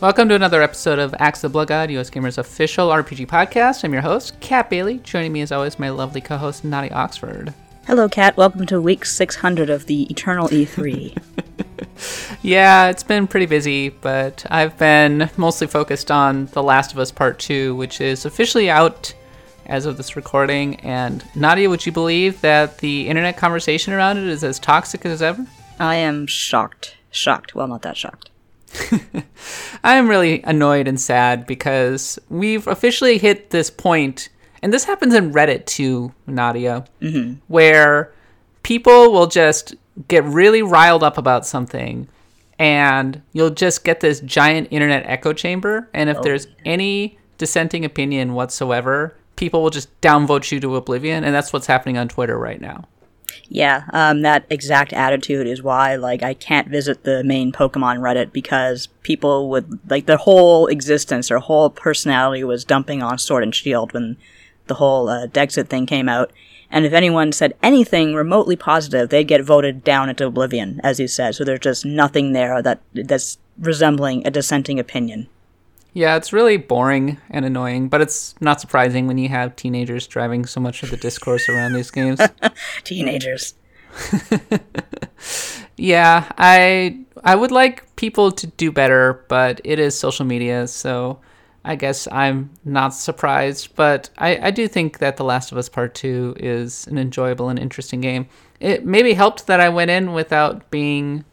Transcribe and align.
Welcome 0.00 0.30
to 0.30 0.34
another 0.34 0.62
episode 0.62 0.98
of 0.98 1.14
Axe 1.18 1.42
the 1.42 1.50
Blood 1.50 1.68
God, 1.68 1.90
US 1.90 2.08
Gamers 2.08 2.38
official 2.38 2.88
RPG 2.88 3.26
podcast. 3.26 3.84
I'm 3.84 3.92
your 3.92 4.00
host, 4.00 4.40
Kat 4.40 4.70
Bailey. 4.70 4.96
Joining 4.98 5.30
me 5.30 5.42
as 5.42 5.52
always, 5.52 5.78
my 5.78 5.90
lovely 5.90 6.22
co-host, 6.22 6.64
Nadia 6.64 6.92
Oxford. 6.94 7.52
Hello, 7.86 8.08
Kat. 8.08 8.34
Welcome 8.34 8.64
to 8.64 8.80
week 8.80 9.04
600 9.04 9.68
of 9.68 9.84
the 9.84 10.04
Eternal 10.04 10.48
E3. 10.48 11.22
Yeah, 12.42 12.88
it's 12.88 13.02
been 13.02 13.26
pretty 13.26 13.44
busy, 13.44 13.90
but 13.90 14.46
I've 14.50 14.78
been 14.78 15.28
mostly 15.36 15.66
focused 15.66 16.10
on 16.10 16.46
The 16.46 16.62
Last 16.62 16.92
of 16.92 16.98
Us 16.98 17.10
Part 17.10 17.38
2, 17.38 17.74
which 17.74 18.00
is 18.00 18.24
officially 18.24 18.70
out 18.70 19.12
as 19.66 19.84
of 19.84 19.98
this 19.98 20.16
recording. 20.16 20.76
And 20.76 21.22
Nadia, 21.34 21.68
would 21.68 21.84
you 21.84 21.92
believe 21.92 22.40
that 22.40 22.78
the 22.78 23.06
internet 23.06 23.36
conversation 23.36 23.92
around 23.92 24.16
it 24.16 24.24
is 24.24 24.42
as 24.42 24.58
toxic 24.58 25.04
as 25.04 25.20
ever? 25.20 25.46
I 25.78 25.96
am 25.96 26.26
shocked. 26.26 26.96
Shocked. 27.10 27.54
Well, 27.54 27.68
not 27.68 27.82
that 27.82 27.98
shocked. 27.98 28.29
I'm 29.84 30.08
really 30.08 30.42
annoyed 30.42 30.88
and 30.88 31.00
sad 31.00 31.46
because 31.46 32.18
we've 32.28 32.66
officially 32.66 33.18
hit 33.18 33.50
this 33.50 33.70
point, 33.70 34.28
and 34.62 34.72
this 34.72 34.84
happens 34.84 35.14
in 35.14 35.32
Reddit 35.32 35.66
too, 35.66 36.12
Nadia, 36.26 36.84
mm-hmm. 37.00 37.34
where 37.48 38.12
people 38.62 39.12
will 39.12 39.26
just 39.26 39.74
get 40.08 40.24
really 40.24 40.62
riled 40.62 41.02
up 41.02 41.18
about 41.18 41.46
something, 41.46 42.08
and 42.58 43.22
you'll 43.32 43.50
just 43.50 43.84
get 43.84 44.00
this 44.00 44.20
giant 44.20 44.68
internet 44.70 45.04
echo 45.06 45.32
chamber. 45.32 45.88
And 45.94 46.10
if 46.10 46.18
oh. 46.18 46.22
there's 46.22 46.46
any 46.64 47.18
dissenting 47.38 47.84
opinion 47.84 48.34
whatsoever, 48.34 49.16
people 49.36 49.62
will 49.62 49.70
just 49.70 49.98
downvote 50.00 50.52
you 50.52 50.60
to 50.60 50.76
oblivion, 50.76 51.24
and 51.24 51.34
that's 51.34 51.52
what's 51.52 51.66
happening 51.66 51.96
on 51.96 52.08
Twitter 52.08 52.38
right 52.38 52.60
now. 52.60 52.84
Yeah, 53.52 53.82
um, 53.92 54.22
that 54.22 54.46
exact 54.48 54.92
attitude 54.92 55.48
is 55.48 55.60
why, 55.60 55.96
like, 55.96 56.22
I 56.22 56.34
can't 56.34 56.68
visit 56.68 57.02
the 57.02 57.24
main 57.24 57.50
Pokemon 57.50 57.98
Reddit 57.98 58.32
because 58.32 58.86
people 59.02 59.50
would, 59.50 59.80
like, 59.90 60.06
their 60.06 60.18
whole 60.18 60.68
existence, 60.68 61.28
their 61.28 61.40
whole 61.40 61.68
personality 61.68 62.44
was 62.44 62.64
dumping 62.64 63.02
on 63.02 63.18
Sword 63.18 63.42
and 63.42 63.52
Shield 63.52 63.92
when 63.92 64.16
the 64.68 64.74
whole 64.74 65.08
uh, 65.08 65.26
Dexit 65.26 65.66
thing 65.66 65.84
came 65.84 66.08
out. 66.08 66.30
And 66.70 66.86
if 66.86 66.92
anyone 66.92 67.32
said 67.32 67.54
anything 67.60 68.14
remotely 68.14 68.54
positive, 68.54 69.08
they'd 69.08 69.24
get 69.26 69.42
voted 69.42 69.82
down 69.82 70.08
into 70.08 70.26
oblivion, 70.26 70.80
as 70.84 71.00
you 71.00 71.08
said. 71.08 71.34
So 71.34 71.42
there's 71.42 71.58
just 71.58 71.84
nothing 71.84 72.32
there 72.32 72.62
that 72.62 72.80
that's 72.94 73.38
resembling 73.58 74.24
a 74.24 74.30
dissenting 74.30 74.78
opinion. 74.78 75.26
Yeah, 75.92 76.16
it's 76.16 76.32
really 76.32 76.56
boring 76.56 77.18
and 77.30 77.44
annoying, 77.44 77.88
but 77.88 78.00
it's 78.00 78.34
not 78.40 78.60
surprising 78.60 79.06
when 79.06 79.18
you 79.18 79.28
have 79.28 79.56
teenagers 79.56 80.06
driving 80.06 80.46
so 80.46 80.60
much 80.60 80.82
of 80.82 80.90
the 80.90 80.96
discourse 80.96 81.48
around 81.48 81.72
these 81.72 81.90
games. 81.90 82.20
Teenagers. 82.84 83.54
yeah, 85.76 86.30
I 86.38 87.00
I 87.24 87.34
would 87.34 87.50
like 87.50 87.96
people 87.96 88.30
to 88.32 88.46
do 88.46 88.70
better, 88.70 89.24
but 89.28 89.60
it 89.64 89.78
is 89.80 89.98
social 89.98 90.24
media, 90.24 90.68
so 90.68 91.18
I 91.64 91.74
guess 91.74 92.06
I'm 92.10 92.50
not 92.64 92.94
surprised. 92.94 93.74
But 93.74 94.10
I, 94.16 94.38
I 94.46 94.50
do 94.50 94.68
think 94.68 94.98
that 94.98 95.16
The 95.16 95.24
Last 95.24 95.50
of 95.52 95.58
Us 95.58 95.68
Part 95.68 95.94
2 95.94 96.36
is 96.38 96.86
an 96.86 96.98
enjoyable 96.98 97.48
and 97.48 97.58
interesting 97.58 98.00
game. 98.00 98.28
It 98.60 98.86
maybe 98.86 99.14
helped 99.14 99.46
that 99.48 99.60
I 99.60 99.68
went 99.68 99.90
in 99.90 100.12
without 100.12 100.70
being 100.70 101.24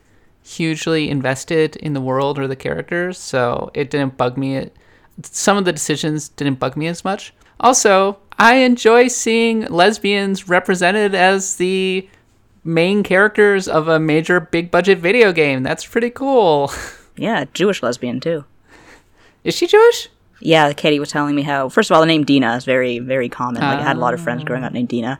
hugely 0.48 1.10
invested 1.10 1.76
in 1.76 1.94
the 1.94 2.02
world 2.02 2.40
or 2.40 2.48
the 2.48 2.56
characters, 2.56 3.18
so 3.18 3.70
it 3.74 3.90
didn't 3.90 4.18
bug 4.18 4.38
me. 4.38 4.70
Some 5.24 5.58
of 5.58 5.66
the 5.66 5.74
decisions 5.74 6.30
didn't 6.30 6.60
bug 6.60 6.78
me 6.78 6.88
as 6.88 7.04
much. 7.04 7.34
Also, 7.60 8.18
I 8.40 8.56
enjoy 8.58 9.08
seeing 9.08 9.62
lesbians 9.66 10.48
represented 10.48 11.14
as 11.16 11.58
the 11.58 12.08
main 12.64 13.04
characters 13.04 13.68
of 13.68 13.88
a 13.88 14.00
major 14.00 14.40
big 14.40 14.70
budget 14.72 15.00
video 15.00 15.32
game. 15.32 15.64
That's 15.64 15.86
pretty 15.86 16.10
cool. 16.10 16.72
Yeah, 17.20 17.46
Jewish 17.56 17.82
lesbian, 17.82 18.20
too. 18.20 18.46
Is 19.44 19.56
she 19.56 19.66
Jewish? 19.66 20.08
Yeah, 20.40 20.72
Katie 20.74 21.00
was 21.00 21.10
telling 21.10 21.36
me 21.36 21.42
how. 21.42 21.68
First 21.68 21.90
of 21.90 21.96
all, 21.96 22.02
the 22.02 22.06
name 22.06 22.26
Dina 22.26 22.56
is 22.56 22.64
very, 22.64 23.00
very 23.00 23.28
common. 23.28 23.64
Like, 23.64 23.80
I 23.80 23.82
had 23.82 23.98
a 23.98 24.00
lot 24.00 24.14
of 24.14 24.22
friends 24.22 24.44
growing 24.44 24.64
up 24.64 24.72
named 24.72 24.90
Dina, 24.90 25.20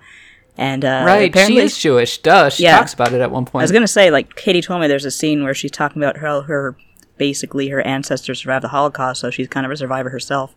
and 0.58 0.84
uh, 0.84 1.04
Right, 1.06 1.30
apparently, 1.30 1.58
she 1.62 1.66
is 1.66 1.78
Jewish. 1.78 2.18
Duh, 2.20 2.50
she 2.50 2.64
Yeah. 2.64 2.78
talks 2.78 2.94
about 2.94 3.14
it 3.14 3.22
at 3.22 3.32
one 3.32 3.46
point. 3.46 3.62
I 3.62 3.64
was 3.64 3.72
gonna 3.72 3.88
say, 3.88 4.12
like, 4.12 4.36
Katie 4.36 4.62
told 4.62 4.82
me 4.82 4.88
there's 4.88 5.06
a 5.06 5.12
scene 5.12 5.44
where 5.44 5.54
she's 5.54 5.72
talking 5.72 6.02
about 6.02 6.18
how 6.18 6.42
her, 6.42 6.76
basically, 7.18 7.70
her 7.70 7.82
ancestors 7.82 8.40
survived 8.40 8.64
the 8.64 8.70
Holocaust, 8.70 9.22
so 9.22 9.30
she's 9.30 9.48
kind 9.48 9.66
of 9.66 9.72
a 9.72 9.78
survivor 9.78 10.10
herself. 10.10 10.56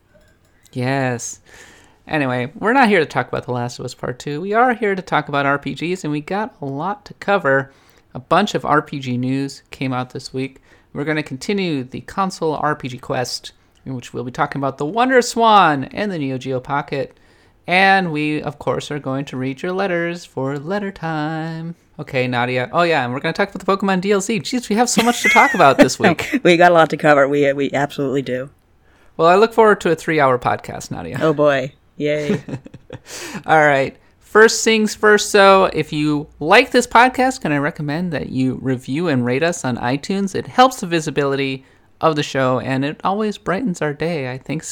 Yes. 0.72 1.40
Anyway, 2.06 2.50
we're 2.58 2.72
not 2.72 2.88
here 2.88 3.00
to 3.00 3.06
talk 3.06 3.28
about 3.28 3.44
The 3.44 3.52
Last 3.52 3.78
of 3.78 3.84
Us 3.84 3.94
Part 3.94 4.18
2. 4.18 4.40
We 4.40 4.52
are 4.52 4.74
here 4.74 4.94
to 4.94 5.02
talk 5.02 5.28
about 5.28 5.46
RPGs, 5.46 6.02
and 6.02 6.10
we 6.12 6.20
got 6.20 6.54
a 6.60 6.64
lot 6.66 7.04
to 7.06 7.14
cover. 7.14 7.72
A 8.14 8.18
bunch 8.18 8.54
of 8.56 8.62
RPG 8.64 9.16
news 9.18 9.62
came 9.70 9.92
out 9.92 10.10
this 10.10 10.32
week. 10.34 10.60
We're 10.92 11.04
going 11.04 11.18
to 11.18 11.22
continue 11.22 11.84
the 11.84 12.00
console 12.00 12.56
RPG 12.58 13.00
quest, 13.00 13.52
in 13.86 13.94
which 13.94 14.12
we'll 14.12 14.24
be 14.24 14.32
talking 14.32 14.58
about 14.60 14.78
the 14.78 14.86
WonderSwan 14.86 15.88
and 15.92 16.10
the 16.10 16.18
Neo 16.18 16.36
Geo 16.36 16.58
Pocket. 16.58 17.16
And 17.66 18.12
we, 18.12 18.42
of 18.42 18.58
course, 18.58 18.90
are 18.90 18.98
going 18.98 19.24
to 19.26 19.36
read 19.36 19.62
your 19.62 19.72
letters 19.72 20.24
for 20.24 20.58
letter 20.58 20.90
time. 20.90 21.76
Okay, 21.98 22.26
Nadia. 22.26 22.68
Oh, 22.72 22.82
yeah, 22.82 23.04
and 23.04 23.12
we're 23.12 23.20
going 23.20 23.32
to 23.32 23.36
talk 23.36 23.54
about 23.54 23.64
the 23.64 23.86
Pokemon 23.86 24.00
DLC. 24.00 24.40
Jeez, 24.40 24.68
we 24.68 24.76
have 24.76 24.88
so 24.88 25.02
much 25.02 25.22
to 25.22 25.28
talk 25.28 25.54
about 25.54 25.76
this 25.78 25.98
week. 25.98 26.40
We 26.42 26.56
got 26.56 26.72
a 26.72 26.74
lot 26.74 26.90
to 26.90 26.96
cover. 26.96 27.28
We 27.28 27.52
we 27.52 27.70
absolutely 27.72 28.22
do. 28.22 28.50
Well, 29.16 29.28
I 29.28 29.34
look 29.34 29.52
forward 29.52 29.80
to 29.82 29.90
a 29.90 29.94
three 29.96 30.18
hour 30.18 30.38
podcast, 30.38 30.90
Nadia. 30.90 31.18
Oh 31.20 31.34
boy, 31.34 31.74
yay! 31.96 32.42
All 33.46 33.66
right. 33.66 33.96
First 34.18 34.64
things 34.64 34.94
first, 34.94 35.30
so 35.30 35.64
if 35.72 35.92
you 35.92 36.28
like 36.38 36.70
this 36.70 36.86
podcast, 36.86 37.40
can 37.40 37.50
I 37.50 37.58
recommend 37.58 38.12
that 38.12 38.28
you 38.28 38.60
review 38.62 39.08
and 39.08 39.24
rate 39.24 39.42
us 39.42 39.64
on 39.64 39.76
iTunes? 39.76 40.36
It 40.36 40.46
helps 40.46 40.80
the 40.80 40.86
visibility 40.86 41.66
of 42.00 42.16
the 42.16 42.22
show 42.22 42.60
and 42.60 42.84
it 42.84 43.00
always 43.02 43.38
brightens 43.38 43.82
our 43.82 43.92
day, 43.92 44.30
I 44.30 44.38
think. 44.38 44.64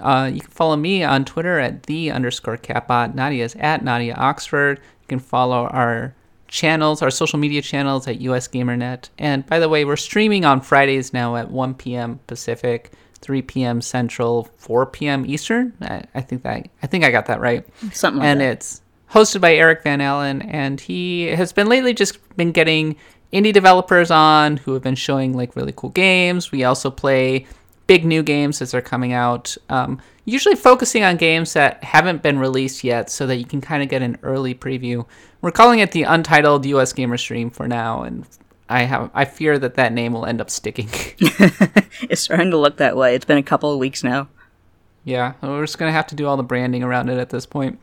Uh, 0.00 0.30
you 0.32 0.40
can 0.40 0.50
follow 0.50 0.76
me 0.76 1.02
on 1.04 1.24
Twitter 1.24 1.58
at 1.58 1.84
the 1.84 2.10
underscore 2.10 2.56
catbot. 2.56 3.14
Nadia's 3.14 3.54
at 3.56 3.84
Nadia 3.84 4.14
Oxford. 4.14 4.78
You 5.02 5.06
can 5.08 5.18
follow 5.18 5.66
our 5.66 6.14
channels, 6.48 7.02
our 7.02 7.10
social 7.10 7.38
media 7.38 7.62
channels 7.62 8.06
at 8.08 8.20
US 8.20 8.48
GamerNet. 8.48 9.08
And 9.18 9.46
by 9.46 9.58
the 9.58 9.68
way, 9.68 9.84
we're 9.84 9.96
streaming 9.96 10.44
on 10.44 10.60
Fridays 10.60 11.12
now 11.12 11.36
at 11.36 11.50
1 11.50 11.74
p.m. 11.74 12.20
Pacific, 12.26 12.92
3 13.20 13.42
p.m. 13.42 13.80
Central, 13.80 14.48
4 14.58 14.86
p.m. 14.86 15.24
Eastern. 15.26 15.72
I, 15.80 16.04
I 16.14 16.20
think 16.20 16.42
that 16.42 16.68
I 16.82 16.86
think 16.86 17.04
I 17.04 17.10
got 17.10 17.26
that 17.26 17.40
right 17.40 17.64
Something 17.92 18.18
like 18.20 18.26
that. 18.26 18.30
and 18.32 18.40
that. 18.40 18.52
it's 18.52 18.82
hosted 19.10 19.40
by 19.40 19.54
Eric 19.54 19.82
Van 19.82 20.00
Allen, 20.00 20.42
and 20.42 20.80
he 20.80 21.26
has 21.28 21.52
been 21.52 21.68
lately 21.68 21.92
just 21.94 22.18
been 22.36 22.52
getting 22.52 22.96
indie 23.32 23.52
developers 23.52 24.10
on 24.10 24.58
who 24.58 24.74
have 24.74 24.82
been 24.82 24.94
showing 24.94 25.34
like 25.34 25.56
really 25.56 25.72
cool 25.74 25.90
games. 25.90 26.50
We 26.52 26.64
also 26.64 26.90
play 26.90 27.46
big 27.92 28.06
new 28.06 28.22
games 28.22 28.62
as 28.62 28.70
they're 28.70 28.80
coming 28.80 29.12
out, 29.12 29.54
um, 29.68 30.00
usually 30.24 30.54
focusing 30.54 31.04
on 31.04 31.14
games 31.18 31.52
that 31.52 31.84
haven't 31.84 32.22
been 32.22 32.38
released 32.38 32.82
yet, 32.82 33.10
so 33.10 33.26
that 33.26 33.36
you 33.36 33.44
can 33.44 33.60
kind 33.60 33.82
of 33.82 33.90
get 33.90 34.00
an 34.00 34.16
early 34.22 34.54
preview. 34.54 35.04
We're 35.42 35.50
calling 35.50 35.80
it 35.80 35.92
the 35.92 36.04
Untitled 36.04 36.64
US 36.64 36.94
Gamer 36.94 37.18
Stream 37.18 37.50
for 37.50 37.68
now, 37.68 38.02
and 38.02 38.26
I 38.66 38.84
have 38.84 39.10
I 39.12 39.26
fear 39.26 39.58
that 39.58 39.74
that 39.74 39.92
name 39.92 40.14
will 40.14 40.24
end 40.24 40.40
up 40.40 40.48
sticking. 40.48 40.88
It's 42.08 42.22
starting 42.22 42.50
to 42.52 42.56
look 42.56 42.78
that 42.78 42.96
way. 42.96 43.14
It's 43.14 43.26
been 43.26 43.36
a 43.36 43.42
couple 43.42 43.70
of 43.70 43.78
weeks 43.78 44.02
now. 44.02 44.28
Yeah, 45.04 45.34
we're 45.42 45.66
just 45.66 45.76
gonna 45.76 45.92
have 45.92 46.06
to 46.06 46.14
do 46.14 46.26
all 46.26 46.38
the 46.38 46.42
branding 46.42 46.82
around 46.82 47.10
it 47.10 47.18
at 47.18 47.28
this 47.28 47.44
point. 47.44 47.78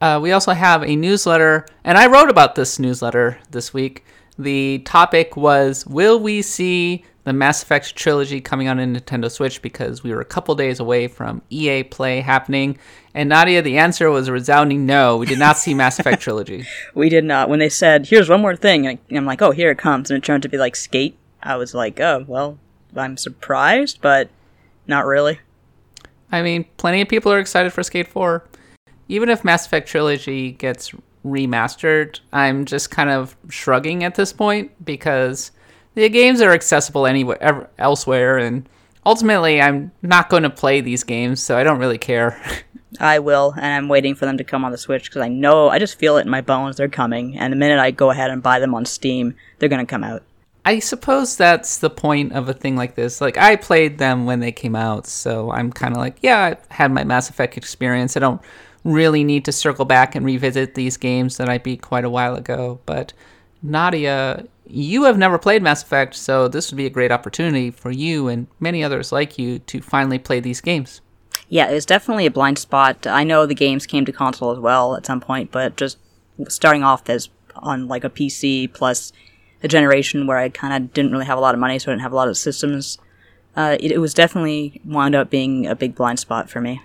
Uh, 0.00 0.20
we 0.22 0.30
also 0.30 0.52
have 0.52 0.84
a 0.84 0.94
newsletter, 0.94 1.66
and 1.82 1.98
I 1.98 2.06
wrote 2.06 2.30
about 2.30 2.54
this 2.54 2.78
newsletter 2.78 3.38
this 3.50 3.74
week. 3.74 4.04
The 4.38 4.78
topic 4.84 5.36
was 5.36 5.84
Will 5.84 6.20
we 6.20 6.42
see 6.42 7.04
the 7.24 7.32
Mass 7.32 7.62
Effect 7.62 7.96
trilogy 7.96 8.40
coming 8.40 8.68
on 8.68 8.78
a 8.78 8.86
Nintendo 8.86 9.30
Switch? 9.30 9.60
Because 9.60 10.02
we 10.02 10.12
were 10.12 10.20
a 10.20 10.26
couple 10.26 10.54
days 10.54 10.78
away 10.78 11.08
from 11.08 11.42
EA 11.50 11.82
Play 11.82 12.20
happening. 12.20 12.78
And 13.14 13.28
Nadia, 13.28 13.62
the 13.62 13.78
answer 13.78 14.10
was 14.10 14.28
a 14.28 14.32
resounding 14.32 14.86
no. 14.86 15.16
We 15.16 15.26
did 15.26 15.38
not 15.38 15.58
see 15.58 15.74
Mass 15.74 15.98
Effect 15.98 16.22
trilogy. 16.22 16.66
We 16.94 17.08
did 17.08 17.24
not. 17.24 17.48
When 17.48 17.58
they 17.58 17.68
said, 17.68 18.06
"Here's 18.06 18.28
one 18.28 18.40
more 18.40 18.56
thing," 18.56 18.86
and 18.86 18.98
I'm 19.10 19.26
like, 19.26 19.42
"Oh, 19.42 19.50
here 19.50 19.70
it 19.70 19.78
comes," 19.78 20.10
and 20.10 20.18
it 20.18 20.24
turned 20.24 20.42
to 20.44 20.48
be 20.48 20.58
like 20.58 20.76
Skate. 20.76 21.16
I 21.42 21.56
was 21.56 21.74
like, 21.74 21.98
"Oh, 22.00 22.24
well, 22.26 22.58
I'm 22.96 23.16
surprised, 23.16 24.00
but 24.00 24.28
not 24.86 25.06
really." 25.06 25.40
I 26.30 26.42
mean, 26.42 26.66
plenty 26.76 27.00
of 27.00 27.08
people 27.08 27.32
are 27.32 27.38
excited 27.38 27.72
for 27.72 27.82
Skate 27.82 28.08
4. 28.08 28.44
Even 29.08 29.28
if 29.28 29.44
Mass 29.44 29.66
Effect 29.66 29.88
Trilogy 29.88 30.52
gets 30.52 30.92
remastered, 31.24 32.20
I'm 32.32 32.64
just 32.64 32.90
kind 32.90 33.10
of 33.10 33.36
shrugging 33.48 34.04
at 34.04 34.14
this 34.14 34.32
point 34.32 34.72
because 34.84 35.52
the 35.94 36.08
games 36.08 36.40
are 36.40 36.52
accessible 36.52 37.06
anywhere 37.06 37.68
elsewhere 37.78 38.38
and 38.38 38.68
ultimately 39.06 39.60
I'm 39.60 39.92
not 40.02 40.28
going 40.28 40.42
to 40.42 40.50
play 40.50 40.80
these 40.80 41.04
games, 41.04 41.42
so 41.42 41.56
I 41.56 41.64
don't 41.64 41.78
really 41.78 41.98
care. 41.98 42.40
I 43.00 43.18
will, 43.18 43.52
and 43.56 43.66
I'm 43.66 43.88
waiting 43.88 44.14
for 44.14 44.24
them 44.24 44.38
to 44.38 44.44
come 44.44 44.64
on 44.64 44.70
the 44.70 44.78
Switch 44.78 45.04
because 45.10 45.22
I 45.22 45.28
know 45.28 45.68
I 45.68 45.80
just 45.80 45.98
feel 45.98 46.16
it 46.16 46.22
in 46.22 46.30
my 46.30 46.40
bones. 46.40 46.76
They're 46.76 46.88
coming, 46.88 47.36
and 47.36 47.52
the 47.52 47.56
minute 47.56 47.80
I 47.80 47.90
go 47.90 48.10
ahead 48.10 48.30
and 48.30 48.42
buy 48.42 48.60
them 48.60 48.74
on 48.74 48.84
Steam, 48.84 49.34
they're 49.58 49.68
gonna 49.68 49.86
come 49.86 50.04
out. 50.04 50.22
I 50.64 50.78
suppose 50.78 51.36
that's 51.36 51.78
the 51.78 51.90
point 51.90 52.32
of 52.32 52.48
a 52.48 52.54
thing 52.54 52.76
like 52.76 52.94
this. 52.94 53.20
Like 53.20 53.36
I 53.36 53.56
played 53.56 53.98
them 53.98 54.26
when 54.26 54.40
they 54.40 54.52
came 54.52 54.76
out, 54.76 55.06
so 55.06 55.50
I'm 55.50 55.72
kind 55.72 55.92
of 55.92 55.98
like, 55.98 56.18
yeah, 56.22 56.54
I 56.70 56.74
had 56.74 56.92
my 56.92 57.04
Mass 57.04 57.28
Effect 57.28 57.56
experience. 57.56 58.16
I 58.16 58.20
don't 58.20 58.40
really 58.84 59.24
need 59.24 59.44
to 59.46 59.52
circle 59.52 59.84
back 59.84 60.14
and 60.14 60.24
revisit 60.24 60.74
these 60.74 60.96
games 60.96 61.36
that 61.38 61.48
I 61.48 61.58
beat 61.58 61.82
quite 61.82 62.04
a 62.04 62.10
while 62.10 62.36
ago. 62.36 62.80
But 62.86 63.12
Nadia, 63.62 64.44
you 64.74 65.04
have 65.04 65.16
never 65.16 65.38
played 65.38 65.62
Mass 65.62 65.82
Effect, 65.82 66.14
so 66.14 66.48
this 66.48 66.70
would 66.70 66.76
be 66.76 66.86
a 66.86 66.90
great 66.90 67.12
opportunity 67.12 67.70
for 67.70 67.90
you 67.90 68.28
and 68.28 68.46
many 68.58 68.82
others 68.82 69.12
like 69.12 69.38
you 69.38 69.60
to 69.60 69.80
finally 69.80 70.18
play 70.18 70.40
these 70.40 70.60
games. 70.60 71.00
Yeah, 71.48 71.68
it's 71.68 71.86
definitely 71.86 72.26
a 72.26 72.30
blind 72.30 72.58
spot. 72.58 73.06
I 73.06 73.22
know 73.22 73.46
the 73.46 73.54
games 73.54 73.86
came 73.86 74.04
to 74.04 74.12
console 74.12 74.50
as 74.50 74.58
well 74.58 74.96
at 74.96 75.06
some 75.06 75.20
point, 75.20 75.52
but 75.52 75.76
just 75.76 75.98
starting 76.48 76.82
off 76.82 77.08
as 77.08 77.28
on 77.56 77.86
like 77.86 78.02
a 78.02 78.10
PC 78.10 78.72
plus 78.72 79.12
a 79.62 79.68
generation 79.68 80.26
where 80.26 80.38
I 80.38 80.48
kind 80.48 80.74
of 80.74 80.92
didn't 80.92 81.12
really 81.12 81.26
have 81.26 81.38
a 81.38 81.40
lot 81.40 81.54
of 81.54 81.60
money, 81.60 81.78
so 81.78 81.90
I 81.90 81.94
didn't 81.94 82.02
have 82.02 82.12
a 82.12 82.16
lot 82.16 82.28
of 82.28 82.36
systems. 82.36 82.98
Uh, 83.56 83.76
it, 83.78 83.92
it 83.92 83.98
was 83.98 84.12
definitely 84.12 84.80
wound 84.84 85.14
up 85.14 85.30
being 85.30 85.66
a 85.66 85.76
big 85.76 85.94
blind 85.94 86.18
spot 86.18 86.50
for 86.50 86.60
me. 86.60 86.82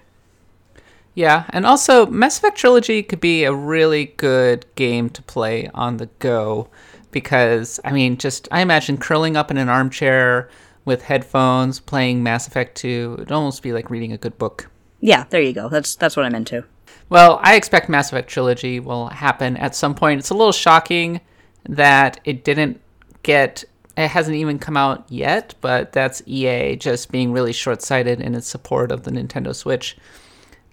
Yeah, 1.15 1.45
and 1.49 1.65
also 1.65 2.05
Mass 2.05 2.37
Effect 2.37 2.57
Trilogy 2.57 3.01
could 3.01 3.19
be 3.19 3.43
a 3.43 3.53
really 3.53 4.05
good 4.05 4.65
game 4.75 5.09
to 5.09 5.21
play 5.23 5.67
on 5.73 5.97
the 5.97 6.05
go 6.19 6.69
because 7.11 7.79
I 7.83 7.91
mean, 7.91 8.17
just 8.17 8.47
I 8.51 8.61
imagine 8.61 8.97
curling 8.97 9.37
up 9.37 9.51
in 9.51 9.57
an 9.57 9.69
armchair 9.69 10.49
with 10.85 11.03
headphones 11.03 11.79
playing 11.79 12.23
Mass 12.23 12.47
Effect 12.47 12.75
2, 12.77 13.15
it'd 13.17 13.31
almost 13.31 13.61
be 13.61 13.73
like 13.73 13.89
reading 13.89 14.11
a 14.11 14.17
good 14.17 14.37
book. 14.37 14.69
Yeah, 15.01 15.25
there 15.29 15.41
you 15.41 15.53
go. 15.53 15.69
That's 15.69 15.95
that's 15.95 16.15
what 16.15 16.25
I'm 16.25 16.35
into. 16.35 16.65
Well, 17.09 17.39
I 17.41 17.55
expect 17.55 17.89
Mass 17.89 18.09
Effect 18.09 18.29
Trilogy 18.29 18.79
will 18.79 19.07
happen 19.07 19.57
at 19.57 19.75
some 19.75 19.95
point. 19.95 20.19
It's 20.19 20.29
a 20.29 20.35
little 20.35 20.51
shocking 20.51 21.21
that 21.67 22.19
it 22.23 22.43
didn't 22.43 22.81
get 23.23 23.63
it 23.97 24.09
hasn't 24.09 24.37
even 24.37 24.59
come 24.59 24.77
out 24.77 25.05
yet, 25.09 25.55
but 25.59 25.91
that's 25.91 26.21
EA 26.25 26.75
just 26.77 27.11
being 27.11 27.33
really 27.33 27.51
short-sighted 27.51 28.21
in 28.21 28.33
its 28.33 28.47
support 28.47 28.91
of 28.91 29.03
the 29.03 29.11
Nintendo 29.11 29.53
Switch. 29.53 29.97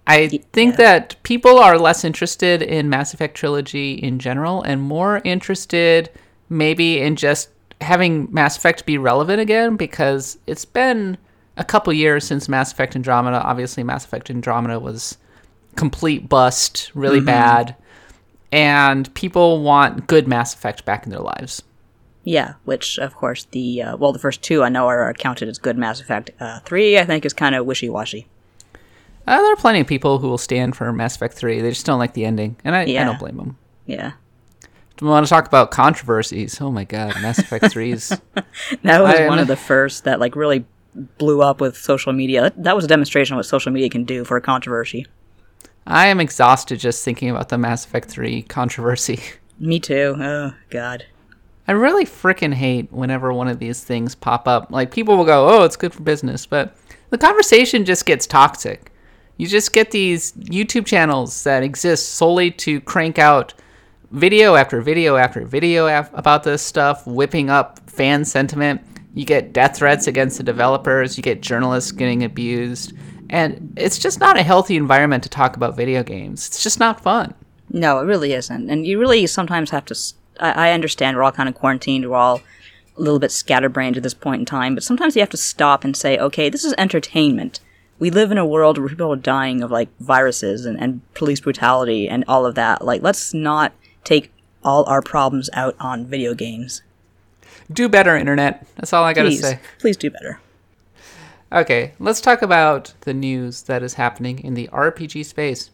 I 0.07 0.29
think 0.53 0.73
yeah. 0.73 0.77
that 0.77 1.17
people 1.25 1.59
are 1.59 1.79
less 1.79 2.05
interested 2.05 2.63
in 2.63 2.89
Mass 2.89 3.13
Effect 3.13 3.37
Trilogy 3.37 3.95
in 3.95 4.21
general 4.21 4.63
and 4.63 4.81
more 4.81 5.21
interested 5.25 6.11
maybe 6.49 7.01
in 7.01 7.17
just 7.17 7.49
having 7.81 8.29
Mass 8.33 8.57
Effect 8.57 8.87
be 8.87 8.99
relevant 8.99 9.41
again 9.41 9.77
because 9.77 10.39
it's 10.47 10.65
been 10.65 11.19
a 11.57 11.65
couple 11.65 11.93
years 11.93 12.25
since 12.27 12.49
Mass 12.49 12.73
Effect 12.73 12.97
Andromeda. 12.97 13.43
Obviously, 13.43 13.83
Mass 13.83 14.05
Effect 14.05 14.31
Andromeda 14.31 14.79
was 14.81 15.19
complete 15.75 16.29
bust, 16.29 16.91
really 16.95 17.19
mm-hmm. 17.19 17.27
bad, 17.27 17.77
and 18.53 19.13
people 19.15 19.63
want 19.63 20.07
good 20.07 20.27
Mass 20.27 20.55
Effect 20.55 20.85
back 20.85 21.05
in 21.05 21.11
their 21.11 21.21
lives. 21.21 21.63
Yeah, 22.25 22.55
which 22.65 22.99
of 22.99 23.15
course 23.15 23.45
the 23.53 23.83
uh, 23.83 23.97
well, 23.97 24.13
the 24.13 24.19
first 24.19 24.43
two 24.43 24.65
I 24.65 24.69
know 24.69 24.87
are 24.87 25.13
counted 25.15 25.49
as 25.49 25.59
good 25.59 25.79
Mass 25.79 26.01
Effect. 26.01 26.31
Uh, 26.41 26.61
three 26.61 26.99
I 26.99 27.05
think 27.05 27.25
is 27.25 27.33
kind 27.33 27.55
of 27.55 27.67
wishy 27.67 27.89
washy. 27.89 28.27
Uh, 29.27 29.37
there 29.37 29.53
are 29.53 29.57
plenty 29.57 29.81
of 29.81 29.87
people 29.87 30.19
who 30.19 30.29
will 30.29 30.39
stand 30.39 30.77
for 30.77 30.93
Mass 30.93 31.17
Effect 31.17 31.35
three. 31.35 31.61
They 31.61 31.71
just 31.71 31.87
don't 31.87 31.99
like 31.99 32.15
the 32.15 32.25
ending, 32.25 32.57
and 32.65 32.75
I, 32.75 32.85
yeah. 32.85 33.03
I 33.03 33.05
don't 33.05 33.19
blame 33.19 33.37
them. 33.37 33.59
Yeah. 33.87 34.13
We 35.01 35.09
want 35.09 35.27
to 35.27 35.31
talk 35.31 35.47
about 35.47 35.71
controversies. 35.71 36.61
Oh 36.61 36.71
my 36.71 36.85
god, 36.85 37.15
Mass 37.21 37.39
Effect 37.39 37.65
3's. 37.75 38.09
that 38.83 39.03
was 39.03 39.15
I, 39.15 39.29
one 39.29 39.39
of 39.39 39.47
the 39.47 39.57
first 39.57 40.05
that 40.05 40.21
like 40.21 40.37
really 40.37 40.65
blew 41.19 41.43
up 41.43 41.61
with 41.61 41.77
social 41.77 42.13
media. 42.13 42.43
That, 42.43 42.65
that 42.65 42.77
was 42.77 42.85
a 42.85 42.89
demonstration 42.89 43.35
of 43.35 43.39
what 43.39 43.47
social 43.47 43.73
media 43.73 43.91
can 43.91 44.05
do 44.05 44.25
for 44.25 44.37
a 44.37 44.41
controversy. 44.41 45.07
I 45.87 46.07
am 46.07 46.19
exhausted 46.21 46.81
just 46.81 47.05
thinking 47.05 47.31
about 47.31 47.49
the 47.49 47.59
Mass 47.59 47.85
Effect 47.85 48.09
3 48.09 48.43
controversy. 48.43 49.21
Me 49.59 49.79
too. 49.79 50.17
Oh 50.19 50.55
god. 50.71 51.05
I 51.69 51.73
really 51.73 52.05
freaking 52.05 52.55
hate 52.55 52.93
whenever 52.93 53.33
one 53.33 53.49
of 53.49 53.59
these 53.59 53.83
things 53.83 54.15
pop 54.15 54.47
up. 54.47 54.71
Like 54.71 54.91
people 54.93 55.17
will 55.17 55.25
go, 55.25 55.49
"Oh, 55.49 55.65
it's 55.65 55.77
good 55.77 55.93
for 55.93 56.03
business," 56.03 56.47
but 56.47 56.77
the 57.11 57.19
conversation 57.19 57.85
just 57.85 58.07
gets 58.07 58.27
toxic. 58.27 58.93
You 59.37 59.47
just 59.47 59.73
get 59.73 59.91
these 59.91 60.33
YouTube 60.33 60.87
channels 60.87 61.43
that 61.45 61.63
exist 61.63 62.11
solely 62.11 62.51
to 62.53 62.81
crank 62.83 63.19
out 63.19 63.53
video 64.11 64.55
after 64.55 64.81
video 64.81 65.17
after 65.17 65.45
video 65.45 65.87
af- 65.87 66.11
about 66.15 66.45
this 66.45 66.63
stuff, 66.63 67.07
whipping 67.07 67.51
up 67.51 67.79
fan 67.89 68.25
sentiment. 68.25 68.81
You 69.15 69.25
get 69.25 69.53
death 69.53 69.79
threats 69.79 70.07
against 70.07 70.37
the 70.37 70.43
developers, 70.43 71.17
you 71.17 71.23
get 71.23 71.41
journalists 71.41 71.91
getting 71.91 72.23
abused, 72.23 72.93
and 73.31 73.73
it's 73.77 73.99
just 73.99 74.21
not 74.21 74.39
a 74.39 74.43
healthy 74.43 74.77
environment 74.77 75.23
to 75.23 75.29
talk 75.29 75.57
about 75.57 75.77
video 75.77 76.03
games. 76.03 76.47
It's 76.47 76.63
just 76.63 76.79
not 76.79 77.01
fun. 77.01 77.35
No, 77.71 77.99
it 77.99 78.05
really 78.05 78.33
isn't. 78.33 78.71
And 78.71 78.87
you 78.87 78.99
really 78.99 79.27
sometimes 79.27 79.71
have 79.71 79.85
to. 79.87 79.99
I, 80.39 80.69
I 80.69 80.73
understand 80.73 81.17
we're 81.17 81.23
all 81.23 81.33
kind 81.33 81.49
of 81.49 81.55
quarantined, 81.55 82.09
we're 82.09 82.17
all 82.17 82.43
a 82.97 83.01
little 83.01 83.19
bit 83.19 83.33
scatterbrained 83.33 83.97
at 83.97 84.03
this 84.03 84.15
point 84.15 84.41
in 84.41 84.47
time, 84.47 84.75
but 84.75 84.85
sometimes 84.85 85.17
you 85.17 85.21
have 85.21 85.31
to 85.31 85.37
stop 85.37 85.85
and 85.85 85.97
say, 85.97 86.19
okay, 86.19 86.49
this 86.49 86.65
is 86.65 86.75
entertainment. 86.79 87.61
We 87.99 88.11
live 88.11 88.31
in 88.31 88.39
a 88.39 88.47
world 88.47 88.79
where 88.79 88.89
people 88.89 89.13
are 89.13 89.17
dying 89.17 89.63
of 89.63 89.71
like 89.71 89.89
viruses 90.01 90.67
and, 90.67 90.79
and 90.79 91.01
police 91.15 91.41
brutality 91.41 92.09
and 92.09 92.25
all 92.29 92.45
of 92.45 92.55
that. 92.55 92.85
Like, 92.85 93.03
let's 93.03 93.33
not 93.33 93.73
take 94.07 94.33
all 94.65 94.85
our 94.85 95.03
problems 95.03 95.51
out 95.53 95.77
on 95.79 96.07
video 96.07 96.35
games. 96.35 96.83
Do 97.71 97.89
better, 97.89 98.17
Internet. 98.17 98.67
That's 98.77 98.93
all 98.93 99.05
I 99.05 99.13
gotta 99.13 99.29
please, 99.29 99.41
say. 99.41 99.59
Please 99.79 99.97
do 99.97 100.11
better. 100.11 100.41
Okay, 101.53 101.93
let's 101.99 102.21
talk 102.21 102.43
about 102.43 102.95
the 103.03 103.15
news 103.15 103.63
that 103.63 103.83
is 103.83 103.95
happening 103.95 104.39
in 104.39 104.55
the 104.55 104.69
RPG 104.69 105.25
space. 105.27 105.71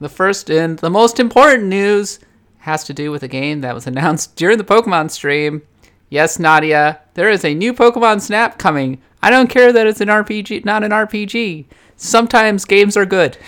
The 0.00 0.08
first 0.08 0.50
and 0.50 0.78
the 0.78 0.90
most 0.90 1.20
important 1.20 1.64
news 1.64 2.20
has 2.60 2.84
to 2.84 2.94
do 2.94 3.10
with 3.10 3.22
a 3.22 3.28
game 3.28 3.60
that 3.60 3.74
was 3.74 3.86
announced 3.88 4.36
during 4.36 4.58
the 4.58 4.64
Pokemon 4.64 5.10
stream. 5.10 5.62
Yes, 6.08 6.38
Nadia, 6.38 7.00
there 7.14 7.30
is 7.30 7.44
a 7.44 7.54
new 7.54 7.72
Pokemon 7.72 8.20
Snap 8.20 8.58
coming. 8.58 9.00
I 9.22 9.30
don't 9.30 9.50
care 9.50 9.72
that 9.72 9.86
it's 9.86 10.00
an 10.00 10.08
RPG, 10.08 10.64
not 10.64 10.82
an 10.82 10.90
RPG. 10.90 11.66
Sometimes 11.96 12.64
games 12.64 12.96
are 12.96 13.06
good. 13.06 13.36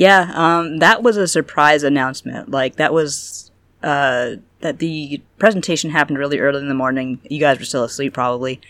Yeah, 0.00 0.32
um, 0.32 0.78
that 0.78 1.02
was 1.02 1.18
a 1.18 1.28
surprise 1.28 1.82
announcement. 1.82 2.50
Like 2.50 2.76
that 2.76 2.94
was 2.94 3.50
uh, 3.82 4.36
that 4.60 4.78
the 4.78 5.20
presentation 5.38 5.90
happened 5.90 6.16
really 6.16 6.38
early 6.38 6.58
in 6.58 6.70
the 6.70 6.74
morning. 6.74 7.20
You 7.28 7.38
guys 7.38 7.58
were 7.58 7.66
still 7.66 7.84
asleep 7.84 8.14
probably, 8.14 8.62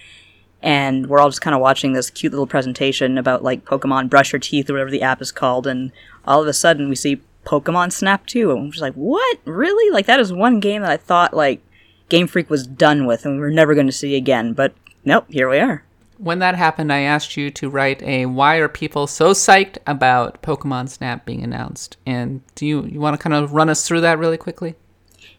and 0.60 1.06
we're 1.06 1.20
all 1.20 1.28
just 1.28 1.40
kind 1.40 1.54
of 1.54 1.60
watching 1.60 1.92
this 1.92 2.10
cute 2.10 2.32
little 2.32 2.48
presentation 2.48 3.16
about 3.16 3.44
like 3.44 3.64
Pokemon 3.64 4.10
Brush 4.10 4.32
Your 4.32 4.40
Teeth 4.40 4.68
or 4.68 4.72
whatever 4.72 4.90
the 4.90 5.02
app 5.02 5.22
is 5.22 5.30
called, 5.30 5.68
and 5.68 5.92
all 6.26 6.42
of 6.42 6.48
a 6.48 6.52
sudden 6.52 6.88
we 6.88 6.96
see 6.96 7.22
Pokemon 7.44 7.92
Snap 7.92 8.26
2, 8.26 8.50
and 8.50 8.64
we're 8.64 8.70
just 8.70 8.82
like, 8.82 8.94
what? 8.94 9.38
Really? 9.44 9.88
Like 9.92 10.06
that 10.06 10.18
is 10.18 10.32
one 10.32 10.58
game 10.58 10.82
that 10.82 10.90
I 10.90 10.96
thought 10.96 11.32
like 11.32 11.62
Game 12.08 12.26
Freak 12.26 12.50
was 12.50 12.66
done 12.66 13.06
with, 13.06 13.24
and 13.24 13.36
we 13.36 13.40
were 13.40 13.52
never 13.52 13.74
going 13.74 13.86
to 13.86 13.92
see 13.92 14.16
again. 14.16 14.52
But 14.52 14.74
nope, 15.04 15.26
here 15.28 15.48
we 15.48 15.60
are 15.60 15.84
when 16.22 16.38
that 16.40 16.54
happened, 16.54 16.92
I 16.92 17.00
asked 17.00 17.36
you 17.36 17.50
to 17.50 17.70
write 17.70 18.02
a 18.02 18.26
"Why 18.26 18.56
are 18.56 18.68
people 18.68 19.06
so 19.06 19.32
psyched 19.32 19.78
about 19.86 20.42
Pokemon 20.42 20.88
Snap 20.90 21.24
being 21.24 21.42
announced?" 21.42 21.96
And 22.04 22.42
do 22.54 22.66
you 22.66 22.84
you 22.84 23.00
want 23.00 23.18
to 23.18 23.22
kind 23.22 23.34
of 23.34 23.52
run 23.52 23.70
us 23.70 23.86
through 23.86 24.02
that 24.02 24.18
really 24.18 24.36
quickly? 24.36 24.74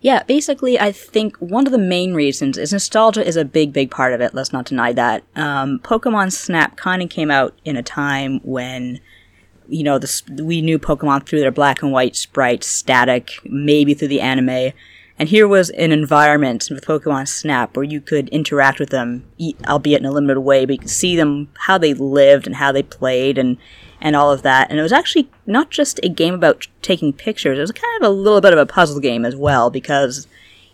Yeah, 0.02 0.24
basically, 0.24 0.80
I 0.80 0.92
think 0.92 1.38
one 1.38 1.68
of 1.68 1.72
the 1.72 1.78
main 1.78 2.16
reasons 2.16 2.58
is 2.58 2.74
nostalgia 2.74 3.26
is 3.26 3.36
a 3.36 3.46
big, 3.46 3.72
big 3.72 3.92
part 3.92 4.14
of 4.14 4.22
it. 4.22 4.34
Let's 4.34 4.52
not 4.52 4.66
deny 4.66 4.94
that. 4.94 5.24
Um, 5.36 5.80
Pokemon 5.80 6.32
Snap 6.32 6.76
kind 6.76 7.04
of 7.04 7.10
came 7.10 7.30
out 7.30 7.54
in 7.66 7.78
a 7.78 7.84
time 7.84 8.40
when, 8.44 9.00
you 9.70 9.84
know, 9.84 10.00
the, 10.00 10.44
we 10.44 10.62
knew 10.62 10.80
Pokemon 10.80 11.28
through 11.28 11.42
their 11.42 11.52
black 11.52 11.84
and 11.84 11.92
white 11.92 12.16
sprites, 12.16 12.66
static, 12.66 13.30
maybe 13.46 13.94
through 13.94 14.08
the 14.08 14.22
anime. 14.22 14.74
And 15.22 15.30
here 15.30 15.48
was 15.48 15.70
an 15.70 15.92
environment 15.92 16.68
with 16.72 16.84
Pokemon 16.84 17.28
Snap 17.28 17.78
where 17.78 17.84
you 17.84 18.02
could 18.02 18.28
interact 18.30 18.80
with 18.80 18.90
them, 18.90 19.24
albeit 19.68 20.00
in 20.00 20.08
a 20.08 20.12
limited 20.12 20.40
way, 20.40 20.66
but 20.66 20.72
you 20.72 20.80
could 20.80 20.90
see 20.90 21.16
them, 21.16 21.50
how 21.60 21.78
they 21.78 21.94
lived 21.94 22.48
and 22.48 22.56
how 22.56 22.72
they 22.72 22.82
played 22.82 23.38
and, 23.38 23.58
and 24.02 24.16
all 24.16 24.32
of 24.32 24.42
that. 24.42 24.72
And 24.72 24.80
it 24.80 24.82
was 24.82 24.92
actually 24.92 25.30
not 25.46 25.70
just 25.70 26.00
a 26.02 26.10
game 26.10 26.34
about 26.34 26.66
taking 26.82 27.14
pictures, 27.14 27.60
it 27.60 27.62
was 27.62 27.72
kind 27.72 28.04
of 28.04 28.10
a 28.10 28.12
little 28.12 28.42
bit 28.42 28.52
of 28.52 28.58
a 28.58 28.66
puzzle 28.66 29.00
game 29.00 29.24
as 29.24 29.36
well, 29.36 29.70
because 29.70 30.26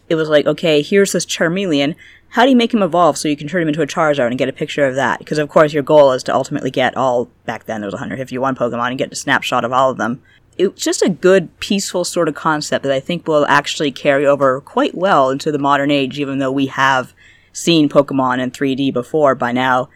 it 0.07 0.15
was 0.15 0.29
like, 0.29 0.45
okay, 0.45 0.81
here's 0.81 1.11
this 1.11 1.25
Charmeleon. 1.25 1.95
How 2.29 2.43
do 2.43 2.49
you 2.49 2.55
make 2.55 2.73
him 2.73 2.81
evolve 2.81 3.17
so 3.17 3.27
you 3.27 3.35
can 3.35 3.49
turn 3.49 3.63
him 3.63 3.67
into 3.67 3.81
a 3.81 3.87
Charizard 3.87 4.27
and 4.27 4.37
get 4.37 4.47
a 4.47 4.53
picture 4.53 4.85
of 4.85 4.95
that? 4.95 5.19
Because, 5.19 5.39
of 5.39 5.49
course, 5.49 5.73
your 5.73 5.83
goal 5.83 6.13
is 6.13 6.23
to 6.23 6.33
ultimately 6.33 6.71
get 6.71 6.95
all, 6.95 7.25
back 7.45 7.65
then 7.65 7.81
there 7.81 7.87
was 7.87 7.95
151 7.95 8.55
Pokemon, 8.55 8.91
and 8.91 8.97
get 8.97 9.11
a 9.11 9.15
snapshot 9.15 9.65
of 9.65 9.73
all 9.73 9.91
of 9.91 9.97
them 9.97 10.21
it's 10.57 10.83
just 10.83 11.01
a 11.01 11.09
good, 11.09 11.57
peaceful 11.59 12.03
sort 12.03 12.27
of 12.27 12.35
concept 12.35 12.83
that 12.83 12.91
I 12.91 12.99
think 12.99 13.27
will 13.27 13.45
actually 13.47 13.91
carry 13.91 14.25
over 14.25 14.59
quite 14.61 14.95
well 14.95 15.29
into 15.29 15.51
the 15.51 15.59
modern 15.59 15.91
age, 15.91 16.19
even 16.19 16.39
though 16.39 16.51
we 16.51 16.67
have 16.67 17.13
seen 17.53 17.89
Pokemon 17.89 18.39
in 18.39 18.51
3D 18.51 18.91
before 18.93 19.35
by 19.35 19.51
now. 19.51 19.89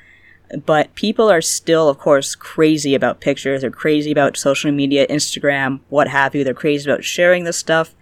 But 0.65 0.93
people 0.95 1.31
are 1.31 1.41
still, 1.41 1.87
of 1.87 1.97
course, 1.97 2.35
crazy 2.35 2.93
about 2.93 3.21
pictures. 3.21 3.61
They're 3.61 3.71
crazy 3.71 4.11
about 4.11 4.37
social 4.37 4.71
media, 4.71 5.07
Instagram, 5.07 5.79
what 5.89 6.09
have 6.09 6.35
you. 6.35 6.43
They're 6.43 6.53
crazy 6.53 6.89
about 6.89 7.03
sharing 7.03 7.45
this 7.45 7.57
stuff. 7.57 7.95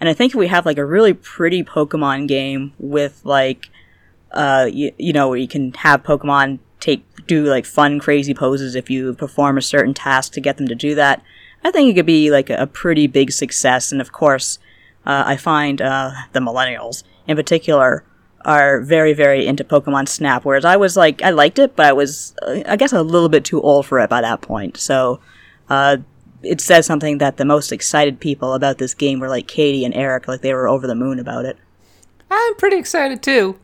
And 0.00 0.08
I 0.08 0.14
think 0.14 0.32
if 0.32 0.38
we 0.38 0.48
have 0.48 0.64
like 0.64 0.78
a 0.78 0.84
really 0.84 1.12
pretty 1.12 1.62
Pokemon 1.62 2.26
game 2.26 2.72
with 2.78 3.20
like, 3.24 3.68
uh, 4.32 4.68
you, 4.72 4.92
you 4.96 5.12
know, 5.12 5.28
where 5.28 5.38
you 5.38 5.48
can 5.48 5.74
have 5.74 6.02
Pokemon 6.02 6.58
take, 6.80 7.04
do 7.26 7.44
like 7.44 7.66
fun, 7.66 8.00
crazy 8.00 8.32
poses 8.32 8.74
if 8.74 8.88
you 8.88 9.12
perform 9.12 9.58
a 9.58 9.62
certain 9.62 9.92
task 9.92 10.32
to 10.32 10.40
get 10.40 10.56
them 10.56 10.68
to 10.68 10.74
do 10.74 10.94
that 10.94 11.22
I 11.62 11.70
think 11.70 11.90
it 11.90 11.94
could 11.94 12.06
be 12.06 12.30
like 12.30 12.50
a, 12.50 12.66
pretty 12.66 13.06
big 13.06 13.32
success. 13.32 13.92
And 13.92 14.00
of 14.00 14.12
course, 14.12 14.58
uh, 15.06 15.24
I 15.26 15.36
find 15.36 15.80
uh, 15.82 16.12
the 16.32 16.40
millennials 16.40 17.02
in 17.26 17.36
particular 17.36 18.04
are 18.44 18.80
very, 18.80 19.12
very 19.12 19.46
into 19.46 19.64
Pokemon 19.64 20.08
Snap. 20.08 20.44
Whereas 20.44 20.64
I 20.64 20.76
was 20.76 20.96
like, 20.96 21.22
I 21.22 21.30
liked 21.30 21.58
it, 21.58 21.76
but 21.76 21.86
I 21.86 21.92
was, 21.92 22.34
uh, 22.42 22.62
I 22.66 22.76
guess, 22.76 22.92
a 22.92 23.02
little 23.02 23.28
bit 23.28 23.44
too 23.44 23.60
old 23.60 23.86
for 23.86 23.98
it 23.98 24.08
by 24.08 24.22
that 24.22 24.40
point. 24.40 24.78
So, 24.78 25.20
uh, 25.68 25.98
it 26.42 26.60
says 26.60 26.86
something 26.86 27.18
that 27.18 27.36
the 27.36 27.44
most 27.44 27.70
excited 27.70 28.18
people 28.18 28.54
about 28.54 28.78
this 28.78 28.94
game 28.94 29.20
were 29.20 29.28
like 29.28 29.46
Katie 29.46 29.84
and 29.84 29.94
Eric, 29.94 30.26
like 30.26 30.40
they 30.40 30.54
were 30.54 30.68
over 30.68 30.86
the 30.86 30.94
moon 30.94 31.18
about 31.18 31.44
it. 31.44 31.58
I'm 32.30 32.54
pretty 32.56 32.78
excited 32.78 33.22
too. 33.22 33.58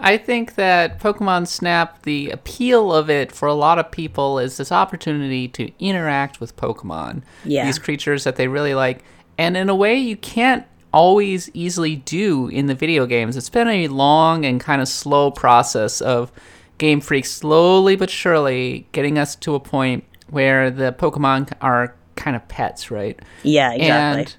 I 0.00 0.16
think 0.16 0.54
that 0.54 1.00
Pokemon 1.00 1.48
Snap, 1.48 2.02
the 2.02 2.30
appeal 2.30 2.92
of 2.92 3.10
it 3.10 3.32
for 3.32 3.48
a 3.48 3.54
lot 3.54 3.78
of 3.78 3.90
people 3.90 4.38
is 4.38 4.56
this 4.56 4.70
opportunity 4.70 5.48
to 5.48 5.70
interact 5.80 6.40
with 6.40 6.56
Pokemon. 6.56 7.22
Yeah. 7.44 7.66
These 7.66 7.78
creatures 7.78 8.24
that 8.24 8.36
they 8.36 8.48
really 8.48 8.74
like. 8.74 9.04
And 9.36 9.56
in 9.56 9.68
a 9.68 9.74
way 9.74 9.96
you 9.96 10.16
can't 10.16 10.64
always 10.92 11.50
easily 11.52 11.96
do 11.96 12.48
in 12.48 12.66
the 12.66 12.74
video 12.74 13.06
games. 13.06 13.36
It's 13.36 13.50
been 13.50 13.68
a 13.68 13.88
long 13.88 14.44
and 14.44 14.60
kind 14.60 14.80
of 14.80 14.88
slow 14.88 15.30
process 15.30 16.00
of 16.00 16.32
Game 16.78 17.00
Freak 17.00 17.26
slowly 17.26 17.96
but 17.96 18.10
surely 18.10 18.86
getting 18.92 19.18
us 19.18 19.36
to 19.36 19.54
a 19.54 19.60
point 19.60 20.04
where 20.30 20.70
the 20.70 20.92
Pokemon 20.92 21.52
are 21.60 21.94
kind 22.16 22.36
of 22.36 22.46
pets, 22.48 22.90
right? 22.90 23.18
Yeah, 23.42 23.72
exactly. 23.72 24.22
And 24.22 24.36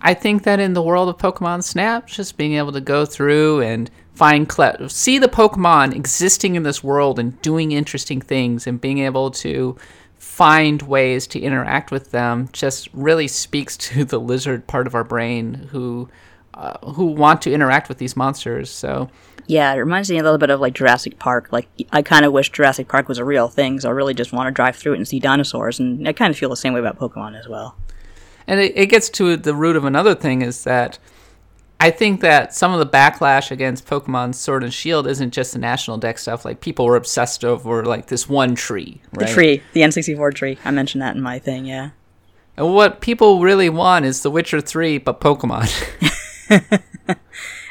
I 0.00 0.14
think 0.14 0.42
that 0.42 0.60
in 0.60 0.74
the 0.74 0.82
world 0.82 1.08
of 1.08 1.16
Pokemon 1.16 1.62
Snap, 1.62 2.06
just 2.06 2.36
being 2.36 2.54
able 2.54 2.72
to 2.72 2.80
go 2.80 3.06
through 3.06 3.62
and 3.62 3.90
find 4.14 4.48
cle- 4.48 4.88
see 4.88 5.18
the 5.18 5.28
Pokemon 5.28 5.94
existing 5.94 6.54
in 6.54 6.62
this 6.62 6.82
world 6.82 7.18
and 7.18 7.40
doing 7.42 7.72
interesting 7.72 8.20
things 8.20 8.66
and 8.66 8.80
being 8.80 8.98
able 8.98 9.30
to 9.30 9.76
find 10.18 10.82
ways 10.82 11.26
to 11.28 11.40
interact 11.40 11.90
with 11.90 12.10
them 12.10 12.48
just 12.52 12.88
really 12.92 13.28
speaks 13.28 13.76
to 13.88 14.04
the 14.04 14.18
lizard 14.18 14.66
part 14.66 14.86
of 14.86 14.94
our 14.94 15.04
brain 15.04 15.68
who 15.70 16.08
uh, 16.54 16.78
who 16.92 17.06
want 17.06 17.42
to 17.42 17.52
interact 17.52 17.88
with 17.88 17.98
these 17.98 18.16
monsters. 18.16 18.70
So 18.70 19.10
Yeah, 19.46 19.72
it 19.72 19.78
reminds 19.78 20.08
me 20.08 20.18
a 20.18 20.22
little 20.22 20.38
bit 20.38 20.50
of 20.50 20.60
like 20.60 20.74
Jurassic 20.74 21.18
Park. 21.18 21.48
Like 21.50 21.68
I 21.90 22.00
kind 22.02 22.24
of 22.24 22.32
wish 22.32 22.50
Jurassic 22.50 22.86
Park 22.88 23.08
was 23.08 23.18
a 23.18 23.24
real 23.24 23.48
thing, 23.48 23.80
so 23.80 23.88
I 23.88 23.92
really 23.92 24.14
just 24.14 24.32
want 24.32 24.46
to 24.46 24.52
drive 24.52 24.76
through 24.76 24.94
it 24.94 24.98
and 24.98 25.08
see 25.08 25.18
dinosaurs. 25.18 25.80
And 25.80 26.06
I 26.06 26.12
kind 26.12 26.30
of 26.30 26.38
feel 26.38 26.50
the 26.50 26.56
same 26.56 26.72
way 26.72 26.80
about 26.80 26.98
Pokemon 26.98 27.38
as 27.38 27.48
well. 27.48 27.76
And 28.46 28.60
it, 28.60 28.72
it 28.76 28.86
gets 28.86 29.08
to 29.10 29.36
the 29.36 29.54
root 29.54 29.74
of 29.74 29.84
another 29.84 30.14
thing 30.14 30.42
is 30.42 30.64
that 30.64 30.98
I 31.84 31.90
think 31.90 32.22
that 32.22 32.54
some 32.54 32.72
of 32.72 32.78
the 32.78 32.86
backlash 32.86 33.50
against 33.50 33.86
Pokemon 33.86 34.34
Sword 34.36 34.64
and 34.64 34.72
Shield 34.72 35.06
isn't 35.06 35.34
just 35.34 35.52
the 35.52 35.58
national 35.58 35.98
dex 35.98 36.22
stuff. 36.22 36.42
Like 36.42 36.62
people 36.62 36.86
were 36.86 36.96
obsessed 36.96 37.44
over 37.44 37.84
like 37.84 38.06
this 38.06 38.26
one 38.26 38.54
tree, 38.54 39.02
right? 39.12 39.26
The 39.28 39.34
tree, 39.34 39.62
the 39.74 39.82
N64 39.82 40.32
tree. 40.32 40.58
I 40.64 40.70
mentioned 40.70 41.02
that 41.02 41.14
in 41.14 41.20
my 41.20 41.38
thing. 41.38 41.66
Yeah. 41.66 41.90
And 42.56 42.72
what 42.72 43.02
people 43.02 43.42
really 43.42 43.68
want 43.68 44.06
is 44.06 44.22
The 44.22 44.30
Witcher 44.30 44.62
3, 44.62 44.96
but 44.96 45.20
Pokemon. 45.20 45.68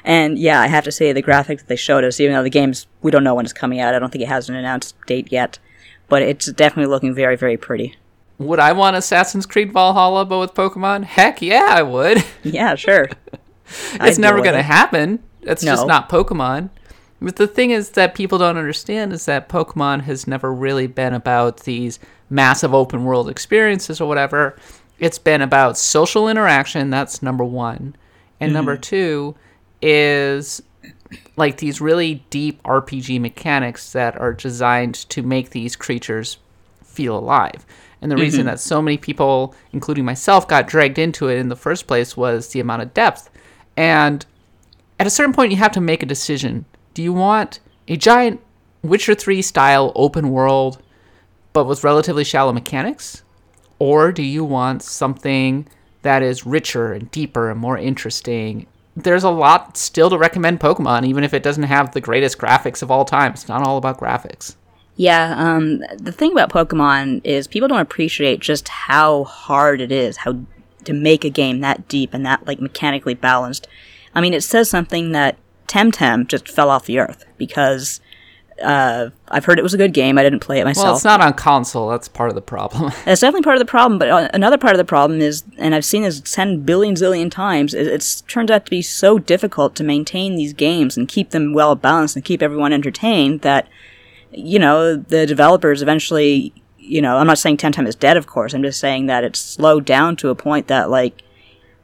And 0.05 0.37
yeah, 0.37 0.61
I 0.61 0.67
have 0.67 0.83
to 0.83 0.91
say 0.91 1.11
the 1.11 1.21
graphic 1.23 1.57
that 1.59 1.67
they 1.67 1.75
showed 1.75 2.03
us, 2.03 2.19
even 2.19 2.35
though 2.35 2.43
the 2.43 2.49
game's 2.51 2.85
we 3.01 3.09
don't 3.09 3.23
know 3.23 3.33
when 3.33 3.45
it's 3.45 3.53
coming 3.53 3.79
out. 3.79 3.95
I 3.95 3.99
don't 3.99 4.11
think 4.11 4.23
it 4.23 4.27
has 4.27 4.47
an 4.47 4.55
announced 4.55 4.95
date 5.07 5.31
yet, 5.31 5.57
but 6.07 6.21
it's 6.21 6.51
definitely 6.51 6.91
looking 6.91 7.15
very, 7.15 7.35
very 7.35 7.57
pretty. 7.57 7.95
would 8.37 8.59
I 8.59 8.73
want 8.73 8.95
Assassin's 8.97 9.45
Creed 9.45 9.71
Valhalla, 9.71 10.25
but 10.25 10.39
with 10.39 10.53
Pokemon? 10.53 11.05
Heck 11.05 11.41
yeah, 11.41 11.67
I 11.69 11.81
would. 11.81 12.23
Yeah, 12.43 12.75
sure. 12.75 13.07
It's 13.93 14.17
never 14.17 14.41
going 14.41 14.55
to 14.55 14.63
happen. 14.63 15.23
That's 15.41 15.63
just 15.63 15.87
not 15.87 16.09
Pokemon. 16.09 16.69
But 17.21 17.37
the 17.37 17.47
thing 17.47 17.71
is 17.71 17.91
that 17.91 18.15
people 18.15 18.37
don't 18.37 18.57
understand 18.57 19.13
is 19.13 19.25
that 19.25 19.47
Pokemon 19.47 20.01
has 20.01 20.27
never 20.27 20.53
really 20.53 20.87
been 20.87 21.13
about 21.13 21.61
these 21.61 21.97
massive 22.29 22.73
open 22.73 23.05
world 23.05 23.29
experiences 23.29 24.01
or 24.01 24.07
whatever. 24.09 24.57
It's 24.99 25.19
been 25.19 25.41
about 25.41 25.77
social 25.77 26.27
interaction. 26.27 26.89
That's 26.89 27.23
number 27.23 27.45
one. 27.45 27.95
And 28.41 28.51
number 28.51 28.75
two 28.75 29.35
is 29.81 30.61
like 31.37 31.57
these 31.57 31.79
really 31.79 32.25
deep 32.29 32.61
RPG 32.63 33.21
mechanics 33.21 33.93
that 33.93 34.19
are 34.19 34.33
designed 34.33 34.95
to 35.09 35.21
make 35.23 35.51
these 35.51 35.77
creatures 35.77 36.37
feel 36.83 37.17
alive. 37.17 37.65
And 38.01 38.11
the 38.11 38.17
reason 38.17 38.47
that 38.47 38.59
so 38.59 38.81
many 38.81 38.97
people, 38.97 39.55
including 39.71 40.03
myself, 40.03 40.45
got 40.45 40.67
dragged 40.67 40.99
into 40.99 41.29
it 41.29 41.37
in 41.37 41.47
the 41.47 41.55
first 41.55 41.87
place 41.87 42.17
was 42.17 42.49
the 42.49 42.59
amount 42.59 42.81
of 42.81 42.93
depth. 42.93 43.29
And 43.75 44.25
at 44.99 45.07
a 45.07 45.09
certain 45.09 45.33
point, 45.33 45.51
you 45.51 45.57
have 45.57 45.71
to 45.73 45.81
make 45.81 46.03
a 46.03 46.07
decision. 46.07 46.65
Do 46.93 47.01
you 47.01 47.13
want 47.13 47.59
a 47.87 47.97
giant 47.97 48.41
Witcher 48.81 49.15
3 49.15 49.41
style 49.41 49.91
open 49.95 50.29
world, 50.29 50.81
but 51.53 51.65
with 51.65 51.83
relatively 51.83 52.23
shallow 52.23 52.53
mechanics? 52.53 53.23
Or 53.79 54.11
do 54.11 54.23
you 54.23 54.43
want 54.43 54.83
something 54.83 55.67
that 56.03 56.21
is 56.21 56.45
richer 56.45 56.93
and 56.93 57.09
deeper 57.11 57.49
and 57.49 57.59
more 57.59 57.77
interesting? 57.77 58.67
There's 58.95 59.23
a 59.23 59.29
lot 59.29 59.75
still 59.77 60.09
to 60.09 60.17
recommend 60.17 60.59
Pokemon, 60.59 61.05
even 61.05 61.23
if 61.23 61.33
it 61.33 61.43
doesn't 61.43 61.63
have 61.63 61.91
the 61.91 62.01
greatest 62.01 62.37
graphics 62.37 62.83
of 62.83 62.91
all 62.91 63.05
time. 63.05 63.31
It's 63.31 63.47
not 63.47 63.65
all 63.65 63.77
about 63.77 63.99
graphics. 63.99 64.55
Yeah, 64.95 65.33
um, 65.37 65.79
the 65.97 66.11
thing 66.11 66.31
about 66.31 66.51
Pokemon 66.51 67.21
is 67.23 67.47
people 67.47 67.67
don't 67.67 67.79
appreciate 67.79 68.41
just 68.41 68.67
how 68.67 69.23
hard 69.23 69.81
it 69.81 69.91
is, 69.91 70.17
how 70.17 70.39
to 70.85 70.93
make 70.93 71.23
a 71.23 71.29
game 71.29 71.59
that 71.59 71.87
deep 71.87 72.13
and 72.13 72.25
that 72.25 72.45
like 72.47 72.59
mechanically 72.59 73.13
balanced. 73.13 73.67
I 74.15 74.21
mean, 74.21 74.33
it 74.33 74.41
says 74.41 74.69
something 74.69 75.11
that 75.11 75.37
Temtem 75.67 76.27
just 76.27 76.47
fell 76.47 76.69
off 76.69 76.85
the 76.85 76.99
earth 76.99 77.25
because 77.37 77.99
uh, 78.61 79.09
I've 79.29 79.45
heard 79.45 79.57
it 79.57 79.63
was 79.63 79.73
a 79.73 79.77
good 79.77 79.93
game. 79.93 80.17
I 80.17 80.23
didn't 80.23 80.39
play 80.39 80.59
it 80.59 80.65
myself. 80.65 80.85
Well, 80.85 80.95
it's 80.95 81.03
not 81.03 81.21
on 81.21 81.33
console. 81.33 81.89
That's 81.89 82.07
part 82.07 82.29
of 82.29 82.35
the 82.35 82.41
problem. 82.41 82.91
That's 83.05 83.21
definitely 83.21 83.43
part 83.43 83.55
of 83.55 83.59
the 83.59 83.65
problem, 83.69 83.99
but 83.99 84.09
uh, 84.09 84.29
another 84.33 84.57
part 84.57 84.73
of 84.73 84.77
the 84.77 84.85
problem 84.85 85.21
is, 85.21 85.43
and 85.57 85.73
I've 85.73 85.85
seen 85.85 86.03
this 86.03 86.19
10 86.19 86.61
billion 86.61 86.95
zillion 86.95 87.31
times, 87.31 87.73
it 87.73 87.87
it's 87.87 88.21
turns 88.21 88.51
out 88.51 88.65
to 88.65 88.69
be 88.69 88.81
so 88.81 89.17
difficult 89.17 89.75
to 89.75 89.83
maintain 89.83 90.35
these 90.35 90.53
games 90.53 90.97
and 90.97 91.07
keep 91.07 91.31
them 91.31 91.53
well 91.53 91.75
balanced 91.75 92.15
and 92.15 92.25
keep 92.25 92.41
everyone 92.41 92.73
entertained 92.73 93.41
that, 93.41 93.67
you 94.31 94.59
know, 94.59 94.95
the 94.95 95.25
developers 95.25 95.81
eventually, 95.81 96.53
you 96.83 97.01
know, 97.01 97.17
I'm 97.17 97.27
not 97.27 97.37
saying 97.37 97.57
Temtem 97.57 97.87
is 97.87 97.95
dead, 97.95 98.17
of 98.17 98.27
course, 98.27 98.53
I'm 98.53 98.63
just 98.63 98.79
saying 98.79 99.05
that 99.05 99.23
it's 99.23 99.39
slowed 99.39 99.85
down 99.85 100.15
to 100.17 100.29
a 100.29 100.35
point 100.35 100.67
that, 100.67 100.89
like, 100.89 101.23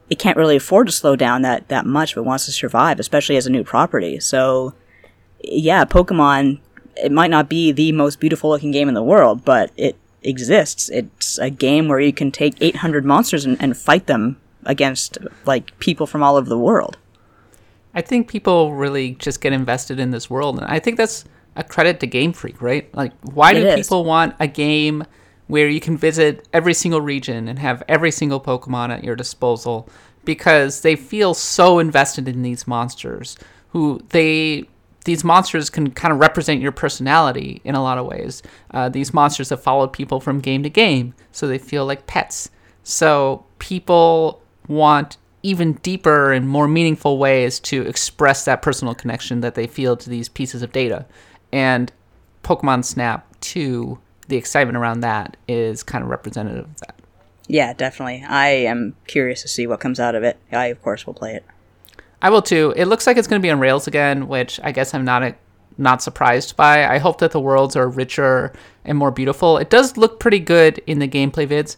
it 0.10 0.20
can't 0.20 0.38
really 0.38 0.58
afford 0.58 0.88
to 0.88 0.94
slow 0.94 1.16
down 1.16 1.42
that, 1.44 1.70
that 1.70 1.86
much 1.86 2.12
if 2.12 2.18
it 2.18 2.26
wants 2.26 2.46
to 2.46 2.52
survive, 2.52 3.00
especially 3.00 3.38
as 3.38 3.48
a 3.48 3.52
new 3.52 3.64
property. 3.64 4.20
So, 4.20 4.74
yeah, 5.42 5.86
Pokemon, 5.86 6.60
it 6.98 7.12
might 7.12 7.30
not 7.30 7.48
be 7.48 7.72
the 7.72 7.92
most 7.92 8.20
beautiful 8.20 8.50
looking 8.50 8.72
game 8.72 8.88
in 8.88 8.94
the 8.94 9.04
world, 9.04 9.46
but 9.46 9.72
it 9.78 9.96
exists. 10.24 10.90
It's 10.90 11.38
a 11.38 11.50
game 11.50 11.88
where 11.88 12.00
you 12.00 12.12
can 12.12 12.32
take 12.32 12.56
800 12.60 13.06
monsters 13.06 13.46
and, 13.46 13.62
and 13.62 13.78
fight 13.78 14.08
them 14.08 14.40
against 14.66 15.18
like 15.46 15.78
people 15.80 16.06
from 16.06 16.24
all 16.24 16.36
over 16.36 16.50
the 16.50 16.58
world. 16.58 16.98
I 17.94 18.02
think 18.02 18.28
people 18.28 18.74
really 18.74 19.14
just 19.16 19.42
get 19.42 19.54
invested 19.54 20.00
in 20.00 20.12
this 20.12 20.30
world, 20.30 20.58
and 20.58 20.66
I 20.66 20.80
think 20.80 20.98
that's 20.98 21.26
a 21.60 21.64
credit 21.64 22.00
to 22.00 22.08
Game 22.08 22.32
Freak, 22.34 22.62
right? 22.62 22.94
Like, 22.96 23.12
why 23.22 23.54
do 23.54 23.60
It 23.60 23.80
is. 23.80 23.86
people 23.86 24.06
want 24.06 24.34
a 24.40 24.48
game 24.48 25.04
where 25.48 25.68
you 25.68 25.82
can 25.82 25.98
visit 25.98 26.48
every 26.54 26.74
single 26.74 27.02
region 27.02 27.48
and 27.48 27.60
have 27.60 27.84
every 27.88 28.12
single 28.12 28.40
Pokemon 28.40 28.92
at 28.92 29.04
your 29.04 29.16
disposal? 29.16 29.90
Because 30.24 30.82
they 30.82 30.96
feel 30.96 31.34
so 31.34 31.80
invested 31.80 32.28
in 32.28 32.42
these 32.42 32.66
monsters, 32.66 33.38
who 33.70 34.02
they 34.10 34.68
these 35.06 35.24
monsters 35.24 35.70
can 35.70 35.92
kind 35.92 36.12
of 36.12 36.20
represent 36.20 36.62
your 36.62 36.72
personality 36.72 37.62
in 37.64 37.74
a 37.74 37.82
lot 37.82 37.98
of 37.98 38.06
ways. 38.06 38.44
Uh, 38.72 38.90
these 38.90 39.14
monsters 39.14 39.50
have 39.50 39.62
followed 39.62 39.94
people 39.94 40.20
from 40.20 40.40
game 40.40 40.62
to 40.64 40.70
game, 40.70 41.14
so 41.32 41.48
they 41.48 41.58
feel 41.58 41.86
like 41.86 42.06
pets. 42.06 42.50
So 42.84 43.46
people 43.60 44.42
want 44.68 45.18
even 45.42 45.74
deeper 45.74 46.34
and 46.34 46.48
more 46.48 46.68
meaningful 46.68 47.18
ways 47.18 47.60
to 47.62 47.82
express 47.84 48.46
that 48.46 48.62
personal 48.62 48.94
connection 48.94 49.42
that 49.42 49.56
they 49.56 49.68
feel 49.68 49.96
to 49.96 50.10
these 50.10 50.28
pieces 50.28 50.62
of 50.62 50.72
data. 50.72 51.06
And 51.52 51.92
Pokemon 52.44 52.86
Snap 52.86 53.28
2, 53.42 54.00
the 54.28 54.38
excitement 54.38 54.78
around 54.78 55.02
that 55.02 55.38
is 55.48 55.84
kind 55.84 56.04
of 56.04 56.10
representative 56.10 56.66
of 56.66 56.80
that. 56.82 56.96
Yeah, 57.48 57.74
definitely. 57.74 58.24
I 58.28 58.50
am 58.50 58.96
curious 59.08 59.42
to 59.42 59.48
see 59.48 59.66
what 59.66 59.80
comes 59.80 60.00
out 60.00 60.16
of 60.16 60.24
it. 60.24 60.38
I, 60.52 60.68
of 60.68 60.82
course, 60.84 61.08
will 61.08 61.16
play 61.16 61.34
it. 61.34 61.44
I 62.22 62.30
will 62.30 62.42
too. 62.42 62.74
It 62.76 62.86
looks 62.86 63.08
like 63.08 63.18
it's 63.18 63.28
going 63.28 63.42
to 63.42 63.46
be 63.46 63.50
on 63.50 63.60
Rails 63.60 63.88
again, 63.88 64.28
which 64.28 64.60
I 64.64 64.72
guess 64.72 64.94
I'm 64.94 65.06
not 65.06 65.24
a, 65.24 65.36
not 65.78 66.04
surprised 66.04 66.56
by. 66.56 66.86
I 66.86 66.98
hope 66.98 67.20
that 67.20 67.32
the 67.32 67.40
worlds 67.40 67.76
are 67.76 67.90
richer 67.90 68.54
and 68.86 68.98
more 68.98 69.12
beautiful. 69.12 69.58
It 69.58 69.70
does 69.70 69.98
look 69.98 70.20
pretty 70.20 70.40
good 70.40 70.82
in 70.86 71.00
the 71.00 71.08
gameplay 71.08 71.48
vids. 71.48 71.76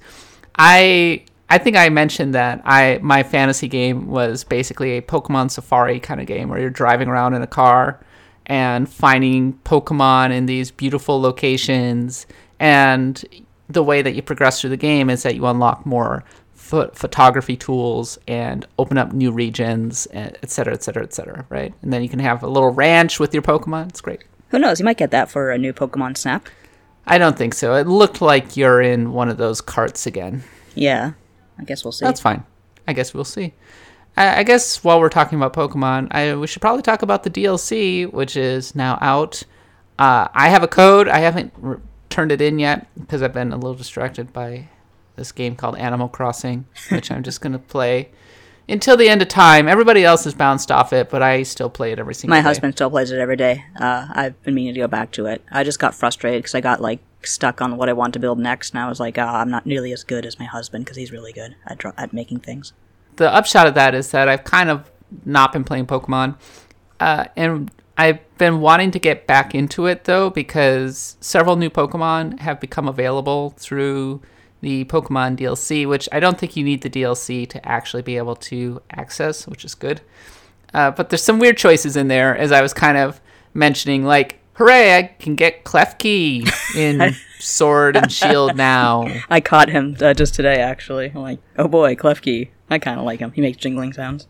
I 0.58 1.24
I 1.50 1.58
think 1.58 1.78
I 1.78 1.90
mentioned 1.90 2.34
that 2.34 2.62
I 2.66 3.00
my 3.02 3.24
fantasy 3.24 3.68
game 3.68 4.08
was 4.08 4.44
basically 4.44 4.98
a 4.98 5.02
Pokemon 5.02 5.52
Safari 5.52 6.00
kind 6.00 6.20
of 6.20 6.28
game 6.28 6.50
where 6.50 6.60
you're 6.60 6.70
driving 6.70 7.08
around 7.08 7.34
in 7.34 7.42
a 7.42 7.48
car 7.48 8.00
and 8.46 8.90
finding 8.90 9.54
Pokemon 9.66 10.32
in 10.32 10.46
these 10.46 10.72
beautiful 10.72 11.20
locations 11.22 12.26
and 12.60 13.24
the 13.70 13.84
way 13.84 14.02
that 14.02 14.14
you 14.14 14.22
progress 14.22 14.60
through 14.60 14.70
the 14.70 14.78
game 14.78 15.10
is 15.10 15.24
that 15.24 15.36
you 15.36 15.46
unlock 15.46 15.86
more 15.86 16.24
pho- 16.54 16.90
photography 16.94 17.56
tools 17.56 18.20
and 18.28 18.68
open 18.78 18.98
up 18.98 19.14
new 19.14 19.32
regions, 19.32 20.08
et 20.12 20.50
cetera, 20.50 20.74
et 20.74 20.84
cetera, 20.84 21.04
et 21.04 21.14
cetera, 21.14 21.46
right? 21.50 21.74
And 21.82 21.94
then 21.94 22.04
you 22.04 22.10
can 22.10 22.20
have 22.20 22.44
a 22.44 22.48
little 22.48 22.72
ranch 22.72 23.20
with 23.20 23.34
your 23.34 23.44
Pokemon. 23.44 23.90
It's 23.90 24.02
great. 24.02 24.24
Who 24.50 24.60
knows? 24.60 24.80
You 24.80 24.86
might 24.86 24.98
get 24.98 25.12
that 25.12 25.32
for 25.32 25.52
a 25.52 25.58
new 25.58 25.72
Pokemon 25.74 26.18
Snap. 26.18 26.48
I 27.08 27.18
don't 27.18 27.38
think 27.38 27.54
so. 27.54 27.74
It 27.76 27.88
looked 27.88 28.22
like 28.22 28.58
you're 28.58 28.82
in 28.82 29.14
one 29.14 29.30
of 29.30 29.38
those 29.38 29.62
carts 29.62 30.06
again. 30.06 30.44
Yeah, 30.76 31.14
I 31.58 31.64
guess 31.64 31.84
we'll 31.84 31.94
see. 31.94 32.06
That's 32.06 32.22
fine. 32.22 32.44
I 32.88 32.94
guess 32.94 33.14
we'll 33.14 33.24
see. 33.24 33.54
I, 34.18 34.40
I 34.40 34.44
guess 34.44 34.84
while 34.84 35.00
we're 35.00 35.10
talking 35.10 35.42
about 35.42 35.54
Pokemon, 35.54 36.08
I, 36.12 36.36
we 36.36 36.48
should 36.48 36.62
probably 36.62 36.82
talk 36.82 37.02
about 37.02 37.24
the 37.24 37.30
DLC, 37.30 38.12
which 38.12 38.36
is 38.36 38.76
now 38.76 38.98
out. 39.02 39.44
Uh, 39.98 40.28
I 40.34 40.50
have 40.50 40.64
a 40.64 40.68
code. 40.68 41.08
I 41.08 41.20
haven't 41.20 41.54
r 41.64 41.80
turned 42.10 42.32
it 42.32 42.42
in 42.42 42.60
yet 42.60 42.88
because 43.00 43.22
I've 43.22 43.34
been 43.34 43.54
a 43.54 43.56
little 43.56 43.74
distracted 43.74 44.34
by 44.34 44.68
this 45.16 45.32
game 45.32 45.56
called 45.56 45.78
Animal 45.78 46.10
Crossing, 46.10 46.66
which 46.90 47.10
I'm 47.10 47.24
just 47.24 47.40
going 47.40 47.54
to 47.54 47.60
play 47.60 48.10
until 48.68 48.98
the 48.98 49.10
end 49.10 49.22
of 49.22 49.28
time. 49.28 49.68
Everybody 49.68 50.04
else 50.04 50.24
has 50.26 50.34
bounced 50.34 50.72
off 50.72 50.94
it, 50.94 51.10
but 51.10 51.22
I 51.22 51.44
still 51.44 51.70
play 51.70 51.92
it 51.92 52.00
every 52.00 52.14
single 52.14 52.36
day. 52.36 52.40
My 52.40 52.42
day. 52.42 52.48
husband 52.50 52.74
still 52.74 52.90
plays 52.90 53.12
it 53.12 53.20
every 53.20 53.38
day. 53.38 53.64
Uh, 53.80 54.08
I've 54.12 54.42
been 54.44 54.56
meaning 54.56 54.74
to 54.74 54.80
go 54.82 54.88
back 54.88 55.12
to 55.12 55.26
it. 55.26 55.42
I 55.52 55.64
just 55.64 55.80
got 55.80 55.96
frustrated 55.96 56.40
because 56.40 56.56
I 56.56 56.62
got 56.62 56.82
like 56.82 57.00
stuck 57.24 57.62
on 57.62 57.78
what 57.78 57.90
I 57.90 57.94
want 57.94 58.14
to 58.14 58.20
build 58.20 58.40
next, 58.40 58.72
and 58.72 58.80
I 58.80 58.90
was 58.90 59.00
like, 59.00 59.18
oh, 59.18 59.26
I'm 59.26 59.50
not 59.50 59.66
nearly 59.66 59.92
as 59.92 60.04
good 60.04 60.26
as 60.26 60.40
my 60.40 60.46
husband 60.46 60.86
because 60.86 60.98
he's 60.98 61.12
really 61.12 61.34
good 61.34 61.56
at, 61.66 61.78
dra- 61.78 61.94
at 61.98 62.14
making 62.14 62.40
things. 62.40 62.74
The 63.16 63.34
upshot 63.34 63.68
of 63.68 63.74
that 63.76 63.94
is 63.96 64.12
that 64.12 64.28
I've 64.28 64.44
kind 64.44 64.70
of 64.70 64.90
not 65.26 65.54
been 65.54 65.64
playing 65.64 65.88
Pokemon, 65.88 66.38
uh, 67.00 67.26
and 67.36 67.72
I've 67.98 68.20
been 68.38 68.62
wanting 68.62 68.92
to 68.92 69.00
get 69.00 69.28
back 69.28 69.54
into 69.54 69.86
it 69.86 70.06
though 70.06 70.30
because 70.30 71.18
several 71.20 71.56
new 71.56 71.70
Pokemon 71.70 72.40
have 72.40 72.60
become 72.60 72.88
available 72.88 73.52
through 73.58 74.22
the 74.62 74.86
Pokemon 74.86 75.38
DLC, 75.38 75.88
which 75.88 76.08
I 76.12 76.20
don't 76.20 76.38
think 76.38 76.56
you 76.56 76.64
need 76.64 76.82
the 76.82 76.90
DLC 76.90 77.48
to 77.50 77.68
actually 77.68 78.04
be 78.04 78.18
able 78.18 78.36
to 78.38 78.82
access, 78.92 79.48
which 79.48 79.66
is 79.66 79.76
good. 79.76 80.02
Uh, 80.74 80.92
but 80.92 81.10
there's 81.10 81.24
some 81.24 81.40
weird 81.40 81.58
choices 81.58 81.98
in 81.98 82.08
there, 82.08 82.38
as 82.38 82.52
I 82.52 82.62
was 82.62 82.74
kind 82.74 82.98
of 82.98 83.20
mentioning, 83.54 84.06
like, 84.06 84.40
hooray, 84.54 84.98
I 84.98 85.04
can 85.04 85.36
get 85.36 85.66
Klefki 85.66 86.50
in 86.76 87.16
Sword 87.40 87.98
and 87.98 88.12
Shield 88.12 88.56
now. 88.56 89.08
I 89.30 89.42
caught 89.42 89.70
him 89.70 89.98
uh, 90.00 90.14
just 90.14 90.36
today, 90.36 90.58
actually. 90.58 91.12
I'm 91.14 91.22
like, 91.22 91.40
oh 91.58 91.68
boy, 91.68 91.96
Klefki. 91.96 92.50
I 92.72 92.80
kind 92.80 93.00
of 93.00 93.06
like 93.06 93.20
him. 93.20 93.32
He 93.34 93.42
makes 93.42 93.58
jingling 93.58 93.94
sounds. 93.94 94.28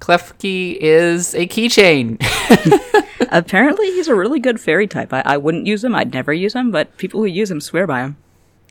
Klefki 0.00 0.76
is 0.78 1.34
a 1.34 1.46
keychain. 1.46 2.18
Apparently, 3.30 3.86
he's 3.92 4.08
a 4.08 4.14
really 4.14 4.40
good 4.40 4.60
fairy 4.60 4.86
type. 4.86 5.12
I-, 5.12 5.22
I 5.24 5.36
wouldn't 5.36 5.66
use 5.66 5.82
him. 5.82 5.94
I'd 5.94 6.12
never 6.12 6.32
use 6.32 6.54
him, 6.54 6.70
but 6.70 6.96
people 6.98 7.20
who 7.20 7.26
use 7.26 7.50
him 7.50 7.60
swear 7.60 7.86
by 7.86 8.00
him. 8.00 8.16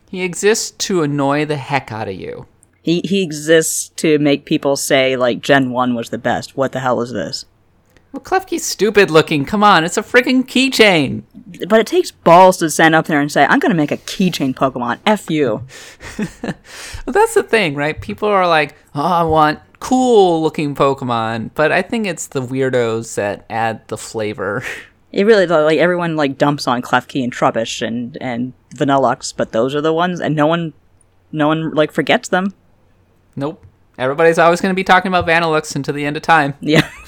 He 0.10 0.22
exists 0.22 0.72
to 0.72 1.02
annoy 1.02 1.46
the 1.46 1.58
heck 1.58 1.92
out 1.92 2.08
of 2.08 2.16
you. 2.16 2.46
He 2.82 3.02
he 3.04 3.24
exists 3.24 3.90
to 3.96 4.20
make 4.20 4.46
people 4.46 4.76
say 4.76 5.18
like 5.18 5.42
Gen 5.42 5.72
One 5.72 5.96
was 5.96 6.12
the 6.12 6.20
best. 6.20 6.56
What 6.56 6.72
the 6.72 6.82
hell 6.82 7.02
is 7.02 7.12
this? 7.12 7.46
Klefki's 8.24 8.64
stupid 8.66 9.10
looking. 9.12 9.46
Come 9.46 9.64
on, 9.64 9.84
it's 9.84 9.98
a 9.98 10.02
freaking 10.04 10.44
keychain. 10.46 11.24
But 11.68 11.80
it 11.80 11.88
takes 11.88 12.12
balls 12.12 12.58
to 12.58 12.70
stand 12.70 12.96
up 12.96 13.06
there 13.08 13.20
and 13.20 13.32
say, 13.32 13.46
"I'm 13.46 13.60
going 13.60 13.72
to 13.72 13.76
make 13.78 13.92
a 13.92 13.98
keychain 13.98 14.54
Pokemon." 14.56 15.00
F 15.06 15.30
you. 15.30 15.66
Well, 17.06 17.14
that's 17.14 17.36
the 17.36 17.44
thing, 17.44 17.76
right? 17.76 18.00
People 18.02 18.28
are 18.30 18.48
like, 18.48 18.76
oh, 18.96 19.02
I 19.02 19.24
want 19.24 19.60
cool 19.80 20.42
looking 20.42 20.74
Pokemon. 20.74 21.52
But 21.54 21.72
I 21.72 21.82
think 21.84 22.08
it's 22.08 22.28
the 22.28 22.42
weirdos 22.42 23.14
that 23.16 23.46
add 23.50 23.88
the 23.88 23.98
flavor. 23.98 24.64
It 25.12 25.26
really 25.26 25.48
like 25.48 25.78
everyone 25.78 26.18
like 26.18 26.38
dumps 26.38 26.68
on 26.68 26.82
Klefki 26.82 27.24
and 27.24 27.32
Trubbish 27.32 27.82
and 27.82 28.18
and 28.20 28.52
Vanilluxe, 28.76 29.34
but 29.38 29.54
those 29.54 29.74
are 29.74 29.80
the 29.80 29.94
ones, 29.94 30.20
and 30.20 30.36
no 30.36 30.46
one, 30.46 30.74
no 31.32 31.48
one 31.48 31.72
like 31.72 31.94
forgets 31.94 32.28
them. 32.28 32.54
nope. 33.38 33.64
Everybody's 33.98 34.38
always 34.38 34.60
going 34.60 34.72
to 34.72 34.76
be 34.76 34.84
talking 34.84 35.08
about 35.08 35.26
Vanilluxe 35.26 35.74
until 35.74 35.94
the 35.94 36.04
end 36.04 36.18
of 36.18 36.24
time. 36.24 36.56
Yeah. 36.60 36.90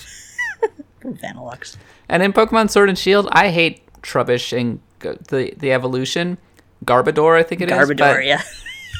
Vanilluxe. 1.14 1.78
And 2.10 2.24
in 2.24 2.34
Pokemon 2.34 2.70
Sword 2.70 2.90
and 2.90 2.98
Shield, 2.98 3.28
I 3.32 3.50
hate 3.50 3.82
Trubbish 4.02 4.58
and 4.58 4.80
the 5.00 5.54
the 5.58 5.72
evolution. 5.72 6.38
Garbodor, 6.86 7.38
I 7.38 7.44
think 7.44 7.62
it 7.62 7.72
is. 7.72 7.88
but- 7.88 7.98
Garbodor, 7.98 8.26
yeah. 8.26 8.42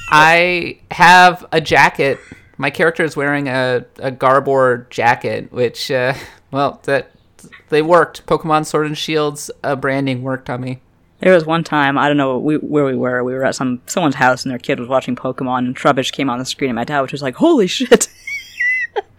I 0.10 0.80
have 0.92 1.46
a 1.52 1.60
jacket. 1.62 2.20
My 2.58 2.70
character 2.72 3.04
is 3.04 3.16
wearing 3.16 3.48
a, 3.48 3.86
a 4.00 4.10
Garbor 4.10 4.88
jacket, 4.90 5.52
which, 5.52 5.92
uh, 5.92 6.14
well, 6.50 6.80
that 6.84 7.12
they 7.70 7.82
worked. 7.84 8.26
Pokemon 8.26 8.66
Sword 8.66 8.88
and 8.88 8.98
Shield's 8.98 9.52
uh, 9.64 9.76
branding 9.76 10.24
worked 10.24 10.50
on 10.50 10.62
me. 10.62 10.80
There 11.20 11.34
was 11.34 11.46
one 11.46 11.64
time 11.64 11.98
I 11.98 12.08
don't 12.08 12.18
know 12.18 12.38
we, 12.40 12.58
where 12.58 12.86
we 12.86 12.96
were. 12.96 13.24
We 13.24 13.34
were 13.34 13.44
at 13.44 13.56
some 13.56 13.82
someone's 13.88 14.16
house 14.16 14.44
and 14.44 14.52
their 14.52 14.60
kid 14.60 14.80
was 14.80 14.88
watching 14.88 15.16
Pokemon 15.16 15.60
and 15.60 15.76
Trubbish 15.76 16.12
came 16.12 16.30
on 16.30 16.40
the 16.40 16.46
screen 16.46 16.70
and 16.70 16.76
my 16.76 16.84
dad 16.84 17.02
which 17.02 17.12
was 17.12 17.20
just 17.20 17.24
like, 17.24 17.36
"Holy 17.36 17.68
shit!" 17.68 18.08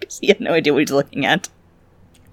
'Cause 0.00 0.18
he 0.20 0.28
had 0.28 0.40
no 0.40 0.52
idea 0.52 0.72
what 0.72 0.78
he 0.78 0.84
was 0.84 0.92
looking 0.92 1.26
at. 1.26 1.48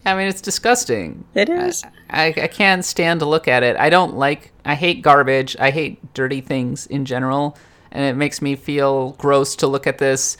I 0.05 0.15
mean, 0.15 0.27
it's 0.27 0.41
disgusting. 0.41 1.25
It 1.33 1.49
is. 1.49 1.83
I, 2.09 2.27
I 2.27 2.47
can't 2.47 2.85
stand 2.85 3.21
to 3.21 3.25
look 3.25 3.47
at 3.47 3.63
it. 3.63 3.75
I 3.77 3.89
don't 3.89 4.15
like, 4.15 4.51
I 4.63 4.75
hate 4.75 5.01
garbage. 5.01 5.55
I 5.59 5.71
hate 5.71 6.13
dirty 6.13 6.41
things 6.41 6.85
in 6.87 7.05
general. 7.05 7.57
And 7.91 8.03
it 8.03 8.15
makes 8.15 8.41
me 8.41 8.55
feel 8.55 9.11
gross 9.13 9.55
to 9.57 9.67
look 9.67 9.87
at 9.87 9.97
this 9.97 10.37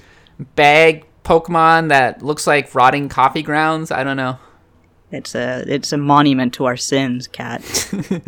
bag 0.56 1.06
Pokemon 1.24 1.90
that 1.90 2.22
looks 2.22 2.46
like 2.46 2.76
rotting 2.76 3.10
coffee 3.10 3.42
grounds. 3.42 3.92
I 3.92 4.04
don't 4.04 4.18
know. 4.18 4.38
It's 5.12 5.34
a 5.34 5.64
it's 5.68 5.94
a 5.94 5.98
monument 5.98 6.54
to 6.56 6.66
our 6.66 6.78
sins, 6.78 7.28
Kat. 7.28 7.62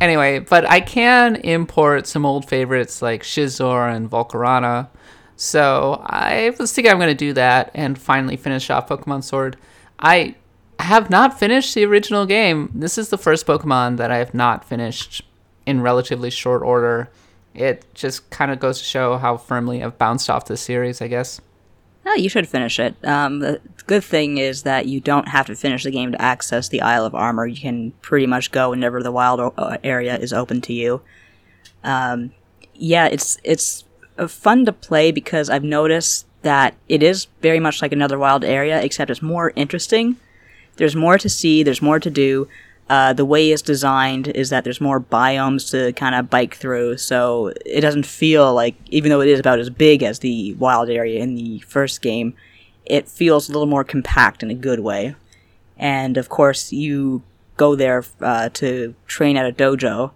Anyway, 0.00 0.40
but 0.40 0.68
I 0.68 0.80
can 0.80 1.36
import 1.36 2.06
some 2.06 2.26
old 2.26 2.48
favorites 2.48 3.00
like 3.00 3.22
Scizor 3.22 3.94
and 3.94 4.10
Volcarona. 4.10 4.88
So 5.36 6.02
I 6.04 6.54
was 6.58 6.72
thinking 6.72 6.92
I'm 6.92 6.98
going 6.98 7.08
to 7.08 7.14
do 7.14 7.32
that 7.34 7.70
and 7.74 7.98
finally 7.98 8.36
finish 8.36 8.70
off 8.70 8.88
Pokemon 8.88 9.24
Sword. 9.24 9.56
I 9.98 10.34
have 10.78 11.10
not 11.10 11.38
finished 11.38 11.74
the 11.74 11.84
original 11.84 12.26
game. 12.26 12.70
This 12.74 12.98
is 12.98 13.08
the 13.08 13.18
first 13.18 13.46
Pokemon 13.46 13.96
that 13.96 14.10
I 14.10 14.18
have 14.18 14.34
not 14.34 14.64
finished 14.64 15.22
in 15.66 15.80
relatively 15.80 16.30
short 16.30 16.62
order. 16.62 17.08
It 17.54 17.86
just 17.94 18.28
kind 18.30 18.50
of 18.50 18.58
goes 18.58 18.78
to 18.78 18.84
show 18.84 19.16
how 19.16 19.36
firmly 19.36 19.82
I've 19.82 19.96
bounced 19.96 20.28
off 20.28 20.46
this 20.46 20.60
series, 20.60 21.00
I 21.00 21.08
guess. 21.08 21.40
Oh, 22.06 22.14
you 22.14 22.28
should 22.28 22.48
finish 22.48 22.78
it. 22.78 22.94
Um, 23.04 23.38
the 23.38 23.60
good 23.86 24.04
thing 24.04 24.36
is 24.36 24.64
that 24.64 24.86
you 24.86 25.00
don't 25.00 25.28
have 25.28 25.46
to 25.46 25.54
finish 25.54 25.84
the 25.84 25.90
game 25.90 26.12
to 26.12 26.20
access 26.20 26.68
the 26.68 26.82
Isle 26.82 27.06
of 27.06 27.14
Armor. 27.14 27.46
You 27.46 27.56
can 27.60 27.92
pretty 28.02 28.26
much 28.26 28.50
go 28.50 28.70
whenever 28.70 29.02
the 29.02 29.12
wild 29.12 29.40
o- 29.40 29.54
uh, 29.56 29.78
area 29.82 30.16
is 30.18 30.32
open 30.32 30.60
to 30.62 30.72
you. 30.74 31.00
Um, 31.82 32.32
yeah, 32.74 33.06
it's 33.06 33.38
it's 33.42 33.84
uh, 34.18 34.26
fun 34.26 34.66
to 34.66 34.72
play 34.72 35.12
because 35.12 35.48
I've 35.48 35.64
noticed 35.64 36.26
that 36.44 36.74
it 36.88 37.02
is 37.02 37.26
very 37.42 37.58
much 37.58 37.82
like 37.82 37.92
another 37.92 38.18
wild 38.18 38.44
area, 38.44 38.80
except 38.80 39.10
it's 39.10 39.20
more 39.22 39.52
interesting. 39.56 40.16
There's 40.76 40.96
more 40.96 41.18
to 41.18 41.28
see. 41.28 41.62
There's 41.62 41.82
more 41.82 41.98
to 41.98 42.10
do. 42.10 42.48
Uh, 42.88 43.14
the 43.14 43.24
way 43.24 43.50
it's 43.50 43.62
designed 43.62 44.28
is 44.28 44.50
that 44.50 44.62
there's 44.62 44.80
more 44.80 45.00
biomes 45.00 45.70
to 45.70 45.92
kind 45.94 46.14
of 46.14 46.28
bike 46.28 46.54
through, 46.54 46.98
so 46.98 47.52
it 47.64 47.80
doesn't 47.80 48.04
feel 48.04 48.52
like, 48.54 48.74
even 48.88 49.08
though 49.08 49.22
it 49.22 49.28
is 49.28 49.40
about 49.40 49.58
as 49.58 49.70
big 49.70 50.02
as 50.02 50.18
the 50.18 50.52
wild 50.54 50.90
area 50.90 51.20
in 51.20 51.34
the 51.34 51.58
first 51.60 52.02
game, 52.02 52.34
it 52.84 53.08
feels 53.08 53.48
a 53.48 53.52
little 53.52 53.66
more 53.66 53.84
compact 53.84 54.42
in 54.42 54.50
a 54.50 54.54
good 54.54 54.80
way. 54.80 55.14
And 55.78 56.18
of 56.18 56.28
course, 56.28 56.72
you 56.72 57.22
go 57.56 57.74
there 57.74 58.04
uh, 58.20 58.50
to 58.50 58.94
train 59.06 59.38
at 59.38 59.46
a 59.46 59.52
dojo, 59.52 60.10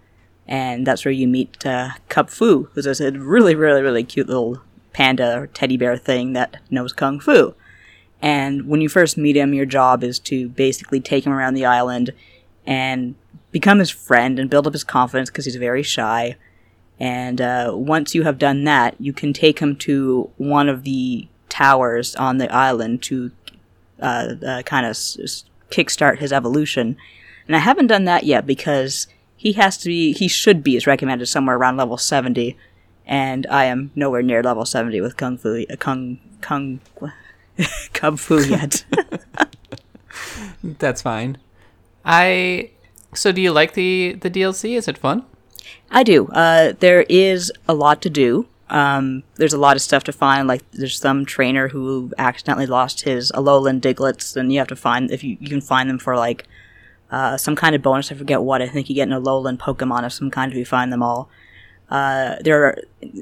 and 0.46 0.86
that's 0.86 1.06
where 1.06 1.12
you 1.12 1.26
meet 1.26 1.64
uh, 1.64 1.90
Kubfu, 2.10 2.68
who's 2.72 3.00
a 3.00 3.12
really, 3.12 3.54
really, 3.54 3.80
really 3.80 4.04
cute 4.04 4.28
little 4.28 4.60
panda 4.92 5.38
or 5.38 5.46
teddy 5.46 5.76
bear 5.76 5.96
thing 5.96 6.32
that 6.32 6.56
knows 6.70 6.92
kung 6.92 7.20
fu. 7.20 7.54
And 8.20 8.66
when 8.68 8.80
you 8.80 8.88
first 8.88 9.16
meet 9.16 9.36
him, 9.36 9.54
your 9.54 9.66
job 9.66 10.02
is 10.02 10.18
to 10.20 10.48
basically 10.48 11.00
take 11.00 11.24
him 11.24 11.32
around 11.32 11.54
the 11.54 11.66
island 11.66 12.12
and 12.66 13.14
become 13.52 13.78
his 13.78 13.90
friend 13.90 14.38
and 14.38 14.50
build 14.50 14.66
up 14.66 14.72
his 14.72 14.84
confidence 14.84 15.30
because 15.30 15.44
he's 15.44 15.56
very 15.56 15.82
shy. 15.82 16.36
And 17.00 17.40
uh, 17.40 17.70
once 17.74 18.14
you 18.14 18.24
have 18.24 18.38
done 18.38 18.64
that, 18.64 18.96
you 19.00 19.12
can 19.12 19.32
take 19.32 19.60
him 19.60 19.76
to 19.76 20.30
one 20.36 20.68
of 20.68 20.82
the 20.82 21.28
towers 21.48 22.16
on 22.16 22.38
the 22.38 22.52
island 22.52 23.02
to 23.04 23.30
uh, 24.00 24.34
uh, 24.44 24.62
kind 24.62 24.84
of 24.84 24.90
s- 24.90 25.16
s- 25.22 25.44
kickstart 25.70 26.18
his 26.18 26.32
evolution. 26.32 26.96
And 27.46 27.54
I 27.54 27.60
haven't 27.60 27.86
done 27.86 28.04
that 28.04 28.24
yet 28.24 28.46
because 28.46 29.06
he 29.36 29.52
has 29.52 29.78
to 29.78 29.88
be, 29.88 30.12
he 30.12 30.26
should 30.28 30.62
be, 30.64 30.76
is 30.76 30.86
recommended 30.86 31.26
somewhere 31.26 31.56
around 31.56 31.76
level 31.76 31.96
70. 31.96 32.56
And 33.08 33.46
I 33.50 33.64
am 33.64 33.90
nowhere 33.96 34.22
near 34.22 34.42
level 34.42 34.66
70 34.66 35.00
with 35.00 35.16
Kung 35.16 35.38
Fu, 35.38 35.64
uh, 35.68 35.76
Kung, 35.76 36.20
Kung, 36.42 36.80
Kung 37.94 38.16
Fu 38.16 38.40
yet. 38.40 38.84
That's 40.62 41.02
fine. 41.02 41.38
I. 42.04 42.70
So, 43.14 43.32
do 43.32 43.40
you 43.40 43.52
like 43.52 43.72
the 43.72 44.16
the 44.20 44.30
DLC? 44.30 44.76
Is 44.76 44.88
it 44.88 44.98
fun? 44.98 45.24
I 45.90 46.02
do. 46.02 46.26
Uh, 46.28 46.74
there 46.78 47.02
is 47.08 47.50
a 47.66 47.74
lot 47.74 48.02
to 48.02 48.10
do. 48.10 48.46
Um, 48.70 49.22
there's 49.36 49.54
a 49.54 49.58
lot 49.58 49.76
of 49.76 49.82
stuff 49.82 50.04
to 50.04 50.12
find. 50.12 50.46
Like 50.46 50.62
there's 50.72 50.98
some 50.98 51.24
trainer 51.24 51.68
who 51.68 52.12
accidentally 52.18 52.66
lost 52.66 53.02
his 53.02 53.32
Alolan 53.32 53.80
Digletts, 53.80 54.36
and 54.36 54.52
you 54.52 54.58
have 54.58 54.68
to 54.68 54.76
find 54.76 55.10
if 55.10 55.24
you, 55.24 55.38
you 55.40 55.48
can 55.48 55.62
find 55.62 55.88
them 55.88 55.98
for 55.98 56.16
like 56.16 56.46
uh, 57.10 57.36
some 57.36 57.56
kind 57.56 57.74
of 57.74 57.82
bonus. 57.82 58.12
I 58.12 58.16
forget 58.16 58.42
what. 58.42 58.60
I 58.60 58.68
think 58.68 58.88
you 58.88 58.94
get 58.94 59.08
an 59.08 59.14
Alolan 59.14 59.56
Pokemon 59.56 60.04
of 60.04 60.12
some 60.12 60.30
kind 60.30 60.52
if 60.52 60.58
you 60.58 60.66
find 60.66 60.92
them 60.92 61.02
all. 61.02 61.30
Uh, 61.90 62.36
there 62.42 62.64
are 62.64 62.78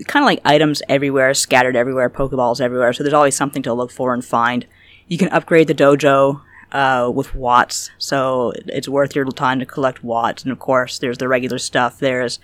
kind 0.07 0.25
of 0.25 0.27
like 0.27 0.41
items 0.45 0.83
everywhere, 0.89 1.33
scattered 1.35 1.77
everywhere, 1.77 2.11
Pokeballs 2.11 2.61
everywhere. 2.61 2.93
So 2.93 3.03
there's 3.03 3.15
always 3.15 3.37
something 3.37 3.63
to 3.63 3.73
look 3.73 3.91
for 3.91 4.13
and 4.13 4.25
find. 4.25 4.67
You 5.07 5.19
can 5.19 5.29
upgrade 5.29 5.69
the 5.69 5.75
dojo 5.75 6.43
uh, 6.73 7.11
with 7.15 7.35
watts, 7.35 7.91
so 7.97 8.53
it's 8.67 8.89
worth 8.89 9.15
your 9.15 9.25
time 9.27 9.61
to 9.61 9.67
collect 9.67 10.03
watts. 10.03 10.43
And 10.43 10.51
of 10.51 10.59
course, 10.59 10.99
there's 10.99 11.19
the 11.19 11.29
regular 11.29 11.59
stuff. 11.59 11.99
There's 11.99 12.41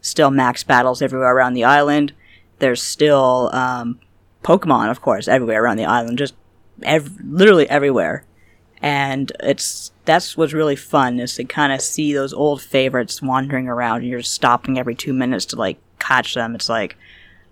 still 0.00 0.30
max 0.30 0.64
battles 0.64 1.02
everywhere 1.02 1.34
around 1.34 1.54
the 1.54 1.64
island. 1.64 2.14
There's 2.60 2.82
still 2.82 3.50
um, 3.52 4.00
Pokemon, 4.42 4.90
of 4.90 5.02
course, 5.02 5.28
everywhere 5.28 5.62
around 5.62 5.76
the 5.76 5.84
island, 5.84 6.18
just 6.18 6.34
ev- 6.82 7.18
literally 7.22 7.68
everywhere. 7.68 8.24
And 8.80 9.32
it's 9.40 9.92
that's 10.04 10.36
what's 10.36 10.52
really 10.52 10.76
fun 10.76 11.18
is 11.20 11.34
to 11.34 11.44
kind 11.44 11.72
of 11.72 11.80
see 11.80 12.12
those 12.12 12.32
old 12.32 12.62
favorites 12.62 13.20
wandering 13.20 13.68
around, 13.68 14.00
and 14.00 14.08
you're 14.08 14.22
stopping 14.22 14.78
every 14.78 14.94
two 14.94 15.12
minutes 15.12 15.44
to 15.46 15.56
like 15.56 15.78
catch 15.98 16.34
them. 16.34 16.54
It's 16.54 16.68
like, 16.68 16.96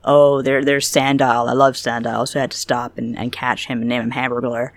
oh, 0.04 0.40
there, 0.42 0.64
there's 0.64 0.90
Sandile. 0.90 1.48
I 1.48 1.52
love 1.52 1.74
Sandile, 1.74 2.26
so 2.26 2.38
I 2.38 2.42
had 2.42 2.52
to 2.52 2.56
stop 2.56 2.96
and, 2.96 3.18
and 3.18 3.32
catch 3.32 3.66
him 3.66 3.80
and 3.80 3.88
name 3.88 4.02
him 4.02 4.12
Hamburglar. 4.12 4.70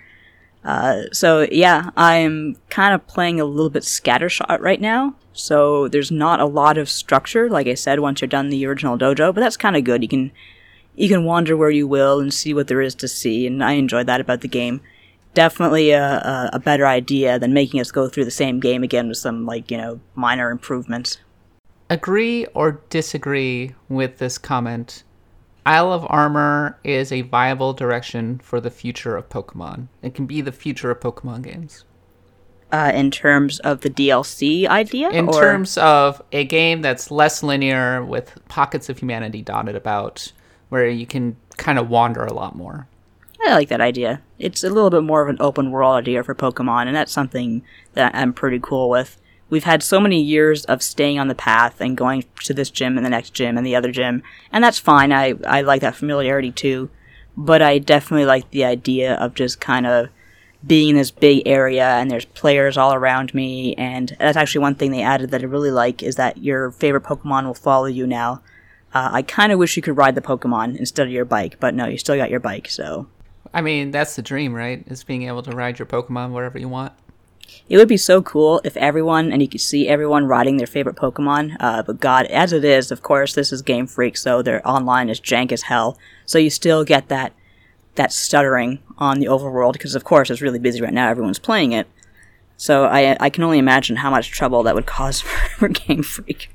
Uh, 0.64 1.02
so 1.12 1.46
yeah, 1.50 1.90
I'm 1.96 2.56
kind 2.68 2.94
of 2.94 3.06
playing 3.06 3.40
a 3.40 3.44
little 3.44 3.70
bit 3.70 3.84
scattershot 3.84 4.60
right 4.60 4.80
now. 4.80 5.14
So 5.32 5.88
there's 5.88 6.10
not 6.10 6.40
a 6.40 6.44
lot 6.44 6.76
of 6.76 6.88
structure, 6.88 7.48
like 7.48 7.66
I 7.66 7.74
said, 7.74 8.00
once 8.00 8.20
you're 8.20 8.28
done 8.28 8.50
the 8.50 8.66
original 8.66 8.98
dojo, 8.98 9.34
but 9.34 9.40
that's 9.40 9.56
kind 9.56 9.76
of 9.76 9.84
good. 9.84 10.02
You 10.02 10.08
can 10.08 10.32
you 10.96 11.08
can 11.08 11.24
wander 11.24 11.56
where 11.56 11.70
you 11.70 11.86
will 11.86 12.20
and 12.20 12.34
see 12.34 12.52
what 12.52 12.66
there 12.66 12.82
is 12.82 12.94
to 12.96 13.08
see, 13.08 13.46
and 13.46 13.64
I 13.64 13.72
enjoy 13.72 14.04
that 14.04 14.20
about 14.20 14.40
the 14.42 14.48
game. 14.48 14.82
Definitely 15.34 15.90
a, 15.90 16.50
a, 16.52 16.58
better 16.58 16.86
idea 16.86 17.38
than 17.38 17.52
making 17.52 17.80
us 17.80 17.92
go 17.92 18.08
through 18.08 18.24
the 18.24 18.32
same 18.32 18.58
game 18.58 18.82
again 18.82 19.08
with 19.08 19.18
some 19.18 19.46
like 19.46 19.70
you 19.70 19.76
know 19.76 20.00
minor 20.14 20.50
improvements. 20.50 21.18
Agree 21.88 22.46
or 22.46 22.80
disagree 22.90 23.74
with 23.88 24.18
this 24.18 24.38
comment? 24.38 25.04
Isle 25.66 25.92
of 25.92 26.06
Armor 26.08 26.78
is 26.84 27.12
a 27.12 27.22
viable 27.22 27.72
direction 27.74 28.40
for 28.42 28.60
the 28.60 28.70
future 28.70 29.16
of 29.16 29.28
Pokemon. 29.28 29.88
It 30.02 30.14
can 30.14 30.26
be 30.26 30.40
the 30.40 30.52
future 30.52 30.90
of 30.90 31.00
Pokemon 31.00 31.42
games. 31.42 31.84
Uh, 32.72 32.92
in 32.94 33.10
terms 33.10 33.58
of 33.60 33.80
the 33.80 33.90
DLC 33.90 34.66
idea? 34.66 35.10
In 35.10 35.28
or? 35.28 35.40
terms 35.40 35.76
of 35.76 36.22
a 36.30 36.44
game 36.44 36.82
that's 36.82 37.10
less 37.10 37.42
linear 37.42 38.04
with 38.04 38.38
pockets 38.48 38.88
of 38.88 38.98
humanity 38.98 39.42
dotted 39.42 39.74
about, 39.74 40.32
where 40.68 40.88
you 40.88 41.06
can 41.06 41.36
kind 41.56 41.78
of 41.78 41.90
wander 41.90 42.24
a 42.24 42.32
lot 42.32 42.54
more. 42.54 42.86
I 43.46 43.54
like 43.54 43.68
that 43.68 43.80
idea. 43.80 44.22
It's 44.38 44.62
a 44.62 44.70
little 44.70 44.90
bit 44.90 45.02
more 45.02 45.22
of 45.22 45.28
an 45.28 45.38
open 45.40 45.70
world 45.70 45.96
idea 45.96 46.22
for 46.22 46.34
Pokemon, 46.34 46.86
and 46.86 46.94
that's 46.94 47.12
something 47.12 47.62
that 47.94 48.14
I'm 48.14 48.32
pretty 48.32 48.60
cool 48.60 48.90
with 48.90 49.20
we've 49.50 49.64
had 49.64 49.82
so 49.82 50.00
many 50.00 50.22
years 50.22 50.64
of 50.64 50.82
staying 50.82 51.18
on 51.18 51.28
the 51.28 51.34
path 51.34 51.80
and 51.80 51.96
going 51.96 52.24
to 52.44 52.54
this 52.54 52.70
gym 52.70 52.96
and 52.96 53.04
the 53.04 53.10
next 53.10 53.34
gym 53.34 53.58
and 53.58 53.66
the 53.66 53.76
other 53.76 53.90
gym, 53.90 54.22
and 54.52 54.64
that's 54.64 54.78
fine. 54.78 55.12
I, 55.12 55.34
I 55.46 55.60
like 55.60 55.82
that 55.82 55.96
familiarity 55.96 56.52
too, 56.52 56.88
but 57.36 57.60
I 57.60 57.78
definitely 57.78 58.24
like 58.24 58.50
the 58.50 58.64
idea 58.64 59.14
of 59.14 59.34
just 59.34 59.60
kind 59.60 59.86
of 59.86 60.08
being 60.66 60.90
in 60.90 60.96
this 60.96 61.10
big 61.10 61.42
area 61.46 61.86
and 61.86 62.10
there's 62.10 62.26
players 62.26 62.78
all 62.78 62.94
around 62.94 63.34
me, 63.34 63.74
and 63.74 64.16
that's 64.18 64.36
actually 64.36 64.62
one 64.62 64.76
thing 64.76 64.92
they 64.92 65.02
added 65.02 65.32
that 65.32 65.42
I 65.42 65.46
really 65.46 65.72
like 65.72 66.02
is 66.02 66.16
that 66.16 66.38
your 66.38 66.70
favorite 66.70 67.04
Pokemon 67.04 67.44
will 67.44 67.54
follow 67.54 67.86
you 67.86 68.06
now. 68.06 68.42
Uh, 68.92 69.10
I 69.12 69.22
kind 69.22 69.52
of 69.52 69.58
wish 69.58 69.76
you 69.76 69.82
could 69.82 69.96
ride 69.96 70.14
the 70.14 70.20
Pokemon 70.20 70.76
instead 70.76 71.06
of 71.06 71.12
your 71.12 71.24
bike, 71.24 71.58
but 71.60 71.74
no, 71.74 71.86
you 71.86 71.98
still 71.98 72.16
got 72.16 72.30
your 72.30 72.40
bike, 72.40 72.68
so. 72.68 73.06
I 73.52 73.60
mean, 73.60 73.90
that's 73.90 74.16
the 74.16 74.22
dream, 74.22 74.54
right? 74.54 74.84
Is 74.86 75.04
being 75.04 75.24
able 75.24 75.42
to 75.42 75.50
ride 75.50 75.78
your 75.78 75.86
Pokemon 75.86 76.32
wherever 76.32 76.58
you 76.58 76.68
want. 76.68 76.92
It 77.68 77.76
would 77.76 77.88
be 77.88 77.96
so 77.96 78.22
cool 78.22 78.60
if 78.64 78.76
everyone, 78.76 79.32
and 79.32 79.42
you 79.42 79.48
could 79.48 79.60
see 79.60 79.88
everyone 79.88 80.26
riding 80.26 80.56
their 80.56 80.66
favorite 80.66 80.96
Pokemon. 80.96 81.56
Uh, 81.58 81.82
but 81.82 82.00
God, 82.00 82.26
as 82.26 82.52
it 82.52 82.64
is, 82.64 82.90
of 82.90 83.02
course, 83.02 83.34
this 83.34 83.52
is 83.52 83.62
Game 83.62 83.86
Freak, 83.86 84.16
so 84.16 84.42
their 84.42 84.66
online 84.66 85.08
is 85.08 85.20
jank 85.20 85.50
as 85.50 85.62
hell. 85.62 85.98
So 86.26 86.38
you 86.38 86.50
still 86.50 86.84
get 86.84 87.08
that 87.08 87.32
that 87.96 88.12
stuttering 88.12 88.78
on 88.98 89.18
the 89.18 89.26
overworld 89.26 89.72
because, 89.72 89.96
of 89.96 90.04
course, 90.04 90.30
it's 90.30 90.40
really 90.40 90.60
busy 90.60 90.80
right 90.80 90.92
now. 90.92 91.08
Everyone's 91.08 91.40
playing 91.40 91.72
it. 91.72 91.88
So 92.56 92.84
I 92.84 93.16
I 93.18 93.30
can 93.30 93.42
only 93.42 93.58
imagine 93.58 93.96
how 93.96 94.10
much 94.10 94.30
trouble 94.30 94.62
that 94.62 94.74
would 94.74 94.86
cause 94.86 95.20
for 95.58 95.68
Game 95.68 96.02
Freak. 96.02 96.50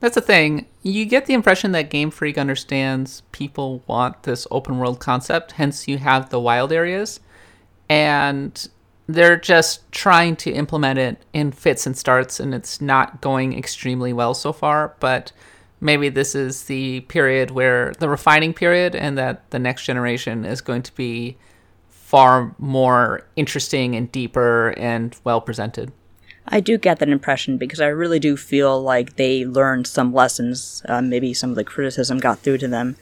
That's 0.00 0.14
the 0.14 0.22
thing. 0.22 0.66
You 0.82 1.04
get 1.04 1.26
the 1.26 1.34
impression 1.34 1.72
that 1.72 1.90
Game 1.90 2.10
Freak 2.10 2.38
understands 2.38 3.22
people 3.32 3.82
want 3.86 4.22
this 4.22 4.46
open 4.50 4.78
world 4.78 4.98
concept, 4.98 5.52
hence 5.52 5.86
you 5.86 5.98
have 5.98 6.30
the 6.30 6.40
wild 6.40 6.72
areas. 6.72 7.20
And 7.88 8.68
they're 9.06 9.36
just 9.36 9.90
trying 9.92 10.36
to 10.36 10.50
implement 10.52 10.98
it 10.98 11.24
in 11.32 11.52
fits 11.52 11.86
and 11.86 11.96
starts 11.96 12.40
and 12.40 12.54
it's 12.54 12.80
not 12.80 13.20
going 13.20 13.56
extremely 13.58 14.12
well 14.12 14.34
so 14.34 14.52
far 14.52 14.94
but 15.00 15.32
maybe 15.80 16.08
this 16.08 16.34
is 16.34 16.64
the 16.64 17.00
period 17.02 17.50
where 17.50 17.92
the 17.98 18.08
refining 18.08 18.54
period 18.54 18.94
and 18.94 19.18
that 19.18 19.50
the 19.50 19.58
next 19.58 19.84
generation 19.84 20.44
is 20.44 20.60
going 20.60 20.82
to 20.82 20.94
be 20.94 21.36
far 21.88 22.54
more 22.58 23.26
interesting 23.36 23.96
and 23.96 24.10
deeper 24.12 24.74
and 24.76 25.16
well 25.24 25.40
presented 25.40 25.92
I 26.50 26.60
do 26.60 26.78
get 26.78 26.98
that 26.98 27.08
impression 27.08 27.58
because 27.58 27.80
I 27.80 27.86
really 27.86 28.18
do 28.18 28.36
feel 28.36 28.82
like 28.82 29.16
they 29.16 29.44
learned 29.44 29.86
some 29.86 30.12
lessons. 30.12 30.82
Uh, 30.88 31.00
maybe 31.00 31.32
some 31.32 31.50
of 31.50 31.56
the 31.56 31.64
criticism 31.64 32.18
got 32.18 32.40
through 32.40 32.58
to 32.58 32.68
them 32.68 32.96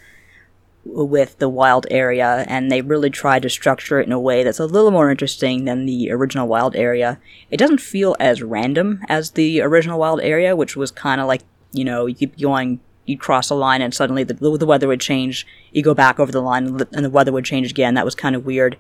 with 0.85 1.39
the 1.39 1.49
wild 1.49 1.87
area, 1.91 2.45
and 2.49 2.71
they 2.71 2.81
really 2.81 3.11
tried 3.11 3.43
to 3.43 3.51
structure 3.51 4.01
it 4.01 4.07
in 4.07 4.13
a 4.13 4.21
way 4.21 4.43
that's 4.43 4.59
a 4.59 4.67
little 4.67 4.91
more 4.91 5.11
interesting 5.11 5.65
than 5.65 5.87
the 5.87 6.11
original 6.11 6.49
wild 6.49 6.77
area. 6.77 7.19
It 7.51 7.59
doesn't 7.59 7.81
feel 7.81 8.17
as 8.19 8.43
random 8.43 9.03
as 9.09 9.33
the 9.33 9.61
original 9.61 9.99
wild 9.99 10.21
area, 10.21 10.57
which 10.57 10.77
was 10.77 10.91
kind 10.91 11.21
of 11.21 11.27
like, 11.27 11.43
you 11.73 11.85
know, 11.85 12.07
you 12.07 12.15
keep 12.15 12.39
going, 12.39 12.81
you'd 13.05 13.21
cross 13.21 13.51
a 13.51 13.55
line 13.55 13.83
and 13.83 13.95
suddenly 13.95 14.25
the, 14.25 14.35
the 14.35 14.67
weather 14.67 14.89
would 14.89 15.01
change, 15.01 15.47
you 15.73 15.83
go 15.83 15.95
back 15.95 16.21
over 16.21 16.33
the 16.33 16.43
line 16.43 16.67
and 16.93 17.05
the 17.05 17.11
weather 17.11 17.33
would 17.33 17.45
change 17.45 17.71
again. 17.71 17.95
That 17.95 18.05
was 18.05 18.15
kind 18.15 18.37
of 18.37 18.47
weird. 18.47 18.77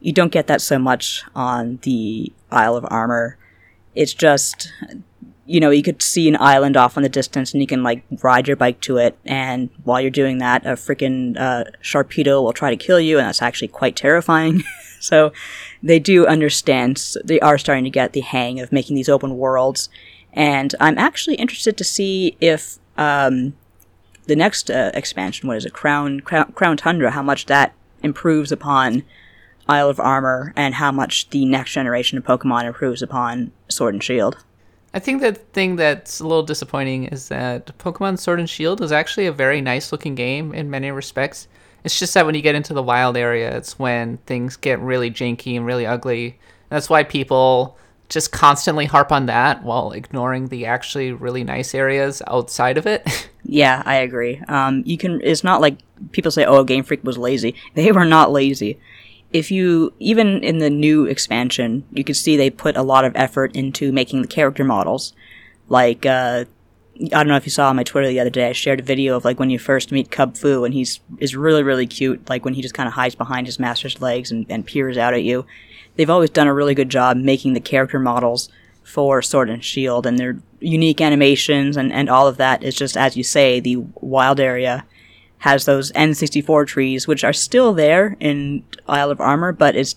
You 0.00 0.12
don't 0.12 0.32
get 0.32 0.46
that 0.48 0.60
so 0.60 0.78
much 0.78 1.24
on 1.34 1.78
the 1.82 2.32
Isle 2.50 2.76
of 2.76 2.86
Armor. 2.88 3.36
It's 3.98 4.14
just 4.14 4.72
you 5.48 5.60
know, 5.60 5.70
you 5.70 5.82
could 5.82 6.02
see 6.02 6.28
an 6.28 6.36
island 6.38 6.76
off 6.76 6.98
in 6.98 7.02
the 7.02 7.08
distance 7.08 7.52
and 7.52 7.62
you 7.62 7.66
can 7.66 7.82
like 7.82 8.02
ride 8.22 8.46
your 8.46 8.56
bike 8.56 8.82
to 8.82 8.98
it. 8.98 9.18
And 9.24 9.70
while 9.82 9.98
you're 9.98 10.10
doing 10.10 10.38
that, 10.38 10.66
a 10.66 10.72
freaking 10.72 11.38
uh, 11.38 11.64
Sharpedo 11.82 12.42
will 12.42 12.52
try 12.52 12.68
to 12.68 12.76
kill 12.76 13.00
you, 13.00 13.18
and 13.18 13.26
that's 13.26 13.40
actually 13.40 13.68
quite 13.68 13.96
terrifying. 13.96 14.62
so 15.00 15.32
they 15.82 15.98
do 15.98 16.26
understand, 16.26 17.02
they 17.24 17.40
are 17.40 17.56
starting 17.56 17.84
to 17.84 17.90
get 17.90 18.12
the 18.12 18.20
hang 18.20 18.60
of 18.60 18.72
making 18.72 18.94
these 18.94 19.08
open 19.08 19.38
worlds. 19.38 19.88
And 20.34 20.74
I'm 20.80 20.98
actually 20.98 21.36
interested 21.36 21.78
to 21.78 21.84
see 21.84 22.36
if 22.42 22.78
um, 22.98 23.56
the 24.26 24.36
next 24.36 24.70
uh, 24.70 24.90
expansion, 24.92 25.48
what 25.48 25.56
is 25.56 25.64
it, 25.64 25.72
Crown, 25.72 26.20
Crown, 26.20 26.52
Crown 26.52 26.76
Tundra, 26.76 27.12
how 27.12 27.22
much 27.22 27.46
that 27.46 27.74
improves 28.02 28.52
upon 28.52 29.02
Isle 29.68 29.90
of 29.90 30.00
Armor 30.00 30.52
and 30.56 30.74
how 30.74 30.90
much 30.90 31.28
the 31.30 31.44
next 31.44 31.72
generation 31.72 32.16
of 32.16 32.24
Pokemon 32.24 32.64
improves 32.64 33.02
upon 33.02 33.52
Sword 33.68 33.94
and 33.94 34.02
Shield. 34.02 34.44
I 34.94 34.98
think 34.98 35.20
the 35.20 35.32
thing 35.32 35.76
that's 35.76 36.20
a 36.20 36.26
little 36.26 36.42
disappointing 36.42 37.04
is 37.04 37.28
that 37.28 37.76
Pokemon 37.78 38.18
Sword 38.18 38.40
and 38.40 38.48
Shield 38.48 38.80
is 38.80 38.92
actually 38.92 39.26
a 39.26 39.32
very 39.32 39.60
nice 39.60 39.92
looking 39.92 40.14
game 40.14 40.54
in 40.54 40.70
many 40.70 40.90
respects. 40.90 41.46
It's 41.84 41.98
just 41.98 42.14
that 42.14 42.24
when 42.24 42.34
you 42.34 42.42
get 42.42 42.54
into 42.54 42.72
the 42.72 42.82
wild 42.82 43.16
area, 43.16 43.54
it's 43.56 43.78
when 43.78 44.16
things 44.18 44.56
get 44.56 44.80
really 44.80 45.10
janky 45.10 45.56
and 45.56 45.66
really 45.66 45.86
ugly. 45.86 46.38
That's 46.70 46.88
why 46.88 47.04
people 47.04 47.76
just 48.08 48.32
constantly 48.32 48.86
harp 48.86 49.12
on 49.12 49.26
that 49.26 49.62
while 49.62 49.92
ignoring 49.92 50.48
the 50.48 50.64
actually 50.64 51.12
really 51.12 51.44
nice 51.44 51.74
areas 51.74 52.22
outside 52.26 52.78
of 52.78 52.86
it. 52.86 53.30
yeah, 53.44 53.82
I 53.84 53.96
agree. 53.96 54.40
Um, 54.48 54.82
you 54.86 54.96
can. 54.96 55.20
It's 55.22 55.44
not 55.44 55.60
like 55.60 55.78
people 56.12 56.30
say, 56.30 56.44
"Oh, 56.44 56.64
Game 56.64 56.84
Freak 56.84 57.04
was 57.04 57.18
lazy." 57.18 57.54
They 57.74 57.92
were 57.92 58.06
not 58.06 58.32
lazy 58.32 58.78
if 59.32 59.50
you 59.50 59.92
even 59.98 60.42
in 60.42 60.58
the 60.58 60.70
new 60.70 61.04
expansion, 61.04 61.84
you 61.92 62.04
can 62.04 62.14
see 62.14 62.36
they 62.36 62.50
put 62.50 62.76
a 62.76 62.82
lot 62.82 63.04
of 63.04 63.14
effort 63.14 63.54
into 63.54 63.92
making 63.92 64.22
the 64.22 64.28
character 64.28 64.64
models. 64.64 65.12
Like 65.68 66.06
uh, 66.06 66.46
I 67.00 67.08
don't 67.08 67.28
know 67.28 67.36
if 67.36 67.44
you 67.44 67.50
saw 67.50 67.68
on 67.68 67.76
my 67.76 67.84
Twitter 67.84 68.08
the 68.08 68.20
other 68.20 68.30
day, 68.30 68.48
I 68.48 68.52
shared 68.52 68.80
a 68.80 68.84
video 68.84 69.16
of 69.16 69.24
like 69.24 69.38
when 69.38 69.50
you 69.50 69.58
first 69.58 69.92
meet 69.92 70.10
Cub 70.10 70.34
Kubfu 70.34 70.64
and 70.64 70.74
he's 70.74 71.00
is 71.18 71.36
really 71.36 71.62
really 71.62 71.86
cute. 71.86 72.28
Like 72.28 72.44
when 72.44 72.54
he 72.54 72.62
just 72.62 72.74
kind 72.74 72.86
of 72.86 72.94
hides 72.94 73.14
behind 73.14 73.46
his 73.46 73.58
master's 73.58 74.00
legs 74.00 74.30
and, 74.30 74.46
and 74.48 74.66
peers 74.66 74.96
out 74.96 75.14
at 75.14 75.24
you. 75.24 75.44
They've 75.96 76.10
always 76.10 76.30
done 76.30 76.46
a 76.46 76.54
really 76.54 76.74
good 76.74 76.90
job 76.90 77.16
making 77.16 77.54
the 77.54 77.60
character 77.60 77.98
models 77.98 78.48
for 78.82 79.20
Sword 79.20 79.50
and 79.50 79.62
Shield 79.62 80.06
and 80.06 80.18
their 80.18 80.38
unique 80.60 81.00
animations 81.00 81.76
and, 81.76 81.92
and 81.92 82.08
all 82.08 82.26
of 82.26 82.38
that 82.38 82.62
is 82.62 82.74
just 82.74 82.96
as 82.96 83.16
you 83.16 83.22
say 83.22 83.60
the 83.60 83.76
wild 84.00 84.40
area 84.40 84.86
has 85.38 85.64
those 85.64 85.92
N64 85.92 86.66
trees, 86.66 87.06
which 87.06 87.24
are 87.24 87.32
still 87.32 87.72
there 87.72 88.16
in 88.20 88.64
Isle 88.86 89.10
of 89.10 89.20
Armor, 89.20 89.52
but 89.52 89.76
it's, 89.76 89.96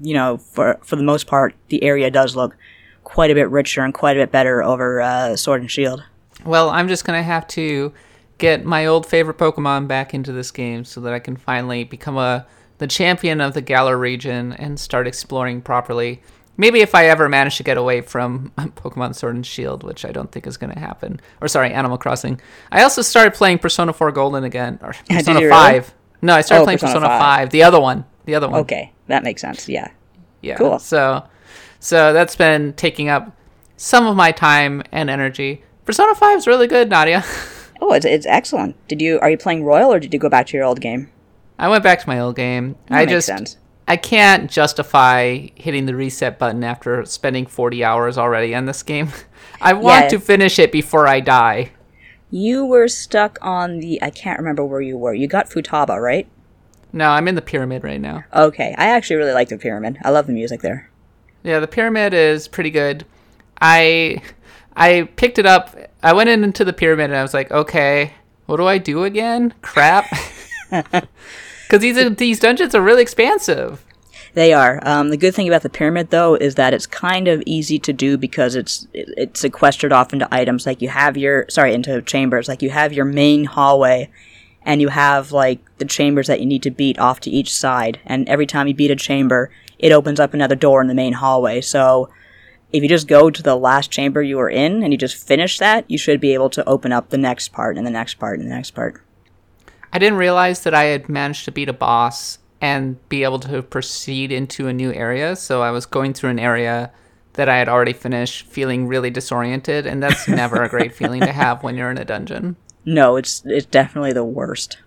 you 0.00 0.14
know, 0.14 0.38
for, 0.38 0.78
for 0.82 0.96
the 0.96 1.02
most 1.02 1.26
part, 1.26 1.54
the 1.68 1.82
area 1.82 2.10
does 2.10 2.34
look 2.34 2.56
quite 3.04 3.30
a 3.30 3.34
bit 3.34 3.50
richer 3.50 3.82
and 3.82 3.92
quite 3.92 4.16
a 4.16 4.20
bit 4.20 4.32
better 4.32 4.62
over 4.62 5.00
uh, 5.00 5.36
Sword 5.36 5.60
and 5.60 5.70
Shield. 5.70 6.02
Well, 6.44 6.70
I'm 6.70 6.88
just 6.88 7.04
going 7.04 7.18
to 7.18 7.22
have 7.22 7.46
to 7.48 7.92
get 8.38 8.64
my 8.64 8.86
old 8.86 9.06
favorite 9.06 9.38
Pokemon 9.38 9.88
back 9.88 10.14
into 10.14 10.32
this 10.32 10.50
game 10.50 10.84
so 10.84 11.00
that 11.02 11.12
I 11.12 11.18
can 11.18 11.36
finally 11.36 11.84
become 11.84 12.16
a 12.16 12.46
the 12.78 12.88
champion 12.88 13.40
of 13.40 13.54
the 13.54 13.60
Galar 13.60 13.96
region 13.96 14.52
and 14.54 14.80
start 14.80 15.06
exploring 15.06 15.62
properly 15.62 16.20
maybe 16.62 16.80
if 16.80 16.94
I 16.94 17.06
ever 17.06 17.28
manage 17.28 17.56
to 17.56 17.64
get 17.64 17.76
away 17.76 18.00
from 18.02 18.52
Pokemon 18.56 19.16
Sword 19.16 19.34
and 19.34 19.44
Shield, 19.44 19.82
which 19.82 20.04
I 20.04 20.12
don't 20.12 20.30
think 20.30 20.46
is 20.46 20.56
going 20.56 20.72
to 20.72 20.78
happen, 20.78 21.20
or 21.40 21.48
sorry, 21.48 21.72
Animal 21.72 21.98
Crossing. 21.98 22.40
I 22.70 22.84
also 22.84 23.02
started 23.02 23.34
playing 23.34 23.58
Persona 23.58 23.92
4 23.92 24.12
Golden 24.12 24.44
again, 24.44 24.78
or 24.80 24.94
Persona 25.10 25.48
5. 25.48 25.72
Really? 25.74 25.86
No, 26.22 26.34
I 26.34 26.40
started 26.40 26.62
oh, 26.62 26.66
playing 26.66 26.78
Persona, 26.78 27.00
Persona 27.00 27.18
5. 27.18 27.20
5. 27.20 27.50
The 27.50 27.64
other 27.64 27.80
one, 27.80 28.04
the 28.26 28.36
other 28.36 28.48
one. 28.48 28.60
Okay, 28.60 28.92
that 29.08 29.24
makes 29.24 29.42
sense. 29.42 29.68
Yeah. 29.68 29.90
Yeah. 30.40 30.56
Cool. 30.56 30.78
So, 30.78 31.24
so 31.80 32.12
that's 32.12 32.36
been 32.36 32.74
taking 32.74 33.08
up 33.08 33.36
some 33.76 34.06
of 34.06 34.14
my 34.14 34.30
time 34.30 34.84
and 34.92 35.10
energy. 35.10 35.64
Persona 35.84 36.14
5 36.14 36.38
is 36.38 36.46
really 36.46 36.68
good, 36.68 36.88
Nadia. 36.88 37.24
oh, 37.80 37.92
it's, 37.92 38.06
it's 38.06 38.26
excellent. 38.26 38.76
Did 38.86 39.02
you 39.02 39.18
are 39.18 39.30
you 39.30 39.36
playing 39.36 39.64
Royal 39.64 39.92
or 39.92 39.98
did 39.98 40.14
you 40.14 40.20
go 40.20 40.28
back 40.28 40.46
to 40.46 40.56
your 40.56 40.64
old 40.64 40.80
game? 40.80 41.10
I 41.58 41.68
went 41.68 41.82
back 41.82 42.00
to 42.00 42.08
my 42.08 42.20
old 42.20 42.36
game. 42.36 42.76
That 42.86 42.98
I 42.98 43.06
just 43.06 43.26
sense. 43.26 43.56
I 43.86 43.96
can't 43.96 44.50
justify 44.50 45.48
hitting 45.54 45.86
the 45.86 45.94
reset 45.94 46.38
button 46.38 46.64
after 46.64 47.04
spending 47.04 47.46
40 47.46 47.84
hours 47.84 48.16
already 48.16 48.54
on 48.54 48.66
this 48.66 48.82
game. 48.82 49.10
I 49.60 49.72
want 49.72 50.04
yeah. 50.04 50.08
to 50.10 50.20
finish 50.20 50.58
it 50.58 50.72
before 50.72 51.06
I 51.06 51.20
die. 51.20 51.72
You 52.30 52.64
were 52.64 52.88
stuck 52.88 53.38
on 53.42 53.80
the. 53.80 54.02
I 54.02 54.10
can't 54.10 54.38
remember 54.38 54.64
where 54.64 54.80
you 54.80 54.96
were. 54.96 55.12
You 55.12 55.26
got 55.26 55.50
Futaba, 55.50 56.00
right? 56.00 56.26
No, 56.92 57.10
I'm 57.10 57.28
in 57.28 57.34
the 57.34 57.42
pyramid 57.42 57.84
right 57.84 58.00
now. 58.00 58.24
Okay, 58.34 58.74
I 58.78 58.86
actually 58.86 59.16
really 59.16 59.32
like 59.32 59.48
the 59.48 59.58
pyramid. 59.58 59.98
I 60.02 60.10
love 60.10 60.26
the 60.26 60.32
music 60.32 60.62
there. 60.62 60.90
Yeah, 61.42 61.60
the 61.60 61.66
pyramid 61.66 62.14
is 62.14 62.48
pretty 62.48 62.70
good. 62.70 63.04
I 63.60 64.22
I 64.76 65.08
picked 65.16 65.38
it 65.38 65.46
up. 65.46 65.76
I 66.02 66.12
went 66.12 66.30
in 66.30 66.44
into 66.44 66.64
the 66.64 66.72
pyramid 66.72 67.10
and 67.10 67.16
I 67.16 67.22
was 67.22 67.34
like, 67.34 67.50
okay, 67.50 68.14
what 68.46 68.56
do 68.56 68.66
I 68.66 68.78
do 68.78 69.04
again? 69.04 69.54
Crap. 69.62 70.06
Because 71.72 71.80
these 71.80 72.16
these 72.16 72.38
dungeons 72.38 72.74
are 72.74 72.82
really 72.82 73.00
expansive. 73.00 73.82
They 74.34 74.52
are. 74.52 74.78
Um, 74.82 75.08
the 75.08 75.16
good 75.16 75.34
thing 75.34 75.48
about 75.48 75.62
the 75.62 75.70
pyramid, 75.70 76.10
though, 76.10 76.34
is 76.34 76.56
that 76.56 76.74
it's 76.74 76.84
kind 76.84 77.28
of 77.28 77.42
easy 77.46 77.78
to 77.78 77.94
do 77.94 78.18
because 78.18 78.54
it's 78.54 78.86
it's 78.92 79.40
sequestered 79.40 79.90
off 79.90 80.12
into 80.12 80.28
items. 80.30 80.66
Like 80.66 80.82
you 80.82 80.90
have 80.90 81.16
your 81.16 81.46
sorry 81.48 81.72
into 81.72 82.02
chambers. 82.02 82.46
Like 82.46 82.60
you 82.60 82.68
have 82.68 82.92
your 82.92 83.06
main 83.06 83.46
hallway, 83.46 84.10
and 84.66 84.82
you 84.82 84.88
have 84.88 85.32
like 85.32 85.60
the 85.78 85.86
chambers 85.86 86.26
that 86.26 86.40
you 86.40 86.46
need 86.46 86.62
to 86.64 86.70
beat 86.70 86.98
off 86.98 87.20
to 87.20 87.30
each 87.30 87.50
side. 87.50 88.00
And 88.04 88.28
every 88.28 88.46
time 88.46 88.68
you 88.68 88.74
beat 88.74 88.90
a 88.90 88.96
chamber, 88.96 89.50
it 89.78 89.92
opens 89.92 90.20
up 90.20 90.34
another 90.34 90.56
door 90.56 90.82
in 90.82 90.88
the 90.88 90.94
main 90.94 91.14
hallway. 91.14 91.62
So 91.62 92.10
if 92.70 92.82
you 92.82 92.88
just 92.90 93.08
go 93.08 93.30
to 93.30 93.42
the 93.42 93.56
last 93.56 93.90
chamber 93.90 94.22
you 94.22 94.36
were 94.36 94.50
in 94.50 94.82
and 94.82 94.92
you 94.92 94.98
just 94.98 95.26
finish 95.26 95.56
that, 95.56 95.90
you 95.90 95.96
should 95.96 96.20
be 96.20 96.34
able 96.34 96.50
to 96.50 96.68
open 96.68 96.92
up 96.92 97.08
the 97.08 97.16
next 97.16 97.50
part 97.50 97.78
and 97.78 97.86
the 97.86 97.90
next 97.90 98.16
part 98.16 98.38
and 98.40 98.46
the 98.46 98.54
next 98.54 98.72
part. 98.72 99.02
I 99.92 99.98
didn't 99.98 100.18
realize 100.18 100.60
that 100.64 100.74
I 100.74 100.84
had 100.84 101.08
managed 101.08 101.44
to 101.44 101.52
beat 101.52 101.68
a 101.68 101.74
boss 101.74 102.38
and 102.60 102.96
be 103.08 103.24
able 103.24 103.40
to 103.40 103.62
proceed 103.62 104.32
into 104.32 104.68
a 104.68 104.72
new 104.72 104.92
area. 104.92 105.36
So 105.36 105.62
I 105.62 105.70
was 105.70 105.84
going 105.84 106.14
through 106.14 106.30
an 106.30 106.38
area 106.38 106.92
that 107.34 107.48
I 107.48 107.56
had 107.56 107.68
already 107.68 107.92
finished, 107.92 108.46
feeling 108.46 108.86
really 108.86 109.10
disoriented, 109.10 109.86
and 109.86 110.02
that's 110.02 110.28
never 110.28 110.62
a 110.62 110.68
great 110.68 110.94
feeling 110.94 111.20
to 111.20 111.32
have 111.32 111.62
when 111.62 111.76
you're 111.76 111.90
in 111.90 111.98
a 111.98 112.04
dungeon. 112.04 112.56
No, 112.84 113.16
it's 113.16 113.42
it's 113.44 113.66
definitely 113.66 114.12
the 114.12 114.24
worst. 114.24 114.78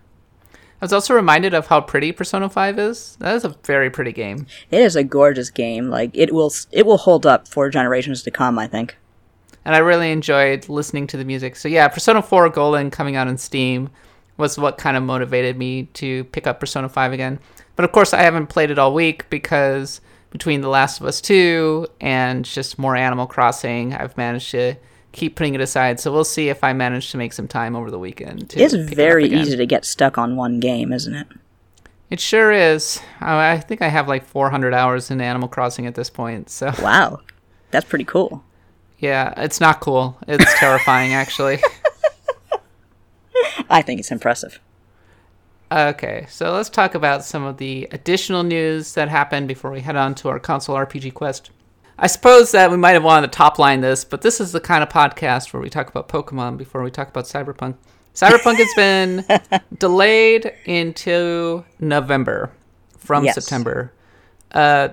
I 0.54 0.84
was 0.84 0.92
also 0.92 1.14
reminded 1.14 1.54
of 1.54 1.68
how 1.68 1.80
pretty 1.80 2.12
Persona 2.12 2.50
5 2.50 2.78
is. 2.78 3.16
That 3.16 3.34
is 3.34 3.44
a 3.44 3.56
very 3.64 3.88
pretty 3.88 4.12
game. 4.12 4.46
It 4.70 4.82
is 4.82 4.94
a 4.94 5.04
gorgeous 5.04 5.48
game. 5.48 5.88
Like 5.88 6.10
it 6.12 6.34
will 6.34 6.52
it 6.72 6.84
will 6.84 6.98
hold 6.98 7.24
up 7.24 7.48
for 7.48 7.70
generations 7.70 8.22
to 8.24 8.30
come, 8.30 8.58
I 8.58 8.66
think. 8.66 8.96
And 9.64 9.74
I 9.74 9.78
really 9.78 10.12
enjoyed 10.12 10.68
listening 10.68 11.06
to 11.08 11.16
the 11.16 11.24
music. 11.24 11.56
So 11.56 11.68
yeah, 11.68 11.88
Persona 11.88 12.22
4 12.22 12.50
Golden 12.50 12.90
coming 12.90 13.16
out 13.16 13.28
on 13.28 13.38
Steam 13.38 13.90
was 14.36 14.58
what 14.58 14.78
kind 14.78 14.96
of 14.96 15.02
motivated 15.02 15.56
me 15.56 15.84
to 15.94 16.24
pick 16.24 16.46
up 16.46 16.60
Persona 16.60 16.88
5 16.88 17.12
again. 17.12 17.38
But 17.74 17.84
of 17.84 17.92
course, 17.92 18.14
I 18.14 18.22
haven't 18.22 18.48
played 18.48 18.70
it 18.70 18.78
all 18.78 18.94
week 18.94 19.28
because 19.30 20.00
between 20.30 20.60
The 20.60 20.68
Last 20.68 21.00
of 21.00 21.06
Us 21.06 21.20
2 21.20 21.86
and 22.00 22.44
just 22.44 22.78
more 22.78 22.96
Animal 22.96 23.26
Crossing, 23.26 23.94
I've 23.94 24.16
managed 24.16 24.50
to 24.52 24.76
keep 25.12 25.36
putting 25.36 25.54
it 25.54 25.60
aside. 25.60 25.98
So 26.00 26.12
we'll 26.12 26.24
see 26.24 26.48
if 26.48 26.62
I 26.62 26.72
manage 26.72 27.10
to 27.10 27.16
make 27.16 27.32
some 27.32 27.48
time 27.48 27.74
over 27.74 27.90
the 27.90 27.98
weekend. 27.98 28.50
To 28.50 28.60
it's 28.60 28.74
very 28.74 29.24
it 29.24 29.32
easy 29.32 29.56
to 29.56 29.66
get 29.66 29.84
stuck 29.84 30.18
on 30.18 30.36
one 30.36 30.60
game, 30.60 30.92
isn't 30.92 31.14
it? 31.14 31.26
It 32.10 32.20
sure 32.20 32.52
is. 32.52 33.00
Oh, 33.20 33.36
I 33.36 33.58
think 33.58 33.82
I 33.82 33.88
have 33.88 34.08
like 34.08 34.24
400 34.24 34.72
hours 34.72 35.10
in 35.10 35.20
Animal 35.20 35.48
Crossing 35.48 35.86
at 35.86 35.94
this 35.94 36.10
point. 36.10 36.50
So 36.50 36.72
wow, 36.80 37.20
that's 37.70 37.86
pretty 37.86 38.04
cool. 38.04 38.44
Yeah, 38.98 39.34
it's 39.36 39.60
not 39.60 39.80
cool. 39.80 40.16
It's 40.26 40.54
terrifying, 40.58 41.14
actually. 41.14 41.60
I 43.68 43.82
think 43.82 44.00
it's 44.00 44.10
impressive. 44.10 44.60
Okay, 45.70 46.26
so 46.28 46.52
let's 46.52 46.70
talk 46.70 46.94
about 46.94 47.24
some 47.24 47.42
of 47.42 47.56
the 47.56 47.88
additional 47.90 48.44
news 48.44 48.94
that 48.94 49.08
happened 49.08 49.48
before 49.48 49.72
we 49.72 49.80
head 49.80 49.96
on 49.96 50.14
to 50.16 50.28
our 50.28 50.38
console 50.38 50.76
RPG 50.76 51.14
quest. 51.14 51.50
I 51.98 52.06
suppose 52.06 52.52
that 52.52 52.70
we 52.70 52.76
might 52.76 52.92
have 52.92 53.02
wanted 53.02 53.32
to 53.32 53.36
top 53.36 53.58
line 53.58 53.80
this, 53.80 54.04
but 54.04 54.22
this 54.22 54.40
is 54.40 54.52
the 54.52 54.60
kind 54.60 54.82
of 54.82 54.88
podcast 54.88 55.52
where 55.52 55.62
we 55.62 55.70
talk 55.70 55.88
about 55.88 56.08
Pokemon 56.08 56.56
before 56.56 56.82
we 56.82 56.90
talk 56.90 57.08
about 57.08 57.24
Cyberpunk. 57.24 57.76
Cyberpunk 58.14 58.56
has 58.56 58.68
been 58.76 59.24
delayed 59.78 60.52
into 60.66 61.64
November 61.80 62.52
from 62.98 63.24
yes. 63.24 63.34
September. 63.34 63.92
Uh, 64.52 64.90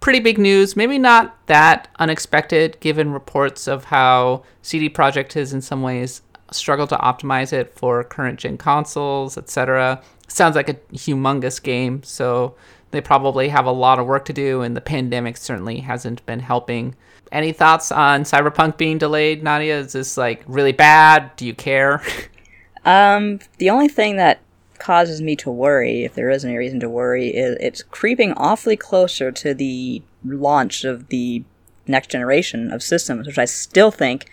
pretty 0.00 0.20
big 0.20 0.38
news. 0.38 0.74
Maybe 0.74 0.98
not 0.98 1.36
that 1.46 1.88
unexpected, 1.98 2.78
given 2.80 3.12
reports 3.12 3.68
of 3.68 3.84
how 3.84 4.44
CD 4.62 4.88
Projekt 4.88 5.34
has 5.34 5.52
in 5.52 5.60
some 5.60 5.82
ways 5.82 6.22
struggled 6.54 6.88
to 6.90 6.96
optimize 6.96 7.52
it 7.52 7.72
for 7.74 8.02
current 8.04 8.38
gen 8.38 8.56
consoles, 8.58 9.36
etc 9.36 10.02
sounds 10.28 10.56
like 10.56 10.68
a 10.68 10.74
humongous 10.92 11.62
game, 11.62 12.02
so 12.02 12.54
they 12.90 13.00
probably 13.00 13.48
have 13.48 13.66
a 13.66 13.72
lot 13.72 13.98
of 13.98 14.06
work 14.06 14.24
to 14.26 14.32
do, 14.32 14.62
and 14.62 14.76
the 14.76 14.80
pandemic 14.80 15.36
certainly 15.36 15.78
hasn't 15.80 16.24
been 16.26 16.40
helping. 16.40 16.94
Any 17.32 17.52
thoughts 17.52 17.90
on 17.90 18.22
Cyberpunk 18.22 18.76
being 18.76 18.98
delayed, 18.98 19.42
Nadia? 19.42 19.78
Is 19.78 19.92
this 19.92 20.16
like 20.16 20.42
really 20.46 20.72
bad? 20.72 21.34
Do 21.36 21.46
you 21.46 21.54
care? 21.54 22.02
um, 22.84 23.40
the 23.58 23.70
only 23.70 23.88
thing 23.88 24.16
that 24.16 24.40
causes 24.78 25.20
me 25.22 25.34
to 25.36 25.50
worry, 25.50 26.04
if 26.04 26.14
there 26.14 26.30
is 26.30 26.44
any 26.44 26.56
reason 26.56 26.80
to 26.80 26.88
worry, 26.88 27.28
is 27.28 27.56
it's 27.60 27.82
creeping 27.82 28.32
awfully 28.34 28.76
closer 28.76 29.32
to 29.32 29.54
the 29.54 30.02
launch 30.24 30.84
of 30.84 31.08
the 31.08 31.42
next 31.86 32.10
generation 32.10 32.72
of 32.72 32.82
systems, 32.82 33.26
which 33.26 33.38
I 33.38 33.44
still 33.44 33.90
think 33.90 34.26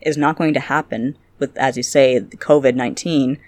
is 0.00 0.16
not 0.16 0.36
going 0.36 0.54
to 0.54 0.60
happen 0.60 1.16
with, 1.38 1.56
as 1.56 1.76
you 1.76 1.82
say, 1.82 2.20
COVID 2.20 2.74
19. 2.74 3.38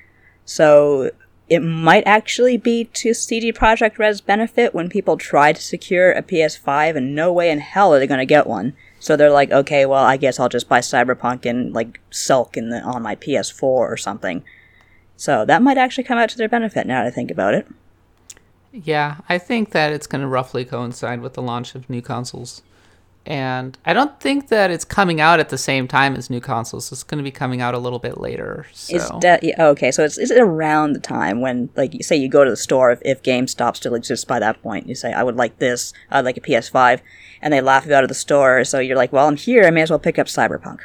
So 0.44 1.11
it 1.48 1.61
might 1.61 2.07
actually 2.07 2.57
be 2.57 2.85
to 2.85 3.14
CD 3.14 3.53
Projekt 3.53 3.98
Red's 3.98 4.20
benefit 4.20 4.74
when 4.74 4.88
people 4.88 5.16
try 5.16 5.53
to 5.53 5.61
secure 5.61 6.12
a 6.12 6.22
PS5 6.22 6.96
and 6.96 7.14
no 7.14 7.33
way 7.33 7.51
in 7.51 7.61
hell 7.61 7.94
are 7.94 7.98
they 7.98 8.07
going 8.07 8.18
to 8.18 8.27
get 8.27 8.46
one. 8.46 8.74
So 9.01 9.16
they're 9.16 9.31
like, 9.31 9.51
okay, 9.51 9.87
well, 9.87 10.05
I 10.05 10.16
guess 10.16 10.38
I'll 10.38 10.48
just 10.48 10.68
buy 10.68 10.81
Cyberpunk 10.81 11.46
and 11.46 11.72
like 11.72 12.01
Sulk 12.11 12.57
in 12.57 12.68
the, 12.68 12.81
on 12.83 13.03
my 13.03 13.16
PS4 13.16 13.62
or 13.62 13.96
something. 13.96 14.44
So 15.16 15.44
that 15.46 15.62
might 15.62 15.79
actually 15.79 16.05
come 16.05 16.18
out 16.18 16.29
to 16.31 16.38
their 16.38 16.48
benefit 16.48 16.87
now 16.87 17.03
that 17.03 17.09
I 17.09 17.11
think 17.11 17.31
about 17.31 17.55
it. 17.55 17.66
Yeah, 18.72 19.16
I 19.29 19.38
think 19.38 19.70
that 19.70 19.92
it's 19.92 20.07
going 20.07 20.20
to 20.20 20.29
roughly 20.29 20.64
coincide 20.64 21.22
with 21.22 21.35
the 21.35 21.42
launch 21.42 21.74
of 21.74 21.88
new 21.88 22.03
consoles 22.03 22.62
and 23.29 23.77
I 23.85 23.93
don't 23.93 24.19
think 24.21 24.49
that 24.49 24.71
it's 24.71 24.87
coming 24.87 25.21
out 25.21 25.38
at 25.38 25.51
the 25.51 25.59
same 25.59 25.87
time 25.87 26.17
as 26.17 26.31
new 26.31 26.41
consoles. 26.41 26.91
It's 26.91 27.03
going 27.03 27.19
to 27.19 27.23
be 27.23 27.31
coming 27.31 27.61
out 27.61 27.75
a 27.75 27.79
little 27.79 27.99
bit 27.99 28.19
later. 28.19 28.67
So. 28.73 28.97
Is 28.97 29.11
that 29.21 29.45
yeah, 29.45 29.67
okay? 29.67 29.91
So 29.91 30.03
it's 30.03 30.17
is 30.17 30.31
it 30.31 30.41
around 30.41 30.95
the 30.95 30.99
time 30.99 31.43
when, 31.43 31.69
like, 31.77 31.93
you 31.93 32.03
say 32.03 32.17
you 32.17 32.31
go 32.31 32.43
to 32.43 32.51
the 32.51 32.57
store 32.57 32.91
if, 32.91 33.03
if 33.03 33.23
GameStop 33.23 33.77
still 33.77 33.95
exists 33.95 34.25
by 34.25 34.38
that 34.38 34.62
point? 34.62 34.88
You 34.88 34.95
say 34.95 35.12
I 35.12 35.23
would 35.23 35.37
like 35.37 35.59
this, 35.59 35.93
I'd 36.11 36.25
like 36.25 36.38
a 36.38 36.41
PS5, 36.41 37.01
and 37.43 37.53
they 37.53 37.61
laugh 37.61 37.85
you 37.85 37.93
out 37.93 38.03
of 38.03 38.09
the 38.09 38.14
store. 38.14 38.64
So 38.64 38.79
you're 38.79 38.97
like, 38.97 39.12
well, 39.12 39.29
I'm 39.29 39.37
here. 39.37 39.64
I 39.64 39.71
may 39.71 39.83
as 39.83 39.91
well 39.91 39.99
pick 39.99 40.19
up 40.19 40.27
Cyberpunk. 40.27 40.81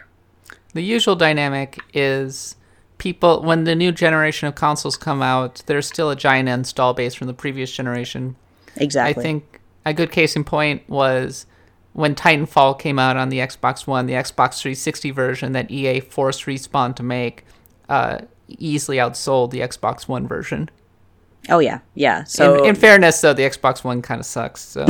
The 0.73 0.81
usual 0.81 1.15
dynamic 1.15 1.79
is 1.93 2.57
people 2.97 3.41
when 3.41 3.63
the 3.63 3.73
new 3.73 3.93
generation 3.93 4.49
of 4.49 4.55
consoles 4.55 4.97
come 4.97 5.21
out, 5.21 5.63
there's 5.67 5.87
still 5.87 6.09
a 6.09 6.15
giant 6.17 6.49
install 6.49 6.93
base 6.93 7.13
from 7.13 7.27
the 7.27 7.33
previous 7.33 7.71
generation. 7.71 8.35
Exactly. 8.75 9.21
I 9.21 9.23
think 9.23 9.61
a 9.85 9.93
good 9.93 10.11
case 10.11 10.35
in 10.35 10.43
point 10.43 10.89
was 10.89 11.45
when 11.93 12.15
Titanfall 12.15 12.79
came 12.79 12.99
out 12.99 13.17
on 13.17 13.29
the 13.29 13.39
Xbox 13.39 13.87
One, 13.87 14.07
the 14.07 14.13
Xbox 14.13 14.59
360 14.59 15.11
version 15.11 15.51
that 15.53 15.71
EA 15.71 15.99
forced 15.99 16.45
Respawn 16.45 16.95
to 16.95 17.03
make 17.03 17.45
uh, 17.87 18.19
easily 18.47 18.97
outsold 18.97 19.51
the 19.51 19.61
Xbox 19.61 20.07
One 20.07 20.27
version. 20.27 20.69
Oh 21.49 21.59
yeah, 21.59 21.79
yeah. 21.93 22.23
So 22.23 22.63
in, 22.63 22.69
in 22.69 22.75
fairness, 22.75 23.19
though, 23.21 23.33
the 23.33 23.43
Xbox 23.43 23.83
One 23.83 24.01
kind 24.01 24.19
of 24.19 24.25
sucks. 24.25 24.61
So 24.61 24.85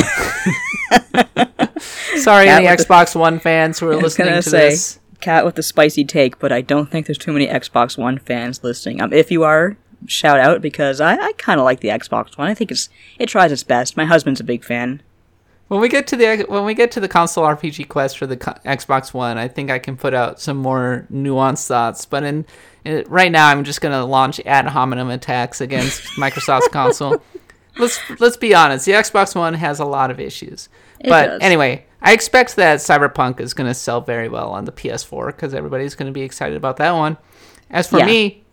sorry, 2.17 2.47
any 2.47 2.67
Xbox 2.67 3.13
the... 3.13 3.19
One 3.19 3.39
fans 3.39 3.79
who 3.79 3.89
are 3.89 3.95
listening 3.95 4.35
to 4.35 4.41
say, 4.41 4.69
this. 4.69 4.99
Kat 5.19 5.45
with 5.45 5.55
the 5.55 5.63
spicy 5.63 6.05
take, 6.05 6.39
but 6.39 6.51
I 6.51 6.61
don't 6.61 6.89
think 6.89 7.07
there's 7.07 7.17
too 7.17 7.33
many 7.33 7.47
Xbox 7.47 7.97
One 7.97 8.19
fans 8.19 8.63
listening. 8.63 9.01
Um, 9.01 9.11
if 9.11 9.31
you 9.31 9.43
are, 9.43 9.77
shout 10.05 10.39
out 10.39 10.61
because 10.61 11.01
I, 11.01 11.15
I 11.15 11.33
kind 11.33 11.59
of 11.59 11.65
like 11.65 11.79
the 11.79 11.89
Xbox 11.89 12.37
One. 12.37 12.47
I 12.47 12.53
think 12.53 12.71
it's 12.71 12.87
it 13.17 13.27
tries 13.27 13.51
its 13.51 13.63
best. 13.63 13.97
My 13.97 14.05
husband's 14.05 14.39
a 14.39 14.45
big 14.45 14.63
fan. 14.63 15.01
When 15.69 15.79
we 15.79 15.89
get 15.89 16.07
to 16.07 16.17
the 16.17 16.45
when 16.47 16.65
we 16.65 16.73
get 16.73 16.91
to 16.91 16.99
the 16.99 17.07
console 17.07 17.45
RPG 17.45 17.87
quest 17.87 18.17
for 18.17 18.27
the 18.27 18.37
Xbox 18.37 19.13
One, 19.13 19.37
I 19.37 19.47
think 19.47 19.71
I 19.71 19.79
can 19.79 19.97
put 19.97 20.13
out 20.13 20.39
some 20.39 20.57
more 20.57 21.07
nuanced 21.11 21.67
thoughts. 21.67 22.05
But 22.05 22.23
in, 22.23 22.45
in 22.83 23.05
right 23.07 23.31
now, 23.31 23.47
I'm 23.47 23.63
just 23.63 23.81
gonna 23.81 24.05
launch 24.05 24.39
ad 24.45 24.67
hominem 24.67 25.09
attacks 25.09 25.61
against 25.61 26.03
Microsoft's 26.17 26.67
console. 26.67 27.21
Let's 27.77 27.99
let's 28.19 28.37
be 28.37 28.53
honest. 28.53 28.85
The 28.85 28.91
Xbox 28.91 29.35
One 29.35 29.53
has 29.55 29.79
a 29.79 29.85
lot 29.85 30.11
of 30.11 30.19
issues. 30.19 30.69
It 30.99 31.09
but 31.09 31.27
does. 31.27 31.41
anyway, 31.41 31.85
I 32.01 32.11
expect 32.11 32.57
that 32.57 32.79
Cyberpunk 32.79 33.39
is 33.39 33.53
going 33.53 33.67
to 33.67 33.73
sell 33.73 34.01
very 34.01 34.27
well 34.27 34.51
on 34.51 34.65
the 34.65 34.71
PS4 34.73 35.27
because 35.27 35.53
everybody's 35.53 35.95
going 35.95 36.07
to 36.07 36.13
be 36.13 36.21
excited 36.21 36.57
about 36.57 36.77
that 36.77 36.91
one. 36.91 37.17
As 37.69 37.87
for 37.87 37.99
yeah. 37.99 38.05
me, 38.05 38.43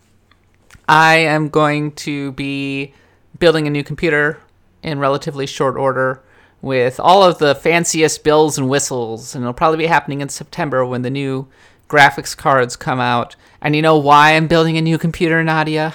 I 0.89 1.17
am 1.17 1.49
going 1.49 1.93
to 1.93 2.33
be 2.33 2.95
building 3.39 3.67
a 3.67 3.71
new 3.71 3.83
computer 3.83 4.39
in 4.83 5.01
relatively 5.01 5.47
short 5.47 5.77
order 5.77 6.23
with 6.63 6.99
all 7.01 7.23
of 7.23 7.39
the 7.39 7.55
fanciest 7.55 8.23
bells 8.25 8.59
and 8.59 8.69
whistles, 8.69 9.35
and 9.35 9.43
it'll 9.45 9.53
probably 9.55 9.79
be 9.79 9.87
happening 9.87 10.21
in 10.21 10.29
September 10.29 10.85
when 10.85 11.03
the 11.03 11.11
new 11.11 11.49
graphics 11.89 12.37
cards 12.37 12.77
come 12.77 13.01
out. 13.01 13.37
And 13.61 13.75
you 13.77 13.83
know 13.83 13.97
why 13.99 14.33
I'm 14.37 14.47
building 14.47 14.77
a 14.77 14.83
new 14.83 14.99
computer, 14.99 15.43
Nadia? 15.43 15.95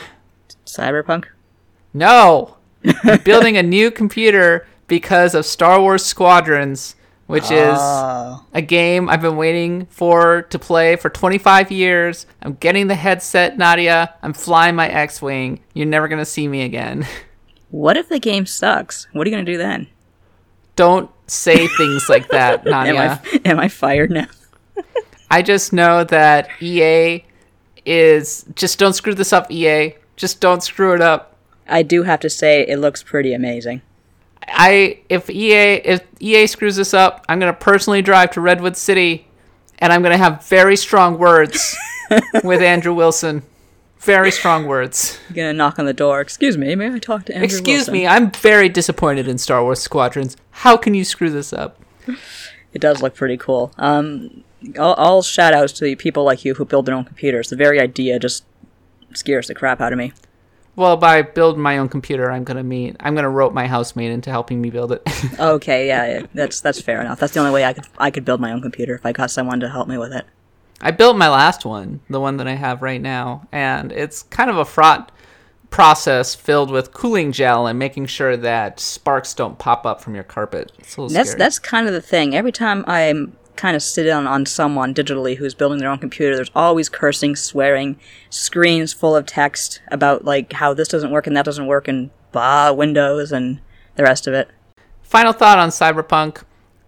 Cyberpunk? 0.66 1.26
No! 1.94 2.58
I'm 3.04 3.22
building 3.24 3.58
a 3.58 3.64
new 3.64 3.90
computer 3.92 4.68
because 4.88 5.34
of 5.36 5.46
Star 5.46 5.80
Wars 5.82 6.06
Squadrons 6.06 6.96
which 7.28 7.46
is 7.50 7.76
Oh. 7.80 8.46
a 8.54 8.62
game 8.62 9.10
I've 9.10 9.22
been 9.24 9.36
waiting 9.36 9.88
for 9.90 10.44
to 10.44 10.60
play 10.60 10.96
for 10.96 11.10
25 11.10 11.72
years. 11.72 12.28
I'm 12.44 12.54
getting 12.54 12.86
the 12.86 12.94
headset, 12.94 13.58
Nadia. 13.58 14.14
I'm 14.22 14.34
flying 14.34 14.76
my 14.76 14.88
X-wing. 14.88 15.62
You're 15.74 15.88
never 15.88 16.08
gonna 16.08 16.26
see 16.26 16.48
me 16.48 16.62
again. 16.64 17.08
What 17.72 17.98
if 17.98 18.08
the 18.08 18.20
game 18.20 18.46
sucks? 18.46 19.08
What 19.12 19.26
are 19.26 19.30
you 19.30 19.36
gonna 19.36 19.44
do 19.44 19.58
then? 19.58 19.88
Don't 20.76 21.10
say 21.28 21.68
things 21.68 22.10
like 22.10 22.28
that, 22.30 22.68
Am 22.68 22.98
I 22.98 23.20
am 23.46 23.60
I 23.60 23.68
fired 23.68 24.12
now? 24.12 24.28
I 25.32 25.42
just 25.42 25.74
know 25.74 26.04
that 26.06 26.50
EA 26.62 27.24
is 27.86 28.46
just 28.56 28.80
don't 28.80 28.94
screw 28.94 29.14
this 29.14 29.34
up, 29.34 29.52
EA. 29.52 29.96
Just 30.16 30.40
don't 30.40 30.64
screw 30.64 30.94
it 30.94 31.02
up. 31.02 31.36
I 31.68 31.84
do 31.84 32.04
have 32.04 32.20
to 32.22 32.30
say 32.30 32.66
it 32.68 32.78
looks 32.78 33.04
pretty 33.04 33.34
amazing. 33.34 33.82
I 34.48 35.00
if 35.10 35.30
EA 35.30 35.76
if 35.76 36.02
EA 36.20 36.48
screws 36.48 36.76
this 36.76 36.94
up, 36.94 37.26
I'm 37.28 37.40
gonna 37.40 37.54
personally 37.54 38.02
drive 38.02 38.32
to 38.32 38.42
Redwood 38.42 38.78
City, 38.78 39.28
and 39.80 39.92
I'm 39.92 40.04
gonna 40.04 40.18
have 40.18 40.46
very 40.46 40.76
strong 40.76 41.18
words 41.18 41.76
with 42.44 42.62
Andrew 42.62 42.94
Wilson. 42.94 43.44
Very 44.06 44.32
strong 44.32 44.68
words. 44.68 45.20
You're 45.30 45.36
gonna 45.36 45.54
knock 45.54 45.80
on 45.80 45.86
the 45.86 45.94
door. 45.94 46.22
Excuse 46.22 46.58
me, 46.58 46.76
may 46.76 46.94
I 46.94 47.00
talk 47.00 47.26
to 47.26 47.34
Andrew 47.34 47.46
Excuse 47.46 47.88
Wilson?" 47.88 47.94
me, 47.94 48.06
I'm 48.08 48.30
very 48.32 48.70
disappointed 48.70 49.28
in 49.28 49.40
Star 49.40 49.64
Wars 49.64 49.80
Squadrons. 49.80 50.38
How 50.52 50.78
can 50.78 50.94
you 50.94 51.04
screw 51.04 51.32
this 51.32 51.52
up? 51.52 51.80
It 52.72 52.82
does 52.82 53.02
look 53.02 53.16
pretty 53.16 53.38
cool. 53.38 53.74
Um, 53.80 54.44
all, 54.78 54.94
all 54.94 55.22
shout 55.24 55.54
outs 55.54 55.74
to 55.74 55.86
the 55.86 55.96
people 55.96 56.24
like 56.24 56.46
you 56.46 56.54
who 56.54 56.66
build 56.66 56.86
their 56.86 56.94
own 56.94 57.04
computers. 57.04 57.50
The 57.50 57.56
very 57.56 57.80
idea 57.80 58.20
just 58.20 58.46
scares 59.14 59.48
the 59.48 59.56
crap 59.56 59.82
out 59.82 59.92
of 59.92 59.98
me. 59.98 60.14
Well, 60.76 60.98
by 60.98 61.22
building 61.22 61.62
my 61.62 61.78
own 61.78 61.90
computer, 61.90 62.30
I'm 62.32 62.44
gonna 62.44 62.64
meet. 62.64 62.98
I'm 63.00 63.16
gonna 63.16 63.30
rope 63.30 63.54
my 63.54 63.66
housemate 63.66 64.12
into 64.12 64.30
helping 64.30 64.62
me 64.62 64.70
build 64.70 64.92
it. 64.92 65.02
Okay, 65.40 65.88
yeah, 65.88 66.06
yeah, 66.06 66.26
that's 66.34 66.62
that's 66.62 66.80
fair 66.80 67.02
enough. 67.02 67.20
That's 67.20 67.34
the 67.34 67.40
only 67.40 67.52
way 67.52 67.66
I 67.66 67.74
could 67.74 67.86
I 67.98 68.12
could 68.12 68.24
build 68.24 68.40
my 68.40 68.52
own 68.52 68.62
computer 68.62 68.94
if 68.94 69.06
I 69.06 69.12
got 69.14 69.32
someone 69.32 69.60
to 69.62 69.70
help 69.70 69.88
me 69.88 69.98
with 69.98 70.14
it. 70.14 70.26
I 70.82 70.92
built 70.92 71.18
my 71.18 71.30
last 71.30 71.66
one, 71.66 72.02
the 72.10 72.20
one 72.20 72.38
that 72.38 72.48
I 72.48 72.54
have 72.56 72.82
right 72.82 73.02
now, 73.02 73.48
and 73.52 73.92
it's 73.92 74.24
kind 74.24 74.50
of 74.50 74.58
a 74.58 74.66
fraught 74.66 75.12
process 75.70 76.36
filled 76.36 76.72
with 76.72 76.94
cooling 76.94 77.32
gel 77.32 77.68
and 77.68 77.78
making 77.78 78.06
sure 78.06 78.38
that 78.38 78.80
sparks 78.80 79.34
don't 79.34 79.58
pop 79.58 79.86
up 79.86 80.02
from 80.02 80.16
your 80.16 80.24
carpet. 80.24 80.72
It's 80.80 80.98
a 80.98 81.08
That's 81.08 81.30
scary. 81.32 81.40
that's 81.40 81.60
kind 81.60 81.88
of 81.88 81.94
the 81.94 82.02
thing. 82.02 82.36
Every 82.36 82.52
time 82.52 82.84
I'm 82.88 83.36
kind 83.56 83.76
of 83.76 83.82
sit 83.82 84.04
down 84.04 84.28
on 84.28 84.46
someone 84.46 84.94
digitally 84.94 85.38
who's 85.38 85.54
building 85.54 85.80
their 85.80 85.90
own 85.90 85.98
computer, 85.98 86.36
there's 86.36 86.52
always 86.56 86.90
cursing, 86.90 87.36
swearing, 87.36 88.00
screens 88.30 88.94
full 88.94 89.16
of 89.16 89.26
text 89.26 89.82
about 89.90 90.26
like 90.26 90.54
how 90.54 90.74
this 90.74 90.88
doesn't 90.88 91.12
work 91.12 91.26
and 91.28 91.36
that 91.36 91.46
doesn't 91.46 91.68
work 91.68 91.88
and 91.88 92.10
blah 92.32 92.72
Windows 92.72 93.32
and 93.32 93.60
the 93.96 94.04
rest 94.04 94.28
of 94.28 94.34
it. 94.34 94.50
Final 95.04 95.34
thought 95.34 95.58
on 95.58 95.70
Cyberpunk. 95.70 96.44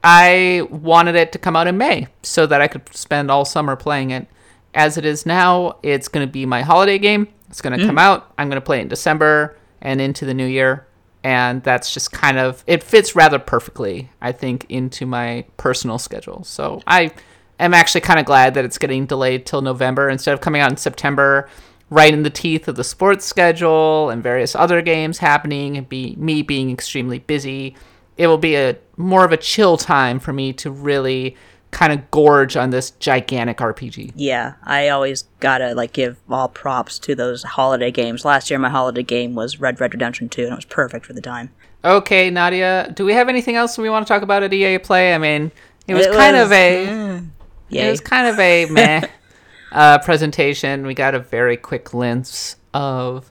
I 0.09 0.65
wanted 0.69 1.15
it 1.15 1.33
to 1.33 1.37
come 1.37 1.57
out 1.57 1.67
in 1.67 1.77
May 1.77 2.07
so 2.23 2.45
that 2.45 2.61
I 2.61 2.69
could 2.69 2.95
spend 2.95 3.29
all 3.29 3.43
summer 3.43 3.75
playing 3.75 4.11
it. 4.11 4.25
As 4.73 4.97
it 4.97 5.03
is 5.03 5.25
now, 5.25 5.79
it's 5.83 6.07
going 6.07 6.25
to 6.25 6.31
be 6.31 6.45
my 6.45 6.61
holiday 6.61 6.97
game. 6.97 7.27
It's 7.49 7.59
going 7.59 7.77
to 7.77 7.85
come 7.85 7.95
hmm. 7.95 7.99
out. 7.99 8.31
I'm 8.37 8.47
going 8.47 8.55
to 8.55 8.65
play 8.65 8.79
it 8.79 8.83
in 8.83 8.87
December 8.87 9.57
and 9.81 9.99
into 9.99 10.23
the 10.23 10.33
new 10.33 10.45
year. 10.45 10.87
And 11.25 11.61
that's 11.61 11.93
just 11.93 12.13
kind 12.13 12.37
of, 12.37 12.63
it 12.67 12.83
fits 12.83 13.17
rather 13.17 13.37
perfectly, 13.37 14.09
I 14.21 14.31
think, 14.31 14.65
into 14.69 15.05
my 15.05 15.43
personal 15.57 15.97
schedule. 15.97 16.45
So 16.45 16.81
I 16.87 17.11
am 17.59 17.73
actually 17.73 17.99
kind 17.99 18.17
of 18.17 18.25
glad 18.25 18.53
that 18.53 18.63
it's 18.63 18.77
getting 18.77 19.07
delayed 19.07 19.45
till 19.45 19.61
November 19.61 20.07
instead 20.07 20.33
of 20.33 20.39
coming 20.39 20.61
out 20.61 20.71
in 20.71 20.77
September, 20.77 21.49
right 21.89 22.13
in 22.13 22.23
the 22.23 22.29
teeth 22.29 22.69
of 22.69 22.77
the 22.77 22.83
sports 22.85 23.25
schedule 23.25 24.09
and 24.09 24.23
various 24.23 24.55
other 24.55 24.81
games 24.81 25.17
happening 25.17 25.75
and 25.75 25.89
be 25.89 26.15
me 26.17 26.43
being 26.43 26.71
extremely 26.71 27.19
busy 27.19 27.75
it 28.17 28.27
will 28.27 28.37
be 28.37 28.55
a 28.55 28.77
more 28.97 29.23
of 29.25 29.31
a 29.31 29.37
chill 29.37 29.77
time 29.77 30.19
for 30.19 30.33
me 30.33 30.53
to 30.53 30.71
really 30.71 31.35
kind 31.69 31.91
of 31.91 32.09
gorge 32.11 32.55
on 32.55 32.69
this 32.69 32.91
gigantic 32.91 33.57
RPG. 33.57 34.13
Yeah, 34.15 34.53
I 34.63 34.87
always 34.89 35.23
gotta 35.39 35.73
like 35.75 35.91
give 35.93 36.17
all 36.29 36.47
props 36.47 36.97
to 36.99 37.13
those 37.13 37.43
holiday 37.43 37.91
games. 37.91 38.23
Last 38.25 38.49
year, 38.49 38.57
my 38.57 38.69
holiday 38.69 39.03
game 39.03 39.35
was 39.35 39.59
Red 39.59 39.79
Red 39.79 39.93
Redemption 39.93 40.29
2, 40.29 40.43
and 40.43 40.51
it 40.53 40.55
was 40.55 40.65
perfect 40.65 41.05
for 41.05 41.13
the 41.13 41.21
time. 41.21 41.51
Okay, 41.85 42.29
Nadia, 42.29 42.91
do 42.95 43.05
we 43.05 43.13
have 43.13 43.29
anything 43.29 43.55
else 43.55 43.77
we 43.77 43.89
want 43.89 44.07
to 44.07 44.11
talk 44.13 44.23
about 44.23 44.43
at 44.43 44.53
EA 44.53 44.77
Play? 44.79 45.13
I 45.13 45.17
mean, 45.17 45.51
it 45.87 45.93
was 45.93 46.07
It 46.07 46.13
kind 46.13 46.35
was- 46.35 46.45
of 46.47 46.51
a 46.53 46.87
mm, 46.87 47.27
it 47.69 47.91
was 47.91 47.99
kind 47.99 48.27
of 48.27 48.39
a 48.39 48.65
meh 48.67 49.01
uh, 49.71 49.99
presentation. 49.99 50.85
We 50.87 50.93
got 50.93 51.13
a 51.15 51.19
very 51.19 51.57
quick 51.57 51.85
glimpse 51.85 52.55
of 52.73 53.29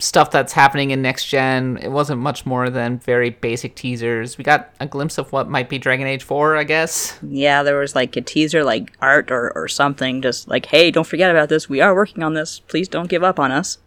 stuff 0.00 0.30
that's 0.30 0.52
happening 0.52 0.90
in 0.90 1.02
next 1.02 1.26
gen. 1.26 1.78
It 1.80 1.90
wasn't 1.90 2.20
much 2.20 2.44
more 2.46 2.70
than 2.70 2.98
very 2.98 3.30
basic 3.30 3.74
teasers. 3.74 4.38
We 4.38 4.44
got 4.44 4.72
a 4.80 4.86
glimpse 4.86 5.18
of 5.18 5.30
what 5.32 5.48
might 5.48 5.68
be 5.68 5.78
Dragon 5.78 6.06
Age 6.06 6.22
4, 6.22 6.56
I 6.56 6.64
guess. 6.64 7.18
Yeah, 7.22 7.62
there 7.62 7.78
was 7.78 7.94
like 7.94 8.16
a 8.16 8.20
teaser, 8.20 8.64
like 8.64 8.92
art 9.00 9.30
or, 9.30 9.52
or 9.54 9.68
something, 9.68 10.22
just 10.22 10.48
like, 10.48 10.66
hey, 10.66 10.90
don't 10.90 11.06
forget 11.06 11.30
about 11.30 11.48
this. 11.48 11.68
We 11.68 11.80
are 11.80 11.94
working 11.94 12.22
on 12.22 12.34
this. 12.34 12.60
Please 12.60 12.88
don't 12.88 13.08
give 13.08 13.22
up 13.22 13.38
on 13.38 13.52
us. 13.52 13.78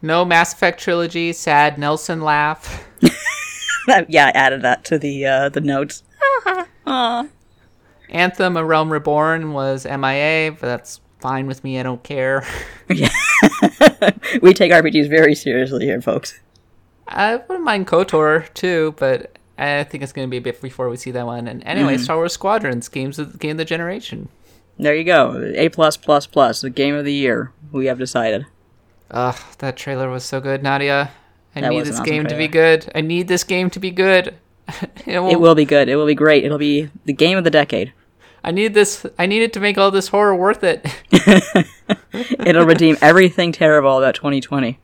No 0.00 0.24
Mass 0.24 0.52
Effect 0.52 0.80
trilogy, 0.80 1.32
sad 1.32 1.78
Nelson 1.78 2.22
laugh. 2.22 2.84
yeah, 4.08 4.26
I 4.26 4.30
added 4.30 4.62
that 4.62 4.84
to 4.86 4.98
the 4.98 5.24
uh, 5.24 5.48
the 5.48 5.60
notes. 5.60 6.02
Anthem: 8.08 8.56
A 8.56 8.64
Realm 8.64 8.92
Reborn 8.92 9.52
was 9.52 9.86
MIA, 9.86 10.50
but 10.52 10.62
that's 10.62 11.00
fine 11.20 11.46
with 11.46 11.62
me. 11.62 11.78
I 11.78 11.84
don't 11.84 12.02
care. 12.02 12.44
we 14.42 14.54
take 14.54 14.72
RPGs 14.72 15.08
very 15.08 15.34
seriously 15.34 15.84
here, 15.84 16.00
folks. 16.00 16.40
I 17.08 17.36
wouldn't 17.36 17.64
mind 17.64 17.86
KOTOR 17.86 18.52
too, 18.54 18.94
but 18.98 19.36
I 19.58 19.84
think 19.84 20.02
it's 20.02 20.12
going 20.12 20.26
to 20.26 20.30
be 20.30 20.38
a 20.38 20.40
bit 20.40 20.60
before 20.60 20.88
we 20.88 20.96
see 20.96 21.10
that 21.10 21.26
one. 21.26 21.46
And 21.46 21.62
anyway, 21.64 21.94
mm-hmm. 21.94 22.02
Star 22.02 22.16
Wars 22.16 22.32
Squadrons, 22.32 22.88
games 22.88 23.18
of 23.18 23.38
game 23.38 23.52
of 23.52 23.56
the 23.58 23.64
generation. 23.64 24.28
There 24.78 24.94
you 24.94 25.04
go. 25.04 25.52
A 25.56 25.68
plus 25.68 25.96
plus 25.96 26.26
plus, 26.26 26.62
the 26.62 26.70
game 26.70 26.94
of 26.94 27.04
the 27.04 27.12
year. 27.12 27.52
We 27.70 27.86
have 27.86 27.98
decided. 27.98 28.46
Ugh, 29.10 29.36
that 29.58 29.76
trailer 29.76 30.10
was 30.10 30.24
so 30.24 30.40
good, 30.40 30.62
Nadia. 30.62 31.10
I 31.54 31.60
That 31.60 31.70
need 31.70 31.84
this 31.84 31.96
awesome 31.96 32.06
game 32.06 32.26
to 32.26 32.36
be 32.36 32.48
good. 32.48 32.90
I 32.94 33.02
need 33.02 33.28
this 33.28 33.44
game 33.44 33.68
to 33.70 33.80
be 33.80 33.90
good. 33.90 34.34
it 35.06 35.20
It 35.20 35.40
will 35.40 35.54
be 35.54 35.66
good. 35.66 35.88
It 35.88 35.96
will 35.96 36.06
be 36.06 36.14
great. 36.14 36.44
It'll 36.44 36.58
be 36.58 36.88
the 37.04 37.12
game 37.12 37.36
of 37.36 37.44
the 37.44 37.50
decade. 37.50 37.92
I 38.44 38.50
need 38.50 38.74
this. 38.74 39.06
I 39.18 39.26
need 39.26 39.42
it 39.42 39.52
to 39.54 39.60
make 39.60 39.78
all 39.78 39.90
this 39.90 40.08
horror 40.08 40.34
worth 40.34 40.64
it. 40.64 40.84
It'll 42.46 42.66
redeem 42.66 42.96
everything 43.00 43.52
terrible 43.52 43.98
about 43.98 44.14
2020. 44.14 44.78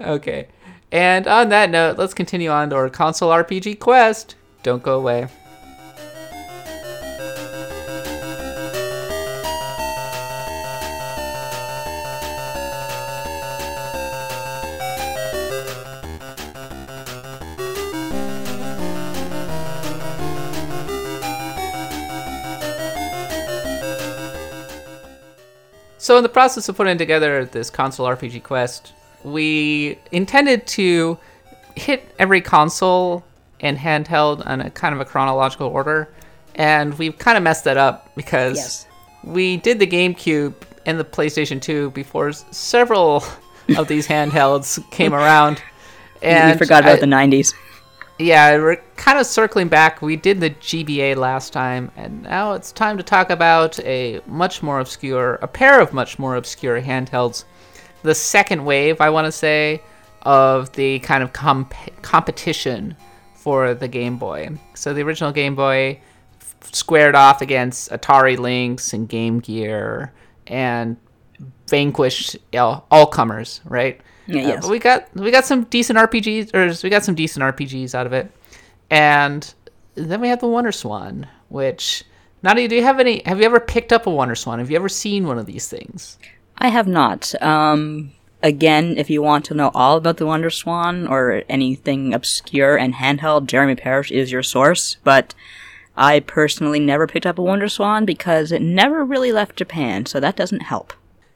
okay. 0.00 0.48
And 0.90 1.26
on 1.26 1.48
that 1.48 1.70
note, 1.70 1.96
let's 1.96 2.12
continue 2.12 2.50
on 2.50 2.70
to 2.70 2.76
our 2.76 2.90
console 2.90 3.30
RPG 3.30 3.78
quest. 3.78 4.36
Don't 4.62 4.82
go 4.82 4.98
away. 4.98 5.28
So, 26.02 26.16
in 26.16 26.24
the 26.24 26.28
process 26.28 26.68
of 26.68 26.76
putting 26.76 26.98
together 26.98 27.44
this 27.44 27.70
console 27.70 28.06
RPG 28.08 28.42
quest, 28.42 28.92
we 29.22 30.00
intended 30.10 30.66
to 30.78 31.16
hit 31.76 32.12
every 32.18 32.40
console 32.40 33.22
and 33.60 33.78
handheld 33.78 34.44
on 34.44 34.60
a 34.62 34.68
kind 34.70 34.96
of 34.96 35.00
a 35.00 35.04
chronological 35.04 35.68
order, 35.68 36.08
and 36.56 36.98
we've 36.98 37.16
kind 37.18 37.36
of 37.38 37.44
messed 37.44 37.62
that 37.64 37.76
up 37.76 38.10
because 38.16 38.56
Yes. 38.56 38.86
we 39.22 39.58
did 39.58 39.78
the 39.78 39.86
GameCube 39.86 40.54
and 40.86 40.98
the 40.98 41.04
PlayStation 41.04 41.62
2 41.62 41.90
before 41.92 42.32
several 42.32 43.22
of 43.76 43.86
these 43.86 44.08
handhelds 44.14 44.82
came 44.90 45.14
around. 45.14 45.62
And 46.20 46.50
we 46.50 46.58
forgot 46.58 46.82
about 46.82 46.96
I- 46.96 47.00
the 47.00 47.06
90s. 47.06 47.54
Yeah, 48.22 48.56
we're 48.56 48.76
kind 48.96 49.18
of 49.18 49.26
circling 49.26 49.68
back. 49.68 50.02
We 50.02 50.16
did 50.16 50.40
the 50.40 50.50
GBA 50.50 51.16
last 51.16 51.52
time, 51.52 51.90
and 51.96 52.22
now 52.22 52.54
it's 52.54 52.72
time 52.72 52.96
to 52.96 53.02
talk 53.02 53.30
about 53.30 53.78
a 53.80 54.20
much 54.26 54.62
more 54.62 54.80
obscure, 54.80 55.34
a 55.42 55.48
pair 55.48 55.80
of 55.80 55.92
much 55.92 56.18
more 56.18 56.36
obscure 56.36 56.80
handhelds. 56.80 57.44
The 58.02 58.14
second 58.14 58.64
wave, 58.64 59.00
I 59.00 59.10
want 59.10 59.26
to 59.26 59.32
say, 59.32 59.82
of 60.22 60.72
the 60.72 60.98
kind 61.00 61.22
of 61.22 61.32
comp- 61.32 61.74
competition 62.02 62.96
for 63.34 63.74
the 63.74 63.88
Game 63.88 64.18
Boy. 64.18 64.50
So 64.74 64.94
the 64.94 65.02
original 65.02 65.32
Game 65.32 65.54
Boy 65.54 66.00
f- 66.40 66.56
squared 66.72 67.14
off 67.14 67.42
against 67.42 67.90
Atari 67.90 68.38
Lynx 68.38 68.92
and 68.92 69.08
Game 69.08 69.40
Gear 69.40 70.12
and 70.46 70.96
vanquished 71.68 72.36
all 72.54 73.06
comers, 73.06 73.60
right? 73.64 74.00
Yeah, 74.26 74.42
Uh, 74.44 74.48
yes. 74.48 74.66
we 74.68 74.78
got 74.78 75.08
we 75.14 75.30
got 75.30 75.44
some 75.44 75.64
decent 75.64 75.98
RPGs, 75.98 76.54
or 76.54 76.72
we 76.82 76.90
got 76.90 77.04
some 77.04 77.14
decent 77.14 77.42
RPGs 77.42 77.94
out 77.94 78.06
of 78.06 78.12
it, 78.12 78.30
and 78.90 79.52
then 79.94 80.20
we 80.20 80.28
have 80.28 80.40
the 80.40 80.46
WonderSwan, 80.46 81.26
which. 81.48 82.04
Nadia, 82.44 82.66
do 82.66 82.74
you 82.74 82.82
have 82.82 82.98
any? 82.98 83.22
Have 83.24 83.38
you 83.38 83.44
ever 83.44 83.60
picked 83.60 83.92
up 83.92 84.06
a 84.06 84.10
WonderSwan? 84.10 84.58
Have 84.58 84.68
you 84.70 84.76
ever 84.76 84.88
seen 84.88 85.26
one 85.28 85.38
of 85.38 85.46
these 85.46 85.68
things? 85.68 86.18
I 86.58 86.68
have 86.68 86.88
not. 86.88 87.40
Um, 87.40 88.10
again, 88.42 88.96
if 88.98 89.08
you 89.10 89.22
want 89.22 89.44
to 89.46 89.54
know 89.54 89.70
all 89.74 89.96
about 89.96 90.16
the 90.16 90.26
Wonder 90.26 90.50
Swan 90.50 91.06
or 91.06 91.42
anything 91.48 92.12
obscure 92.12 92.76
and 92.76 92.94
handheld, 92.94 93.46
Jeremy 93.46 93.76
Parrish 93.76 94.10
is 94.10 94.32
your 94.32 94.42
source. 94.42 94.96
But 95.04 95.34
I 95.96 96.18
personally 96.18 96.80
never 96.80 97.06
picked 97.06 97.26
up 97.26 97.38
a 97.38 97.42
WonderSwan 97.42 98.04
because 98.06 98.50
it 98.50 98.60
never 98.62 99.04
really 99.04 99.30
left 99.30 99.54
Japan, 99.56 100.04
so 100.06 100.18
that 100.18 100.34
doesn't 100.34 100.60
help. 100.62 100.92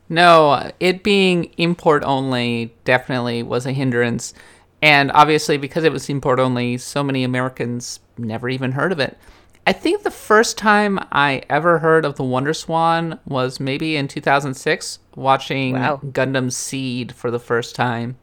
No, 0.09 0.71
it 0.79 1.03
being 1.03 1.45
import 1.57 2.03
only 2.05 2.75
definitely 2.85 3.43
was 3.43 3.67
a 3.67 3.73
hindrance. 3.73 4.35
And 4.83 5.11
obviously, 5.13 5.57
because 5.57 5.85
it 5.85 5.93
was 5.93 6.09
import 6.09 6.39
only, 6.39 6.79
so 6.79 7.03
many 7.03 7.25
Americans 7.25 8.01
never 8.19 8.49
even 8.49 8.73
heard 8.73 8.93
of 8.93 9.01
it. 9.01 9.19
I 9.67 9.73
think 9.73 10.05
the 10.05 10.13
first 10.13 10.57
time 10.57 11.01
I 11.11 11.43
ever 11.51 11.81
heard 11.81 12.05
of 12.05 12.15
the 12.17 12.23
WonderSwan 12.23 13.19
was 13.27 13.59
maybe 13.59 13.97
in 13.97 14.07
2006, 14.07 15.01
watching 15.17 15.73
Wow. 15.73 16.01
Gundam 16.05 16.53
Seed 16.53 17.13
for 17.13 17.33
the 17.33 17.41
first 17.41 17.75
time. 17.75 18.17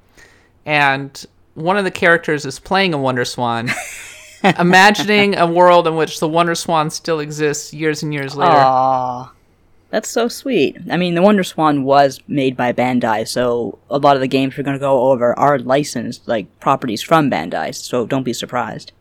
And 0.66 1.26
one 1.56 1.78
of 1.78 1.84
the 1.84 1.92
characters 1.92 2.46
is 2.46 2.60
playing 2.60 2.94
a 2.94 2.98
WonderSwan, 2.98 3.74
imagining 4.60 5.36
a 5.36 5.46
world 5.46 5.86
in 5.86 5.98
which 5.98 6.22
the 6.22 6.30
WonderSwan 6.30 6.90
still 6.94 7.20
exists 7.20 7.74
years 7.74 8.04
and 8.04 8.14
years 8.14 8.38
later. 8.38 8.54
Aww. 8.54 9.30
That's 9.94 10.10
so 10.10 10.28
sweet. 10.28 10.76
I 10.90 10.98
mean, 10.98 11.14
the 11.14 11.22
WonderSwan 11.22 11.84
was 11.84 12.20
made 12.28 12.58
by 12.58 12.74
Bandai, 12.74 13.28
so 13.28 13.78
a 13.92 14.00
lot 14.00 14.16
of 14.16 14.22
the 14.22 14.28
games 14.28 14.58
we're 14.58 14.64
going 14.64 14.74
to 14.74 14.80
go 14.80 15.12
over 15.12 15.38
are 15.38 15.60
licensed, 15.60 16.28
like 16.28 16.48
properties 16.60 17.04
from 17.04 17.30
Bandai, 17.30 17.76
so 17.76 18.08
don't 18.08 18.24
be 18.24 18.34
surprised. 18.34 18.92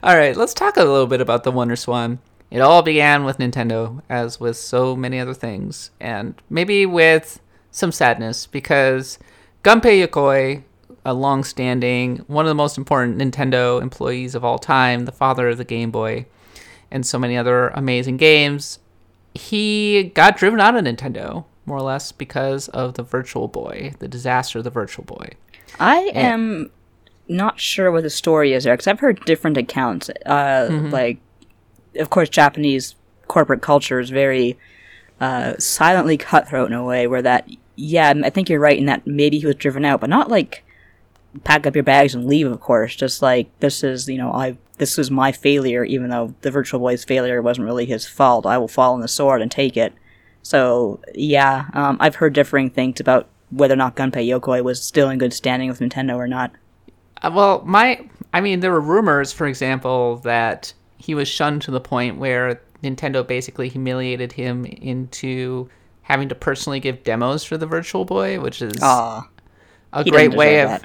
All 0.00 0.16
right, 0.16 0.36
let's 0.36 0.54
talk 0.54 0.76
a 0.76 0.84
little 0.84 1.08
bit 1.08 1.20
about 1.20 1.42
the 1.42 1.50
WonderSwan. 1.50 2.18
It 2.52 2.60
all 2.60 2.82
began 2.82 3.24
with 3.24 3.38
Nintendo, 3.38 4.00
as 4.08 4.38
with 4.38 4.56
so 4.56 4.94
many 4.94 5.18
other 5.18 5.34
things, 5.34 5.90
and 5.98 6.40
maybe 6.48 6.86
with 6.86 7.40
some 7.72 7.90
sadness 7.90 8.46
because 8.46 9.18
Gunpei 9.64 10.06
Yokoi, 10.06 10.62
a 11.04 11.14
long-standing, 11.14 12.18
one 12.28 12.44
of 12.44 12.50
the 12.50 12.54
most 12.54 12.78
important 12.78 13.18
Nintendo 13.18 13.82
employees 13.82 14.36
of 14.36 14.44
all 14.44 14.60
time, 14.60 15.04
the 15.04 15.10
father 15.10 15.48
of 15.48 15.58
the 15.58 15.64
Game 15.64 15.90
Boy, 15.90 16.26
and 16.92 17.04
so 17.04 17.18
many 17.18 17.36
other 17.36 17.70
amazing 17.70 18.18
games, 18.18 18.78
he 19.38 20.10
got 20.14 20.36
driven 20.36 20.60
out 20.60 20.76
of 20.76 20.84
Nintendo 20.84 21.44
more 21.64 21.78
or 21.78 21.82
less 21.82 22.12
because 22.12 22.68
of 22.68 22.94
the 22.94 23.02
Virtual 23.02 23.46
Boy, 23.46 23.92
the 23.98 24.08
disaster 24.08 24.58
of 24.58 24.64
the 24.64 24.70
Virtual 24.70 25.04
Boy. 25.04 25.30
I 25.78 26.10
am 26.14 26.70
not 27.28 27.60
sure 27.60 27.92
what 27.92 28.02
the 28.02 28.10
story 28.10 28.52
is 28.52 28.64
there, 28.64 28.74
because 28.74 28.86
I've 28.86 29.00
heard 29.00 29.24
different 29.24 29.56
accounts. 29.56 30.10
Uh, 30.26 30.68
Like, 30.90 31.18
of 31.96 32.10
course, 32.10 32.28
Japanese 32.28 32.94
corporate 33.26 33.60
culture 33.60 34.00
is 34.00 34.10
very 34.10 34.58
uh, 35.20 35.54
silently 35.58 36.16
cutthroat 36.16 36.70
in 36.70 36.76
a 36.76 36.84
way 36.84 37.06
where 37.06 37.22
that, 37.22 37.48
yeah, 37.76 38.12
I 38.24 38.30
think 38.30 38.48
you're 38.48 38.60
right 38.60 38.78
in 38.78 38.86
that 38.86 39.06
maybe 39.06 39.38
he 39.38 39.46
was 39.46 39.56
driven 39.56 39.84
out, 39.84 40.00
but 40.00 40.10
not 40.10 40.30
like 40.30 40.64
pack 41.44 41.66
up 41.66 41.74
your 41.74 41.84
bags 41.84 42.14
and 42.14 42.26
leave, 42.26 42.50
of 42.50 42.60
course. 42.60 42.96
Just 42.96 43.20
like, 43.20 43.46
this 43.60 43.84
is, 43.84 44.08
you 44.08 44.18
know, 44.18 44.32
I. 44.32 44.56
This 44.78 44.96
was 44.96 45.10
my 45.10 45.32
failure, 45.32 45.84
even 45.84 46.10
though 46.10 46.34
the 46.40 46.50
Virtual 46.50 46.80
Boy's 46.80 47.04
failure 47.04 47.42
wasn't 47.42 47.66
really 47.66 47.86
his 47.86 48.06
fault. 48.06 48.46
I 48.46 48.58
will 48.58 48.68
fall 48.68 48.94
on 48.94 49.00
the 49.00 49.08
sword 49.08 49.42
and 49.42 49.50
take 49.50 49.76
it. 49.76 49.92
So, 50.42 51.00
yeah, 51.14 51.66
um, 51.74 51.96
I've 52.00 52.14
heard 52.14 52.32
differing 52.32 52.70
things 52.70 53.00
about 53.00 53.28
whether 53.50 53.74
or 53.74 53.76
not 53.76 53.96
Gunpei 53.96 54.26
Yokoi 54.26 54.62
was 54.62 54.82
still 54.82 55.10
in 55.10 55.18
good 55.18 55.32
standing 55.32 55.68
with 55.68 55.80
Nintendo 55.80 56.16
or 56.16 56.28
not. 56.28 56.52
Uh, 57.22 57.30
well, 57.34 57.62
my, 57.64 58.08
I 58.32 58.40
mean, 58.40 58.60
there 58.60 58.70
were 58.70 58.80
rumors, 58.80 59.32
for 59.32 59.46
example, 59.46 60.16
that 60.18 60.72
he 60.96 61.14
was 61.14 61.28
shunned 61.28 61.62
to 61.62 61.70
the 61.70 61.80
point 61.80 62.18
where 62.18 62.60
Nintendo 62.82 63.26
basically 63.26 63.68
humiliated 63.68 64.32
him 64.32 64.64
into 64.64 65.68
having 66.02 66.28
to 66.28 66.34
personally 66.34 66.80
give 66.80 67.02
demos 67.04 67.44
for 67.44 67.58
the 67.58 67.66
Virtual 67.66 68.04
Boy, 68.04 68.40
which 68.40 68.62
is 68.62 68.82
Aw, 68.82 69.28
a 69.92 70.04
he 70.04 70.10
great 70.10 70.34
way 70.34 70.60
of, 70.60 70.70
that. 70.70 70.84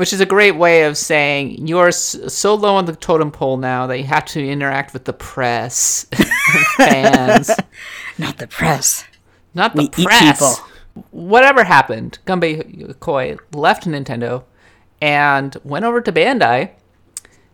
Which 0.00 0.14
is 0.14 0.20
a 0.20 0.26
great 0.26 0.56
way 0.56 0.84
of 0.84 0.96
saying 0.96 1.66
you're 1.66 1.92
so 1.92 2.54
low 2.54 2.74
on 2.74 2.86
the 2.86 2.96
totem 2.96 3.30
pole 3.30 3.58
now 3.58 3.86
that 3.86 3.98
you 3.98 4.04
have 4.04 4.24
to 4.24 4.42
interact 4.42 4.94
with 4.94 5.04
the 5.04 5.12
press, 5.12 6.06
fans, 6.78 7.50
not 8.16 8.38
the 8.38 8.46
press. 8.46 9.04
not 9.52 9.76
the 9.76 9.90
We 9.98 10.06
press. 10.06 10.58
Whatever 11.10 11.64
happened, 11.64 12.18
Gunpei 12.24 12.78
Yokoi 12.78 13.38
left 13.52 13.84
Nintendo 13.84 14.44
and 15.02 15.54
went 15.64 15.84
over 15.84 16.00
to 16.00 16.10
Bandai. 16.10 16.70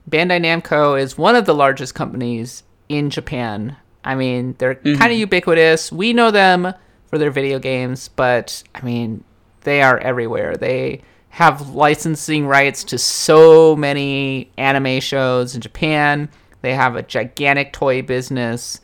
Bandai 0.09 0.41
Namco 0.41 0.97
is 1.01 1.19
one 1.19 1.35
of 1.35 1.47
the 1.47 1.55
largest 1.55 1.97
companies 1.97 2.63
in 2.89 3.11
Japan. 3.11 3.77
I 4.05 4.15
mean, 4.15 4.55
they're 4.59 4.77
mm-hmm. 4.77 5.01
kind 5.01 5.13
of 5.13 5.19
ubiquitous. 5.19 5.91
We 5.91 6.13
know 6.13 6.31
them 6.31 6.73
for 7.09 7.19
their 7.19 7.33
video 7.33 7.59
games, 7.59 8.07
but 8.07 8.63
I 8.73 8.83
mean, 8.83 9.25
they 9.63 9.83
are 9.83 9.99
everywhere. 9.99 10.57
They 10.57 11.03
have 11.37 11.69
licensing 11.75 12.47
rights 12.47 12.83
to 12.83 12.97
so 12.97 13.77
many 13.77 14.51
anime 14.57 15.01
shows 15.01 15.55
in 15.55 15.61
Japan. 15.61 16.31
They 16.63 16.73
have 16.75 16.97
a 16.97 17.03
gigantic 17.03 17.75
toy 17.75 18.01
business. 18.01 18.81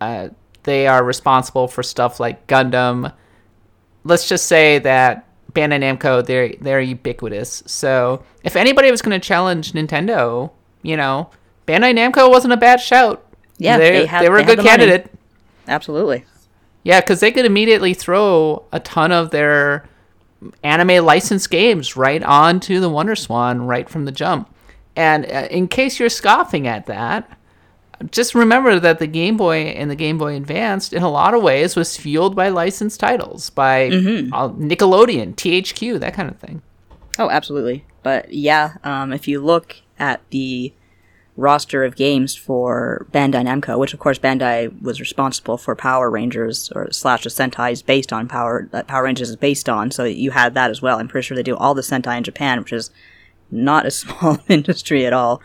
Uh, 0.00 0.28
they 0.62 0.86
are 0.86 1.02
responsible 1.02 1.66
for 1.66 1.82
stuff 1.82 2.20
like 2.20 2.46
Gundam. 2.46 3.12
Let's 4.04 4.28
just 4.28 4.46
say 4.46 4.78
that 4.78 5.26
Bandai 5.52 5.80
Namco 5.80 6.24
they're 6.24 6.54
they're 6.60 6.80
ubiquitous. 6.80 7.64
So 7.66 8.22
if 8.44 8.54
anybody 8.54 8.88
was 8.92 9.02
going 9.02 9.20
to 9.20 9.26
challenge 9.26 9.72
Nintendo, 9.72 10.52
you 10.82 10.96
know, 10.96 11.30
Bandai 11.66 11.92
Namco 11.92 12.30
wasn't 12.30 12.52
a 12.52 12.56
bad 12.56 12.80
shout. 12.80 13.26
Yeah, 13.58 13.78
they, 13.78 13.90
they 13.90 14.06
had- 14.06 14.22
they 14.24 14.28
were 14.28 14.36
they 14.36 14.44
a 14.44 14.46
good 14.46 14.58
the 14.60 14.62
money. 14.62 14.78
candidate. 14.86 15.10
Absolutely. 15.66 16.24
Yeah, 16.84 17.00
because 17.00 17.18
they 17.18 17.32
could 17.32 17.46
immediately 17.46 17.94
throw 17.94 18.64
a 18.70 18.78
ton 18.78 19.10
of 19.10 19.30
their 19.32 19.88
anime 20.62 21.04
licensed 21.04 21.50
games 21.50 21.96
right 21.96 22.22
onto 22.22 22.80
the 22.80 22.90
WonderSwan 22.90 23.66
right 23.66 23.88
from 23.88 24.04
the 24.04 24.12
jump. 24.12 24.54
And 24.94 25.24
uh, 25.26 25.48
in 25.50 25.68
case 25.68 25.98
you're 25.98 26.08
scoffing 26.08 26.66
at 26.66 26.86
that, 26.86 27.38
just 28.10 28.34
remember 28.34 28.78
that 28.78 28.98
the 28.98 29.06
Game 29.06 29.36
Boy 29.36 29.58
and 29.58 29.90
the 29.90 29.96
Game 29.96 30.18
Boy 30.18 30.36
Advanced, 30.36 30.92
in 30.92 31.02
a 31.02 31.10
lot 31.10 31.34
of 31.34 31.42
ways, 31.42 31.76
was 31.76 31.96
fueled 31.96 32.36
by 32.36 32.48
licensed 32.48 33.00
titles 33.00 33.50
by 33.50 33.86
uh, 33.86 34.50
Nickelodeon, 34.50 35.34
THQ, 35.34 36.00
that 36.00 36.14
kind 36.14 36.30
of 36.30 36.38
thing. 36.38 36.62
Oh, 37.18 37.30
absolutely. 37.30 37.86
But 38.02 38.32
yeah, 38.32 38.76
um, 38.84 39.12
if 39.12 39.26
you 39.26 39.40
look 39.40 39.76
at 39.98 40.20
the 40.30 40.74
roster 41.36 41.84
of 41.84 41.96
games 41.96 42.34
for 42.34 43.06
Bandai 43.12 43.44
Namco, 43.44 43.78
which 43.78 43.92
of 43.92 44.00
course 44.00 44.18
Bandai 44.18 44.80
was 44.80 45.00
responsible 45.00 45.58
for 45.58 45.76
Power 45.76 46.10
Rangers 46.10 46.72
or 46.74 46.90
slash 46.90 47.24
the 47.24 47.30
Sentai's 47.30 47.82
based 47.82 48.12
on 48.12 48.26
Power 48.26 48.68
that 48.72 48.86
Power 48.86 49.04
Rangers 49.04 49.30
is 49.30 49.36
based 49.36 49.68
on, 49.68 49.90
so 49.90 50.04
you 50.04 50.30
had 50.30 50.54
that 50.54 50.70
as 50.70 50.80
well. 50.80 50.98
I'm 50.98 51.08
pretty 51.08 51.26
sure 51.26 51.36
they 51.36 51.42
do 51.42 51.56
all 51.56 51.74
the 51.74 51.82
Sentai 51.82 52.16
in 52.16 52.24
Japan, 52.24 52.58
which 52.58 52.72
is 52.72 52.90
not 53.50 53.86
a 53.86 53.90
small 54.02 54.38
industry 54.48 55.04
at 55.06 55.12
all. 55.12 55.40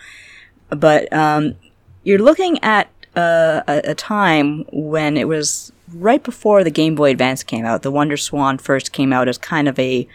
But 0.69 1.11
um, 1.11 1.55
you're 2.03 2.19
looking 2.19 2.63
at 2.63 2.87
uh, 3.15 3.61
a, 3.67 3.81
a 3.91 3.95
time 3.95 4.65
when 4.71 5.17
it 5.17 5.27
was 5.27 5.73
right 5.93 6.23
before 6.23 6.63
the 6.63 6.71
Game 6.71 6.95
Boy 6.95 7.11
Advance 7.11 7.43
came 7.43 7.65
out. 7.65 7.81
The 7.81 7.91
WonderSwan 7.91 8.61
first 8.61 8.93
came 8.93 9.11
out 9.11 9.27
as 9.27 9.37
kind 9.37 9.67
of 9.67 9.77
a 9.77 10.07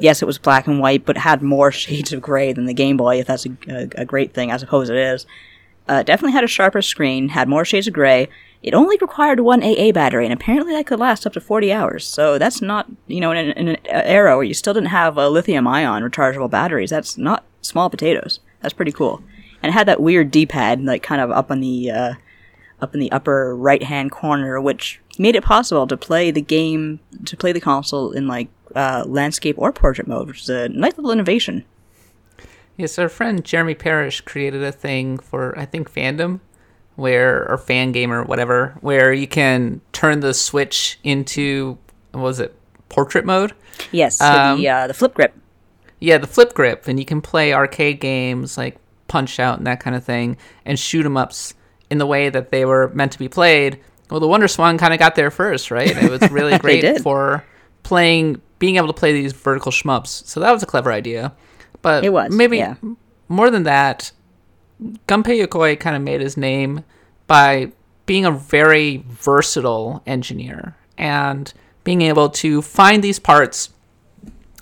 yes, 0.00 0.22
it 0.22 0.26
was 0.26 0.38
black 0.38 0.66
and 0.66 0.80
white, 0.80 1.04
but 1.04 1.16
had 1.16 1.42
more 1.42 1.70
shades 1.72 2.12
of 2.12 2.20
gray 2.20 2.52
than 2.52 2.66
the 2.66 2.74
Game 2.74 2.96
Boy. 2.96 3.20
If 3.20 3.26
that's 3.26 3.46
a, 3.46 3.56
a, 3.68 3.88
a 3.98 4.04
great 4.04 4.34
thing, 4.34 4.50
I 4.50 4.56
suppose 4.56 4.90
it 4.90 4.96
is. 4.96 5.26
Uh, 5.86 6.02
definitely 6.02 6.32
had 6.32 6.44
a 6.44 6.48
sharper 6.48 6.80
screen, 6.80 7.28
had 7.28 7.48
more 7.48 7.64
shades 7.64 7.86
of 7.86 7.94
gray. 7.94 8.28
It 8.62 8.72
only 8.72 8.96
required 8.98 9.40
one 9.40 9.62
AA 9.62 9.92
battery, 9.92 10.24
and 10.24 10.32
apparently 10.32 10.72
that 10.72 10.86
could 10.86 10.98
last 10.98 11.26
up 11.26 11.34
to 11.34 11.40
40 11.40 11.70
hours. 11.70 12.06
So 12.06 12.38
that's 12.38 12.62
not, 12.62 12.90
you 13.06 13.20
know, 13.20 13.30
in 13.32 13.36
an, 13.36 13.50
in 13.50 13.68
an 13.68 13.76
era 13.86 14.36
where 14.36 14.44
you 14.44 14.54
still 14.54 14.72
didn't 14.72 14.88
have 14.88 15.18
uh, 15.18 15.28
lithium 15.28 15.68
ion 15.68 16.02
rechargeable 16.02 16.50
batteries, 16.50 16.88
that's 16.88 17.18
not 17.18 17.44
small 17.60 17.90
potatoes. 17.90 18.40
That's 18.62 18.72
pretty 18.72 18.92
cool. 18.92 19.22
And 19.62 19.68
it 19.68 19.74
had 19.74 19.88
that 19.88 20.00
weird 20.00 20.30
D-pad, 20.30 20.82
like 20.82 21.02
kind 21.02 21.20
of 21.20 21.30
up 21.30 21.50
on 21.50 21.60
the 21.60 21.90
uh, 21.90 22.14
up 22.80 22.94
in 22.94 23.00
the 23.00 23.12
upper 23.12 23.54
right 23.54 23.82
hand 23.82 24.10
corner, 24.10 24.60
which 24.60 25.00
made 25.18 25.36
it 25.36 25.44
possible 25.44 25.86
to 25.86 25.96
play 25.96 26.30
the 26.30 26.40
game 26.40 27.00
to 27.26 27.36
play 27.36 27.52
the 27.52 27.60
console 27.60 28.12
in 28.12 28.26
like 28.26 28.48
uh, 28.74 29.04
landscape 29.06 29.56
or 29.58 29.72
portrait 29.72 30.06
mode, 30.06 30.28
which 30.28 30.42
is 30.42 30.48
a 30.48 30.68
nice 30.68 30.96
little 30.96 31.12
innovation. 31.12 31.64
Yes, 32.76 32.98
our 32.98 33.08
friend 33.08 33.44
Jeremy 33.44 33.74
Parrish 33.74 34.20
created 34.22 34.62
a 34.62 34.72
thing 34.72 35.18
for 35.18 35.56
I 35.58 35.64
think 35.64 35.90
fandom, 35.92 36.40
where 36.96 37.48
or 37.48 37.56
fan 37.58 37.92
gamer 37.92 38.24
whatever, 38.24 38.76
where 38.80 39.12
you 39.12 39.28
can 39.28 39.80
turn 39.92 40.20
the 40.20 40.34
Switch 40.34 40.98
into 41.04 41.78
what 42.12 42.22
was 42.22 42.40
it 42.40 42.54
portrait 42.88 43.24
mode? 43.24 43.52
Yes, 43.92 44.20
Um, 44.20 44.58
the 44.60 44.68
uh, 44.68 44.86
the 44.88 44.94
flip 44.94 45.14
grip. 45.14 45.34
Yeah, 46.00 46.18
the 46.18 46.26
flip 46.26 46.52
grip, 46.54 46.86
and 46.88 46.98
you 46.98 47.04
can 47.04 47.20
play 47.20 47.52
arcade 47.52 48.00
games 48.00 48.58
like 48.58 48.76
Punch 49.08 49.38
Out 49.38 49.58
and 49.58 49.66
that 49.66 49.80
kind 49.80 49.94
of 49.96 50.04
thing, 50.04 50.36
and 50.64 50.78
shoot 50.78 51.06
'em 51.06 51.16
ups 51.16 51.54
in 51.90 51.98
the 51.98 52.06
way 52.06 52.28
that 52.28 52.50
they 52.50 52.64
were 52.64 52.88
meant 52.94 53.12
to 53.12 53.18
be 53.18 53.28
played. 53.28 53.78
Well, 54.10 54.20
the 54.20 54.26
WonderSwan 54.26 54.78
kind 54.78 54.92
of 54.92 54.98
got 54.98 55.14
there 55.14 55.30
first, 55.30 55.70
right? 55.70 55.88
It 55.96 56.10
was 56.10 56.30
really 56.30 56.58
great 56.58 57.00
for 57.00 57.44
playing, 57.84 58.40
being 58.64 58.76
able 58.76 58.86
to 58.86 58.94
play 58.94 59.12
these 59.12 59.34
vertical 59.34 59.70
shmups. 59.70 60.26
So 60.26 60.40
that 60.40 60.50
was 60.50 60.62
a 60.62 60.66
clever 60.66 60.90
idea. 60.90 61.34
But 61.82 62.02
It 62.02 62.10
was, 62.14 62.32
maybe 62.32 62.56
yeah. 62.56 62.76
more 63.28 63.50
than 63.50 63.64
that, 63.64 64.10
Gunpei 65.06 65.44
Yokoi 65.46 65.78
kind 65.78 65.94
of 65.94 66.00
made 66.00 66.22
his 66.22 66.38
name 66.38 66.82
by 67.26 67.72
being 68.06 68.24
a 68.24 68.30
very 68.30 69.04
versatile 69.06 70.02
engineer 70.06 70.76
and 70.96 71.52
being 71.84 72.00
able 72.00 72.30
to 72.30 72.62
find 72.62 73.04
these 73.04 73.18
parts, 73.18 73.68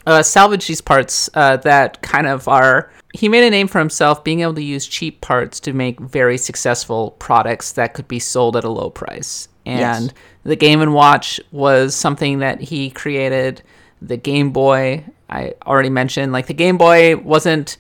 uh, 0.05 0.25
salvage 0.25 0.67
these 0.67 0.81
parts 0.81 1.31
uh, 1.35 1.59
that 1.59 2.03
kind 2.03 2.27
of 2.27 2.49
are 2.49 2.91
he 3.15 3.29
made 3.29 3.47
a 3.47 3.51
name 3.51 3.69
for 3.69 3.79
himself 3.79 4.25
being 4.25 4.41
able 4.41 4.55
to 4.55 4.65
use 4.65 4.87
cheap 4.89 5.21
parts 5.21 5.61
to 5.61 5.73
make 5.73 6.01
very 6.01 6.39
successful 6.39 7.13
products 7.19 7.73
that 7.73 7.95
could 7.95 8.09
be 8.09 8.19
sold 8.19 8.57
at 8.57 8.65
a 8.65 8.71
low 8.71 8.91
price. 8.91 9.49
And 9.67 10.07
Yes. 10.07 10.15
the 10.43 10.57
Game 10.57 10.81
and 10.81 10.93
Watch 10.95 11.39
was 11.53 11.95
something 11.95 12.39
that 12.39 12.61
he 12.63 12.91
created. 12.91 13.63
The 14.05 14.17
Game 14.17 14.51
Boy, 14.51 15.05
I 15.31 15.55
already 15.65 15.91
mentioned, 15.91 16.33
like 16.33 16.47
the 16.47 16.55
Game 16.55 16.77
Boy 16.77 17.17
wasn't 17.17 17.77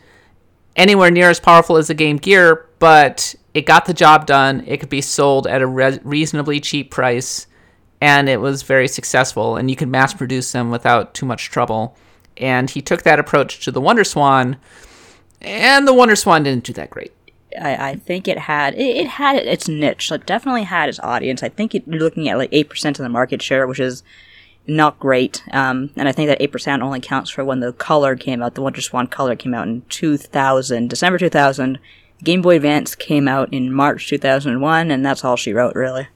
anywhere 0.77 1.11
near 1.11 1.31
as 1.31 1.41
powerful 1.41 1.77
as 1.77 1.89
the 1.89 1.95
Game 1.95 2.16
Gear, 2.16 2.68
but 2.79 3.35
it 3.55 3.66
got 3.66 3.87
the 3.87 3.95
job 3.95 4.27
done. 4.27 4.62
It 4.66 4.79
could 4.79 4.89
be 4.89 5.01
sold 5.01 5.47
at 5.47 5.62
a 5.62 5.66
re- 5.66 5.99
reasonably 6.05 6.61
cheap 6.61 6.91
price, 6.91 7.47
and 8.01 8.29
it 8.29 8.41
was 8.41 8.62
very 8.62 8.89
successful. 8.89 9.57
And 9.57 9.68
you 9.68 9.77
could 9.77 9.89
mass 9.89 10.14
produce 10.14 10.53
them 10.53 10.70
without 10.70 11.12
too 11.12 11.27
much 11.27 11.51
trouble. 11.51 11.97
And 12.37 12.70
he 12.70 12.81
took 12.81 13.03
that 13.03 13.18
approach 13.18 13.64
to 13.64 13.70
the 13.70 13.81
WonderSwan, 13.81 14.57
and 15.41 15.87
the 15.87 15.93
WonderSwan 15.93 16.45
didn't 16.45 16.64
do 16.64 16.73
that 16.75 16.91
great. 16.91 17.12
I, 17.61 17.91
I 17.91 17.95
think 17.97 18.29
it 18.29 18.39
had 18.39 18.75
it, 18.75 18.97
it 18.97 19.07
had 19.07 19.37
its 19.37 19.68
niche. 19.68 20.11
It 20.11 20.25
definitely 20.25 20.62
had 20.62 20.89
its 20.89 21.01
audience. 21.01 21.43
I 21.43 21.49
think 21.49 21.75
it, 21.75 21.83
you're 21.87 22.01
looking 22.01 22.29
at 22.29 22.39
like 22.39 22.49
eight 22.53 22.70
percent 22.70 22.99
of 22.99 23.03
the 23.03 23.09
market 23.09 23.43
share, 23.43 23.66
which 23.66 23.81
is 23.81 24.03
not 24.67 24.99
great. 24.99 25.43
Um, 25.53 25.91
and 25.97 26.09
I 26.09 26.13
think 26.13 26.29
that 26.29 26.41
eight 26.41 26.53
percent 26.53 26.83
only 26.83 27.01
counts 27.01 27.31
for 27.31 27.45
when 27.45 27.61
the 27.61 27.73
color 27.73 28.17
came 28.17 28.43
out. 28.43 28.55
The 28.55 28.63
WonderSwan 28.63 29.11
color 29.11 29.37
came 29.37 29.55
out 29.55 29.67
in 29.67 29.83
2000, 29.89 30.89
December 30.89 31.19
2000. 31.19 31.79
Game 32.23 32.43
Boy 32.43 32.57
Advance 32.57 32.95
came 32.95 33.27
out 33.27 33.53
in 33.53 33.73
March 33.73 34.09
2001, 34.09 34.91
and 34.91 35.05
that's 35.05 35.25
all 35.25 35.37
she 35.37 35.53
wrote, 35.53 35.75
really. 35.75 36.07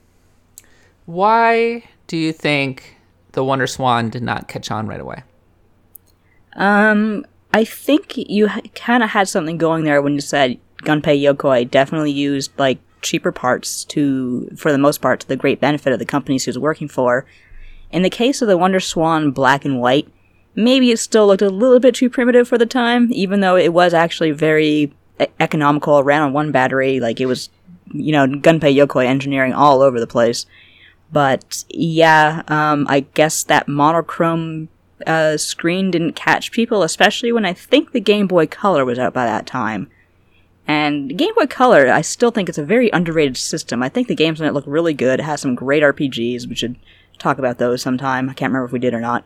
Why 1.04 1.84
do 2.06 2.16
you 2.16 2.32
think 2.32 2.96
the 3.32 3.42
WonderSwan 3.42 4.10
did 4.10 4.22
not 4.22 4.46
catch 4.46 4.70
on 4.70 4.86
right 4.86 5.00
away? 5.00 5.24
Um, 6.54 7.26
I 7.52 7.64
think 7.64 8.16
you 8.16 8.48
ha- 8.48 8.60
kind 8.74 9.02
of 9.02 9.10
had 9.10 9.28
something 9.28 9.58
going 9.58 9.84
there 9.84 10.00
when 10.00 10.14
you 10.14 10.20
said 10.20 10.58
Gunpei 10.82 11.20
Yokoi 11.20 11.70
definitely 11.70 12.12
used 12.12 12.52
like 12.58 12.78
cheaper 13.02 13.32
parts 13.32 13.84
to, 13.86 14.48
for 14.56 14.72
the 14.72 14.78
most 14.78 15.00
part, 15.00 15.20
to 15.20 15.28
the 15.28 15.36
great 15.36 15.60
benefit 15.60 15.92
of 15.92 15.98
the 15.98 16.04
companies 16.04 16.44
he 16.44 16.50
was 16.50 16.58
working 16.58 16.88
for. 16.88 17.26
In 17.90 18.02
the 18.02 18.10
case 18.10 18.42
of 18.42 18.48
the 18.48 18.58
WonderSwan 18.58 19.32
Black 19.32 19.64
and 19.64 19.80
White, 19.80 20.08
maybe 20.54 20.90
it 20.90 20.98
still 20.98 21.26
looked 21.26 21.42
a 21.42 21.50
little 21.50 21.80
bit 21.80 21.94
too 21.94 22.10
primitive 22.10 22.48
for 22.48 22.58
the 22.58 22.66
time, 22.66 23.08
even 23.12 23.40
though 23.40 23.56
it 23.56 23.72
was 23.72 23.94
actually 23.94 24.32
very 24.32 24.92
economical. 25.40 26.02
Ran 26.02 26.22
on 26.22 26.32
one 26.32 26.52
battery, 26.52 27.00
like 27.00 27.20
it 27.20 27.26
was, 27.26 27.48
you 27.92 28.12
know, 28.12 28.26
Gunpei 28.26 28.74
Yokoi 28.74 29.06
engineering 29.06 29.52
all 29.52 29.82
over 29.82 30.00
the 30.00 30.06
place. 30.06 30.46
But 31.12 31.64
yeah, 31.68 32.42
um, 32.48 32.86
I 32.88 33.00
guess 33.00 33.44
that 33.44 33.68
monochrome 33.68 34.68
uh, 35.06 35.36
screen 35.36 35.90
didn't 35.90 36.14
catch 36.16 36.52
people, 36.52 36.82
especially 36.82 37.32
when 37.32 37.44
I 37.44 37.52
think 37.52 37.92
the 37.92 38.00
Game 38.00 38.26
Boy 38.26 38.46
Color 38.46 38.84
was 38.84 38.98
out 38.98 39.14
by 39.14 39.24
that 39.24 39.46
time. 39.46 39.88
And 40.66 41.16
Game 41.16 41.32
Boy 41.36 41.46
Color, 41.46 41.88
I 41.88 42.00
still 42.00 42.32
think 42.32 42.48
it's 42.48 42.58
a 42.58 42.64
very 42.64 42.90
underrated 42.90 43.36
system. 43.36 43.82
I 43.82 43.88
think 43.88 44.08
the 44.08 44.16
games 44.16 44.40
on 44.40 44.48
it 44.48 44.54
look 44.54 44.64
really 44.66 44.94
good. 44.94 45.20
It 45.20 45.24
has 45.24 45.40
some 45.40 45.54
great 45.54 45.82
RPGs. 45.82 46.48
which 46.48 46.58
should 46.58 46.76
talk 47.18 47.38
about 47.38 47.58
those 47.58 47.82
sometime. 47.82 48.28
I 48.28 48.34
can't 48.34 48.50
remember 48.50 48.66
if 48.66 48.72
we 48.72 48.78
did 48.78 48.94
or 48.94 49.00
not. 49.00 49.24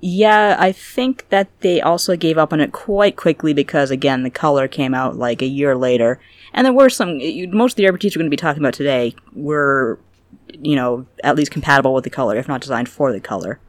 Yeah, 0.00 0.56
I 0.58 0.72
think 0.72 1.28
that 1.28 1.48
they 1.60 1.80
also 1.80 2.16
gave 2.16 2.36
up 2.36 2.52
on 2.52 2.60
it 2.60 2.72
quite 2.72 3.16
quickly 3.16 3.54
because, 3.54 3.90
again, 3.90 4.24
the 4.24 4.30
color 4.30 4.66
came 4.66 4.94
out 4.94 5.16
like 5.16 5.42
a 5.42 5.46
year 5.46 5.76
later. 5.76 6.18
And 6.52 6.64
there 6.64 6.72
were 6.72 6.90
some, 6.90 7.18
most 7.52 7.72
of 7.72 7.76
the 7.76 7.84
RPGs 7.84 8.16
we're 8.16 8.20
going 8.20 8.26
to 8.26 8.30
be 8.30 8.36
talking 8.36 8.62
about 8.62 8.74
today 8.74 9.14
were, 9.32 10.00
you 10.48 10.74
know, 10.74 11.06
at 11.22 11.36
least 11.36 11.52
compatible 11.52 11.94
with 11.94 12.04
the 12.04 12.10
color, 12.10 12.36
if 12.36 12.48
not 12.48 12.60
designed 12.60 12.88
for 12.88 13.12
the 13.12 13.20
color. 13.20 13.60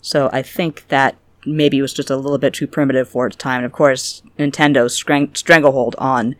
So 0.00 0.30
I 0.32 0.42
think 0.42 0.86
that 0.88 1.16
maybe 1.44 1.78
it 1.78 1.82
was 1.82 1.92
just 1.92 2.10
a 2.10 2.16
little 2.16 2.38
bit 2.38 2.54
too 2.54 2.68
primitive 2.68 3.08
for 3.08 3.26
its 3.26 3.36
time. 3.36 3.58
And 3.58 3.66
of 3.66 3.72
course, 3.72 4.22
Nintendo's 4.38 4.94
strang- 4.94 5.34
stranglehold 5.34 5.96
on 5.98 6.36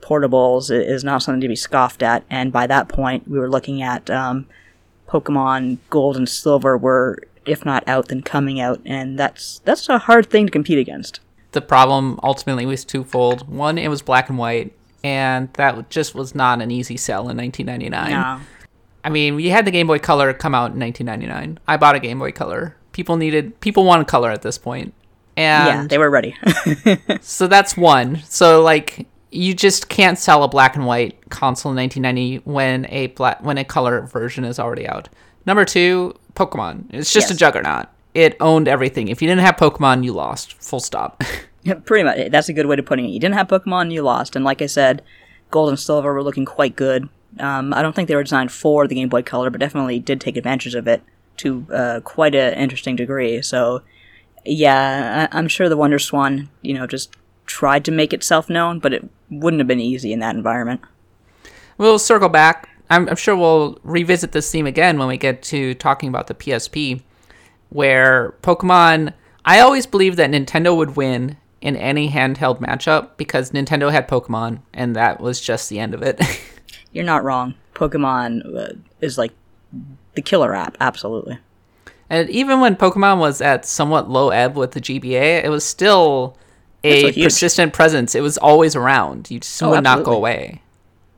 portables 0.00 0.70
is 0.70 1.04
not 1.04 1.22
something 1.22 1.40
to 1.40 1.48
be 1.48 1.56
scoffed 1.56 2.02
at. 2.02 2.24
And 2.30 2.52
by 2.52 2.66
that 2.66 2.88
point, 2.88 3.28
we 3.28 3.38
were 3.38 3.50
looking 3.50 3.82
at 3.82 4.08
um, 4.10 4.46
Pokemon 5.08 5.78
Gold 5.90 6.16
and 6.16 6.28
Silver 6.28 6.76
were, 6.76 7.18
if 7.46 7.64
not 7.64 7.86
out, 7.88 8.08
then 8.08 8.22
coming 8.22 8.60
out, 8.60 8.80
and 8.84 9.18
that's 9.18 9.60
that's 9.64 9.88
a 9.88 9.98
hard 9.98 10.30
thing 10.30 10.46
to 10.46 10.52
compete 10.52 10.78
against. 10.78 11.20
The 11.52 11.62
problem 11.62 12.20
ultimately 12.22 12.66
was 12.66 12.84
twofold. 12.84 13.48
One, 13.48 13.78
it 13.78 13.88
was 13.88 14.02
black 14.02 14.28
and 14.28 14.38
white, 14.38 14.72
and 15.02 15.52
that 15.54 15.88
just 15.90 16.14
was 16.14 16.34
not 16.34 16.60
an 16.60 16.70
easy 16.70 16.96
sell 16.96 17.28
in 17.28 17.36
1999. 17.36 18.10
No. 18.10 18.40
I 19.02 19.10
mean, 19.10 19.36
we 19.36 19.48
had 19.48 19.64
the 19.64 19.70
Game 19.70 19.86
Boy 19.86 19.98
Color 19.98 20.34
come 20.34 20.54
out 20.54 20.72
in 20.72 20.80
1999. 20.80 21.58
I 21.66 21.76
bought 21.76 21.94
a 21.96 22.00
Game 22.00 22.18
Boy 22.18 22.32
Color. 22.32 22.76
People 22.92 23.16
needed, 23.16 23.58
people 23.60 23.84
wanted 23.84 24.06
color 24.08 24.30
at 24.30 24.42
this 24.42 24.58
point. 24.58 24.92
Yeah, 25.36 25.80
And 25.80 25.90
they 25.90 25.98
were 25.98 26.10
ready. 26.10 26.36
so 27.20 27.46
that's 27.46 27.76
one. 27.76 28.22
So 28.24 28.62
like 28.62 29.06
you 29.30 29.54
just 29.54 29.88
can't 29.88 30.18
sell 30.18 30.42
a 30.42 30.48
black 30.48 30.76
and 30.76 30.86
white 30.86 31.28
console 31.30 31.70
in 31.72 31.76
1990 31.76 32.42
when 32.50 32.86
a 32.90 33.08
black 33.08 33.42
when 33.42 33.58
a 33.58 33.64
color 33.64 34.02
version 34.02 34.44
is 34.44 34.58
already 34.58 34.86
out. 34.86 35.08
Number 35.46 35.64
2, 35.64 36.14
Pokemon. 36.34 36.86
It's 36.90 37.12
just 37.12 37.30
a 37.30 37.36
juggernaut. 37.36 37.86
It 38.14 38.36
owned 38.40 38.68
everything. 38.68 39.08
If 39.08 39.22
you 39.22 39.28
didn't 39.28 39.42
have 39.42 39.56
Pokemon, 39.56 40.04
you 40.04 40.12
lost. 40.12 40.54
Full 40.62 40.80
stop. 40.80 41.22
Yeah, 41.64 41.74
Pretty 41.74 42.04
much. 42.04 42.30
That's 42.30 42.48
a 42.48 42.52
good 42.54 42.66
way 42.66 42.76
to 42.76 42.82
putting 42.84 43.04
it. 43.04 43.08
You 43.08 43.18
didn't 43.20 43.34
have 43.34 43.48
Pokemon, 43.48 43.92
you 43.92 44.00
lost. 44.02 44.36
And 44.36 44.44
like 44.44 44.62
I 44.62 44.66
said, 44.66 45.02
Gold 45.50 45.68
and 45.68 45.78
Silver 45.78 46.14
were 46.14 46.22
looking 46.22 46.46
quite 46.46 46.76
good. 46.76 47.08
Um, 47.40 47.74
I 47.74 47.82
don't 47.82 47.94
think 47.94 48.08
they 48.08 48.14
were 48.14 48.22
designed 48.22 48.52
for 48.52 48.86
the 48.86 48.94
Game 48.94 49.08
Boy 49.10 49.22
Color, 49.22 49.50
but 49.50 49.60
definitely 49.60 49.98
did 49.98 50.18
take 50.20 50.36
advantage 50.38 50.74
of 50.76 50.86
it 50.86 51.02
to 51.38 51.66
uh, 51.74 52.00
quite 52.04 52.34
an 52.36 52.54
interesting 52.54 52.94
degree. 52.96 53.42
So, 53.42 53.82
yeah, 54.46 55.28
I- 55.30 55.36
I'm 55.38 55.48
sure 55.48 55.68
the 55.68 55.76
WonderSwan, 55.76 56.48
you 56.62 56.74
know, 56.74 56.86
just 56.86 57.14
tried 57.48 57.84
to 57.86 57.90
make 57.90 58.12
itself 58.12 58.48
known, 58.48 58.78
but 58.78 58.92
it 58.92 59.08
wouldn't 59.30 59.58
have 59.58 59.66
been 59.66 59.80
easy 59.80 60.12
in 60.12 60.20
that 60.20 60.36
environment. 60.36 60.80
We'll 61.78 61.98
circle 61.98 62.28
back. 62.28 62.68
I'm, 62.90 63.08
I'm 63.08 63.16
sure 63.16 63.36
we'll 63.36 63.78
revisit 63.82 64.32
this 64.32 64.50
theme 64.50 64.66
again 64.66 64.98
when 64.98 65.08
we 65.08 65.16
get 65.16 65.42
to 65.44 65.74
talking 65.74 66.08
about 66.08 66.28
the 66.28 66.34
PSP, 66.34 67.02
where 67.70 68.34
Pokemon. 68.42 69.12
I 69.44 69.60
always 69.60 69.86
believed 69.86 70.18
that 70.18 70.30
Nintendo 70.30 70.76
would 70.76 70.94
win 70.96 71.38
in 71.60 71.74
any 71.76 72.10
handheld 72.10 72.60
matchup 72.60 73.16
because 73.16 73.50
Nintendo 73.50 73.90
had 73.90 74.06
Pokemon, 74.06 74.60
and 74.74 74.94
that 74.94 75.20
was 75.20 75.40
just 75.40 75.70
the 75.70 75.78
end 75.78 75.94
of 75.94 76.02
it. 76.02 76.20
You're 76.92 77.04
not 77.04 77.24
wrong. 77.24 77.54
Pokemon 77.74 78.56
uh, 78.56 78.74
is 79.00 79.16
like 79.16 79.32
the 80.14 80.22
killer 80.22 80.54
app, 80.54 80.76
absolutely. 80.80 81.38
and 82.10 82.28
even 82.28 82.60
when 82.60 82.76
Pokemon 82.76 83.18
was 83.18 83.40
at 83.40 83.64
somewhat 83.64 84.10
low 84.10 84.30
ebb 84.30 84.56
with 84.56 84.72
the 84.72 84.80
GBA, 84.80 85.44
it 85.44 85.48
was 85.48 85.64
still 85.64 86.36
a 86.84 87.12
persistent 87.12 87.72
presence. 87.72 88.14
It 88.14 88.20
was 88.20 88.38
always 88.38 88.76
around. 88.76 89.30
You 89.30 89.40
just 89.40 89.62
Oh, 89.62 89.70
would 89.70 89.84
not 89.84 90.04
go 90.04 90.12
away. 90.12 90.62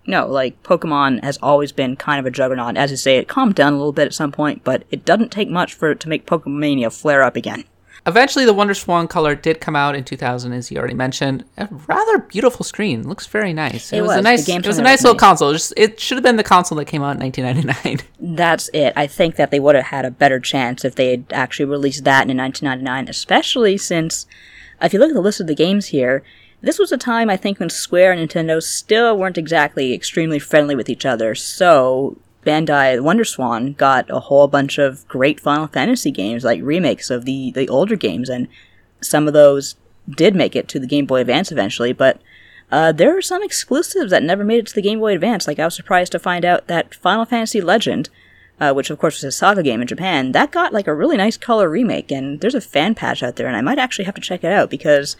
No, 0.06 0.26
like 0.26 0.60
Pokemon 0.62 1.22
has 1.22 1.38
always 1.42 1.72
been 1.72 1.94
kind 1.96 2.18
of 2.18 2.26
a 2.26 2.30
juggernaut. 2.30 2.76
As 2.76 2.90
you 2.90 2.96
say, 2.96 3.18
it 3.18 3.28
calmed 3.28 3.54
down 3.54 3.74
a 3.74 3.76
little 3.76 3.92
bit 3.92 4.06
at 4.06 4.14
some 4.14 4.32
point, 4.32 4.64
but 4.64 4.84
it 4.90 5.04
doesn't 5.04 5.30
take 5.30 5.48
much 5.48 5.74
for 5.74 5.90
it 5.90 6.00
to 6.00 6.08
make 6.08 6.26
Pokemania 6.26 6.92
flare 6.92 7.22
up 7.22 7.36
again. 7.36 7.64
Eventually, 8.06 8.46
the 8.46 8.54
WonderSwan 8.54 9.10
color 9.10 9.34
did 9.34 9.60
come 9.60 9.76
out 9.76 9.94
in 9.94 10.04
2000, 10.04 10.52
as 10.54 10.70
you 10.70 10.78
already 10.78 10.94
mentioned. 10.94 11.44
A 11.58 11.68
rather 11.86 12.18
beautiful 12.18 12.64
screen. 12.64 13.06
Looks 13.06 13.26
very 13.26 13.52
nice. 13.52 13.92
It 13.92 14.00
was, 14.00 14.12
a 14.12 14.14
was. 14.14 14.16
The 14.16 14.22
nice. 14.22 14.48
It 14.48 14.66
was 14.66 14.78
a 14.78 14.82
nice 14.82 15.02
little 15.02 15.14
nice. 15.14 15.20
console. 15.20 15.52
Just, 15.52 15.74
it 15.76 16.00
should 16.00 16.16
have 16.16 16.24
been 16.24 16.36
the 16.36 16.42
console 16.42 16.78
that 16.78 16.86
came 16.86 17.02
out 17.02 17.16
in 17.16 17.20
1999. 17.20 18.06
That's 18.36 18.70
it. 18.72 18.94
I 18.96 19.06
think 19.06 19.36
that 19.36 19.50
they 19.50 19.60
would 19.60 19.74
have 19.74 19.84
had 19.84 20.06
a 20.06 20.10
better 20.10 20.40
chance 20.40 20.82
if 20.82 20.94
they 20.94 21.10
had 21.10 21.26
actually 21.30 21.66
released 21.66 22.04
that 22.04 22.28
in 22.28 22.38
1999, 22.38 23.06
especially 23.08 23.76
since, 23.76 24.26
if 24.82 24.92
you 24.92 24.98
look 24.98 25.10
at 25.10 25.14
the 25.14 25.20
list 25.20 25.40
of 25.40 25.46
the 25.46 25.54
games 25.54 25.86
here, 25.86 26.22
this 26.60 26.78
was 26.78 26.92
a 26.92 26.98
time 26.98 27.30
I 27.30 27.36
think 27.36 27.58
when 27.58 27.70
Square 27.70 28.12
and 28.12 28.28
Nintendo 28.28 28.62
still 28.62 29.16
weren't 29.16 29.38
exactly 29.38 29.94
extremely 29.94 30.38
friendly 30.38 30.74
with 30.74 30.88
each 30.88 31.06
other. 31.06 31.34
So 31.34 32.18
Bandai 32.44 32.98
WonderSwan 33.00 33.76
got 33.76 34.10
a 34.10 34.20
whole 34.20 34.48
bunch 34.48 34.78
of 34.78 35.06
great 35.08 35.40
Final 35.40 35.66
Fantasy 35.66 36.10
games, 36.10 36.44
like 36.44 36.60
remakes 36.62 37.10
of 37.10 37.24
the 37.24 37.50
the 37.52 37.68
older 37.68 37.96
games, 37.96 38.28
and 38.28 38.48
some 39.00 39.26
of 39.26 39.34
those 39.34 39.76
did 40.08 40.34
make 40.34 40.56
it 40.56 40.68
to 40.68 40.78
the 40.78 40.86
Game 40.86 41.06
Boy 41.06 41.20
Advance 41.20 41.52
eventually, 41.52 41.92
but 41.92 42.20
uh, 42.70 42.92
there 42.92 43.16
are 43.16 43.22
some 43.22 43.42
exclusives 43.42 44.10
that 44.10 44.22
never 44.22 44.44
made 44.44 44.60
it 44.60 44.66
to 44.68 44.74
the 44.74 44.82
Game 44.82 45.00
Boy 45.00 45.14
Advance. 45.14 45.46
Like 45.46 45.58
I 45.58 45.64
was 45.64 45.74
surprised 45.74 46.12
to 46.12 46.18
find 46.18 46.44
out 46.44 46.66
that 46.68 46.94
Final 46.94 47.24
Fantasy 47.24 47.60
Legend, 47.60 48.08
uh, 48.60 48.72
which 48.72 48.90
of 48.90 48.98
course 48.98 49.16
was 49.16 49.24
a 49.24 49.32
Saga 49.32 49.62
game 49.62 49.80
in 49.80 49.86
Japan, 49.88 50.32
that 50.32 50.52
got 50.52 50.72
like 50.72 50.86
a 50.86 50.94
really 50.94 51.16
nice 51.16 51.36
color 51.36 51.68
remake, 51.68 52.12
and 52.12 52.40
there's 52.40 52.54
a 52.54 52.60
fan 52.60 52.94
patch 52.94 53.22
out 53.22 53.36
there, 53.36 53.46
and 53.46 53.56
I 53.56 53.62
might 53.62 53.78
actually 53.78 54.04
have 54.04 54.14
to 54.14 54.20
check 54.20 54.44
it 54.44 54.52
out 54.52 54.70
because, 54.70 55.16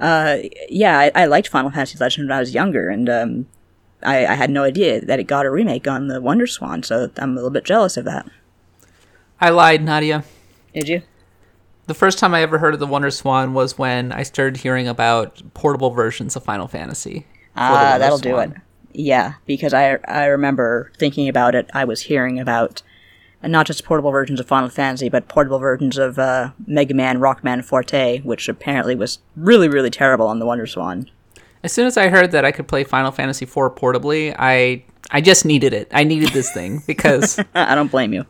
uh, 0.00 0.36
yeah, 0.68 0.98
I, 0.98 1.10
I 1.14 1.24
liked 1.24 1.48
Final 1.48 1.70
Fantasy 1.70 1.98
Legend 1.98 2.28
when 2.28 2.36
I 2.36 2.40
was 2.40 2.54
younger, 2.54 2.90
and 2.90 3.08
um, 3.08 3.46
I, 4.02 4.26
I 4.26 4.34
had 4.34 4.50
no 4.50 4.62
idea 4.62 5.00
that 5.04 5.18
it 5.18 5.24
got 5.24 5.46
a 5.46 5.50
remake 5.50 5.88
on 5.88 6.08
the 6.08 6.20
WonderSwan, 6.20 6.84
so 6.84 7.10
I'm 7.16 7.32
a 7.32 7.34
little 7.34 7.50
bit 7.50 7.64
jealous 7.64 7.96
of 7.96 8.04
that. 8.04 8.26
I 9.40 9.50
lied, 9.50 9.82
Nadia. 9.82 10.24
Did 10.74 10.88
you? 10.88 11.02
The 11.86 11.94
first 11.94 12.18
time 12.18 12.34
I 12.34 12.40
ever 12.42 12.58
heard 12.58 12.74
of 12.74 12.80
the 12.80 12.86
WonderSwan 12.86 13.52
was 13.52 13.78
when 13.78 14.10
I 14.12 14.22
started 14.22 14.58
hearing 14.58 14.88
about 14.88 15.42
portable 15.52 15.90
versions 15.90 16.34
of 16.34 16.44
Final 16.44 16.66
Fantasy. 16.66 17.26
Ah, 17.56 17.96
that'll 17.98 18.18
do 18.18 18.38
it. 18.38 18.52
Yeah, 18.94 19.34
because 19.44 19.74
I 19.74 19.98
I 20.06 20.26
remember 20.26 20.90
thinking 20.96 21.28
about 21.28 21.54
it. 21.54 21.68
I 21.74 21.84
was 21.84 22.02
hearing 22.02 22.38
about 22.38 22.82
uh, 23.42 23.48
not 23.48 23.66
just 23.66 23.84
portable 23.84 24.12
versions 24.12 24.38
of 24.40 24.46
Final 24.46 24.68
Fantasy, 24.70 25.08
but 25.08 25.28
portable 25.28 25.58
versions 25.58 25.98
of 25.98 26.18
uh, 26.18 26.52
Mega 26.66 26.94
Man, 26.94 27.18
Rockman 27.18 27.64
Forte, 27.64 28.20
which 28.20 28.48
apparently 28.48 28.94
was 28.94 29.18
really 29.36 29.68
really 29.68 29.90
terrible 29.90 30.26
on 30.28 30.38
the 30.38 30.46
WonderSwan. 30.46 31.08
As 31.64 31.72
soon 31.72 31.86
as 31.86 31.96
I 31.96 32.08
heard 32.08 32.30
that 32.32 32.44
I 32.44 32.52
could 32.52 32.68
play 32.68 32.84
Final 32.84 33.10
Fantasy 33.10 33.44
IV 33.44 33.74
portably, 33.74 34.34
I 34.38 34.84
I 35.10 35.20
just 35.20 35.44
needed 35.44 35.72
it. 35.72 35.88
I 35.92 36.04
needed 36.04 36.30
this 36.30 36.52
thing 36.52 36.82
because 36.86 37.38
I 37.54 37.74
don't 37.74 37.90
blame 37.90 38.12
you. 38.12 38.26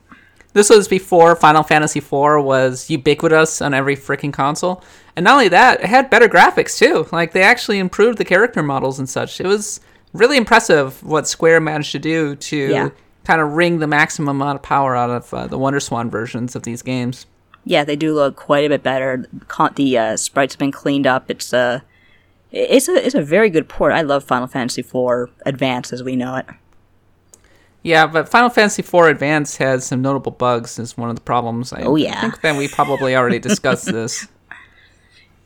this 0.55 0.71
was 0.71 0.89
before 0.89 1.37
Final 1.37 1.63
Fantasy 1.63 1.99
IV 1.99 2.43
was 2.43 2.89
ubiquitous 2.89 3.61
on 3.61 3.75
every 3.75 3.97
freaking 3.97 4.33
console. 4.33 4.83
And 5.17 5.25
not 5.25 5.35
only 5.35 5.49
that, 5.49 5.81
it 5.81 5.87
had 5.87 6.09
better 6.11 6.29
graphics 6.29 6.79
too. 6.79 7.07
Like 7.13 7.33
they 7.33 7.43
actually 7.43 7.79
improved 7.79 8.17
the 8.19 8.25
character 8.25 8.63
models 8.63 8.99
and 8.99 9.09
such. 9.09 9.41
It 9.41 9.47
was 9.47 9.81
really 10.15 10.37
impressive 10.39 11.03
what 11.03 11.29
Square 11.29 11.61
managed 11.61 11.93
to 11.93 11.99
do 11.99 12.35
to 12.37 12.57
Yeah. 12.57 12.89
kind 13.25 13.41
of 13.43 13.53
wring 13.53 13.81
the 13.81 13.87
maximum 13.87 14.41
amount 14.41 14.57
of 14.57 14.63
power 14.63 14.97
out 14.97 15.11
of 15.11 15.35
uh, 15.35 15.47
the 15.47 15.59
WonderSwan 15.59 16.11
versions 16.11 16.57
of 16.57 16.63
these 16.63 16.81
games. 16.81 17.27
Yeah, 17.67 17.85
they 17.85 17.97
do 17.97 18.15
look 18.15 18.37
quite 18.37 18.65
a 18.65 18.69
bit 18.69 18.83
better. 18.83 19.27
The 19.77 19.99
uh, 19.99 20.17
sprites 20.17 20.55
have 20.55 20.59
been 20.59 20.73
cleaned 20.73 21.07
up. 21.07 21.31
It's 21.31 21.53
a, 21.53 21.83
it's 22.53 22.89
a, 22.89 22.95
it's 23.07 23.15
a 23.15 23.23
very 23.23 23.51
good 23.51 23.69
port. 23.69 23.93
I 23.93 24.03
love 24.03 24.23
Final 24.25 24.47
Fantasy 24.47 24.81
IV 24.83 25.31
Advance 25.47 25.93
as 25.93 26.03
we 26.03 26.15
know 26.17 26.37
it. 26.37 26.47
Yeah, 27.83 28.07
but 28.07 28.29
Final 28.31 28.49
Fantasy 28.51 28.83
IV 28.83 28.95
Advance 29.07 29.57
has 29.59 29.85
some 29.85 30.01
notable 30.01 30.33
bugs. 30.33 30.79
Is 30.79 30.97
one 30.97 31.11
of 31.11 31.17
the 31.17 31.23
problems. 31.23 31.73
I 31.73 31.83
Oh, 31.83 31.97
yeah. 31.97 32.21
think 32.21 32.41
that 32.43 32.57
we 32.57 32.69
probably 32.69 33.15
already 33.17 33.39
discussed 33.39 33.87
this. 33.93 34.27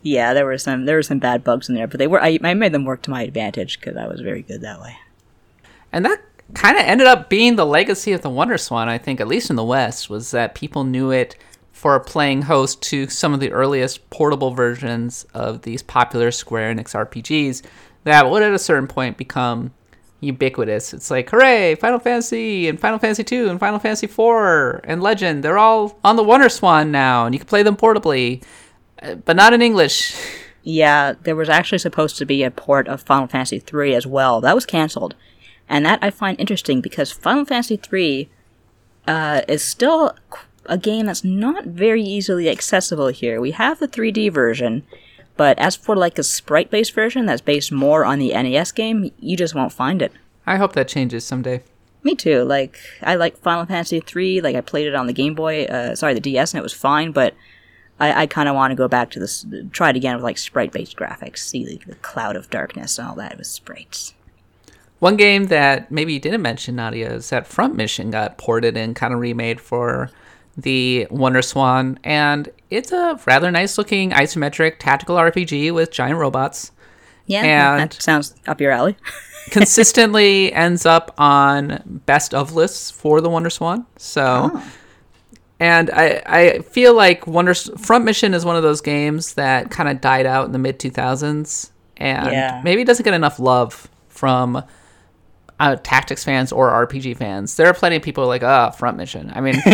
Yeah, 0.02 0.32
there 0.32 0.46
were 0.46 0.58
some 0.58 0.84
there 0.84 0.96
were 0.96 1.02
some 1.02 1.18
bad 1.18 1.42
bugs 1.44 1.68
in 1.68 1.74
there, 1.74 1.86
but 1.86 1.98
they 1.98 2.06
were 2.06 2.22
I, 2.22 2.38
I 2.42 2.54
made 2.54 2.72
them 2.72 2.84
work 2.84 3.02
to 3.02 3.10
my 3.10 3.22
advantage 3.22 3.80
because 3.80 3.96
I 3.96 4.06
was 4.06 4.20
very 4.20 4.42
good 4.42 4.60
that 4.60 4.80
way. 4.80 4.96
And 5.92 6.04
that 6.04 6.20
kind 6.54 6.76
of 6.76 6.84
ended 6.84 7.06
up 7.06 7.28
being 7.28 7.56
the 7.56 7.66
legacy 7.66 8.12
of 8.12 8.22
the 8.22 8.30
WonderSwan, 8.30 8.88
I 8.88 8.98
think, 8.98 9.20
at 9.20 9.28
least 9.28 9.50
in 9.50 9.56
the 9.56 9.64
West, 9.64 10.08
was 10.08 10.30
that 10.30 10.54
people 10.54 10.84
knew 10.84 11.10
it 11.10 11.36
for 11.72 11.98
playing 12.00 12.42
host 12.42 12.82
to 12.82 13.06
some 13.08 13.32
of 13.32 13.40
the 13.40 13.52
earliest 13.52 14.08
portable 14.10 14.50
versions 14.52 15.26
of 15.34 15.62
these 15.62 15.82
popular 15.82 16.30
Square 16.30 16.74
Enix 16.74 16.94
RPGs 16.94 17.62
that 18.04 18.28
would 18.28 18.42
at 18.42 18.52
a 18.52 18.58
certain 18.58 18.88
point 18.88 19.16
become 19.16 19.72
ubiquitous. 20.20 20.92
It's 20.92 21.10
like, 21.10 21.30
hooray, 21.30 21.76
Final 21.76 21.98
Fantasy 21.98 22.68
and 22.68 22.80
Final 22.80 22.98
Fantasy 22.98 23.22
2 23.22 23.48
and 23.48 23.60
Final 23.60 23.78
Fantasy 23.78 24.06
4 24.06 24.80
and 24.84 25.02
Legend, 25.02 25.44
they're 25.44 25.58
all 25.58 25.98
on 26.02 26.16
the 26.16 26.24
WonderSwan 26.24 26.88
now, 26.88 27.26
and 27.26 27.34
you 27.34 27.38
can 27.38 27.46
play 27.46 27.62
them 27.62 27.76
portably, 27.76 28.42
but 29.24 29.36
not 29.36 29.52
in 29.52 29.62
English. 29.62 30.14
Yeah, 30.62 31.14
there 31.22 31.36
was 31.36 31.48
actually 31.48 31.78
supposed 31.78 32.18
to 32.18 32.26
be 32.26 32.42
a 32.42 32.50
port 32.50 32.88
of 32.88 33.02
Final 33.02 33.26
Fantasy 33.26 33.62
III 33.72 33.94
as 33.94 34.06
well. 34.06 34.40
That 34.40 34.54
was 34.54 34.66
canceled. 34.66 35.14
And 35.68 35.84
that 35.86 35.98
I 36.02 36.10
find 36.10 36.38
interesting 36.40 36.80
because 36.80 37.10
Final 37.12 37.44
Fantasy 37.44 37.80
III 37.92 38.28
uh, 39.06 39.42
is 39.48 39.62
still 39.62 40.14
a 40.66 40.78
game 40.78 41.06
that's 41.06 41.24
not 41.24 41.64
very 41.64 42.02
easily 42.02 42.48
accessible 42.48 43.08
here. 43.08 43.40
We 43.40 43.52
have 43.52 43.78
the 43.78 43.88
3D 43.88 44.32
version, 44.32 44.84
but 45.36 45.58
as 45.58 45.76
for 45.76 45.96
like 45.96 46.18
a 46.18 46.22
sprite 46.22 46.70
based 46.70 46.94
version 46.94 47.26
that's 47.26 47.40
based 47.40 47.72
more 47.72 48.04
on 48.04 48.18
the 48.18 48.32
NES 48.32 48.72
game, 48.72 49.10
you 49.18 49.36
just 49.36 49.54
won't 49.54 49.72
find 49.72 50.02
it. 50.02 50.12
I 50.46 50.56
hope 50.56 50.72
that 50.74 50.88
changes 50.88 51.24
someday. 51.24 51.62
Me 52.02 52.14
too. 52.14 52.44
Like 52.44 52.78
I 53.02 53.16
like 53.16 53.36
Final 53.38 53.66
Fantasy 53.66 54.02
III. 54.14 54.40
Like 54.40 54.56
I 54.56 54.60
played 54.60 54.86
it 54.86 54.94
on 54.94 55.06
the 55.06 55.12
Game 55.12 55.34
Boy, 55.34 55.64
uh, 55.64 55.94
sorry, 55.94 56.14
the 56.14 56.20
DS, 56.20 56.52
and 56.52 56.58
it 56.58 56.62
was 56.62 56.72
fine. 56.72 57.12
But 57.12 57.34
I, 58.00 58.22
I 58.22 58.26
kind 58.26 58.48
of 58.48 58.54
want 58.54 58.70
to 58.70 58.76
go 58.76 58.88
back 58.88 59.10
to 59.12 59.18
this, 59.18 59.44
try 59.72 59.90
it 59.90 59.96
again 59.96 60.14
with 60.16 60.24
like 60.24 60.38
sprite-based 60.38 60.96
graphics, 60.96 61.38
see 61.38 61.64
the, 61.64 61.80
the 61.86 61.94
cloud 61.96 62.36
of 62.36 62.50
darkness 62.50 62.98
and 62.98 63.08
all 63.08 63.14
that 63.16 63.36
with 63.36 63.46
sprites. 63.46 64.14
One 65.00 65.16
game 65.16 65.46
that 65.46 65.90
maybe 65.92 66.12
you 66.12 66.20
didn't 66.20 66.42
mention, 66.42 66.76
Nadia, 66.76 67.12
is 67.12 67.30
that 67.30 67.46
Front 67.46 67.76
Mission 67.76 68.10
got 68.10 68.36
ported 68.36 68.76
and 68.76 68.96
kind 68.96 69.14
of 69.14 69.20
remade 69.20 69.60
for 69.60 70.10
the 70.56 71.06
WonderSwan, 71.10 71.98
and 72.02 72.48
it's 72.68 72.90
a 72.90 73.18
rather 73.26 73.48
nice 73.52 73.78
looking 73.78 74.10
isometric 74.10 74.78
tactical 74.80 75.14
RPG 75.16 75.72
with 75.72 75.92
giant 75.92 76.18
robots. 76.18 76.72
Yeah, 77.26 77.42
And- 77.76 77.90
that 77.90 78.02
sounds 78.02 78.34
up 78.48 78.60
your 78.60 78.72
alley. 78.72 78.96
Consistently 79.50 80.52
ends 80.52 80.84
up 80.84 81.14
on 81.16 82.00
best 82.04 82.34
of 82.34 82.52
lists 82.54 82.90
for 82.90 83.20
the 83.20 83.30
WonderSwan. 83.30 83.86
So, 83.96 84.50
oh. 84.52 84.72
And 85.60 85.90
I 85.90 86.22
I 86.26 86.58
feel 86.60 86.94
like 86.94 87.26
Wonder 87.26 87.54
Front 87.54 88.04
Mission 88.04 88.32
is 88.34 88.44
one 88.44 88.56
of 88.56 88.62
those 88.62 88.80
games 88.80 89.34
that 89.34 89.70
kind 89.70 89.88
of 89.88 90.00
died 90.00 90.26
out 90.26 90.46
in 90.46 90.52
the 90.52 90.58
mid 90.58 90.78
two 90.78 90.90
thousands, 90.90 91.72
and 91.96 92.30
Yeah. 92.30 92.60
maybe 92.64 92.84
doesn't 92.84 93.04
get 93.04 93.14
enough 93.14 93.40
love 93.40 93.88
from 94.08 94.62
uh, 95.60 95.76
tactics 95.82 96.22
fans 96.22 96.52
or 96.52 96.70
RPG 96.70 97.16
fans. 97.16 97.56
There 97.56 97.66
are 97.66 97.74
plenty 97.74 97.96
of 97.96 98.02
people 98.02 98.26
like, 98.28 98.44
ah, 98.44 98.70
Front 98.70 98.96
Mission. 98.96 99.32
I 99.34 99.40
mean, 99.40 99.54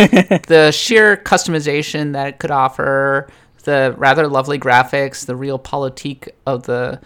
the 0.47 0.71
sheer 0.75 1.17
customization 1.17 2.13
that 2.13 2.27
it 2.27 2.39
could 2.39 2.49
offer, 2.49 3.27
the 3.65 3.93
rather 3.97 4.27
lovely 4.27 4.57
graphics, 4.57 5.25
the 5.27 5.33
realpolitik 5.33 6.29
of 6.47 6.63
the 6.63 6.99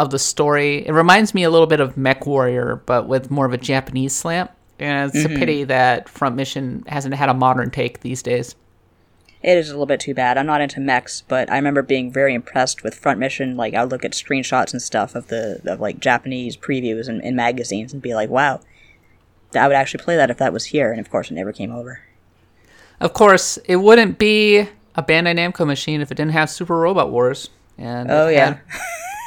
of 0.00 0.10
the 0.10 0.18
story. 0.18 0.84
It 0.84 0.92
reminds 0.92 1.32
me 1.34 1.44
a 1.44 1.50
little 1.50 1.68
bit 1.68 1.78
of 1.78 1.96
Mech 1.96 2.26
Warrior, 2.26 2.82
but 2.86 3.06
with 3.06 3.30
more 3.30 3.46
of 3.46 3.52
a 3.52 3.58
Japanese 3.58 4.12
slant. 4.12 4.50
And 4.78 5.08
it's 5.08 5.24
a 5.24 5.28
mm-hmm. 5.28 5.38
pity 5.38 5.64
that 5.64 6.08
Front 6.08 6.36
Mission 6.36 6.84
hasn't 6.86 7.14
had 7.14 7.28
a 7.28 7.34
modern 7.34 7.70
take 7.70 8.00
these 8.00 8.22
days. 8.22 8.56
It 9.42 9.58
is 9.58 9.68
a 9.68 9.72
little 9.72 9.86
bit 9.86 10.00
too 10.00 10.14
bad. 10.14 10.38
I'm 10.38 10.46
not 10.46 10.60
into 10.60 10.80
mechs, 10.80 11.22
but 11.22 11.50
I 11.50 11.56
remember 11.56 11.82
being 11.82 12.12
very 12.12 12.32
impressed 12.32 12.84
with 12.84 12.94
Front 12.94 13.18
Mission. 13.18 13.56
Like 13.56 13.74
I 13.74 13.82
would 13.82 13.90
look 13.90 14.04
at 14.04 14.12
screenshots 14.12 14.72
and 14.72 14.80
stuff 14.80 15.14
of 15.14 15.28
the 15.28 15.60
of 15.64 15.80
like 15.80 15.98
Japanese 15.98 16.56
previews 16.56 17.08
and 17.08 17.20
in 17.22 17.34
magazines 17.34 17.92
and 17.92 18.00
be 18.00 18.14
like, 18.14 18.30
wow, 18.30 18.60
I 19.54 19.66
would 19.66 19.76
actually 19.76 20.04
play 20.04 20.16
that 20.16 20.30
if 20.30 20.38
that 20.38 20.52
was 20.52 20.66
here. 20.66 20.90
And 20.90 21.00
of 21.00 21.10
course, 21.10 21.30
it 21.30 21.34
never 21.34 21.52
came 21.52 21.72
over. 21.72 22.00
Of 23.00 23.14
course, 23.14 23.56
it 23.64 23.76
wouldn't 23.76 24.18
be 24.18 24.60
a 24.94 25.02
Bandai 25.02 25.36
Namco 25.36 25.66
machine 25.66 26.00
if 26.00 26.12
it 26.12 26.16
didn't 26.16 26.32
have 26.32 26.48
Super 26.48 26.78
Robot 26.78 27.10
Wars. 27.10 27.50
And 27.76 28.10
Oh, 28.10 28.28
yeah. 28.28 28.58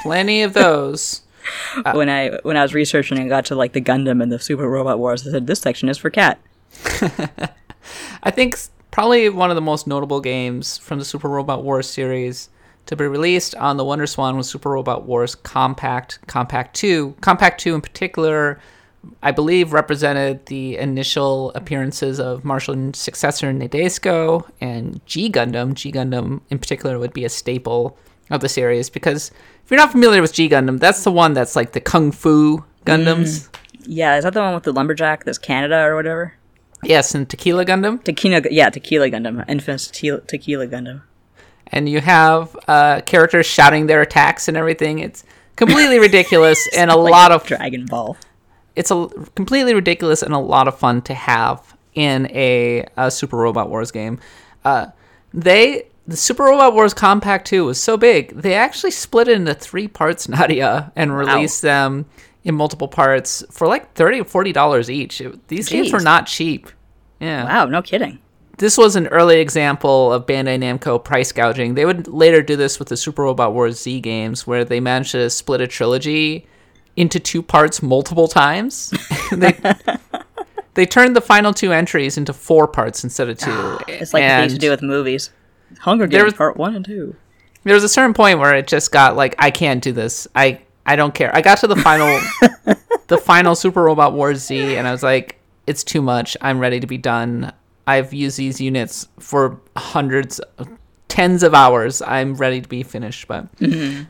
plenty 0.02 0.44
of 0.44 0.54
those. 0.54 1.22
Uh, 1.84 1.94
when 1.94 2.10
I 2.10 2.40
when 2.44 2.58
I 2.58 2.62
was 2.62 2.74
researching 2.74 3.20
and 3.20 3.30
got 3.30 3.46
to 3.46 3.56
like 3.56 3.74
the 3.74 3.82
Gundam 3.82 4.24
and 4.24 4.32
the 4.32 4.40
Super 4.40 4.70
Robot 4.70 4.98
Wars, 4.98 5.28
I 5.28 5.32
said 5.32 5.48
this 5.48 5.60
section 5.60 5.90
is 5.90 5.98
for 5.98 6.10
Kat. 6.10 6.40
I 8.24 8.32
think 8.32 8.58
probably 8.92 9.30
one 9.30 9.50
of 9.50 9.56
the 9.56 9.62
most 9.62 9.88
notable 9.88 10.22
games 10.22 10.78
from 10.78 11.00
the 11.00 11.06
Super 11.06 11.30
Robot 11.30 11.64
Wars 11.64 11.90
series 11.90 12.50
to 12.86 12.96
be 12.96 13.06
released 13.06 13.56
on 13.56 13.78
the 13.78 13.84
WonderSwan 13.84 14.38
was 14.38 14.50
Super 14.50 14.72
Robot 14.72 15.06
Wars 15.06 15.36
Compact, 15.36 16.20
Compact 16.28 16.76
2. 16.76 17.16
Compact 17.22 17.60
2 17.60 17.76
in 17.76 17.82
particular, 17.82 18.60
I 19.24 19.32
believe, 19.32 19.74
represented 19.74 20.46
the 20.46 20.78
initial 20.78 21.52
appearances 21.56 22.20
of 22.20 22.46
Martian 22.46 22.94
successor 22.94 23.52
Nadesico 23.52 24.50
and 24.62 25.04
G 25.06 25.30
Gundam. 25.30 25.74
G 25.74 25.92
Gundam, 25.92 26.42
in 26.50 26.60
particular, 26.60 27.00
would 27.00 27.14
be 27.14 27.26
a 27.26 27.30
staple 27.30 27.98
of 28.30 28.42
the 28.42 28.50
series 28.50 28.90
because 28.90 29.32
if 29.64 29.72
you're 29.72 29.80
not 29.80 29.92
familiar 29.92 30.22
with 30.22 30.34
G 30.34 30.50
Gundam, 30.50 30.80
that's 30.80 31.04
the 31.04 31.12
one 31.12 31.34
that's 31.34 31.56
like 31.56 31.72
the 31.74 31.80
Kung 31.82 32.12
Fu 32.12 32.64
Gundams. 32.86 33.50
Yeah, 33.88 34.18
is 34.18 34.24
that 34.24 34.34
the 34.34 34.42
one 34.42 34.54
with 34.56 34.64
the 34.64 34.74
lumberjack 34.74 35.24
that's 35.26 35.38
Canada 35.38 35.82
or 35.84 35.96
whatever? 35.96 36.34
Yes, 36.84 37.16
and 37.16 37.28
Tequila 37.30 37.66
Gundam. 37.66 38.04
Tequila, 38.04 38.42
yeah, 38.52 38.70
Tequila 38.70 39.10
Gundam, 39.10 39.44
infamous 39.48 39.88
te- 39.88 40.20
Tequila 40.28 40.68
Gundam. 40.68 41.02
and 41.68 41.88
you 41.90 42.00
have 42.02 42.56
uh, 42.68 43.02
characters 43.02 43.46
shouting 43.46 43.88
their 43.88 44.02
attacks 44.02 44.48
and 44.48 44.56
everything. 44.58 45.00
It's 45.00 45.24
completely 45.56 46.00
ridiculous 46.10 46.68
and 46.76 46.92
a 46.92 46.96
Like 46.96 47.12
lot 47.12 47.32
of 47.32 47.44
Dragon 47.46 47.86
Ball. 47.86 48.18
it's 48.76 48.92
a 48.92 49.08
completely 49.36 49.74
ridiculous 49.74 50.22
and 50.22 50.34
a 50.34 50.38
lot 50.40 50.68
of 50.68 50.78
fun 50.78 51.02
to 51.04 51.14
have 51.14 51.76
in 51.96 52.28
a, 52.32 52.86
a 52.98 53.10
Super 53.10 53.38
Robot 53.38 53.70
Wars 53.70 53.90
game. 53.92 54.20
Uh, 54.64 54.88
they 55.34 55.88
the 56.08 56.16
Super 56.18 56.44
Robot 56.44 56.74
Wars 56.74 56.94
Compact 56.94 57.48
2 57.48 57.66
was 57.66 57.82
so 57.82 57.98
big 57.98 58.30
they 58.40 58.54
actually 58.54 58.92
split 58.92 59.28
it 59.28 59.38
into 59.38 59.54
three 59.54 59.88
parts, 59.88 60.28
Nadia, 60.30 60.92
and 60.96 61.16
released 61.16 61.62
them 61.62 62.06
in 62.44 62.54
multiple 62.56 62.88
parts 62.88 63.44
for 63.50 63.68
like 63.68 63.94
thirty 63.96 64.20
or 64.22 64.24
forty 64.26 64.52
dollars 64.54 64.90
each. 64.90 65.20
It- 65.22 65.48
these 65.48 65.68
games 65.70 65.92
were 65.92 66.00
not 66.00 66.28
cheap. 66.28 66.70
Yeah 67.20 67.46
Wow, 67.46 67.66
no 67.66 67.82
kidding. 67.82 68.20
this 68.60 68.78
was 68.78 68.96
an 68.96 69.08
early 69.08 69.40
example 69.40 70.14
of 70.14 70.26
Bandai 70.28 70.60
Namco 70.60 71.04
price 71.04 71.32
gouging. 71.32 71.74
They 71.76 71.86
would 71.86 72.08
later 72.08 72.42
do 72.44 72.56
this 72.56 72.78
with 72.78 72.90
the 72.90 72.98
Super 72.98 73.24
Robot 73.24 73.54
Wars 73.54 73.82
Z 73.82 74.00
games, 74.02 74.46
where 74.46 74.64
they 74.64 74.80
managed 74.80 75.12
to 75.14 75.30
split 75.30 75.60
a 75.62 75.68
trilogy 75.68 76.46
into 76.96 77.20
two 77.20 77.42
parts 77.42 77.82
multiple 77.82 78.28
times. 78.28 78.94
they 79.32 79.58
they 80.76 80.86
turned 80.86 81.16
the 81.16 81.22
final 81.22 81.54
two 81.54 81.72
entries 81.72 82.18
into 82.18 82.32
four 82.34 82.68
parts 82.68 83.04
instead 83.04 83.30
of 83.30 83.38
two. 83.40 83.50
Ah, 83.52 83.80
it's 83.88 84.14
like 84.14 84.22
what 84.22 84.28
they 84.38 84.44
used 84.44 84.56
to 84.56 84.62
do 84.62 84.70
with 84.70 84.82
movies. 84.82 85.32
Hunger 85.80 86.08
Games 86.08 86.26
was- 86.26 86.34
Part 86.34 86.58
One 86.58 86.76
and 86.76 86.86
Two. 86.86 87.16
there 87.64 87.74
was 87.74 87.84
a 87.84 87.90
certain 87.90 88.14
point 88.14 88.40
where 88.40 88.56
it 88.56 88.68
just 88.68 88.92
got 88.92 89.16
like, 89.16 89.36
I 89.40 89.52
can't 89.52 89.84
do 89.84 89.92
this. 89.92 90.28
I 90.36 90.62
I 90.86 90.96
don't 90.96 91.16
care. 91.16 91.36
I 91.36 91.42
got 91.42 91.58
to 91.60 91.68
the 91.68 91.76
final 91.76 92.08
the 93.08 93.18
final 93.18 93.56
Super 93.56 93.84
Robot 93.84 94.14
Wars 94.14 94.40
Z, 94.46 94.76
and 94.76 94.88
I 94.88 94.92
was 94.92 95.04
like, 95.04 95.40
it's 95.68 95.84
too 95.84 96.02
much. 96.02 96.38
I'm 96.42 96.60
ready 96.60 96.80
to 96.80 96.88
be 96.88 96.98
done. 96.98 97.52
I've 97.88 98.14
used 98.14 98.38
these 98.38 98.62
units 98.62 99.08
for 99.20 99.60
hundreds, 99.76 100.42
tens 101.08 101.44
of 101.44 101.54
hours. 101.54 102.02
I'm 102.02 102.36
ready 102.36 102.62
to 102.62 102.70
be 102.70 102.84
finished. 102.84 103.28
But 103.28 103.54
mm-hmm. 103.58 104.04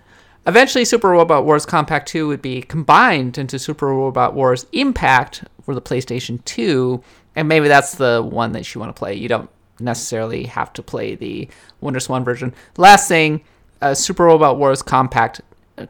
eventually, 0.48 0.86
Super 0.86 1.10
Robot 1.10 1.46
Wars 1.46 1.66
Compact 1.66 2.08
2 2.08 2.28
would 2.28 2.42
be 2.42 2.62
combined 2.62 3.38
into 3.38 3.60
Super 3.60 3.88
Robot 3.88 4.34
Wars 4.34 4.66
Impact 4.72 5.46
for 5.64 5.76
the 5.76 5.82
PlayStation 5.82 6.44
2, 6.46 7.02
and 7.36 7.48
maybe 7.48 7.68
that's 7.68 7.96
the 7.96 8.22
one 8.22 8.52
that 8.54 8.74
you 8.74 8.80
want 8.80 8.96
to 8.96 9.00
play. 9.00 9.14
You 9.14 9.28
don't 9.28 9.50
necessarily 9.80 10.46
have 10.46 10.74
to 10.74 10.84
play 10.84 11.16
the 11.16 11.48
WonderSwan 11.82 12.24
version. 12.24 12.54
Last 12.78 13.08
thing, 13.08 13.42
uh, 13.82 13.94
Super 13.94 14.26
Robot 14.26 14.58
Wars 14.58 14.82
Compact 14.82 15.42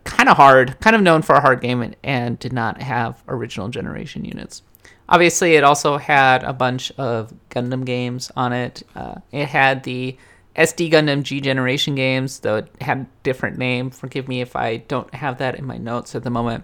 kind 0.04 0.30
of 0.30 0.38
hard, 0.38 0.80
kind 0.80 0.96
of 0.96 1.02
known 1.02 1.22
for 1.22 1.36
a 1.36 1.42
hard 1.42 1.62
game, 1.62 1.82
and, 1.82 1.96
and 2.04 2.40
did 2.40 2.54
not 2.54 2.82
have 2.82 3.24
original 3.28 3.70
generation 3.70 4.26
units. 4.26 4.64
Obviously, 5.08 5.56
it 5.56 5.64
also 5.64 5.98
had 5.98 6.44
a 6.44 6.54
bunch 6.54 6.92
of 6.98 7.34
Gundam 7.52 7.86
games 7.86 8.32
on 8.36 8.54
it. 8.54 8.82
Uh, 8.96 9.16
it 9.32 9.48
had 9.48 9.84
the 9.84 10.18
SD 10.56 10.92
Gundam 10.92 11.22
G 11.22 11.42
Generation 11.42 11.94
games, 11.96 12.40
though 12.40 12.58
it 12.58 12.68
had 12.82 13.00
a 13.00 13.08
different 13.24 13.58
name. 13.58 13.92
Forgive 13.92 14.28
me 14.28 14.42
if 14.42 14.56
I 14.56 14.78
don't 14.78 15.14
have 15.14 15.38
that 15.38 15.56
in 15.56 15.66
my 15.66 15.78
notes 15.78 16.16
at 16.16 16.24
the 16.24 16.30
moment. 16.32 16.64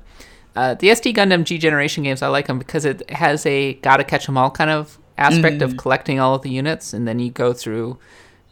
Uh, 0.55 0.73
the 0.73 0.87
SD 0.87 1.15
Gundam 1.15 1.43
G 1.43 1.57
Generation 1.57 2.03
games, 2.03 2.21
I 2.21 2.27
like 2.27 2.47
them 2.47 2.57
because 2.57 2.83
it 2.85 3.07
has 3.11 3.45
a 3.45 3.73
gotta 3.75 4.03
catch 4.03 4.27
'em 4.27 4.37
all 4.37 4.49
kind 4.49 4.69
of 4.69 4.97
aspect 5.21 5.59
mm. 5.59 5.61
of 5.61 5.77
collecting 5.77 6.19
all 6.19 6.35
of 6.35 6.41
the 6.41 6.49
units, 6.49 6.93
and 6.93 7.07
then 7.07 7.19
you 7.19 7.29
go 7.29 7.53
through 7.53 7.97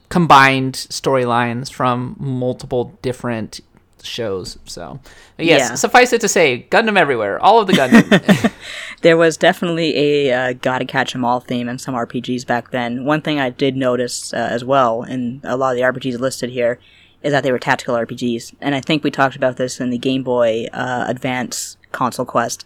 combined 0.10 0.74
storylines 0.74 1.72
from 1.72 2.16
multiple 2.20 2.98
different 3.02 3.62
shows. 4.04 4.58
So, 4.66 5.00
yes, 5.38 5.70
yeah. 5.70 5.76
suffice 5.76 6.14
it 6.14 6.22
to 6.22 6.28
say, 6.28 6.68
Gundam 6.70 6.98
everywhere, 6.98 7.40
all 7.40 7.60
of 7.60 7.68
the 7.68 7.74
Gundam. 7.74 8.52
there 9.02 9.18
was 9.18 9.38
definitely 9.38 9.96
a 9.98 10.32
uh, 10.32 10.54
gotta 10.54 10.86
catch 10.86 11.16
'em 11.16 11.26
all 11.26 11.40
theme 11.40 11.68
in 11.68 11.78
some 11.80 11.96
RPGs 11.96 12.46
back 12.46 12.72
then. 12.72 13.06
One 13.06 13.22
thing 13.22 13.40
I 13.40 13.50
did 13.50 13.76
notice 13.76 14.34
uh, 14.34 14.38
as 14.38 14.64
well 14.64 15.04
in 15.04 15.42
a 15.44 15.58
lot 15.58 15.72
of 15.72 15.78
the 15.78 15.84
RPGs 15.84 16.20
listed 16.20 16.50
here 16.50 16.80
is 17.22 17.32
that 17.32 17.44
they 17.44 17.52
were 17.52 17.60
tactical 17.60 17.96
RPGs, 17.96 18.56
and 18.62 18.76
I 18.76 18.82
think 18.82 19.04
we 19.04 19.12
talked 19.12 19.36
about 19.36 19.58
this 19.58 19.80
in 19.80 19.90
the 19.90 19.98
Game 19.98 20.24
Boy 20.24 20.68
uh, 20.72 21.06
Advance 21.08 21.78
console 21.92 22.26
quest. 22.26 22.66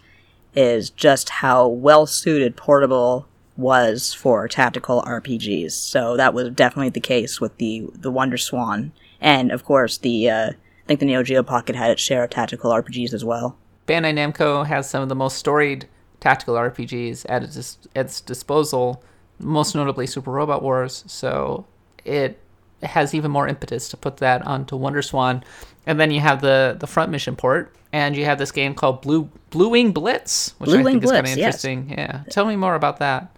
Is 0.56 0.88
just 0.90 1.30
how 1.30 1.66
well 1.66 2.06
suited 2.06 2.56
portable 2.56 3.26
was 3.56 4.12
for 4.12 4.48
tactical 4.48 5.02
RPGs. 5.02 5.72
So 5.72 6.16
that 6.16 6.34
was 6.34 6.50
definitely 6.50 6.90
the 6.90 7.00
case 7.00 7.40
with 7.40 7.56
the 7.58 7.88
the 7.94 8.12
WonderSwan, 8.12 8.90
and 9.20 9.52
of 9.52 9.64
course 9.64 9.98
the 9.98 10.28
uh, 10.30 10.50
I 10.50 10.86
think 10.86 11.00
the 11.00 11.06
Neo 11.06 11.22
Geo 11.22 11.42
Pocket 11.42 11.76
had 11.76 11.90
its 11.90 12.02
share 12.02 12.24
of 12.24 12.30
tactical 12.30 12.70
RPGs 12.70 13.14
as 13.14 13.24
well. 13.24 13.56
Bandai 13.86 14.14
Namco 14.14 14.66
has 14.66 14.88
some 14.88 15.02
of 15.02 15.08
the 15.08 15.14
most 15.14 15.36
storied 15.36 15.88
tactical 16.20 16.54
RPGs 16.54 17.26
at 17.28 17.42
its, 17.42 17.78
its 17.94 18.20
disposal, 18.20 19.02
most 19.38 19.74
notably 19.74 20.06
Super 20.06 20.30
Robot 20.30 20.62
Wars. 20.62 21.04
So 21.06 21.66
it 22.04 22.40
has 22.82 23.14
even 23.14 23.30
more 23.30 23.46
impetus 23.46 23.88
to 23.90 23.96
put 23.96 24.18
that 24.18 24.46
onto 24.46 24.78
WonderSwan. 24.78 25.42
And 25.86 26.00
then 26.00 26.10
you 26.10 26.20
have 26.20 26.40
the 26.40 26.76
the 26.78 26.86
front 26.86 27.10
mission 27.10 27.36
port, 27.36 27.74
and 27.92 28.16
you 28.16 28.24
have 28.24 28.38
this 28.38 28.52
game 28.52 28.74
called 28.74 29.02
Blue 29.02 29.30
Blue 29.50 29.68
Wing 29.68 29.92
Blitz, 29.92 30.54
which 30.58 30.70
Blue 30.70 30.80
I 30.80 30.82
think 30.82 31.02
Blitz, 31.02 31.12
is 31.12 31.16
kind 31.16 31.26
of 31.26 31.32
interesting. 31.32 31.88
Yes. 31.90 31.98
Yeah, 31.98 32.22
tell 32.30 32.46
me 32.46 32.56
more 32.56 32.74
about 32.74 32.98
that. 33.00 33.33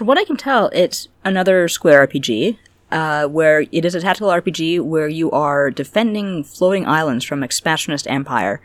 From 0.00 0.06
what 0.06 0.16
I 0.16 0.24
can 0.24 0.38
tell, 0.38 0.68
it's 0.72 1.08
another 1.26 1.68
Square 1.68 2.06
RPG 2.06 2.56
uh, 2.90 3.26
where 3.26 3.66
it 3.70 3.84
is 3.84 3.94
a 3.94 4.00
tactical 4.00 4.30
RPG 4.30 4.80
where 4.80 5.08
you 5.08 5.30
are 5.30 5.70
defending 5.70 6.42
floating 6.42 6.86
islands 6.86 7.22
from 7.22 7.42
expansionist 7.42 8.06
empire, 8.08 8.62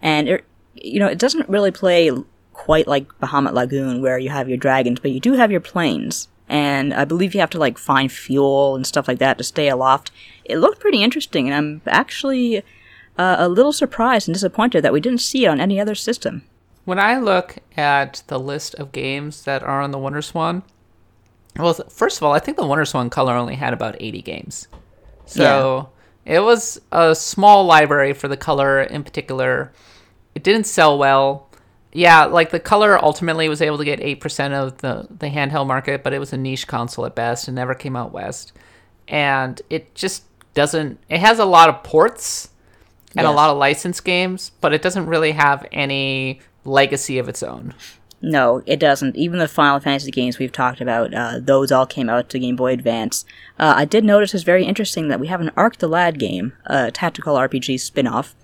and 0.00 0.26
it, 0.26 0.44
you 0.74 0.98
know 0.98 1.06
it 1.06 1.18
doesn't 1.18 1.50
really 1.50 1.70
play 1.70 2.10
quite 2.54 2.86
like 2.86 3.06
Bahamut 3.18 3.52
Lagoon 3.52 4.00
where 4.00 4.18
you 4.18 4.30
have 4.30 4.48
your 4.48 4.56
dragons, 4.56 5.00
but 5.00 5.10
you 5.10 5.20
do 5.20 5.34
have 5.34 5.50
your 5.50 5.60
planes, 5.60 6.28
and 6.48 6.94
I 6.94 7.04
believe 7.04 7.34
you 7.34 7.40
have 7.40 7.50
to 7.50 7.58
like 7.58 7.76
find 7.76 8.10
fuel 8.10 8.74
and 8.74 8.86
stuff 8.86 9.06
like 9.06 9.18
that 9.18 9.36
to 9.36 9.44
stay 9.44 9.68
aloft. 9.68 10.10
It 10.46 10.56
looked 10.56 10.80
pretty 10.80 11.02
interesting, 11.02 11.46
and 11.46 11.54
I'm 11.54 11.82
actually 11.88 12.62
uh, 13.18 13.36
a 13.38 13.50
little 13.50 13.74
surprised 13.74 14.28
and 14.28 14.34
disappointed 14.34 14.80
that 14.80 14.94
we 14.94 15.00
didn't 15.02 15.20
see 15.20 15.44
it 15.44 15.48
on 15.48 15.60
any 15.60 15.78
other 15.78 15.94
system. 15.94 16.40
When 16.84 16.98
I 16.98 17.18
look 17.18 17.58
at 17.76 18.22
the 18.26 18.38
list 18.38 18.74
of 18.74 18.92
games 18.92 19.44
that 19.44 19.62
are 19.62 19.80
on 19.80 19.90
the 19.90 19.98
WonderSwan, 19.98 20.62
well, 21.56 21.74
first 21.88 22.16
of 22.18 22.22
all, 22.22 22.32
I 22.32 22.38
think 22.38 22.56
the 22.56 22.64
WonderSwan 22.64 23.10
Color 23.10 23.34
only 23.34 23.56
had 23.56 23.72
about 23.72 23.96
80 24.00 24.22
games. 24.22 24.68
So 25.26 25.90
yeah. 26.24 26.36
it 26.36 26.40
was 26.40 26.80
a 26.90 27.14
small 27.14 27.64
library 27.64 28.12
for 28.12 28.28
the 28.28 28.36
color 28.36 28.82
in 28.82 29.04
particular. 29.04 29.72
It 30.34 30.42
didn't 30.42 30.64
sell 30.64 30.98
well. 30.98 31.48
Yeah, 31.92 32.24
like 32.26 32.50
the 32.50 32.60
color 32.60 33.02
ultimately 33.02 33.48
was 33.48 33.60
able 33.60 33.78
to 33.78 33.84
get 33.84 34.00
8% 34.00 34.52
of 34.52 34.78
the, 34.78 35.08
the 35.10 35.28
handheld 35.28 35.66
market, 35.66 36.04
but 36.04 36.12
it 36.12 36.20
was 36.20 36.32
a 36.32 36.36
niche 36.36 36.68
console 36.68 37.04
at 37.04 37.16
best 37.16 37.48
and 37.48 37.54
never 37.54 37.74
came 37.74 37.96
out 37.96 38.12
west. 38.12 38.52
And 39.08 39.60
it 39.70 39.94
just 39.94 40.24
doesn't, 40.54 41.00
it 41.08 41.18
has 41.18 41.40
a 41.40 41.44
lot 41.44 41.68
of 41.68 41.82
ports 41.82 42.50
and 43.16 43.24
yes. 43.24 43.32
a 43.32 43.34
lot 43.34 43.50
of 43.50 43.58
licensed 43.58 44.04
games, 44.04 44.52
but 44.60 44.72
it 44.72 44.82
doesn't 44.82 45.06
really 45.06 45.32
have 45.32 45.66
any 45.72 46.40
legacy 46.64 47.18
of 47.18 47.28
its 47.28 47.42
own. 47.42 47.74
No, 48.22 48.62
it 48.66 48.78
doesn't. 48.78 49.16
Even 49.16 49.38
the 49.38 49.48
Final 49.48 49.80
Fantasy 49.80 50.10
games 50.10 50.38
we've 50.38 50.52
talked 50.52 50.80
about, 50.80 51.14
uh, 51.14 51.38
those 51.40 51.72
all 51.72 51.86
came 51.86 52.10
out 52.10 52.28
to 52.28 52.38
Game 52.38 52.56
Boy 52.56 52.72
Advance. 52.72 53.24
Uh, 53.58 53.72
I 53.76 53.86
did 53.86 54.04
notice 54.04 54.34
it's 54.34 54.44
very 54.44 54.64
interesting 54.64 55.08
that 55.08 55.20
we 55.20 55.28
have 55.28 55.40
an 55.40 55.50
Arc 55.56 55.78
the 55.78 55.88
Lad 55.88 56.18
game, 56.18 56.52
a 56.66 56.90
tactical 56.90 57.36
RPG 57.36 57.80
spin 57.80 58.06
off. 58.06 58.34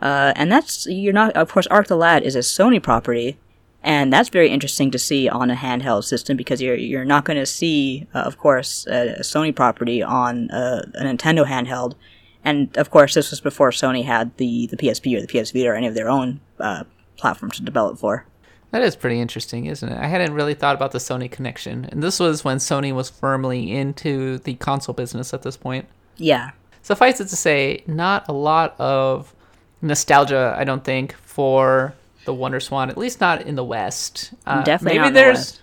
Uh, 0.00 0.32
and 0.36 0.52
that's, 0.52 0.86
you're 0.86 1.12
not, 1.12 1.34
of 1.36 1.50
course, 1.50 1.66
Arc 1.68 1.88
the 1.88 1.96
Lad 1.96 2.22
is 2.22 2.36
a 2.36 2.40
Sony 2.40 2.80
property, 2.80 3.38
and 3.82 4.12
that's 4.12 4.28
very 4.28 4.50
interesting 4.50 4.90
to 4.92 4.98
see 4.98 5.28
on 5.28 5.50
a 5.50 5.56
handheld 5.56 6.04
system 6.04 6.36
because 6.36 6.62
you're, 6.62 6.76
you're 6.76 7.04
not 7.04 7.24
going 7.24 7.38
to 7.38 7.46
see, 7.46 8.06
uh, 8.14 8.20
of 8.20 8.38
course, 8.38 8.86
a, 8.86 9.16
Sony 9.20 9.54
property 9.54 10.02
on 10.02 10.48
a, 10.50 10.84
a, 10.94 11.04
Nintendo 11.04 11.44
handheld. 11.44 11.94
And 12.44 12.76
of 12.76 12.90
course, 12.90 13.14
this 13.14 13.30
was 13.30 13.40
before 13.40 13.70
Sony 13.70 14.04
had 14.04 14.36
the, 14.36 14.68
the 14.68 14.76
PSP 14.76 15.16
or 15.16 15.26
the 15.26 15.26
PS 15.26 15.50
Vita 15.50 15.70
or 15.70 15.74
any 15.74 15.86
of 15.86 15.94
their 15.94 16.10
own 16.10 16.40
uh, 16.60 16.84
platforms 17.16 17.56
to 17.56 17.62
develop 17.62 17.98
for. 17.98 18.26
That 18.70 18.82
is 18.82 18.96
pretty 18.96 19.20
interesting, 19.20 19.66
isn't 19.66 19.88
it? 19.88 19.96
I 19.96 20.08
hadn't 20.08 20.34
really 20.34 20.54
thought 20.54 20.74
about 20.74 20.90
the 20.90 20.98
Sony 20.98 21.30
connection. 21.30 21.84
And 21.92 22.02
this 22.02 22.18
was 22.18 22.44
when 22.44 22.56
Sony 22.56 22.92
was 22.92 23.08
firmly 23.08 23.70
into 23.70 24.38
the 24.38 24.54
console 24.54 24.94
business 24.94 25.32
at 25.32 25.42
this 25.42 25.56
point. 25.56 25.86
Yeah. 26.16 26.50
Suffice 26.82 27.20
it 27.20 27.28
to 27.28 27.36
say, 27.36 27.84
not 27.86 28.28
a 28.28 28.32
lot 28.32 28.74
of 28.80 29.32
nostalgia, 29.80 30.56
I 30.58 30.64
don't 30.64 30.82
think, 30.82 31.14
for 31.14 31.94
the 32.24 32.34
WonderSwan, 32.34 32.88
at 32.88 32.98
least 32.98 33.20
not 33.20 33.42
in 33.42 33.54
the 33.54 33.64
West. 33.64 34.34
Uh, 34.46 34.62
Definitely 34.64 34.98
maybe 34.98 35.14
there's 35.14 35.52
the 35.52 35.58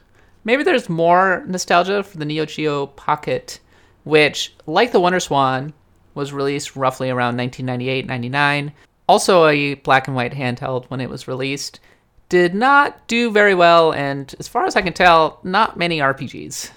maybe 0.46 0.64
there's 0.64 0.90
more 0.90 1.44
nostalgia 1.48 2.04
for 2.04 2.18
the 2.18 2.26
Neo 2.26 2.46
Geo 2.46 2.88
Pocket, 2.88 3.60
which, 4.04 4.54
like 4.66 4.92
the 4.92 5.02
WonderSwan, 5.02 5.74
was 6.14 6.34
released 6.34 6.76
roughly 6.76 7.10
around 7.10 7.38
1998, 7.38 8.06
99. 8.06 8.72
Also 9.12 9.46
a 9.46 9.74
black 9.74 10.08
and 10.08 10.16
white 10.16 10.32
handheld 10.32 10.86
when 10.86 11.02
it 11.02 11.10
was 11.10 11.28
released 11.28 11.82
did 12.30 12.56
not 12.56 13.06
do 13.10 13.30
very 13.30 13.54
well, 13.54 13.92
and 13.92 14.34
as 14.40 14.48
far 14.48 14.66
as 14.66 14.78
I 14.78 14.82
can 14.82 14.94
tell, 14.94 15.42
not 15.44 15.76
many 15.76 16.00
RPGs. 16.00 16.72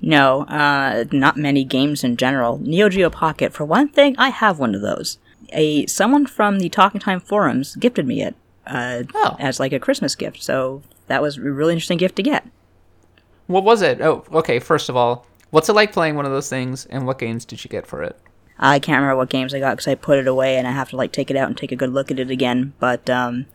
No, 0.00 0.44
uh, 0.44 1.04
not 1.12 1.36
many 1.36 1.64
games 1.64 2.02
in 2.02 2.16
general. 2.16 2.56
Neo 2.62 2.88
Geo 2.88 3.10
Pocket, 3.10 3.52
for 3.52 3.66
one 3.66 3.90
thing, 3.90 4.14
I 4.16 4.30
have 4.30 4.58
one 4.58 4.74
of 4.74 4.80
those. 4.80 5.18
A 5.52 5.84
someone 5.84 6.26
from 6.26 6.60
the 6.60 6.70
Talking 6.70 6.98
Time 6.98 7.20
forums 7.20 7.76
gifted 7.76 8.06
me 8.06 8.22
it 8.22 8.34
uh, 8.66 9.02
oh. 9.14 9.36
as 9.38 9.60
like 9.60 9.74
a 9.74 9.78
Christmas 9.78 10.14
gift, 10.14 10.42
so 10.42 10.80
that 11.08 11.20
was 11.20 11.36
a 11.36 11.42
really 11.42 11.74
interesting 11.74 11.98
gift 11.98 12.16
to 12.16 12.22
get. 12.22 12.46
What 13.48 13.64
was 13.64 13.82
it? 13.82 14.00
Oh, 14.00 14.24
okay. 14.32 14.60
First 14.60 14.88
of 14.88 14.96
all, 14.96 15.26
what's 15.50 15.68
it 15.68 15.74
like 15.74 15.92
playing 15.92 16.16
one 16.16 16.24
of 16.24 16.32
those 16.32 16.48
things, 16.48 16.86
and 16.86 17.06
what 17.06 17.18
games 17.18 17.44
did 17.44 17.62
you 17.62 17.68
get 17.68 17.86
for 17.86 18.02
it? 18.02 18.18
I 18.60 18.78
can't 18.78 19.00
remember 19.00 19.16
what 19.16 19.30
games 19.30 19.54
I 19.54 19.58
got 19.58 19.72
because 19.72 19.88
I 19.88 19.94
put 19.94 20.18
it 20.18 20.28
away, 20.28 20.56
and 20.58 20.68
I 20.68 20.72
have 20.72 20.90
to 20.90 20.96
like 20.96 21.12
take 21.12 21.30
it 21.30 21.36
out 21.36 21.48
and 21.48 21.56
take 21.56 21.72
a 21.72 21.76
good 21.76 21.92
look 21.92 22.10
at 22.10 22.20
it 22.20 22.30
again. 22.30 22.74
But 22.78 23.08
um, 23.08 23.46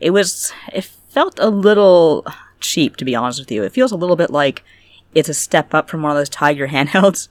it 0.00 0.10
was 0.10 0.52
it 0.72 0.84
felt 0.84 1.38
a 1.38 1.50
little 1.50 2.26
cheap 2.58 2.96
to 2.96 3.04
be 3.04 3.14
honest 3.14 3.38
with 3.38 3.52
you. 3.52 3.62
It 3.62 3.72
feels 3.72 3.92
a 3.92 3.96
little 3.96 4.16
bit 4.16 4.30
like 4.30 4.64
it's 5.14 5.28
a 5.28 5.34
step 5.34 5.74
up 5.74 5.88
from 5.88 6.02
one 6.02 6.12
of 6.12 6.16
those 6.16 6.30
Tiger 6.30 6.68
handhelds, 6.68 7.28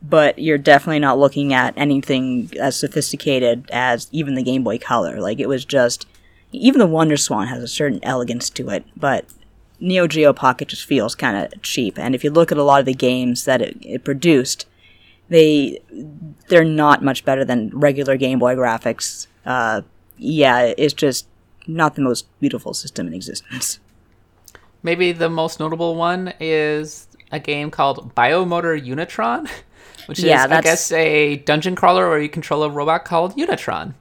but 0.00 0.38
you're 0.38 0.56
definitely 0.56 1.00
not 1.00 1.18
looking 1.18 1.52
at 1.52 1.74
anything 1.76 2.50
as 2.60 2.78
sophisticated 2.78 3.68
as 3.72 4.08
even 4.12 4.36
the 4.36 4.42
Game 4.42 4.62
Boy 4.62 4.78
Color. 4.78 5.20
Like 5.20 5.40
it 5.40 5.48
was 5.48 5.64
just 5.64 6.06
even 6.52 6.78
the 6.78 6.86
WonderSwan 6.86 7.48
has 7.48 7.62
a 7.62 7.68
certain 7.68 8.00
elegance 8.04 8.48
to 8.50 8.70
it, 8.70 8.84
but 8.96 9.26
Neo 9.80 10.06
Geo 10.06 10.32
Pocket 10.32 10.68
just 10.68 10.84
feels 10.84 11.14
kind 11.14 11.36
of 11.36 11.60
cheap. 11.62 11.98
And 11.98 12.14
if 12.14 12.24
you 12.24 12.30
look 12.30 12.50
at 12.50 12.58
a 12.58 12.62
lot 12.62 12.80
of 12.80 12.86
the 12.86 12.94
games 12.94 13.44
that 13.44 13.60
it, 13.60 13.76
it 13.82 14.04
produced, 14.04 14.66
they 15.28 15.80
they're 16.48 16.64
not 16.64 17.02
much 17.02 17.24
better 17.24 17.44
than 17.44 17.70
regular 17.70 18.16
Game 18.16 18.38
Boy 18.38 18.54
graphics. 18.54 19.26
Uh, 19.44 19.82
yeah, 20.16 20.72
it's 20.76 20.94
just 20.94 21.26
not 21.66 21.94
the 21.94 22.02
most 22.02 22.26
beautiful 22.40 22.74
system 22.74 23.06
in 23.06 23.14
existence. 23.14 23.78
Maybe 24.82 25.12
the 25.12 25.28
most 25.28 25.60
notable 25.60 25.96
one 25.96 26.32
is 26.40 27.08
a 27.30 27.38
game 27.38 27.70
called 27.70 28.14
Biomotor 28.14 28.80
Unitron, 28.80 29.48
which 30.06 30.20
yeah, 30.20 30.46
is, 30.46 30.52
I 30.52 30.60
guess, 30.62 30.92
a 30.92 31.36
dungeon 31.36 31.74
crawler 31.74 32.08
where 32.08 32.20
you 32.20 32.28
control 32.28 32.62
a 32.62 32.70
robot 32.70 33.04
called 33.04 33.36
Unitron. 33.36 33.94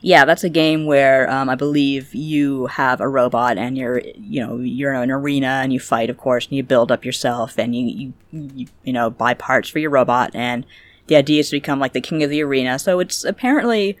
Yeah, 0.00 0.24
that's 0.24 0.44
a 0.44 0.48
game 0.50 0.86
where 0.86 1.28
um, 1.30 1.48
I 1.48 1.54
believe 1.54 2.14
you 2.14 2.66
have 2.66 3.00
a 3.00 3.08
robot 3.08 3.58
and 3.58 3.76
you're, 3.76 4.02
you 4.14 4.44
know, 4.44 4.58
you're 4.58 4.92
in 4.92 5.02
an 5.02 5.10
arena 5.10 5.60
and 5.62 5.72
you 5.72 5.80
fight, 5.80 6.10
of 6.10 6.18
course, 6.18 6.46
and 6.46 6.56
you 6.56 6.62
build 6.62 6.92
up 6.92 7.04
yourself 7.04 7.58
and 7.58 7.74
you, 7.74 8.12
you, 8.30 8.50
you, 8.54 8.66
you 8.84 8.92
know, 8.92 9.10
buy 9.10 9.34
parts 9.34 9.68
for 9.68 9.78
your 9.78 9.90
robot 9.90 10.30
and 10.34 10.66
the 11.06 11.16
idea 11.16 11.40
is 11.40 11.50
to 11.50 11.56
become 11.56 11.78
like 11.78 11.92
the 11.92 12.00
king 12.00 12.22
of 12.22 12.30
the 12.30 12.42
arena. 12.42 12.78
So 12.78 13.00
it's 13.00 13.24
apparently 13.24 13.96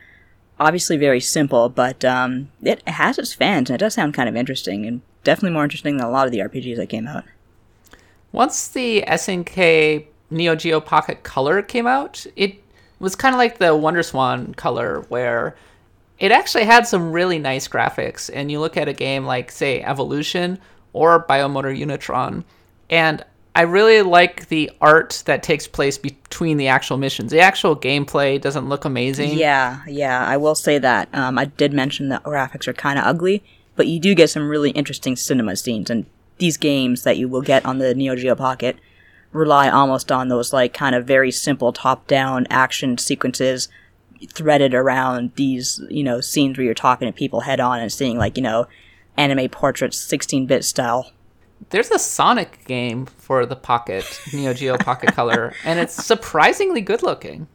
obviously 0.58 0.96
very 0.96 1.20
simple, 1.20 1.68
but 1.68 2.04
um, 2.04 2.50
it 2.62 2.86
has 2.88 3.18
its 3.18 3.32
fans, 3.32 3.70
and 3.70 3.74
it 3.74 3.84
does 3.84 3.94
sound 3.94 4.14
kind 4.14 4.28
of 4.28 4.36
interesting, 4.36 4.86
and 4.86 5.02
definitely 5.24 5.52
more 5.52 5.64
interesting 5.64 5.96
than 5.96 6.06
a 6.06 6.10
lot 6.10 6.26
of 6.26 6.32
the 6.32 6.38
RPGs 6.38 6.76
that 6.76 6.88
came 6.88 7.06
out. 7.06 7.24
Once 8.32 8.68
the 8.68 9.02
SNK 9.06 10.06
Neo 10.30 10.56
Geo 10.56 10.80
Pocket 10.80 11.22
Color 11.22 11.62
came 11.62 11.86
out, 11.86 12.26
it 12.36 12.62
was 12.98 13.14
kind 13.14 13.34
of 13.34 13.38
like 13.38 13.58
the 13.58 13.66
WonderSwan 13.66 14.56
color, 14.56 15.04
where 15.08 15.56
it 16.18 16.32
actually 16.32 16.64
had 16.64 16.86
some 16.86 17.12
really 17.12 17.38
nice 17.38 17.68
graphics. 17.68 18.30
And 18.32 18.50
you 18.50 18.60
look 18.60 18.76
at 18.76 18.88
a 18.88 18.92
game 18.92 19.24
like, 19.24 19.50
say, 19.50 19.82
Evolution 19.82 20.58
or 20.92 21.24
Biomotor 21.24 21.78
Unitron, 21.78 22.44
and 22.88 23.24
I 23.54 23.62
really 23.62 24.02
like 24.02 24.48
the 24.48 24.70
art 24.82 25.22
that 25.24 25.42
takes 25.42 25.66
place 25.66 25.96
between 25.96 26.58
the 26.58 26.68
actual 26.68 26.98
missions. 26.98 27.30
The 27.30 27.40
actual 27.40 27.74
gameplay 27.74 28.38
doesn't 28.38 28.68
look 28.68 28.84
amazing. 28.84 29.38
Yeah, 29.38 29.80
yeah, 29.88 30.26
I 30.26 30.36
will 30.36 30.54
say 30.54 30.78
that. 30.78 31.08
Um, 31.14 31.38
I 31.38 31.46
did 31.46 31.72
mention 31.72 32.10
that 32.10 32.22
graphics 32.22 32.68
are 32.68 32.74
kind 32.74 32.98
of 32.98 33.06
ugly, 33.06 33.42
but 33.74 33.86
you 33.86 33.98
do 33.98 34.14
get 34.14 34.28
some 34.28 34.50
really 34.50 34.72
interesting 34.72 35.16
cinema 35.16 35.56
scenes, 35.56 35.88
and 35.88 36.04
these 36.36 36.58
games 36.58 37.02
that 37.04 37.16
you 37.16 37.28
will 37.28 37.40
get 37.40 37.64
on 37.64 37.78
the 37.78 37.94
Neo 37.94 38.14
Geo 38.14 38.34
Pocket 38.34 38.76
rely 39.32 39.70
almost 39.70 40.12
on 40.12 40.28
those 40.28 40.52
like 40.52 40.74
kind 40.74 40.94
of 40.94 41.06
very 41.06 41.30
simple 41.30 41.72
top-down 41.72 42.46
action 42.50 42.98
sequences 42.98 43.68
threaded 44.30 44.74
around 44.74 45.32
these, 45.36 45.80
you 45.88 46.02
know, 46.02 46.20
scenes 46.20 46.56
where 46.56 46.64
you're 46.64 46.74
talking 46.74 47.06
to 47.06 47.12
people 47.12 47.40
head 47.40 47.60
on 47.60 47.80
and 47.80 47.92
seeing 47.92 48.18
like, 48.18 48.36
you 48.36 48.42
know, 48.42 48.66
anime 49.16 49.48
portraits 49.48 50.04
16-bit 50.04 50.64
style. 50.64 51.10
There's 51.70 51.90
a 51.90 51.98
Sonic 51.98 52.64
game 52.66 53.06
for 53.06 53.46
the 53.46 53.56
Pocket, 53.56 54.20
Neo 54.32 54.52
Geo 54.52 54.76
Pocket 54.76 55.14
Color, 55.14 55.54
and 55.64 55.80
it's 55.80 55.94
surprisingly 55.94 56.80
good 56.80 57.02
looking. 57.02 57.48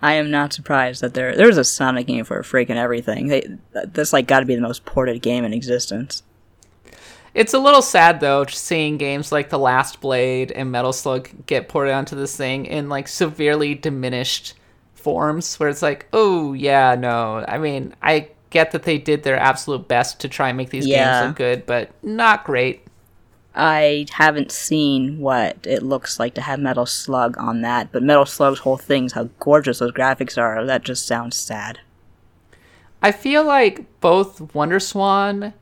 I 0.00 0.14
am 0.14 0.30
not 0.30 0.52
surprised 0.52 1.00
that 1.02 1.14
there 1.14 1.34
there's 1.34 1.56
a 1.56 1.64
Sonic 1.64 2.06
game 2.06 2.24
for 2.24 2.40
freaking 2.42 2.76
everything. 2.76 3.28
They, 3.28 3.46
that's 3.72 4.12
like 4.12 4.26
got 4.26 4.40
to 4.40 4.46
be 4.46 4.54
the 4.54 4.60
most 4.60 4.84
ported 4.84 5.22
game 5.22 5.44
in 5.44 5.52
existence. 5.52 6.22
It's 7.34 7.54
a 7.54 7.58
little 7.58 7.82
sad 7.82 8.20
though, 8.20 8.44
seeing 8.46 8.96
games 8.96 9.30
like 9.30 9.50
The 9.50 9.58
Last 9.58 10.00
Blade 10.00 10.50
and 10.52 10.72
Metal 10.72 10.92
Slug 10.92 11.28
get 11.46 11.68
ported 11.68 11.94
onto 11.94 12.16
this 12.16 12.36
thing 12.36 12.66
in 12.66 12.88
like 12.88 13.06
severely 13.06 13.74
diminished 13.74 14.54
forms, 15.08 15.58
where 15.58 15.70
it's 15.70 15.80
like, 15.80 16.06
oh 16.12 16.52
yeah, 16.52 16.94
no. 16.94 17.42
I 17.48 17.56
mean, 17.56 17.94
I 18.02 18.28
get 18.50 18.72
that 18.72 18.82
they 18.82 18.98
did 18.98 19.22
their 19.22 19.38
absolute 19.38 19.88
best 19.88 20.20
to 20.20 20.28
try 20.28 20.48
and 20.48 20.56
make 20.58 20.68
these 20.70 20.86
Yeah. 20.86 21.20
games 21.20 21.28
look 21.28 21.36
good, 21.36 21.66
but 21.66 21.90
not 22.02 22.44
great. 22.44 22.82
I 23.54 24.04
haven't 24.12 24.52
seen 24.52 25.18
what 25.18 25.56
it 25.66 25.82
looks 25.82 26.20
like 26.20 26.34
to 26.34 26.42
have 26.42 26.60
Metal 26.60 26.84
Slug 26.86 27.38
on 27.38 27.62
that, 27.62 27.90
but 27.90 28.02
Metal 28.02 28.26
Slug's 28.26 28.60
whole 28.60 28.76
thing 28.76 29.06
is 29.06 29.12
how 29.14 29.30
gorgeous 29.40 29.78
those 29.78 29.92
graphics 29.92 30.36
are. 30.36 30.64
That 30.64 30.84
just 30.84 31.06
sounds 31.06 31.36
sad. 31.36 31.80
I 33.02 33.10
feel 33.12 33.44
like 33.44 33.86
both 34.00 34.38
WonderSwan 34.52 35.54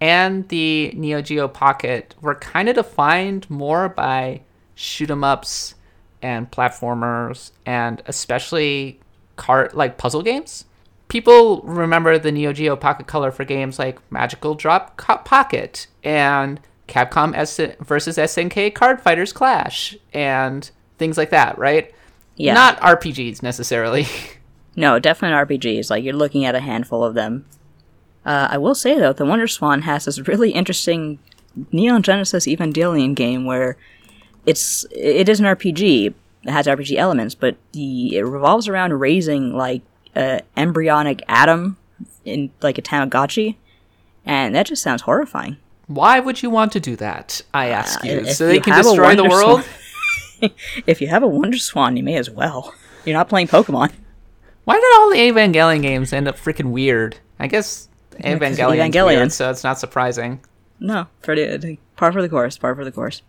and 0.00 0.48
the 0.48 0.92
Neo 0.96 1.20
Geo 1.22 1.48
Pocket 1.48 2.14
were 2.20 2.34
kind 2.36 2.68
of 2.68 2.76
defined 2.76 3.50
more 3.50 3.88
by 3.88 4.42
shoot 4.74 5.10
'em 5.10 5.24
ups 5.24 5.74
and 6.22 6.50
platformers 6.50 7.50
and 7.66 8.02
especially 8.06 9.00
cart 9.36 9.76
like 9.76 9.98
puzzle 9.98 10.22
games. 10.22 10.64
People 11.08 11.60
remember 11.62 12.18
the 12.18 12.32
Neo 12.32 12.52
Geo 12.52 12.74
Pocket 12.76 13.06
Color 13.06 13.30
for 13.32 13.44
games 13.44 13.78
like 13.78 13.98
Magical 14.10 14.54
Drop 14.54 14.96
Co- 14.96 15.18
Pocket 15.18 15.86
and 16.02 16.58
Capcom 16.88 17.36
S- 17.36 17.60
versus 17.80 18.16
SNK 18.16 18.74
Card 18.74 19.00
Fighters 19.00 19.32
Clash 19.32 19.96
and 20.14 20.70
things 20.98 21.18
like 21.18 21.30
that, 21.30 21.58
right? 21.58 21.94
Yeah. 22.36 22.54
Not 22.54 22.80
RPGs 22.80 23.42
necessarily. 23.42 24.06
No, 24.74 24.98
definitely 24.98 25.58
RPGs. 25.58 25.90
Like 25.90 26.02
you're 26.02 26.14
looking 26.14 26.46
at 26.46 26.54
a 26.54 26.60
handful 26.60 27.04
of 27.04 27.12
them. 27.12 27.44
Uh, 28.24 28.48
I 28.52 28.56
will 28.56 28.74
say 28.74 28.98
though, 28.98 29.12
the 29.12 29.24
WonderSwan 29.26 29.82
has 29.82 30.06
this 30.06 30.26
really 30.26 30.52
interesting 30.52 31.18
Neon 31.72 32.02
Genesis 32.02 32.46
Evangelion 32.46 33.14
game 33.14 33.44
where 33.44 33.76
it's 34.46 34.84
it 34.90 35.28
is 35.28 35.40
an 35.40 35.46
RPG. 35.46 36.14
It 36.44 36.50
has 36.50 36.66
RPG 36.66 36.96
elements, 36.96 37.34
but 37.34 37.56
the 37.72 38.16
it 38.16 38.22
revolves 38.22 38.68
around 38.68 38.92
raising 38.94 39.52
like 39.56 39.82
a 40.16 40.40
embryonic 40.56 41.22
atom 41.28 41.76
in 42.24 42.50
like 42.62 42.78
a 42.78 42.82
Tamagotchi, 42.82 43.56
and 44.26 44.54
that 44.54 44.66
just 44.66 44.82
sounds 44.82 45.02
horrifying. 45.02 45.56
Why 45.86 46.20
would 46.20 46.42
you 46.42 46.50
want 46.50 46.72
to 46.72 46.80
do 46.80 46.96
that? 46.96 47.42
I 47.52 47.68
ask 47.68 48.02
you. 48.04 48.20
Uh, 48.20 48.24
so 48.26 48.46
they 48.46 48.54
you 48.54 48.60
can 48.60 48.76
destroy 48.82 49.14
the 49.14 49.24
world? 49.24 49.62
Swan- 49.62 50.50
If 50.88 51.00
you 51.00 51.06
have 51.06 51.22
a 51.22 51.28
WonderSwan, 51.28 51.96
you 51.96 52.02
may 52.02 52.16
as 52.16 52.28
well. 52.28 52.74
You're 53.04 53.16
not 53.16 53.28
playing 53.28 53.46
Pokemon. 53.46 53.92
Why 54.64 54.74
did 54.74 54.92
all 54.96 55.10
the 55.10 55.16
Evangelion 55.18 55.82
games 55.82 56.12
end 56.12 56.26
up 56.26 56.36
freaking 56.36 56.70
weird? 56.72 57.16
I 57.38 57.46
guess 57.46 57.88
Evangelion's 58.18 58.92
Evangelion. 58.94 59.06
weird, 59.18 59.32
so 59.32 59.50
it's 59.50 59.62
not 59.62 59.78
surprising. 59.78 60.40
No, 60.80 61.06
pretty 61.22 61.78
par 61.96 62.10
for 62.10 62.22
the 62.22 62.28
course. 62.28 62.58
Par 62.58 62.74
for 62.74 62.84
the 62.84 62.90
course. 62.90 63.22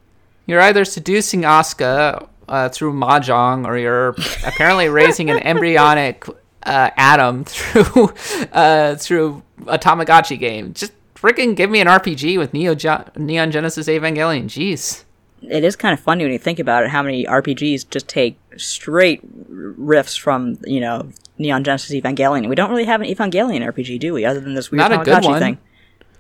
You're 0.46 0.62
either 0.62 0.86
seducing 0.86 1.42
Asuka 1.42 2.28
uh, 2.48 2.70
through 2.70 2.94
mahjong, 2.94 3.66
or 3.66 3.78
you're 3.78 4.10
apparently 4.46 4.90
raising 4.90 5.30
an 5.30 5.40
embryonic 5.40 6.26
uh, 6.64 6.90
atom 6.98 7.44
through 7.46 8.14
uh, 8.52 8.96
through 8.96 9.42
a 9.68 9.78
Tamagotchi 9.80 10.38
game. 10.40 10.74
Just 10.74 10.92
freaking 11.16 11.56
give 11.56 11.70
me 11.70 11.80
an 11.80 11.88
RPG 11.88 12.38
with 12.38 12.54
Neo 12.54 12.76
Ge- 12.76 13.16
Neon 13.16 13.52
Genesis 13.52 13.88
Evangelion. 13.88 14.46
Jeez. 14.46 15.04
it 15.42 15.64
is 15.64 15.76
kind 15.76 15.94
of 15.94 16.00
funny 16.00 16.24
when 16.24 16.34
you 16.34 16.40
think 16.40 16.60
about 16.60 16.84
it 16.84 16.90
how 16.90 17.02
many 17.02 17.26
RPGs 17.26 17.90
just 17.90 18.08
take 18.08 18.38
straight 18.58 19.22
riffs 19.50 20.20
from 20.20 20.58
you 20.66 20.80
know 20.82 21.10
Neon 21.38 21.64
Genesis 21.64 21.92
Evangelion. 21.92 22.50
We 22.50 22.56
don't 22.56 22.70
really 22.70 22.86
have 22.86 23.02
an 23.02 23.08
Evangelion 23.08 23.62
RPG, 23.66 24.00
do 24.00 24.14
we? 24.14 24.26
Other 24.26 24.42
than 24.42 24.54
this 24.54 24.72
weird 24.72 24.80
Not 24.90 24.92
Tamagotchi 24.92 25.40
thing. 25.40 25.58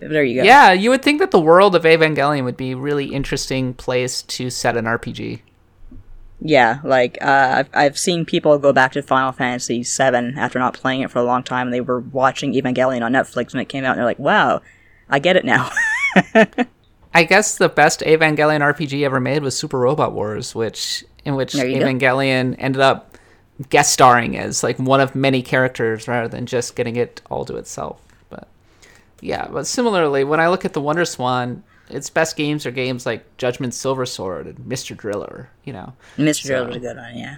There 0.10 0.24
you 0.24 0.42
go. 0.42 0.44
Yeah, 0.44 0.72
you 0.72 0.90
would 0.90 1.02
think 1.02 1.20
that 1.20 1.32
the 1.32 1.40
world 1.40 1.76
of 1.76 1.84
Evangelion 1.84 2.44
would 2.44 2.58
be 2.58 2.72
a 2.72 2.78
really 2.78 3.08
interesting 3.08 3.74
place 3.74 4.22
to 4.24 4.50
set 4.50 4.78
an 4.78 4.86
RPG. 4.86 5.42
Yeah, 6.46 6.80
like 6.84 7.18
uh, 7.22 7.54
I've 7.58 7.70
I've 7.74 7.98
seen 7.98 8.26
people 8.26 8.58
go 8.60 8.74
back 8.74 8.92
to 8.94 9.02
Final 9.02 9.32
Fantasy 9.32 9.84
VII 9.84 10.34
after 10.38 10.60
not 10.60 10.74
playing 10.74 11.02
it 11.02 11.10
for 11.10 11.20
a 11.20 11.24
long 11.24 11.42
time, 11.42 11.68
and 11.68 11.74
they 11.74 11.82
were 11.82 12.02
watching 12.02 12.54
Evangelion 12.54 13.02
on 13.02 13.14
Netflix 13.14 13.54
when 13.54 13.62
it 13.62 13.70
came 13.70 13.86
out, 13.86 13.92
and 13.92 14.00
they're 14.00 14.06
like, 14.06 14.20
"Wow, 14.20 14.62
I 15.10 15.20
get 15.20 15.38
it 15.38 15.46
now." 15.46 15.72
I 17.14 17.24
guess 17.24 17.58
the 17.58 17.70
best 17.70 18.02
Evangelion 18.02 18.60
RPG 18.60 19.06
ever 19.06 19.22
made 19.22 19.42
was 19.42 19.56
Super 19.56 19.80
Robot 19.80 20.14
Wars, 20.14 20.54
which 20.54 21.06
in 21.24 21.36
which 21.36 21.54
you 21.56 21.62
go. 21.62 21.86
Evangelion 21.86 22.56
ended 22.58 22.82
up 22.82 23.18
guest 23.70 23.94
starring 23.94 24.38
as 24.38 24.64
like 24.64 24.78
one 24.80 25.00
of 25.00 25.16
many 25.16 25.42
characters 25.42 26.08
rather 26.08 26.28
than 26.28 26.46
just 26.46 26.76
getting 26.76 26.96
it 26.96 27.22
all 27.30 27.46
to 27.46 27.56
itself. 27.56 28.02
Yeah, 29.24 29.48
but 29.48 29.66
similarly, 29.66 30.26
when 30.26 30.42
I 30.42 30.50
look 30.50 30.66
at 30.66 30.74
the 30.74 30.82
WonderSwan, 30.82 31.62
its 31.90 32.10
best 32.10 32.36
games 32.36 32.66
are 32.66 32.72
games 32.72 33.06
like 33.06 33.38
Judgment 33.38 33.74
Silver 33.74 34.06
Sword 34.06 34.48
and 34.48 34.58
Mr. 34.58 34.98
Driller, 34.98 35.50
you 35.64 35.72
know. 35.72 35.94
Mr. 36.18 36.44
Drill 36.44 36.68
was 36.68 36.76
a 36.76 36.80
good 36.80 36.98
one, 36.98 37.18
yeah. 37.18 37.38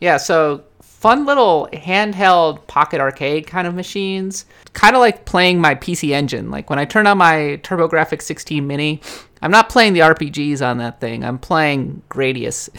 Yeah, 0.00 0.16
so 0.16 0.64
fun 0.80 1.26
little 1.26 1.68
handheld 1.74 2.66
pocket 2.68 3.02
arcade 3.02 3.46
kind 3.46 3.66
of 3.66 3.74
machines. 3.74 4.46
Kind 4.72 4.96
of 4.96 5.00
like 5.00 5.26
playing 5.26 5.60
my 5.60 5.74
PC 5.74 6.10
Engine. 6.10 6.50
Like 6.50 6.70
when 6.70 6.78
I 6.78 6.86
turn 6.86 7.06
on 7.06 7.18
my 7.18 7.60
TurboGrafx 7.62 8.22
16 8.22 8.66
Mini, 8.66 9.02
I'm 9.42 9.50
not 9.50 9.68
playing 9.68 9.92
the 9.92 10.00
RPGs 10.00 10.66
on 10.66 10.78
that 10.78 11.02
thing. 11.02 11.22
I'm 11.22 11.38
playing 11.38 12.02
Gradius. 12.08 12.70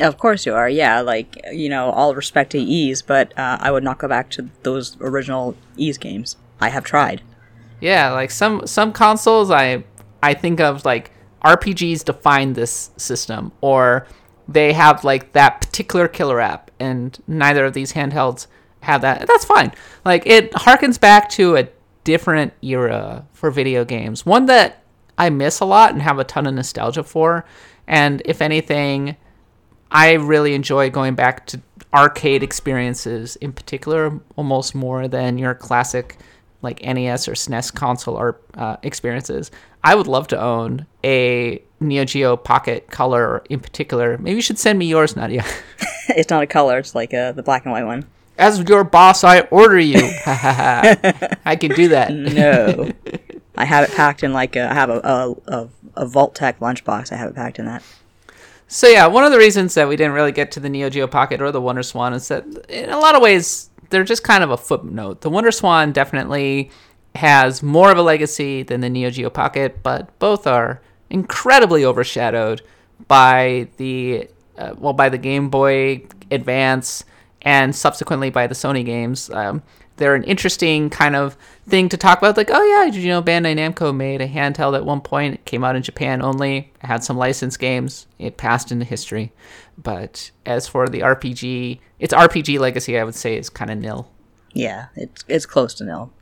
Of 0.00 0.18
course 0.18 0.44
you 0.44 0.52
are, 0.52 0.68
yeah. 0.68 1.00
Like 1.02 1.40
you 1.52 1.68
know, 1.68 1.90
all 1.90 2.16
respect 2.16 2.50
to 2.50 2.58
Ys, 2.58 3.02
but 3.02 3.32
uh, 3.38 3.58
I 3.60 3.70
would 3.70 3.84
not 3.84 3.98
go 3.98 4.08
back 4.08 4.28
to 4.30 4.50
those 4.64 4.96
original 5.00 5.54
Ys 5.76 5.98
games. 5.98 6.36
I 6.60 6.70
have 6.70 6.82
tried. 6.82 7.22
Yeah, 7.84 8.12
like 8.12 8.30
some 8.30 8.66
some 8.66 8.94
consoles 8.94 9.50
I 9.50 9.84
I 10.22 10.32
think 10.32 10.58
of 10.58 10.86
like 10.86 11.10
RPGs 11.44 12.02
define 12.02 12.54
this 12.54 12.90
system 12.96 13.52
or 13.60 14.06
they 14.48 14.72
have 14.72 15.04
like 15.04 15.32
that 15.32 15.60
particular 15.60 16.08
killer 16.08 16.40
app 16.40 16.70
and 16.80 17.18
neither 17.26 17.66
of 17.66 17.74
these 17.74 17.92
handhelds 17.92 18.46
have 18.80 19.02
that. 19.02 19.26
That's 19.26 19.44
fine. 19.44 19.70
Like 20.02 20.22
it 20.24 20.50
harkens 20.52 20.98
back 20.98 21.28
to 21.30 21.56
a 21.56 21.68
different 22.04 22.54
era 22.62 23.26
for 23.34 23.50
video 23.50 23.84
games. 23.84 24.24
One 24.24 24.46
that 24.46 24.82
I 25.18 25.28
miss 25.28 25.60
a 25.60 25.66
lot 25.66 25.92
and 25.92 26.00
have 26.00 26.18
a 26.18 26.24
ton 26.24 26.46
of 26.46 26.54
nostalgia 26.54 27.04
for. 27.04 27.44
And 27.86 28.22
if 28.24 28.40
anything, 28.40 29.16
I 29.90 30.12
really 30.14 30.54
enjoy 30.54 30.88
going 30.88 31.16
back 31.16 31.44
to 31.48 31.60
arcade 31.92 32.42
experiences 32.42 33.36
in 33.36 33.52
particular, 33.52 34.20
almost 34.36 34.74
more 34.74 35.06
than 35.06 35.36
your 35.36 35.54
classic 35.54 36.16
like 36.64 36.82
NES 36.82 37.28
or 37.28 37.32
SNES 37.32 37.72
console 37.72 38.16
art 38.16 38.42
uh, 38.54 38.76
experiences. 38.82 39.50
I 39.84 39.94
would 39.94 40.08
love 40.08 40.26
to 40.28 40.40
own 40.40 40.86
a 41.04 41.62
Neo 41.78 42.04
Geo 42.04 42.36
Pocket 42.36 42.90
Color 42.90 43.44
in 43.50 43.60
particular. 43.60 44.18
Maybe 44.18 44.36
you 44.36 44.42
should 44.42 44.58
send 44.58 44.78
me 44.78 44.86
yours, 44.86 45.14
Nadia. 45.14 45.44
it's 46.08 46.30
not 46.30 46.42
a 46.42 46.46
color; 46.46 46.78
it's 46.78 46.94
like 46.94 47.14
uh, 47.14 47.32
the 47.32 47.42
black 47.42 47.64
and 47.64 47.72
white 47.72 47.84
one. 47.84 48.06
As 48.36 48.58
your 48.60 48.82
boss, 48.82 49.22
I 49.22 49.40
order 49.42 49.78
you. 49.78 50.00
Ha, 50.24 50.34
ha, 50.34 50.52
ha. 50.52 51.28
I 51.44 51.54
can 51.56 51.70
do 51.72 51.88
that. 51.88 52.12
No, 52.12 52.90
I 53.56 53.64
have 53.64 53.88
it 53.88 53.94
packed 53.94 54.24
in 54.24 54.32
like 54.32 54.56
a, 54.56 54.70
I 54.70 54.74
have 54.74 54.90
a 54.90 55.00
a, 55.04 55.34
a, 55.46 55.68
a 55.96 56.06
Vault-Tec 56.06 56.58
lunchbox. 56.60 57.12
I 57.12 57.16
have 57.16 57.30
it 57.30 57.36
packed 57.36 57.58
in 57.58 57.66
that. 57.66 57.82
So 58.66 58.88
yeah, 58.88 59.06
one 59.06 59.24
of 59.24 59.30
the 59.30 59.38
reasons 59.38 59.74
that 59.74 59.88
we 59.88 59.96
didn't 59.96 60.14
really 60.14 60.32
get 60.32 60.50
to 60.52 60.60
the 60.60 60.68
Neo 60.68 60.88
Geo 60.88 61.06
Pocket 61.06 61.42
or 61.42 61.52
the 61.52 61.60
WonderSwan 61.60 62.14
is 62.14 62.28
that 62.28 62.44
in 62.68 62.90
a 62.90 62.98
lot 62.98 63.14
of 63.14 63.22
ways 63.22 63.70
they're 63.94 64.02
just 64.02 64.24
kind 64.24 64.42
of 64.42 64.50
a 64.50 64.56
footnote. 64.56 65.20
The 65.20 65.30
WonderSwan 65.30 65.92
definitely 65.92 66.70
has 67.14 67.62
more 67.62 67.92
of 67.92 67.96
a 67.96 68.02
legacy 68.02 68.64
than 68.64 68.80
the 68.80 68.90
Neo 68.90 69.08
Geo 69.08 69.30
Pocket, 69.30 69.84
but 69.84 70.18
both 70.18 70.48
are 70.48 70.82
incredibly 71.10 71.84
overshadowed 71.84 72.60
by 73.06 73.68
the 73.76 74.28
uh, 74.58 74.74
well 74.76 74.92
by 74.94 75.08
the 75.08 75.18
Game 75.18 75.48
Boy 75.48 76.02
Advance 76.32 77.04
and 77.42 77.74
subsequently 77.74 78.30
by 78.30 78.48
the 78.48 78.54
Sony 78.54 78.84
games. 78.84 79.30
Um, 79.30 79.62
they're 79.96 80.14
an 80.14 80.24
interesting 80.24 80.90
kind 80.90 81.14
of 81.14 81.36
thing 81.66 81.88
to 81.88 81.96
talk 81.96 82.18
about. 82.18 82.36
Like, 82.36 82.50
oh 82.52 82.62
yeah, 82.62 82.90
did 82.90 83.02
you 83.02 83.08
know 83.08 83.22
Bandai 83.22 83.56
Namco 83.56 83.94
made 83.94 84.20
a 84.20 84.28
handheld 84.28 84.76
at 84.76 84.84
one 84.84 85.00
point? 85.00 85.34
It 85.34 85.44
came 85.44 85.64
out 85.64 85.76
in 85.76 85.82
Japan 85.82 86.22
only. 86.22 86.72
It 86.82 86.86
had 86.86 87.04
some 87.04 87.16
licensed 87.16 87.58
games. 87.58 88.06
It 88.18 88.36
passed 88.36 88.72
into 88.72 88.84
history. 88.84 89.32
But 89.76 90.30
as 90.46 90.68
for 90.68 90.88
the 90.88 91.00
RPG, 91.00 91.80
its 91.98 92.14
RPG 92.14 92.58
legacy, 92.58 92.98
I 92.98 93.04
would 93.04 93.14
say, 93.14 93.36
is 93.36 93.50
kind 93.50 93.70
of 93.70 93.78
nil. 93.78 94.08
Yeah, 94.52 94.86
it's 94.94 95.24
it's 95.28 95.46
close 95.46 95.74
to 95.74 95.84
nil. 95.84 96.12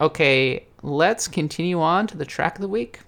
Okay, 0.00 0.66
let's 0.82 1.28
continue 1.28 1.80
on 1.80 2.06
to 2.08 2.16
the 2.16 2.24
track 2.24 2.56
of 2.56 2.62
the 2.62 2.68
week. 2.68 3.00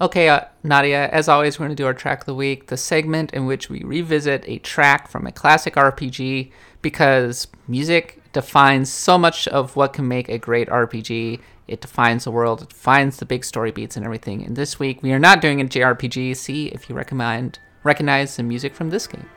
Okay, 0.00 0.28
uh, 0.28 0.42
Nadia, 0.62 1.08
as 1.08 1.28
always, 1.28 1.58
we're 1.58 1.66
going 1.66 1.76
to 1.76 1.82
do 1.82 1.86
our 1.86 1.94
track 1.94 2.20
of 2.20 2.26
the 2.26 2.34
week, 2.34 2.68
the 2.68 2.76
segment 2.76 3.32
in 3.32 3.46
which 3.46 3.68
we 3.68 3.82
revisit 3.82 4.44
a 4.46 4.58
track 4.58 5.08
from 5.08 5.26
a 5.26 5.32
classic 5.32 5.74
RPG 5.74 6.52
because 6.82 7.48
music 7.66 8.22
defines 8.32 8.92
so 8.92 9.18
much 9.18 9.48
of 9.48 9.74
what 9.74 9.92
can 9.92 10.06
make 10.06 10.28
a 10.28 10.38
great 10.38 10.68
RPG. 10.68 11.40
It 11.66 11.80
defines 11.80 12.24
the 12.24 12.30
world, 12.30 12.62
it 12.62 12.68
defines 12.68 13.16
the 13.16 13.26
big 13.26 13.44
story 13.44 13.72
beats 13.72 13.96
and 13.96 14.04
everything. 14.04 14.44
And 14.44 14.54
this 14.54 14.78
week, 14.78 15.02
we 15.02 15.12
are 15.12 15.18
not 15.18 15.40
doing 15.40 15.60
a 15.60 15.64
JRPG. 15.64 16.36
See 16.36 16.66
if 16.68 16.88
you 16.88 16.94
recommend 16.94 17.58
recognize 17.82 18.36
the 18.36 18.42
music 18.42 18.74
from 18.74 18.90
this 18.90 19.06
game. 19.06 19.28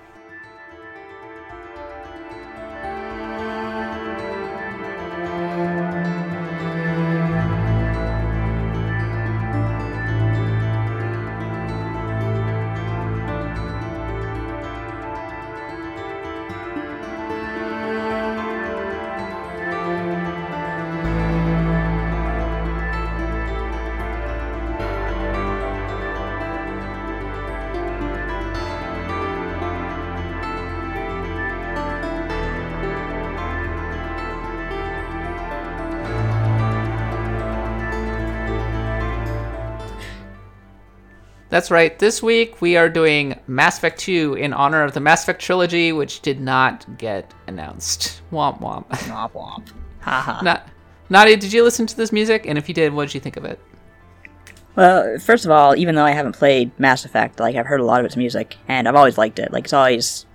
That's 41.51 41.69
right. 41.69 41.99
This 41.99 42.23
week 42.23 42.61
we 42.61 42.77
are 42.77 42.87
doing 42.87 43.37
Mass 43.45 43.77
Effect 43.77 43.99
2 43.99 44.35
in 44.35 44.53
honor 44.53 44.83
of 44.83 44.93
the 44.93 45.01
Mass 45.01 45.23
Effect 45.23 45.41
trilogy, 45.41 45.91
which 45.91 46.21
did 46.21 46.39
not 46.39 46.97
get 46.97 47.33
announced. 47.45 48.21
Womp 48.31 48.61
womp. 48.61 48.87
Womp 48.87 49.33
womp. 49.33 49.67
Haha. 49.99 50.41
Na- 50.41 50.61
Nadia, 51.09 51.35
did 51.35 51.51
you 51.51 51.65
listen 51.65 51.85
to 51.87 51.97
this 51.97 52.13
music? 52.13 52.45
And 52.47 52.57
if 52.57 52.69
you 52.69 52.73
did, 52.73 52.93
what 52.93 53.07
did 53.07 53.15
you 53.15 53.19
think 53.19 53.35
of 53.35 53.43
it? 53.43 53.59
Well, 54.77 55.19
first 55.19 55.43
of 55.43 55.51
all, 55.51 55.75
even 55.75 55.95
though 55.95 56.05
I 56.05 56.11
haven't 56.11 56.37
played 56.37 56.71
Mass 56.79 57.03
Effect, 57.03 57.41
like 57.41 57.57
I've 57.57 57.65
heard 57.65 57.81
a 57.81 57.85
lot 57.85 57.99
of 57.99 58.05
its 58.05 58.15
music, 58.15 58.55
and 58.69 58.87
I've 58.87 58.95
always 58.95 59.17
liked 59.17 59.37
it. 59.37 59.51
Like 59.51 59.65
it's 59.65 59.73
always, 59.73 60.25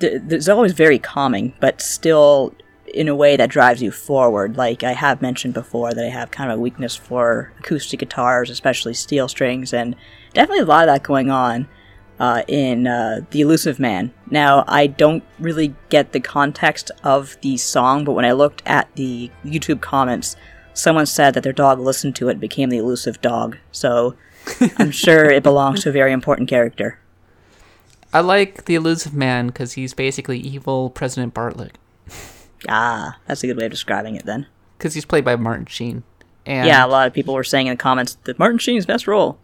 th- 0.00 0.22
it's 0.28 0.48
always 0.48 0.72
very 0.72 0.98
calming, 0.98 1.54
but 1.60 1.80
still 1.80 2.52
in 2.92 3.06
a 3.06 3.14
way 3.14 3.36
that 3.36 3.48
drives 3.48 3.80
you 3.80 3.92
forward. 3.92 4.56
Like 4.56 4.82
I 4.82 4.92
have 4.94 5.22
mentioned 5.22 5.54
before, 5.54 5.94
that 5.94 6.04
I 6.04 6.08
have 6.08 6.32
kind 6.32 6.50
of 6.50 6.58
a 6.58 6.60
weakness 6.60 6.96
for 6.96 7.52
acoustic 7.60 8.00
guitars, 8.00 8.50
especially 8.50 8.94
steel 8.94 9.28
strings, 9.28 9.72
and 9.72 9.94
definitely 10.38 10.62
a 10.62 10.66
lot 10.66 10.88
of 10.88 10.94
that 10.94 11.02
going 11.02 11.30
on 11.30 11.66
uh, 12.20 12.42
in 12.46 12.86
uh, 12.86 13.22
The 13.30 13.40
Elusive 13.40 13.80
Man. 13.80 14.14
Now, 14.30 14.64
I 14.68 14.86
don't 14.86 15.24
really 15.40 15.74
get 15.88 16.12
the 16.12 16.20
context 16.20 16.92
of 17.02 17.36
the 17.42 17.56
song, 17.56 18.04
but 18.04 18.12
when 18.12 18.24
I 18.24 18.30
looked 18.30 18.62
at 18.64 18.88
the 18.94 19.32
YouTube 19.44 19.80
comments, 19.80 20.36
someone 20.74 21.06
said 21.06 21.34
that 21.34 21.42
their 21.42 21.52
dog 21.52 21.80
listened 21.80 22.14
to 22.16 22.28
it 22.28 22.32
and 22.32 22.40
became 22.40 22.70
the 22.70 22.78
elusive 22.78 23.20
dog. 23.20 23.56
So 23.72 24.14
I'm 24.78 24.90
sure 24.92 25.24
it 25.24 25.42
belongs 25.42 25.82
to 25.82 25.88
a 25.88 25.92
very 25.92 26.12
important 26.12 26.48
character. 26.48 27.00
I 28.12 28.20
like 28.20 28.66
the 28.66 28.76
Elusive 28.76 29.14
Man 29.14 29.48
because 29.48 29.72
he's 29.72 29.92
basically 29.92 30.38
evil 30.38 30.88
President 30.88 31.34
Bartlet. 31.34 31.72
Ah, 32.68 33.18
that's 33.26 33.42
a 33.42 33.48
good 33.48 33.56
way 33.56 33.66
of 33.66 33.72
describing 33.72 34.14
it 34.14 34.24
then. 34.24 34.46
Because 34.78 34.94
he's 34.94 35.04
played 35.04 35.24
by 35.24 35.34
Martin 35.34 35.66
Sheen. 35.66 36.04
And 36.46 36.68
Yeah, 36.68 36.86
a 36.86 36.88
lot 36.88 37.08
of 37.08 37.12
people 37.12 37.34
were 37.34 37.44
saying 37.44 37.66
in 37.66 37.72
the 37.72 37.76
comments 37.76 38.16
that 38.22 38.38
Martin 38.38 38.58
Sheen's 38.58 38.86
best 38.86 39.08
role. 39.08 39.38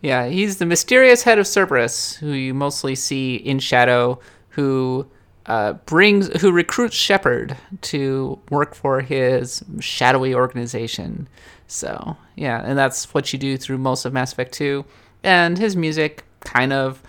Yeah, 0.00 0.26
he's 0.26 0.56
the 0.56 0.66
mysterious 0.66 1.22
head 1.22 1.38
of 1.38 1.46
Cerberus, 1.46 2.16
who 2.16 2.32
you 2.32 2.54
mostly 2.54 2.94
see 2.94 3.36
in 3.36 3.58
Shadow, 3.58 4.18
who 4.50 5.06
uh, 5.46 5.74
brings, 5.84 6.28
who 6.40 6.52
recruits 6.52 6.96
Shepard 6.96 7.56
to 7.82 8.38
work 8.50 8.74
for 8.74 9.00
his 9.00 9.62
shadowy 9.80 10.34
organization. 10.34 11.28
So 11.66 12.16
yeah, 12.36 12.62
and 12.64 12.78
that's 12.78 13.12
what 13.14 13.32
you 13.32 13.38
do 13.38 13.56
through 13.56 13.78
most 13.78 14.04
of 14.04 14.12
Mass 14.12 14.32
Effect 14.32 14.52
2. 14.52 14.84
And 15.22 15.58
his 15.58 15.76
music 15.76 16.24
kind 16.40 16.72
of 16.72 17.02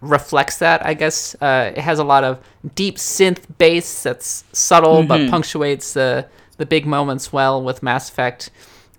reflects 0.00 0.58
that, 0.58 0.84
I 0.84 0.94
guess. 0.94 1.34
Uh, 1.40 1.72
it 1.74 1.80
has 1.80 1.98
a 1.98 2.04
lot 2.04 2.24
of 2.24 2.40
deep 2.74 2.96
synth 2.96 3.40
bass 3.58 4.02
that's 4.02 4.44
subtle 4.52 5.02
but 5.02 5.28
punctuates 5.30 5.94
the 5.94 6.26
the 6.58 6.66
big 6.66 6.86
moments 6.86 7.32
well 7.32 7.62
with 7.62 7.82
Mass 7.82 8.08
Effect. 8.08 8.50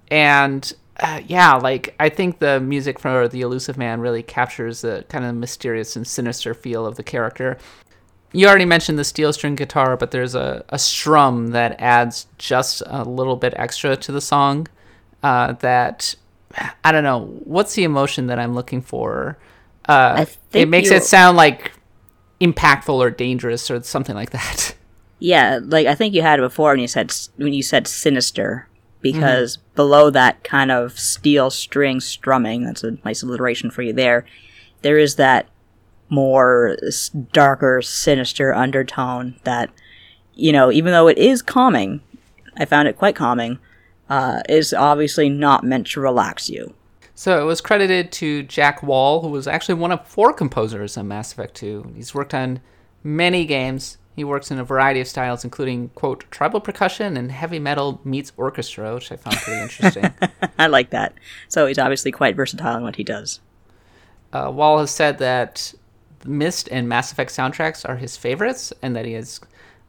And 0.10 0.72
uh, 1.00 1.22
yeah, 1.28 1.56
like 1.56 1.96
I 2.00 2.10
think 2.10 2.40
the 2.40 2.60
music 2.60 3.00
for 3.00 3.28
the 3.28 3.42
Elusive 3.42 3.78
Man 3.78 4.00
really 4.02 4.24
captures 4.24 4.82
the 4.82 5.06
kind 5.10 5.26
of 5.26 5.36
mysterious 5.36 5.96
and 5.96 6.06
sinister 6.08 6.54
feel 6.54 6.86
of 6.86 6.96
the 6.96 7.04
character. 7.04 7.58
You 8.34 8.48
already 8.48 8.66
mentioned 8.66 9.00
the 9.00 9.04
steel 9.04 9.32
string 9.34 9.56
guitar, 9.56 9.96
but 9.96 10.12
there's 10.12 10.36
a, 10.36 10.66
a 10.70 10.78
strum 10.78 11.48
that 11.50 11.80
adds 11.80 12.28
just 12.38 12.84
a 12.86 13.04
little 13.04 13.36
bit 13.38 13.54
extra 13.56 13.96
to 13.96 14.12
the 14.12 14.22
song. 14.22 14.68
Uh, 15.24 15.54
that 15.54 16.14
I 16.84 16.92
don't 16.92 17.04
know 17.04 17.26
what's 17.44 17.74
the 17.76 17.84
emotion 17.84 18.28
that 18.28 18.38
I'm 18.40 18.54
looking 18.54 18.82
for. 18.82 19.38
Uh, 19.88 20.26
it 20.54 20.68
makes 20.70 20.90
you- 20.90 20.98
it 20.98 21.04
sound 21.04 21.38
like 21.38 21.72
impactful 22.42 22.94
or 22.94 23.10
dangerous 23.10 23.72
or 23.72 23.82
something 23.84 24.16
like 24.16 24.32
that. 24.32 24.76
Yeah, 25.20 25.60
like 25.64 25.88
I 25.88 25.96
think 25.96 26.14
you 26.14 26.22
had 26.22 26.38
it 26.38 26.44
before 26.44 26.70
when 26.74 26.80
you 26.80 26.88
said 26.88 27.12
when 27.38 27.52
you 27.52 27.64
said 27.64 27.88
sinister, 27.88 28.68
because 29.02 29.58
below 29.76 30.10
that 30.10 30.44
kind 30.44 30.72
of 30.72 30.98
steel 30.98 31.50
string 31.50 32.00
strumming, 32.00 32.64
that's 32.64 32.84
a 32.84 32.98
nice 33.06 33.24
alliteration 33.24 33.72
for 33.72 33.82
you 33.82 33.94
there. 33.94 34.26
There 34.82 34.98
is 34.98 35.16
that 35.16 35.48
more 36.10 36.78
darker, 37.32 37.82
sinister 37.82 38.54
undertone 38.54 39.40
that, 39.44 39.70
you 40.34 40.52
know, 40.52 40.72
even 40.72 40.92
though 40.92 41.08
it 41.08 41.18
is 41.18 41.42
calming, 41.42 42.02
I 42.58 42.66
found 42.66 42.88
it 42.88 42.98
quite 42.98 43.16
calming. 43.16 43.60
Uh, 44.10 44.42
is 44.48 44.74
obviously 44.74 45.28
not 45.28 45.66
meant 45.66 45.86
to 45.86 46.00
relax 46.00 46.50
you. 46.50 46.74
So 47.14 47.42
it 47.42 47.46
was 47.46 47.60
credited 47.60 48.12
to 48.14 48.44
Jack 48.44 48.82
Wall, 48.82 49.22
who 49.22 49.28
was 49.28 49.48
actually 49.48 49.76
one 49.76 49.92
of 49.92 50.08
four 50.08 50.32
composers 50.32 50.96
on 50.96 51.10
Mass 51.10 51.34
Effect 51.34 51.56
2. 51.56 51.94
He's 51.94 52.16
worked 52.16 52.34
on 52.34 52.62
many 53.04 53.46
games. 53.46 53.98
He 54.18 54.24
works 54.24 54.50
in 54.50 54.58
a 54.58 54.64
variety 54.64 55.00
of 55.00 55.08
styles, 55.08 55.44
including, 55.44 55.90
quote, 55.90 56.26
tribal 56.32 56.60
percussion 56.60 57.16
and 57.16 57.32
heavy 57.32 57.60
metal 57.60 58.02
meets 58.04 58.32
orchestra, 58.36 58.96
which 58.96 59.12
I 59.12 59.16
found 59.16 59.38
pretty 59.38 59.62
interesting. 59.62 60.12
I 60.58 60.66
like 60.66 60.90
that. 60.90 61.14
So 61.50 61.68
he's 61.68 61.78
obviously 61.78 62.12
quite 62.12 62.36
versatile 62.36 62.76
in 62.78 62.82
what 62.82 62.96
he 62.96 63.04
does. 63.04 63.42
uh, 64.34 64.52
Wall 64.52 64.80
has 64.80 64.90
said 64.90 65.20
that 65.20 65.72
Myst 66.26 66.68
and 66.72 66.90
Mass 66.90 67.12
Effect 67.12 67.30
soundtracks 67.32 67.88
are 67.88 67.98
his 67.98 68.18
favorites, 68.18 68.74
and 68.82 68.96
that 68.96 69.06
he 69.06 69.14
has 69.14 69.40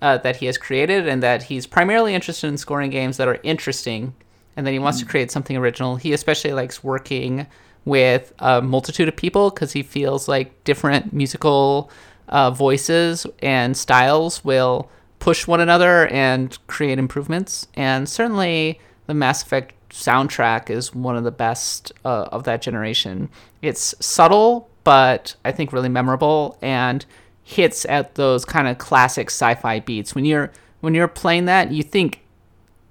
uh, 0.02 0.18
that 0.18 0.36
he 0.36 0.44
has 0.44 0.58
created, 0.58 1.08
and 1.08 1.22
that 1.22 1.44
he's 1.44 1.66
primarily 1.66 2.14
interested 2.14 2.48
in 2.48 2.58
scoring 2.58 2.90
games 2.90 3.16
that 3.16 3.28
are 3.28 3.40
interesting, 3.42 4.14
and 4.58 4.66
that 4.66 4.72
he 4.72 4.78
wants 4.78 4.98
to 5.00 5.06
create 5.06 5.30
something 5.30 5.56
original. 5.56 5.96
He 5.96 6.12
especially 6.12 6.52
likes 6.52 6.84
working 6.84 7.46
with 7.86 8.34
a 8.40 8.60
multitude 8.60 9.08
of 9.08 9.16
people 9.16 9.48
because 9.48 9.72
he 9.72 9.82
feels 9.82 10.28
like 10.28 10.62
different 10.64 11.14
musical 11.14 11.90
uh, 12.28 12.50
voices 12.50 13.26
and 13.40 13.76
styles 13.76 14.44
will 14.44 14.90
push 15.18 15.46
one 15.46 15.60
another 15.60 16.06
and 16.08 16.58
create 16.66 16.98
improvements. 16.98 17.66
And 17.74 18.08
certainly, 18.08 18.80
the 19.06 19.14
Mass 19.14 19.42
Effect 19.42 19.74
soundtrack 19.90 20.70
is 20.70 20.94
one 20.94 21.16
of 21.16 21.24
the 21.24 21.30
best 21.30 21.92
uh, 22.04 22.28
of 22.30 22.44
that 22.44 22.62
generation. 22.62 23.28
It's 23.62 23.94
subtle, 24.00 24.68
but 24.84 25.34
I 25.44 25.52
think 25.52 25.72
really 25.72 25.88
memorable 25.88 26.58
and 26.62 27.04
hits 27.42 27.84
at 27.86 28.14
those 28.14 28.44
kind 28.44 28.68
of 28.68 28.78
classic 28.78 29.30
sci-fi 29.30 29.80
beats. 29.80 30.14
When 30.14 30.24
you're 30.24 30.52
when 30.80 30.94
you're 30.94 31.08
playing 31.08 31.46
that, 31.46 31.72
you 31.72 31.82
think 31.82 32.20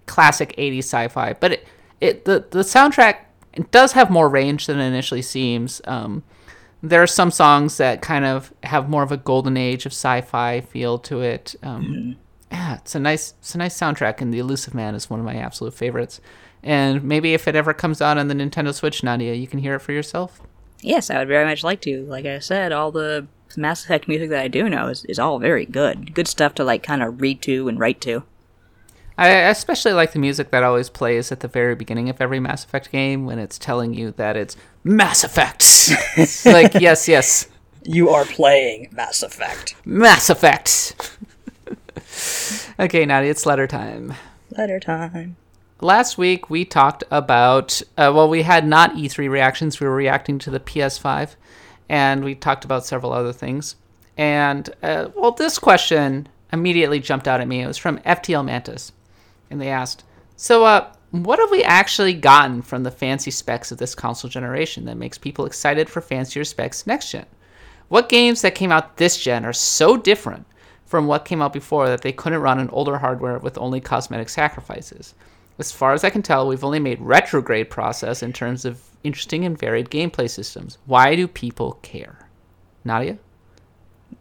classic 0.08 0.56
80s 0.58 0.80
sci-fi, 0.80 1.34
but 1.34 1.54
it, 1.54 1.68
it 2.02 2.26
the 2.26 2.46
the 2.50 2.60
soundtrack 2.60 3.18
does 3.72 3.94
have 3.94 4.10
more 4.10 4.30
range 4.30 4.68
than 4.68 4.80
it 4.80 4.86
initially 4.86 5.22
seems. 5.22 5.82
Um, 5.86 6.24
there 6.90 7.04
are 7.04 7.08
some 7.08 7.32
songs 7.32 7.78
that 7.78 8.02
kind 8.02 8.26
of 8.26 8.54
have 8.64 8.90
more 8.90 9.04
of 9.04 9.12
a 9.12 9.18
golden 9.18 9.58
age 9.58 9.86
of 9.86 9.92
sci-fi 9.92 10.62
feel 10.62 10.98
to 11.00 11.22
it. 11.22 11.56
Um, 11.64 12.18
Yeah, 12.52 12.76
it's 12.76 12.96
a 12.96 13.00
nice, 13.00 13.34
it's 13.40 13.56
a 13.56 13.58
nice 13.58 13.78
soundtrack, 13.78 14.22
and 14.22 14.34
the 14.34 14.40
Elusive 14.40 14.74
Man 14.74 14.96
is 14.96 15.10
one 15.10 15.20
of 15.20 15.26
my 15.26 15.36
absolute 15.36 15.74
favorites. 15.74 16.22
And 16.64 17.04
maybe 17.04 17.34
if 17.34 17.48
it 17.48 17.56
ever 17.56 17.74
comes 17.74 18.02
out 18.02 18.18
on 18.18 18.30
the 18.30 18.34
Nintendo 18.34 18.74
Switch, 18.74 19.04
Nadia, 19.04 19.34
you 19.34 19.48
can 19.48 19.60
hear 19.60 19.76
it 19.76 19.80
for 19.80 19.92
yourself. 19.92 20.42
Yes, 20.82 21.10
I 21.10 21.18
would 21.18 21.28
very 21.28 21.46
much 21.46 21.64
like 21.64 21.82
to. 21.82 22.06
Like 22.06 22.26
I 22.26 22.40
said, 22.40 22.72
all 22.72 22.92
the 22.92 23.28
the 23.54 23.62
Mass 23.62 23.84
Effect 23.84 24.08
music 24.08 24.30
that 24.30 24.44
I 24.44 24.48
do 24.48 24.70
know 24.70 24.88
is, 24.88 25.06
is 25.06 25.20
all 25.20 25.40
very 25.40 25.66
good. 25.66 26.14
Good 26.14 26.28
stuff 26.28 26.54
to 26.56 26.64
like 26.64 26.84
kind 26.84 27.02
of 27.02 27.22
read 27.22 27.42
to 27.44 27.68
and 27.68 27.80
write 27.80 28.02
to. 28.02 28.24
I 29.18 29.30
especially 29.30 29.94
like 29.94 30.12
the 30.12 30.20
music 30.20 30.52
that 30.52 30.64
always 30.64 30.90
plays 30.90 31.32
at 31.32 31.40
the 31.40 31.48
very 31.48 31.74
beginning 31.74 32.08
of 32.10 32.22
every 32.22 32.40
Mass 32.40 32.64
Effect 32.64 32.92
game 32.92 33.26
when 33.26 33.40
it's 33.40 33.58
telling 33.58 33.94
you 33.96 34.12
that 34.12 34.38
it's 34.38 34.56
Mass 34.84 35.24
Effect. 35.24 35.64
It's 36.18 36.46
like, 36.46 36.76
yes, 36.76 37.08
yes, 37.08 37.48
You 37.84 38.10
are 38.10 38.26
playing 38.26 38.90
Mass 38.92 39.24
Effect. 39.24 39.76
Mass 39.86 40.30
Effect. 40.30 41.18
okay, 42.80 43.06
Nadia, 43.06 43.32
it's 43.32 43.46
letter 43.46 43.66
time. 43.66 44.14
Letter 44.52 44.80
time. 44.80 45.36
Last 45.82 46.18
week 46.20 46.50
we 46.50 46.64
talked 46.64 47.04
about, 47.10 47.82
uh, 47.98 48.12
well, 48.14 48.30
we 48.30 48.44
had 48.44 48.68
not 48.68 48.94
E3 48.94 49.30
reactions, 49.30 49.80
we 49.80 49.88
were 49.88 49.96
reacting 49.96 50.38
to 50.40 50.52
the 50.52 50.60
PS5, 50.60 51.36
and 51.90 52.24
we 52.24 52.36
talked 52.36 52.66
about 52.66 52.86
several 52.86 53.14
other 53.14 53.34
things. 53.34 53.76
And, 54.16 54.70
uh, 54.84 55.10
well, 55.16 55.32
this 55.32 55.58
question 55.60 56.28
immediately 56.54 57.00
jumped 57.00 57.28
out 57.28 57.42
at 57.42 57.48
me. 57.48 57.62
It 57.62 57.68
was 57.68 57.78
from 57.78 58.00
FTL 58.00 58.46
Mantis. 58.46 58.92
And 59.50 59.62
they 59.62 59.70
asked, 59.70 60.04
So, 60.36 60.66
uh, 60.66 60.92
what 61.12 61.40
have 61.40 61.52
we 61.52 61.64
actually 61.64 62.14
gotten 62.14 62.62
from 62.62 62.84
the 62.84 62.92
fancy 62.92 63.32
specs 63.32 63.72
of 63.72 63.78
this 63.78 63.96
console 63.96 64.30
generation 64.30 64.86
that 64.86 64.98
makes 64.98 65.18
people 65.18 65.46
excited 65.46 65.90
for 65.90 66.02
fancier 66.02 66.44
specs 66.44 66.86
next 66.86 67.12
gen? 67.12 67.26
What 67.88 68.10
games 68.10 68.42
that 68.42 68.56
came 68.56 68.72
out 68.72 68.98
this 68.98 69.18
gen 69.18 69.46
are 69.46 69.54
so 69.54 69.96
different 69.96 70.46
from 70.86 71.08
what 71.08 71.26
came 71.26 71.42
out 71.42 71.54
before 71.54 71.88
that 71.88 72.02
they 72.02 72.12
couldn't 72.12 72.42
run 72.42 72.60
on 72.60 72.70
older 72.70 72.98
hardware 72.98 73.40
with 73.40 73.58
only 73.58 73.80
cosmetic 73.80 74.28
sacrifices? 74.28 75.14
As 75.60 75.72
far 75.72 75.94
as 75.94 76.04
I 76.04 76.10
can 76.10 76.22
tell, 76.22 76.48
we've 76.48 76.64
only 76.64 76.80
made 76.80 77.02
retrograde 77.02 77.70
process 77.70 78.22
in 78.22 78.34
terms 78.34 78.66
of 78.66 78.82
interesting 79.04 79.46
and 79.46 79.58
varied 79.58 79.90
gameplay 79.90 80.30
systems. 80.30 80.78
Why 80.86 81.16
do 81.16 81.28
people 81.28 81.80
care? 81.82 82.30
Nadia? 82.84 83.18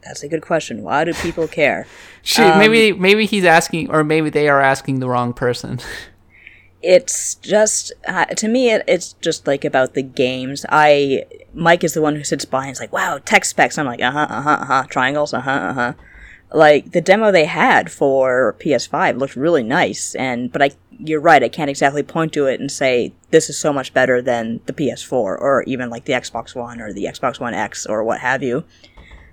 That's 0.07 0.23
a 0.23 0.29
good 0.29 0.43
question. 0.43 0.83
Why 0.83 1.05
do 1.05 1.13
people 1.15 1.49
care? 1.49 1.87
She, 2.27 2.43
maybe 2.43 2.93
maybe 2.93 3.25
he's 3.25 3.45
asking, 3.45 3.89
or 3.89 4.03
maybe 4.03 4.31
they 4.31 4.49
are 4.49 4.61
asking 4.61 4.99
the 4.99 5.09
wrong 5.09 5.33
person. 5.33 5.79
it's 6.83 7.35
just 7.37 7.93
uh, 8.07 8.27
to 8.27 8.49
me 8.49 8.71
it, 8.71 8.85
it's 8.87 9.15
just 9.15 9.47
like 9.47 9.65
about 9.65 9.95
the 9.95 10.03
games 10.03 10.65
i 10.69 11.25
mike 11.53 11.83
is 11.83 11.95
the 11.95 12.03
one 12.03 12.15
who 12.15 12.23
sits 12.23 12.45
by 12.45 12.65
and 12.65 12.73
is 12.73 12.81
like 12.81 12.93
wow 12.93 13.19
tech 13.25 13.45
specs 13.45 13.79
i'm 13.79 13.87
like 13.87 14.01
uh-huh 14.01 14.27
uh-huh 14.31 14.51
uh-huh 14.61 14.85
triangles 14.89 15.35
uh-huh 15.35 15.51
uh-huh 15.51 15.93
like 16.53 16.93
the 16.93 17.01
demo 17.01 17.33
they 17.33 17.45
had 17.45 17.91
for 17.91 18.55
ps5 18.61 19.19
looked 19.19 19.35
really 19.35 19.63
nice 19.63 20.15
and 20.15 20.53
but 20.53 20.63
i 20.63 20.71
you're 20.99 21.21
right 21.21 21.43
i 21.43 21.49
can't 21.49 21.71
exactly 21.71 22.03
point 22.03 22.33
to 22.33 22.47
it 22.47 22.61
and 22.61 22.71
say 22.71 23.13
this 23.31 23.51
is 23.51 23.59
so 23.59 23.73
much 23.73 23.93
better 23.93 24.23
than 24.23 24.61
the 24.67 24.73
ps4 24.73 25.13
or 25.13 25.65
even 25.67 25.91
like 25.91 26.05
the 26.05 26.13
xbox 26.13 26.55
one 26.55 26.81
or 26.81 26.93
the 26.93 27.05
xbox 27.07 27.41
one 27.41 27.55
x 27.55 27.85
or 27.85 28.05
what 28.05 28.21
have 28.21 28.43
you 28.43 28.65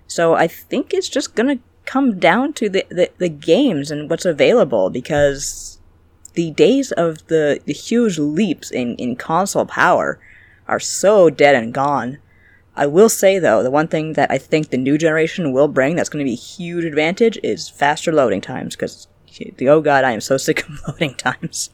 so 0.07 0.33
i 0.35 0.47
think 0.47 0.93
it's 0.93 1.09
just 1.09 1.35
gonna 1.35 1.59
come 1.85 2.19
down 2.19 2.53
to 2.53 2.69
the, 2.69 2.85
the, 2.89 3.11
the 3.17 3.29
games 3.29 3.91
and 3.91 4.09
what's 4.09 4.25
available 4.25 4.89
because 4.89 5.79
the 6.33 6.51
days 6.51 6.91
of 6.93 7.25
the, 7.27 7.59
the 7.65 7.73
huge 7.73 8.17
leaps 8.17 8.71
in, 8.71 8.95
in 8.95 9.15
console 9.15 9.65
power 9.65 10.19
are 10.67 10.79
so 10.79 11.29
dead 11.29 11.55
and 11.55 11.73
gone. 11.73 12.17
I 12.75 12.87
will 12.87 13.09
say 13.09 13.37
though, 13.37 13.61
the 13.61 13.69
one 13.71 13.87
thing 13.87 14.13
that 14.13 14.31
I 14.31 14.37
think 14.37 14.69
the 14.69 14.77
new 14.77 14.97
generation 14.97 15.51
will 15.51 15.67
bring 15.67 15.95
that's 15.95 16.09
going 16.09 16.25
to 16.25 16.29
be 16.29 16.33
a 16.33 16.35
huge 16.35 16.85
advantage 16.85 17.37
is 17.43 17.69
faster 17.69 18.11
loading 18.11 18.41
times 18.41 18.75
because 18.75 19.07
the 19.57 19.69
oh 19.69 19.81
god, 19.81 20.03
I 20.03 20.11
am 20.11 20.21
so 20.21 20.37
sick 20.37 20.67
of 20.67 20.79
loading 20.87 21.15
times. 21.15 21.69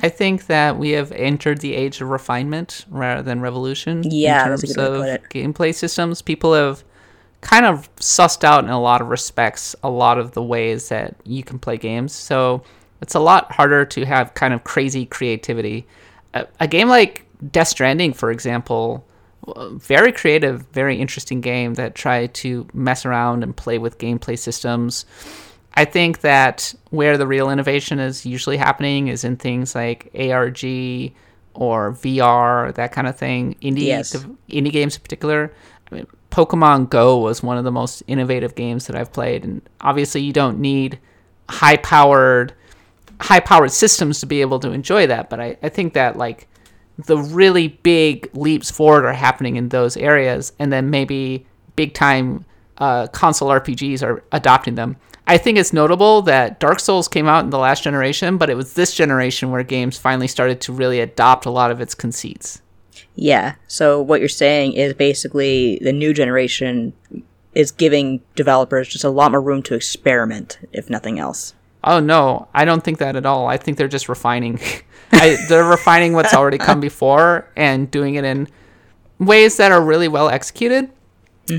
I 0.00 0.08
think 0.08 0.46
that 0.46 0.78
we 0.78 0.90
have 0.90 1.12
entered 1.12 1.60
the 1.60 1.74
age 1.74 2.00
of 2.00 2.08
refinement 2.08 2.84
rather 2.90 3.22
than 3.22 3.40
revolution. 3.40 4.02
Yeah, 4.04 4.42
in 4.42 4.48
terms 4.48 4.74
to 4.74 4.92
of 4.92 5.20
gameplay 5.30 5.74
systems. 5.74 6.20
People 6.20 6.54
have 6.54 6.82
kind 7.44 7.66
of 7.66 7.94
sussed 7.96 8.42
out 8.42 8.64
in 8.64 8.70
a 8.70 8.80
lot 8.80 9.00
of 9.00 9.08
respects 9.08 9.76
a 9.84 9.90
lot 9.90 10.18
of 10.18 10.32
the 10.32 10.42
ways 10.42 10.88
that 10.88 11.14
you 11.24 11.44
can 11.44 11.58
play 11.58 11.76
games. 11.76 12.12
So 12.12 12.62
it's 13.02 13.14
a 13.14 13.20
lot 13.20 13.52
harder 13.52 13.84
to 13.84 14.04
have 14.06 14.34
kind 14.34 14.52
of 14.54 14.64
crazy 14.64 15.04
creativity. 15.06 15.86
A, 16.32 16.46
a 16.60 16.66
game 16.66 16.88
like 16.88 17.26
Death 17.52 17.68
Stranding, 17.68 18.14
for 18.14 18.30
example, 18.30 19.06
very 19.72 20.10
creative, 20.10 20.66
very 20.72 20.96
interesting 20.98 21.42
game 21.42 21.74
that 21.74 21.94
tried 21.94 22.32
to 22.34 22.66
mess 22.72 23.04
around 23.04 23.42
and 23.42 23.54
play 23.54 23.76
with 23.78 23.98
gameplay 23.98 24.38
systems. 24.38 25.04
I 25.74 25.84
think 25.84 26.22
that 26.22 26.74
where 26.90 27.18
the 27.18 27.26
real 27.26 27.50
innovation 27.50 27.98
is 27.98 28.24
usually 28.24 28.56
happening 28.56 29.08
is 29.08 29.22
in 29.22 29.36
things 29.36 29.74
like 29.74 30.10
ARG 30.18 30.64
or 31.52 31.92
VR, 31.92 32.74
that 32.74 32.92
kind 32.92 33.06
of 33.06 33.16
thing. 33.16 33.54
Indie 33.60 33.82
Yes. 33.82 34.14
indie 34.48 34.72
games 34.72 34.96
in 34.96 35.02
particular. 35.02 35.52
I 35.90 35.94
mean, 35.94 36.06
Pokemon 36.34 36.90
Go 36.90 37.18
was 37.18 37.44
one 37.44 37.58
of 37.58 37.62
the 37.62 37.70
most 37.70 38.02
innovative 38.08 38.56
games 38.56 38.88
that 38.88 38.96
I've 38.96 39.12
played, 39.12 39.44
and 39.44 39.62
obviously 39.80 40.20
you 40.20 40.32
don't 40.32 40.58
need 40.58 40.98
high 41.48 41.76
powered 41.76 42.52
high 43.20 43.38
powered 43.38 43.70
systems 43.70 44.18
to 44.18 44.26
be 44.26 44.40
able 44.40 44.58
to 44.58 44.72
enjoy 44.72 45.06
that. 45.06 45.30
But 45.30 45.38
I, 45.38 45.56
I 45.62 45.68
think 45.68 45.94
that 45.94 46.16
like 46.16 46.48
the 46.96 47.18
really 47.18 47.68
big 47.68 48.28
leaps 48.34 48.68
forward 48.68 49.04
are 49.04 49.12
happening 49.12 49.54
in 49.54 49.68
those 49.68 49.96
areas, 49.96 50.52
and 50.58 50.72
then 50.72 50.90
maybe 50.90 51.46
big 51.76 51.94
time 51.94 52.44
uh, 52.78 53.06
console 53.06 53.50
RPGs 53.50 54.02
are 54.02 54.24
adopting 54.32 54.74
them. 54.74 54.96
I 55.28 55.38
think 55.38 55.56
it's 55.56 55.72
notable 55.72 56.22
that 56.22 56.58
Dark 56.58 56.80
Souls 56.80 57.06
came 57.06 57.28
out 57.28 57.44
in 57.44 57.50
the 57.50 57.58
last 57.58 57.84
generation, 57.84 58.38
but 58.38 58.50
it 58.50 58.56
was 58.56 58.74
this 58.74 58.92
generation 58.92 59.52
where 59.52 59.62
games 59.62 59.96
finally 59.96 60.26
started 60.26 60.60
to 60.62 60.72
really 60.72 60.98
adopt 60.98 61.46
a 61.46 61.50
lot 61.50 61.70
of 61.70 61.80
its 61.80 61.94
conceits. 61.94 62.60
Yeah, 63.14 63.54
so 63.68 64.02
what 64.02 64.20
you're 64.20 64.28
saying 64.28 64.72
is 64.72 64.94
basically 64.94 65.78
the 65.80 65.92
new 65.92 66.12
generation 66.12 66.92
is 67.54 67.70
giving 67.70 68.20
developers 68.34 68.88
just 68.88 69.04
a 69.04 69.10
lot 69.10 69.30
more 69.30 69.40
room 69.40 69.62
to 69.64 69.74
experiment, 69.74 70.58
if 70.72 70.90
nothing 70.90 71.18
else. 71.18 71.54
Oh 71.84 72.00
no, 72.00 72.48
I 72.54 72.64
don't 72.64 72.82
think 72.82 72.98
that 72.98 73.14
at 73.14 73.26
all. 73.26 73.46
I 73.46 73.56
think 73.56 73.78
they're 73.78 73.88
just 73.88 74.08
refining. 74.08 74.58
I, 75.12 75.36
they're 75.48 75.64
refining 75.64 76.14
what's 76.14 76.34
already 76.34 76.58
come 76.58 76.80
before 76.80 77.48
and 77.56 77.90
doing 77.90 78.16
it 78.16 78.24
in 78.24 78.48
ways 79.18 79.58
that 79.58 79.70
are 79.70 79.82
really 79.82 80.08
well 80.08 80.28
executed. 80.28 80.90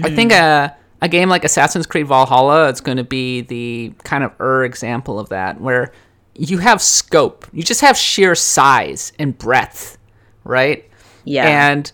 I 0.03 0.13
think 0.13 0.31
a 0.31 0.75
a 1.01 1.07
game 1.07 1.29
like 1.29 1.43
Assassin's 1.43 1.85
Creed 1.85 2.07
Valhalla 2.07 2.69
is 2.69 2.81
going 2.81 2.97
to 2.97 3.03
be 3.03 3.41
the 3.41 3.93
kind 4.03 4.23
of 4.23 4.31
er 4.39 4.63
example 4.63 5.19
of 5.19 5.29
that, 5.29 5.61
where 5.61 5.91
you 6.33 6.57
have 6.57 6.81
scope, 6.81 7.45
you 7.53 7.63
just 7.63 7.81
have 7.81 7.95
sheer 7.95 8.33
size 8.35 9.13
and 9.19 9.37
breadth, 9.37 9.97
right? 10.43 10.89
Yeah. 11.25 11.71
And 11.71 11.91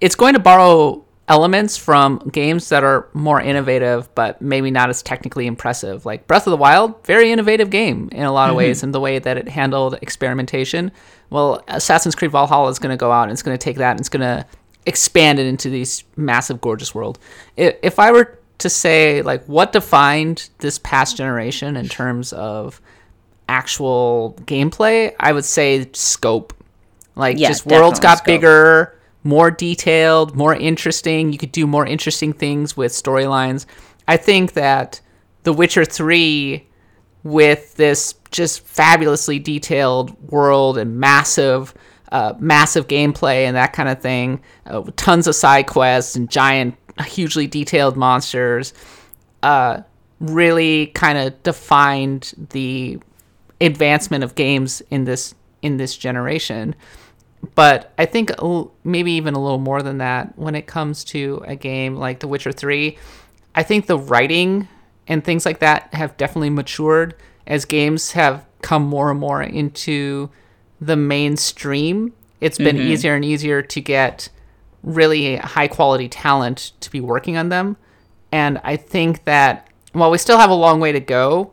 it's 0.00 0.14
going 0.14 0.34
to 0.34 0.40
borrow 0.40 1.04
elements 1.28 1.76
from 1.76 2.18
games 2.32 2.70
that 2.70 2.82
are 2.82 3.08
more 3.12 3.40
innovative, 3.40 4.12
but 4.16 4.42
maybe 4.42 4.70
not 4.70 4.90
as 4.90 5.00
technically 5.00 5.46
impressive. 5.46 6.04
Like 6.04 6.26
Breath 6.26 6.46
of 6.46 6.50
the 6.50 6.56
Wild, 6.56 7.04
very 7.06 7.30
innovative 7.30 7.70
game 7.70 8.08
in 8.10 8.24
a 8.24 8.32
lot 8.32 8.48
of 8.48 8.52
mm-hmm. 8.52 8.58
ways 8.58 8.82
in 8.82 8.90
the 8.90 9.00
way 9.00 9.20
that 9.20 9.36
it 9.36 9.48
handled 9.48 9.96
experimentation. 10.02 10.90
Well, 11.30 11.62
Assassin's 11.68 12.16
Creed 12.16 12.32
Valhalla 12.32 12.68
is 12.68 12.80
going 12.80 12.90
to 12.90 12.96
go 12.96 13.12
out 13.12 13.24
and 13.24 13.32
it's 13.32 13.42
going 13.42 13.56
to 13.56 13.62
take 13.62 13.76
that 13.76 13.92
and 13.92 14.00
it's 14.00 14.08
going 14.08 14.22
to 14.22 14.44
expand 14.86 15.38
it 15.38 15.46
into 15.46 15.70
this 15.70 16.02
massive, 16.16 16.60
gorgeous 16.60 16.94
world. 16.96 17.20
If 17.56 18.00
I 18.00 18.10
were 18.10 18.36
to 18.58 18.68
say, 18.68 19.22
like, 19.22 19.44
what 19.44 19.72
defined 19.72 20.50
this 20.58 20.78
past 20.80 21.16
generation 21.16 21.76
in 21.76 21.88
terms 21.88 22.32
of 22.32 22.80
actual 23.48 24.36
gameplay, 24.42 25.14
I 25.20 25.32
would 25.32 25.44
say 25.44 25.88
scope. 25.92 26.54
Like, 27.20 27.38
Yeah, 27.38 27.48
just 27.48 27.66
worlds 27.66 28.00
got 28.00 28.18
scope. 28.18 28.26
bigger, 28.26 28.98
more 29.22 29.50
detailed, 29.50 30.34
more 30.34 30.54
interesting. 30.54 31.32
You 31.32 31.38
could 31.38 31.52
do 31.52 31.66
more 31.66 31.86
interesting 31.86 32.32
things 32.32 32.76
with 32.76 32.92
storylines. 32.92 33.66
I 34.08 34.16
think 34.16 34.54
that 34.54 35.00
The 35.44 35.52
Witcher 35.52 35.84
3 35.84 36.66
with 37.22 37.74
this 37.76 38.14
just 38.30 38.60
fabulously 38.66 39.38
detailed 39.38 40.18
world 40.30 40.78
and 40.78 40.98
massive 40.98 41.74
uh, 42.12 42.34
massive 42.40 42.88
gameplay 42.88 43.44
and 43.44 43.56
that 43.56 43.72
kind 43.72 43.88
of 43.88 44.00
thing 44.00 44.40
uh, 44.72 44.80
with 44.80 44.96
tons 44.96 45.28
of 45.28 45.34
side 45.34 45.66
quests 45.68 46.16
and 46.16 46.28
giant 46.28 46.74
hugely 47.06 47.46
detailed 47.46 47.96
monsters 47.96 48.72
uh, 49.44 49.80
really 50.18 50.86
kind 50.88 51.18
of 51.18 51.40
defined 51.44 52.34
the 52.50 52.98
advancement 53.60 54.24
of 54.24 54.34
games 54.34 54.82
in 54.90 55.04
this 55.04 55.34
in 55.62 55.76
this 55.76 55.96
generation 55.96 56.74
but 57.54 57.92
I 57.98 58.06
think 58.06 58.30
maybe 58.84 59.12
even 59.12 59.34
a 59.34 59.42
little 59.42 59.58
more 59.58 59.82
than 59.82 59.98
that 59.98 60.38
when 60.38 60.54
it 60.54 60.66
comes 60.66 61.04
to 61.04 61.42
a 61.46 61.56
game 61.56 61.96
like 61.96 62.20
The 62.20 62.28
Witcher 62.28 62.52
3. 62.52 62.96
I 63.54 63.62
think 63.62 63.86
the 63.86 63.98
writing 63.98 64.68
and 65.06 65.24
things 65.24 65.44
like 65.44 65.58
that 65.60 65.92
have 65.94 66.16
definitely 66.16 66.50
matured 66.50 67.14
as 67.46 67.64
games 67.64 68.12
have 68.12 68.44
come 68.62 68.82
more 68.82 69.10
and 69.10 69.18
more 69.18 69.42
into 69.42 70.30
the 70.80 70.96
mainstream. 70.96 72.12
It's 72.40 72.58
been 72.58 72.76
mm-hmm. 72.76 72.88
easier 72.88 73.14
and 73.14 73.24
easier 73.24 73.62
to 73.62 73.80
get 73.80 74.28
really 74.82 75.36
high 75.36 75.68
quality 75.68 76.08
talent 76.08 76.72
to 76.80 76.90
be 76.90 77.00
working 77.00 77.36
on 77.36 77.48
them. 77.48 77.76
And 78.32 78.60
I 78.62 78.76
think 78.76 79.24
that 79.24 79.68
while 79.92 80.10
we 80.10 80.18
still 80.18 80.38
have 80.38 80.50
a 80.50 80.54
long 80.54 80.80
way 80.80 80.92
to 80.92 81.00
go, 81.00 81.52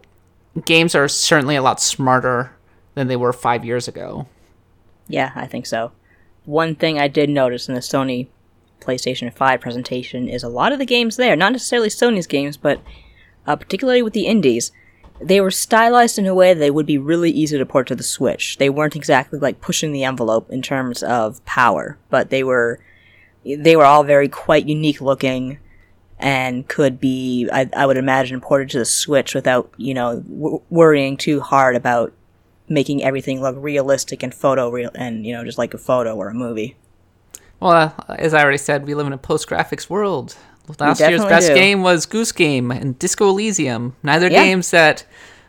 games 0.66 0.96
are 0.96 1.08
certainly 1.08 1.56
a 1.56 1.62
lot 1.62 1.82
smarter 1.82 2.56
than 2.94 3.08
they 3.08 3.16
were 3.16 3.34
five 3.34 3.66
years 3.66 3.88
ago. 3.88 4.28
Yeah, 5.08 5.32
I 5.36 5.48
think 5.48 5.66
so. 5.66 5.92
One 6.46 6.76
thing 6.76 7.00
I 7.00 7.08
did 7.08 7.30
notice 7.30 7.68
in 7.68 7.76
the 7.76 7.82
Sony 7.82 8.28
PlayStation 8.80 9.34
5 9.34 9.60
presentation 9.60 10.28
is 10.28 10.44
a 10.44 10.50
lot 10.50 10.72
of 10.72 10.80
the 10.80 10.86
games 10.86 11.18
there, 11.18 11.36
not 11.36 11.52
necessarily 11.52 11.90
Sony's 11.90 12.28
games, 12.28 12.58
but 12.58 12.82
uh, 13.46 13.56
particularly 13.56 14.02
with 14.02 14.14
the 14.14 14.28
indies, 14.28 14.72
they 15.20 15.42
were 15.42 15.52
stylized 15.52 16.20
in 16.20 16.28
a 16.28 16.36
way 16.36 16.54
that 16.54 16.74
would 16.74 16.86
be 16.86 16.98
really 16.98 17.32
easy 17.32 17.58
to 17.58 17.66
port 17.66 17.88
to 17.88 17.96
the 17.96 18.04
Switch. 18.04 18.58
They 18.58 18.70
weren't 18.70 18.96
exactly 18.96 19.40
like 19.40 19.62
pushing 19.62 19.92
the 19.92 20.04
envelope 20.04 20.50
in 20.50 20.62
terms 20.62 21.02
of 21.02 21.44
power, 21.46 21.98
but 22.10 22.30
they 22.30 22.44
were 22.44 22.80
they 23.44 23.76
were 23.76 23.86
all 23.86 24.04
very 24.04 24.28
quite 24.28 24.68
unique 24.68 25.00
looking 25.00 25.58
and 26.20 26.68
could 26.68 27.00
be 27.00 27.50
I, 27.52 27.70
I 27.76 27.86
would 27.86 27.98
imagine 27.98 28.42
ported 28.42 28.70
to 28.72 28.80
the 28.80 28.86
Switch 28.86 29.34
without 29.34 29.72
you 29.78 29.94
know 29.94 30.20
w- 30.22 30.62
worrying 30.70 31.18
too 31.18 31.40
hard 31.40 31.76
about 31.76 32.14
making 32.70 33.04
everything 33.04 33.42
look 33.42 33.56
realistic 33.60 34.24
and 34.24 34.34
photo 34.34 34.70
real 34.70 34.90
and 34.96 35.26
you 35.26 35.34
know 35.34 35.44
just 35.44 35.58
like 35.58 35.74
a 35.74 35.78
photo 35.78 36.16
or 36.16 36.30
a 36.30 36.34
movie. 36.34 36.76
Well, 37.60 37.72
uh, 38.08 38.16
as 38.16 38.34
I 38.34 38.42
already 38.44 38.58
said, 38.60 38.86
we 38.86 38.94
live 38.94 39.08
in 39.08 39.14
a 39.14 39.18
post 39.18 39.48
graphics 39.50 39.90
world. 39.90 40.36
Last 40.80 41.00
year's 41.00 41.24
best 41.24 41.48
do. 41.48 41.54
game 41.56 41.82
was 41.82 42.06
Goose 42.06 42.32
Game 42.34 42.72
and 42.72 43.00
Disco 43.00 43.30
Elysium. 43.30 43.96
Neither 44.04 44.28
Yeah. 44.28 44.44
games 44.44 44.70
that 44.72 45.06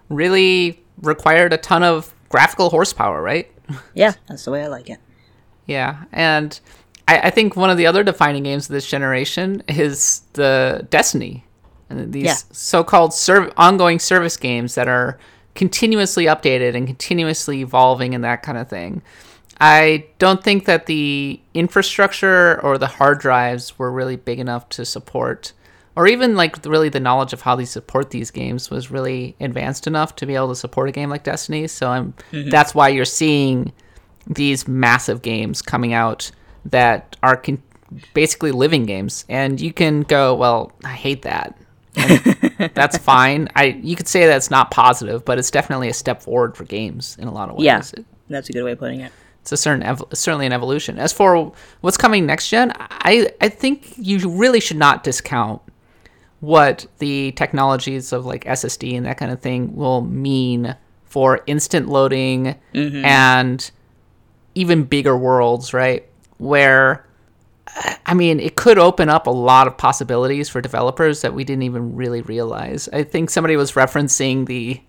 really 0.09 0.81
required 1.03 1.53
a 1.53 1.57
ton 1.59 1.82
of 1.82 2.15
graphical 2.28 2.70
horsepower, 2.70 3.20
right? 3.23 3.51
Yeah, 3.95 4.12
that's 4.28 4.45
the 4.45 4.51
way 4.51 4.62
I 4.65 4.69
like 4.69 4.89
it. 4.89 4.99
Yeah, 5.66 6.05
and 6.12 6.59
I, 7.07 7.19
I 7.24 7.31
think 7.31 7.57
one 7.57 7.69
of 7.69 7.77
the 7.77 7.86
other 7.86 8.03
defining 8.03 8.45
games 8.45 8.66
of 8.70 8.73
this 8.73 8.86
generation 8.89 9.62
is 9.69 10.23
the 10.32 10.86
Destiny, 10.89 11.45
and 11.90 12.11
these 12.12 12.24
Yeah. 12.24 12.36
so-called 12.53 13.12
serv- 13.12 13.53
ongoing 13.59 13.99
service 13.99 14.36
games 14.39 14.74
that 14.77 14.89
are 14.89 15.19
continuously 15.59 16.26
updated 16.26 16.76
and 16.76 16.86
continuously 16.86 17.60
evolving 17.60 18.14
and 18.14 18.22
that 18.22 18.44
kind 18.44 18.56
of 18.56 18.68
thing. 18.68 19.02
I 19.60 20.06
don't 20.20 20.43
think 20.43 20.66
that 20.66 20.86
the 20.86 21.40
infrastructure 21.52 22.62
or 22.62 22.78
the 22.78 22.86
hard 22.86 23.18
drives 23.18 23.76
were 23.76 23.90
really 23.90 24.14
big 24.14 24.39
enough 24.39 24.68
to 24.70 24.85
support, 24.85 25.52
or 25.97 26.06
even 26.06 26.36
like 26.36 26.64
really 26.64 26.89
the 26.89 27.01
knowledge 27.01 27.32
of 27.32 27.43
how 27.43 27.56
they 27.56 27.64
support 27.64 28.10
these 28.10 28.30
games 28.30 28.70
was 28.70 28.93
really 28.93 29.35
advanced 29.40 29.89
enough 29.89 30.14
to 30.16 30.26
be 30.26 30.36
able 30.36 30.51
to 30.51 30.55
support 30.55 30.89
a 30.89 30.93
game 30.93 31.10
like 31.10 31.24
Destiny. 31.24 31.66
So 31.66 31.90
I'm 31.90 32.14
mm-hmm. 32.30 32.51
that's 32.51 32.72
why 32.72 32.89
you're 32.89 33.05
seeing 33.05 33.72
these 34.28 34.68
massive 34.68 35.22
games 35.22 35.60
coming 35.60 35.93
out 35.93 36.30
that 36.66 37.16
are 37.24 37.36
con- 37.36 37.62
basically 38.14 38.52
living 38.52 38.86
games, 38.86 39.24
and 39.28 39.60
you 39.60 39.72
can 39.72 40.02
go, 40.02 40.36
well, 40.36 40.70
I 40.85 40.93
hate 40.93 41.22
that. 41.22 41.59
That's 42.75 42.99
fine. 42.99 43.49
I 43.55 43.66
you 43.83 43.97
could 43.97 44.09
say 44.09 44.27
that's 44.27 44.51
not 44.51 44.70
positive, 44.70 45.25
but 45.25 45.39
it's 45.39 45.51
definitely 45.51 45.89
a 45.89 45.95
step 45.95 46.23
forward 46.23 46.57
for 46.57 46.65
games 46.65 47.16
in 47.19 47.29
a 47.29 47.33
lot 47.33 47.49
of 47.49 47.57
ways. 47.57 47.65
Yeah, 47.65 47.83
that's 48.29 48.49
a 48.49 48.53
good 48.53 48.65
way 48.65 48.73
of 48.73 48.79
putting 48.79 49.01
it. 49.01 49.12
It's 49.43 49.53
a 49.53 49.57
certain 49.57 49.83
ev- 49.83 50.05
certainly 50.12 50.47
an 50.47 50.53
evolution. 50.53 50.99
As 50.99 51.12
for 51.12 51.53
what's 51.81 51.97
coming 51.97 52.27
next 52.27 52.49
gen, 52.49 52.73
I 52.79 53.31
I 53.41 53.49
think 53.49 53.95
you 53.97 54.29
really 54.29 54.61
should 54.61 54.77
not 54.77 55.05
discount 55.05 55.62
what 56.41 56.87
the 56.99 57.33
technologies 57.33 58.12
of 58.12 58.27
like 58.27 58.45
SSD 58.45 58.97
and 58.97 59.07
that 59.07 59.19
kind 59.19 59.33
of 59.33 59.41
thing 59.41 59.75
will 59.75 60.03
mean 60.03 60.77
for 61.05 61.41
instant 61.47 61.89
loading 61.89 62.55
mm-hmm. 62.75 63.05
and 63.05 63.70
even 64.55 64.85
bigger 64.85 65.16
worlds, 65.16 65.73
right? 65.73 66.07
Where 66.37 67.07
I 68.07 68.15
mean, 68.15 68.40
it 68.40 68.57
could 68.57 68.78
open 68.78 69.09
up 69.09 69.27
a 69.27 69.31
lot 69.31 69.66
of 69.66 69.77
possibilities 69.77 70.49
for 70.49 70.61
developers 70.61 71.20
that 71.23 71.35
we 71.35 71.45
didn't 71.45 71.62
even 71.62 71.95
really 71.95 72.23
realize. 72.23 72.89
I 72.93 73.03
think 73.03 73.31
somebody 73.31 73.57
was 73.57 73.73
referencing 73.73 74.47
the 74.47 74.81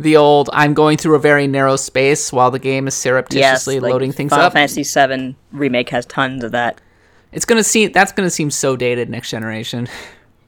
the 0.00 0.16
old 0.16 0.50
I'm 0.52 0.74
going 0.74 0.96
through 0.96 1.14
a 1.14 1.20
very 1.20 1.46
narrow 1.46 1.76
space 1.76 2.32
while 2.32 2.50
the 2.50 2.58
game 2.58 2.88
is 2.88 2.94
surreptitiously 2.94 3.78
like 3.78 3.92
loading 3.92 4.12
things 4.12 4.30
Final 4.30 4.46
up. 4.46 4.52
Fantasy 4.54 4.82
VII 4.82 5.36
remake 5.52 5.88
has 5.90 6.04
tons 6.06 6.42
of 6.42 6.52
that. 6.52 6.80
It's 7.32 7.44
gonna 7.44 7.64
seem 7.64 7.92
that's 7.92 8.12
gonna 8.12 8.30
seem 8.30 8.50
so 8.50 8.76
dated 8.76 9.08
next 9.08 9.30
generation. 9.30 9.88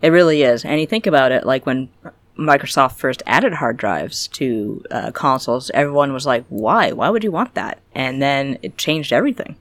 It 0.03 0.09
really 0.11 0.43
is. 0.43 0.65
And 0.65 0.81
you 0.81 0.87
think 0.87 1.07
about 1.07 1.33
it, 1.33 1.47
like 1.47 1.65
when 1.65 1.89
Microsoft 2.39 2.97
first 2.97 3.23
added 3.27 3.55
hard 3.55 3.77
drives 3.77 4.29
to 4.29 4.85
uh, 4.91 5.11
consoles, 5.13 5.71
everyone 5.71 6.13
was 6.13 6.27
like, 6.27 6.45
"Why? 6.49 6.93
Why 6.93 7.09
would 7.09 7.25
you 7.25 7.31
want 7.31 7.55
that?" 7.55 7.81
And 7.95 8.21
then 8.21 8.59
it 8.63 8.77
changed 8.77 9.13
everything. 9.13 9.57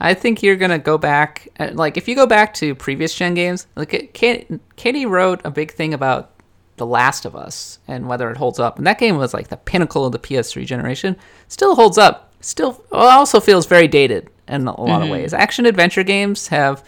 I 0.00 0.14
think 0.14 0.42
you're 0.42 0.56
gonna 0.56 0.78
go 0.78 0.96
back, 0.98 1.48
uh, 1.58 1.70
like 1.72 1.96
if 1.96 2.06
you 2.08 2.14
go 2.14 2.26
back 2.26 2.54
to 2.54 2.74
previous 2.74 3.14
gen 3.14 3.34
games, 3.34 3.66
like 3.76 3.92
it- 3.94 4.14
Katie, 4.14 4.60
Katie 4.76 5.06
wrote 5.06 5.40
a 5.44 5.50
big 5.50 5.72
thing 5.72 5.92
about 5.92 6.30
The 6.76 6.86
Last 6.86 7.24
of 7.24 7.34
Us 7.34 7.78
and 7.88 8.06
whether 8.08 8.30
it 8.30 8.36
holds 8.36 8.60
up, 8.60 8.78
and 8.78 8.86
that 8.86 8.98
game 8.98 9.16
was 9.16 9.34
like 9.34 9.48
the 9.48 9.56
pinnacle 9.56 10.04
of 10.06 10.12
the 10.12 10.18
PS3 10.18 10.64
generation. 10.64 11.16
Still 11.48 11.74
holds 11.74 11.98
up. 11.98 12.32
Still, 12.40 12.84
also 12.92 13.40
feels 13.40 13.66
very 13.66 13.88
dated 13.88 14.30
in 14.46 14.68
a 14.68 14.80
lot 14.80 15.02
of 15.02 15.08
ways. 15.10 15.34
Action 15.34 15.66
adventure 15.66 16.04
games 16.04 16.48
have 16.48 16.84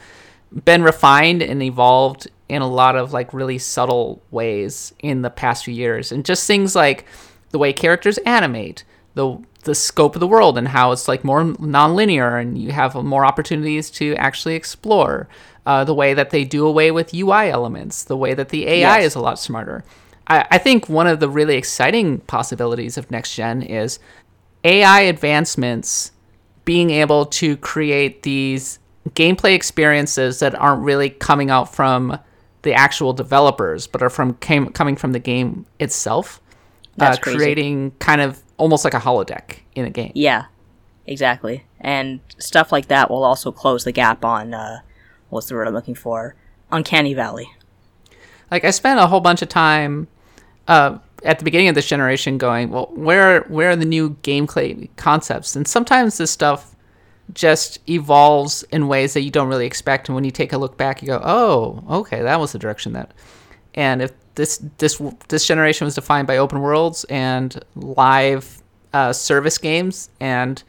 been 0.65 0.83
refined 0.85 1.43
and 1.43 1.61
evolved 1.63 2.29
in 2.49 2.63
a 2.63 2.69
lot 2.69 2.95
of 2.97 3.13
like 3.13 3.35
really 3.35 3.59
subtle 3.59 4.23
ways 4.31 4.93
in 5.01 5.23
the 5.23 5.31
past 5.31 5.65
few 5.65 5.75
years 5.75 6.11
and 6.13 6.25
just 6.25 6.47
things 6.47 6.75
like 6.77 7.05
the 7.51 7.59
way 7.59 7.73
characters 7.73 8.19
animate 8.19 8.85
the 9.15 9.37
the 9.65 9.75
scope 9.75 10.17
of 10.17 10.21
the 10.21 10.27
world 10.27 10.57
and 10.57 10.69
how 10.69 10.93
it's 10.93 11.07
like 11.09 11.23
more 11.25 11.45
non-linear 11.59 12.37
and 12.39 12.57
you 12.57 12.73
have 12.73 12.95
more 12.95 13.27
opportunities 13.27 13.91
to 13.91 14.15
actually 14.17 14.55
explore 14.55 15.29
uh, 15.67 15.85
the 15.85 15.95
way 15.95 16.15
that 16.15 16.31
they 16.31 16.45
do 16.45 16.67
away 16.67 16.91
with 16.91 17.13
ui 17.15 17.51
elements 17.51 18.05
the 18.05 18.17
way 18.17 18.33
that 18.35 18.49
the 18.49 18.67
ai 18.67 18.99
Yes. 19.01 19.05
is 19.05 19.15
a 19.15 19.21
lot 19.21 19.39
smarter. 19.39 19.85
I, 20.27 20.47
I 20.53 20.59
think 20.59 20.89
one 20.89 21.07
of 21.07 21.21
the 21.21 21.29
really 21.29 21.57
exciting 21.57 22.19
possibilities 22.21 22.97
of 22.97 23.11
next 23.11 23.35
gen 23.35 23.63
is 23.63 23.99
ai 24.65 25.01
advancements 25.03 26.13
being 26.65 26.91
able 26.91 27.27
to 27.27 27.57
create 27.59 28.23
these 28.23 28.79
gameplay 29.11 29.55
experiences 29.55 30.41
that 30.41 30.55
aren't 30.55 30.83
really 30.83 31.11
coming 31.11 31.51
out 31.51 31.75
from 31.75 32.19
the 32.63 32.75
actual 32.75 33.13
developers, 33.13 33.87
but 33.87 34.03
are 34.03 34.11
from 34.11 34.35
came, 34.35 34.69
coming 34.71 34.95
from 34.95 35.13
the 35.13 35.19
game 35.19 35.65
itself, 35.79 36.41
That's 36.97 37.19
uh, 37.19 37.23
creating 37.23 37.93
kind 37.99 38.21
of 38.21 38.43
almost 38.61 38.85
like 38.85 38.95
a 38.95 39.01
holodeck 39.01 39.57
in 39.75 39.85
a 39.85 39.91
game. 39.91 40.13
Yeah, 40.15 40.45
exactly. 41.07 41.65
And 41.81 42.21
stuff 42.39 42.71
like 42.71 42.89
that 42.89 43.11
will 43.11 43.25
also 43.25 43.51
close 43.51 43.85
the 43.85 43.93
gap 43.93 44.25
on 44.25 44.55
uh, 44.55 44.81
what's 45.31 45.49
the 45.49 45.55
word 45.55 45.67
I'm 45.67 45.75
looking 45.75 45.95
for? 45.95 46.37
Uncanny 46.71 47.15
Valley. 47.15 47.51
Like 48.51 48.65
I 48.65 48.71
spent 48.71 49.01
a 49.01 49.07
whole 49.07 49.21
bunch 49.21 49.43
of 49.43 49.49
time 49.49 50.09
uh, 50.69 50.99
at 51.25 51.39
the 51.39 51.45
beginning 51.45 51.69
of 51.69 51.75
this 51.75 51.87
generation 51.87 52.39
going, 52.39 52.71
well, 52.71 52.91
where 52.93 53.43
where 53.43 53.71
are 53.71 53.77
the 53.77 53.85
new 53.85 54.11
gameplay 54.23 54.89
concepts? 54.97 55.57
And 55.57 55.67
sometimes 55.67 56.19
this 56.19 56.31
stuff 56.31 56.77
just 57.33 57.79
evolves 57.89 58.63
in 58.65 58.89
ways 58.89 59.15
that 59.15 59.23
you 59.23 59.31
don't 59.31 59.49
really 59.49 59.67
expect. 59.67 60.09
And 60.09 60.15
when 60.15 60.25
you 60.25 60.31
take 60.31 60.53
a 60.53 60.59
look 60.59 60.77
back, 60.77 61.01
you 61.01 61.09
go, 61.09 61.21
oh, 61.25 61.83
okay, 62.01 62.23
that 62.23 62.41
was 62.41 62.53
the 62.53 62.59
direction 62.59 62.93
that. 62.93 63.13
And 63.75 64.03
if 64.03 64.13
this 64.35 64.59
this 64.79 65.01
this 65.29 65.47
generation 65.47 65.85
was 65.85 65.95
defined 65.95 66.27
by 66.27 66.37
open 66.37 66.61
worlds 66.61 67.05
and 67.05 67.63
live 67.75 68.63
uh, 68.93 69.13
service 69.13 69.59
games, 69.59 70.11
and 70.21 70.63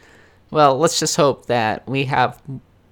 well, 0.49 0.77
let's 0.77 0.99
just 0.99 1.15
hope 1.15 1.45
that 1.47 1.87
we 1.87 2.05
have 2.05 2.41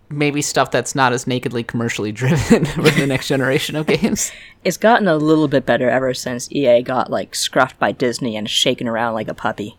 maybe 0.10 0.42
stuff 0.42 0.72
that's 0.72 0.96
not 0.96 1.14
as 1.14 1.28
nakedly 1.28 1.64
commercially 1.64 2.12
driven 2.14 2.62
with 2.84 2.96
the 2.96 3.06
next 3.08 3.28
generation 3.28 3.76
of 3.76 3.88
games. 3.88 4.32
It's 4.62 4.76
gotten 4.76 5.08
a 5.08 5.16
little 5.16 5.48
bit 5.48 5.66
better 5.66 5.90
ever 5.90 6.14
since 6.14 6.52
EA 6.52 6.82
got 6.82 7.10
like 7.10 7.32
scruffed 7.32 7.80
by 7.80 7.94
Disney 7.94 8.36
and 8.36 8.50
shaken 8.50 8.90
around 8.90 9.14
like 9.14 9.30
a 9.30 9.34
puppy. 9.34 9.78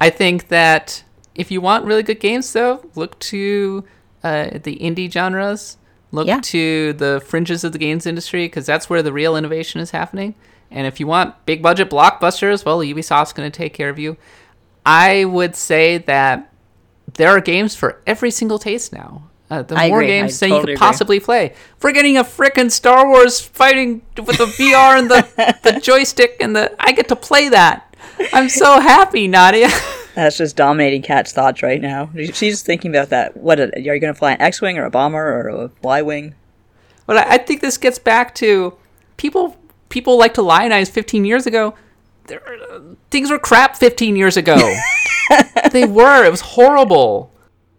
I 0.00 0.08
think 0.08 0.48
that 0.48 1.04
if 1.34 1.50
you 1.50 1.60
want 1.60 1.84
really 1.84 2.02
good 2.02 2.20
games, 2.20 2.50
though, 2.54 2.82
look 2.94 3.18
to 3.18 3.84
uh, 4.22 4.58
the 4.62 4.76
indie 4.76 5.12
genres. 5.12 5.76
Look 6.14 6.26
Yeah. 6.28 6.40
to 6.40 6.92
the 6.94 7.22
fringes 7.26 7.64
of 7.64 7.72
the 7.72 7.78
games 7.78 8.06
industry 8.06 8.46
because 8.46 8.66
that's 8.66 8.88
where 8.88 9.02
the 9.02 9.12
real 9.12 9.36
innovation 9.36 9.80
is 9.80 9.90
happening. 9.90 10.34
And 10.70 10.86
if 10.86 11.00
you 11.00 11.06
want 11.06 11.34
big 11.46 11.62
budget 11.62 11.90
blockbusters, 11.90 12.64
well, 12.64 12.78
Ubisoft's 12.78 13.32
going 13.32 13.50
to 13.50 13.56
take 13.56 13.74
care 13.74 13.88
of 13.90 13.98
you. 13.98 14.16
I 14.86 15.24
would 15.24 15.56
say 15.56 15.98
that 15.98 16.52
there 17.14 17.30
are 17.30 17.40
games 17.40 17.74
for 17.74 18.00
every 18.06 18.30
single 18.30 18.58
taste 18.58 18.92
now. 18.92 19.24
Uh, 19.50 19.62
the 19.62 19.76
I 19.76 19.88
more 19.88 20.00
agree. 20.00 20.06
games 20.08 20.40
I 20.42 20.46
than 20.46 20.48
you 20.48 20.54
totally 20.56 20.72
could 20.72 20.78
agree. 20.78 20.86
possibly 20.86 21.20
play. 21.20 21.54
For 21.78 21.92
getting 21.92 22.16
a 22.16 22.24
frickin' 22.24 22.70
Star 22.70 23.06
Wars 23.08 23.40
fighting 23.40 24.02
with 24.16 24.38
the 24.38 24.46
VR 24.46 24.98
and 24.98 25.10
the, 25.10 25.58
the 25.62 25.80
joystick 25.82 26.36
and 26.40 26.56
the. 26.56 26.74
I 26.78 26.92
get 26.92 27.08
to 27.08 27.16
play 27.16 27.48
that. 27.50 27.94
I'm 28.32 28.48
so 28.48 28.80
happy, 28.80 29.28
Nadia. 29.28 29.68
That's 30.14 30.36
just 30.38 30.56
dominating 30.56 31.02
Kat's 31.02 31.32
thoughts 31.32 31.62
right 31.62 31.80
now. 31.80 32.10
She's 32.32 32.62
thinking 32.62 32.94
about 32.94 33.10
that. 33.10 33.36
What 33.36 33.58
are 33.60 33.70
you 33.76 33.84
going 33.98 34.12
to 34.12 34.14
fly 34.14 34.32
an 34.32 34.40
X-wing 34.40 34.78
or 34.78 34.84
a 34.84 34.90
bomber 34.90 35.18
or 35.18 35.48
a 35.48 35.70
Y-wing? 35.82 36.34
Well, 37.06 37.18
I, 37.18 37.34
I 37.34 37.38
think 37.38 37.60
this 37.60 37.76
gets 37.76 37.98
back 37.98 38.34
to 38.36 38.76
people. 39.16 39.56
People 39.88 40.18
like 40.18 40.34
to 40.34 40.42
lionize 40.42 40.88
15 40.88 41.24
years 41.24 41.46
ago. 41.46 41.74
There, 42.26 42.40
uh, 42.72 42.80
things 43.10 43.30
were 43.30 43.38
crap 43.38 43.76
15 43.76 44.16
years 44.16 44.36
ago. 44.36 44.56
they 45.72 45.84
were. 45.84 46.24
It 46.24 46.30
was 46.30 46.40
horrible. 46.40 47.32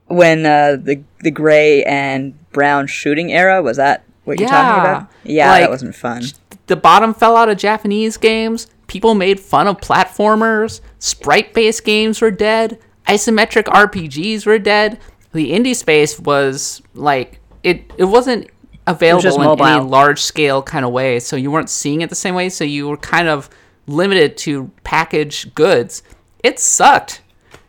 When 0.08 0.46
uh, 0.46 0.78
the 0.80 1.02
the 1.22 1.32
gray 1.32 1.84
and 1.84 2.38
brown 2.52 2.86
shooting 2.86 3.32
era 3.32 3.64
was 3.64 3.78
that 3.78 4.04
what 4.24 4.40
you're 4.40 4.48
talking 4.48 4.82
about? 4.82 5.12
Yeah, 5.24 5.50
Like- 5.50 5.64
that 5.64 5.70
wasn't 5.72 5.96
fun. 5.96 6.24
The 6.68 6.76
bottom 6.76 7.14
fell 7.14 7.36
out 7.38 7.48
of 7.50 7.58
Japanese 7.58 8.18
games. 8.18 8.68
People 8.88 9.16
made 9.16 9.40
fun 9.40 9.68
of 9.68 9.78
platformers. 9.78 10.82
Sprite-based 11.00 11.84
games 11.84 12.22
were 12.22 12.32
dead. 12.32 12.80
Isometric 13.08 13.64
RPGs 13.66 14.46
were 14.46 14.60
dead. 14.60 15.00
The 15.34 15.52
indie 15.52 15.76
space 15.76 16.20
was 16.20 16.82
like 16.94 17.40
it 17.64 17.92
it 17.98 18.06
wasn't 18.06 18.50
available 18.88 19.22
just 19.24 19.38
in 19.38 19.44
mobile. 19.44 19.66
any 19.66 19.84
large 19.84 20.22
scale 20.22 20.62
kind 20.62 20.86
of 20.86 20.92
way, 20.92 21.20
so 21.20 21.36
you 21.36 21.52
weren't 21.52 21.70
seeing 21.70 22.02
it 22.02 22.10
the 22.10 22.16
same 22.16 22.36
way. 22.36 22.50
So 22.50 22.64
you 22.64 22.88
were 22.88 22.98
kind 22.98 23.28
of 23.28 23.50
limited 23.88 24.38
to 24.38 24.70
packaged 24.84 25.54
goods. 25.56 26.04
It 26.44 26.60
sucked. 26.60 27.22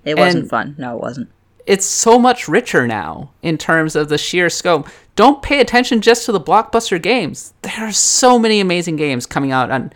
It 0.04 0.16
wasn't 0.18 0.42
And- 0.42 0.50
fun. 0.50 0.74
No, 0.78 0.96
it 0.96 1.02
wasn't. 1.02 1.28
It's 1.66 1.84
so 1.84 2.16
much 2.18 2.46
richer 2.46 2.86
now 2.86 3.30
in 3.42 3.58
terms 3.58 3.96
of 3.96 4.08
the 4.08 4.18
sheer 4.18 4.48
scope. 4.48 4.88
Don't 5.16 5.42
pay 5.42 5.58
attention 5.60 6.00
just 6.00 6.24
to 6.26 6.32
the 6.32 6.40
blockbuster 6.40 7.02
games. 7.02 7.54
There 7.62 7.72
are 7.80 7.90
so 7.90 8.38
many 8.38 8.60
amazing 8.60 8.94
games 8.96 9.26
coming 9.26 9.50
out 9.50 9.70
on 9.72 9.92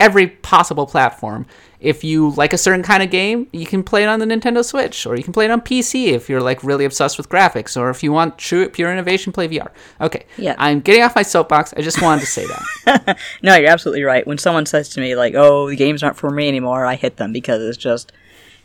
every 0.00 0.26
possible 0.28 0.86
platform. 0.86 1.46
If 1.80 2.02
you 2.02 2.30
like 2.30 2.52
a 2.54 2.58
certain 2.58 2.82
kind 2.82 3.02
of 3.02 3.10
game, 3.10 3.46
you 3.52 3.66
can 3.66 3.82
play 3.82 4.02
it 4.02 4.06
on 4.06 4.18
the 4.18 4.24
Nintendo 4.24 4.64
Switch, 4.64 5.04
or 5.06 5.16
you 5.16 5.22
can 5.22 5.34
play 5.34 5.44
it 5.44 5.50
on 5.50 5.60
PC 5.60 6.08
if 6.12 6.30
you're 6.30 6.40
like 6.40 6.64
really 6.64 6.86
obsessed 6.86 7.18
with 7.18 7.28
graphics, 7.28 7.78
or 7.78 7.90
if 7.90 8.02
you 8.02 8.10
want 8.10 8.38
true 8.38 8.68
pure 8.70 8.90
innovation, 8.90 9.32
play 9.32 9.48
VR. 9.48 9.68
Okay, 10.00 10.24
Yeah. 10.38 10.54
I'm 10.58 10.80
getting 10.80 11.02
off 11.02 11.14
my 11.14 11.22
soapbox. 11.22 11.74
I 11.76 11.82
just 11.82 12.00
wanted 12.00 12.22
to 12.22 12.26
say 12.26 12.46
that. 12.46 13.18
No, 13.42 13.54
you're 13.54 13.68
absolutely 13.70 14.02
right. 14.02 14.26
When 14.26 14.38
someone 14.38 14.64
says 14.66 14.88
to 14.90 15.00
me 15.00 15.14
like, 15.14 15.34
"Oh, 15.34 15.68
the 15.68 15.76
games 15.76 16.02
aren't 16.02 16.16
for 16.16 16.30
me 16.30 16.48
anymore," 16.48 16.86
I 16.86 16.94
hit 16.94 17.18
them 17.18 17.32
because 17.32 17.62
it's 17.62 17.76
just 17.76 18.12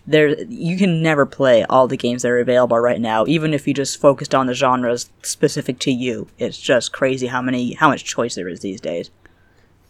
there. 0.08 0.40
You 0.44 0.78
can 0.78 1.04
never 1.04 1.26
play 1.26 1.66
all 1.66 1.88
the 1.88 1.98
games 1.98 2.22
that 2.22 2.30
are 2.32 2.40
available 2.40 2.80
right 2.80 3.02
now, 3.02 3.26
even 3.28 3.54
if 3.54 3.68
you 3.68 3.74
just 3.74 4.00
focused 4.00 4.34
on 4.34 4.48
the 4.48 4.54
genres 4.54 5.10
specific 5.24 5.80
to 5.80 5.92
you. 5.92 6.28
It's 6.38 6.58
just 6.58 6.94
crazy 6.94 7.28
how 7.28 7.42
many 7.42 7.74
how 7.74 7.90
much 7.90 8.06
choice 8.06 8.36
there 8.36 8.48
is 8.48 8.62
these 8.62 8.80
days. 8.80 9.10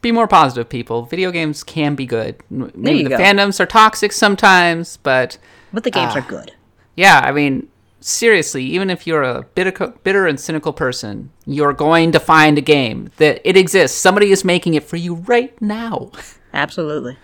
Be 0.01 0.11
more 0.11 0.27
positive, 0.27 0.69
people. 0.69 1.03
Video 1.03 1.31
games 1.31 1.63
can 1.63 1.95
be 1.95 2.05
good. 2.05 2.37
Maybe 2.49 3.03
the 3.03 3.09
go. 3.09 3.17
fandoms 3.17 3.59
are 3.59 3.65
toxic 3.65 4.11
sometimes, 4.13 4.97
but 4.97 5.37
But 5.73 5.83
the 5.83 5.91
games 5.91 6.13
Ah. 6.15 6.19
are 6.19 6.21
good. 6.27 6.53
Yeah, 6.95 7.21
I 7.23 7.31
mean, 7.31 7.67
seriously, 7.99 8.63
even 8.63 8.89
if 8.89 9.05
you're 9.05 9.23
a 9.23 9.43
bitter, 9.55 9.71
bitter 10.03 10.25
and 10.25 10.39
cynical 10.39 10.71
person, 10.73 11.31
you're 11.45 11.73
going 11.73 12.11
to 12.13 12.19
find 12.19 12.57
a 12.57 12.61
game 12.61 13.09
that 13.17 13.41
it 13.43 13.57
exists. 13.57 13.97
Somebody 13.97 14.31
is 14.31 14.45
making 14.45 14.73
it 14.73 14.83
for 14.83 14.95
you 14.97 15.15
right 15.15 15.59
now. 15.61 16.11
Absolutely. 16.53 17.17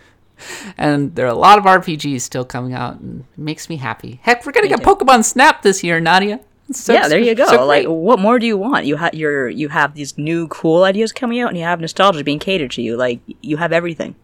And 0.77 1.15
there 1.15 1.25
are 1.25 1.29
a 1.29 1.33
lot 1.33 1.57
of 1.57 1.63
RPGs 1.63 2.19
still 2.21 2.43
coming 2.43 2.73
out, 2.73 2.99
and 2.99 3.21
it 3.21 3.41
makes 3.41 3.69
me 3.69 3.77
happy. 3.77 4.19
Heck, 4.21 4.45
we're 4.45 4.51
gonna 4.51 4.67
get 4.67 4.79
too. 4.83 4.85
Pokemon 4.85 5.23
Snap 5.23 5.61
this 5.61 5.81
year, 5.81 6.01
Nadia. 6.01 6.41
It's 6.69 6.83
so- 6.83 6.93
yeah, 6.93 7.07
there 7.07 7.19
you 7.19 7.35
go. 7.35 7.47
so 7.47 7.65
like, 7.65 7.85
what 7.87 8.19
more 8.19 8.39
do 8.39 8.47
you 8.47 8.57
want? 8.57 8.85
You 8.85 8.95
have 8.97 9.13
your 9.13 9.47
you 9.49 9.69
have 9.69 9.93
these 9.93 10.17
new 10.17 10.47
cool 10.47 10.83
ideas 10.83 11.11
coming 11.11 11.39
out, 11.39 11.49
and 11.49 11.57
you 11.57 11.63
have 11.63 11.79
nostalgia 11.79 12.23
being 12.23 12.39
catered 12.39 12.71
to 12.71 12.81
you. 12.81 12.97
Like, 12.97 13.19
you 13.41 13.57
have 13.57 13.71
everything. 13.71 14.15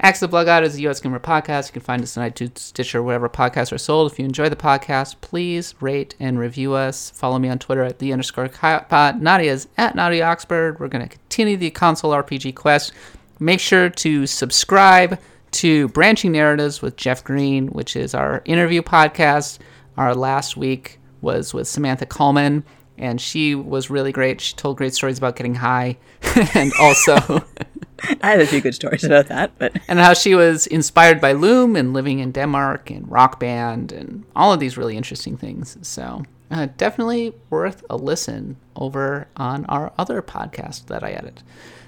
Axe 0.00 0.20
the 0.20 0.28
Blood 0.28 0.44
God 0.44 0.62
is 0.62 0.76
a 0.76 0.82
US 0.82 1.00
Gamer 1.00 1.18
podcast. 1.18 1.68
You 1.68 1.72
can 1.72 1.82
find 1.82 2.02
us 2.02 2.16
on 2.16 2.30
iTunes, 2.30 2.58
Stitcher, 2.58 3.02
wherever 3.02 3.28
podcasts 3.28 3.72
are 3.72 3.78
sold. 3.78 4.12
If 4.12 4.18
you 4.18 4.24
enjoy 4.24 4.48
the 4.48 4.54
podcast, 4.54 5.16
please 5.20 5.74
rate 5.80 6.14
and 6.20 6.38
review 6.38 6.74
us. 6.74 7.10
Follow 7.10 7.38
me 7.40 7.48
on 7.48 7.58
Twitter 7.58 7.82
at 7.82 7.98
the 7.98 8.12
underscore 8.12 8.48
pod. 8.48 9.20
Nadia's 9.20 9.66
at 9.76 9.96
Nadia 9.96 10.24
Oxford. 10.24 10.78
We're 10.78 10.86
going 10.86 11.02
to 11.02 11.08
continue 11.08 11.56
the 11.56 11.70
console 11.70 12.12
RPG 12.12 12.54
quest. 12.54 12.92
Make 13.40 13.58
sure 13.58 13.88
to 13.90 14.26
subscribe 14.26 15.18
to 15.50 15.88
Branching 15.88 16.30
Narratives 16.30 16.80
with 16.80 16.96
Jeff 16.96 17.24
Green, 17.24 17.66
which 17.68 17.96
is 17.96 18.14
our 18.14 18.42
interview 18.44 18.82
podcast. 18.82 19.58
Our 19.96 20.14
last 20.14 20.56
week 20.56 20.97
was 21.20 21.54
with 21.54 21.68
Samantha 21.68 22.06
Coleman, 22.06 22.64
and 22.96 23.20
she 23.20 23.54
was 23.54 23.90
really 23.90 24.12
great. 24.12 24.40
She 24.40 24.54
told 24.54 24.76
great 24.76 24.94
stories 24.94 25.18
about 25.18 25.36
getting 25.36 25.56
high 25.56 25.96
and 26.54 26.72
also. 26.80 27.44
I 28.22 28.30
have 28.30 28.40
a 28.40 28.46
few 28.46 28.60
good 28.60 28.74
stories 28.74 29.02
about 29.02 29.26
that, 29.26 29.52
but 29.58 29.72
and 29.88 29.98
how 29.98 30.14
she 30.14 30.34
was 30.34 30.66
inspired 30.68 31.20
by 31.20 31.32
Loom 31.32 31.74
and 31.74 31.92
living 31.92 32.20
in 32.20 32.30
Denmark 32.30 32.90
and 32.90 33.10
Rock 33.10 33.40
Band 33.40 33.90
and 33.90 34.24
all 34.36 34.52
of 34.52 34.60
these 34.60 34.76
really 34.76 34.96
interesting 34.96 35.36
things. 35.36 35.76
So 35.82 36.22
uh, 36.50 36.68
definitely 36.76 37.34
worth 37.50 37.84
a 37.90 37.96
listen 37.96 38.56
over 38.76 39.26
on 39.36 39.64
our 39.66 39.92
other 39.98 40.22
podcast 40.22 40.86
that 40.86 41.02
I 41.02 41.10
edit. 41.10 41.42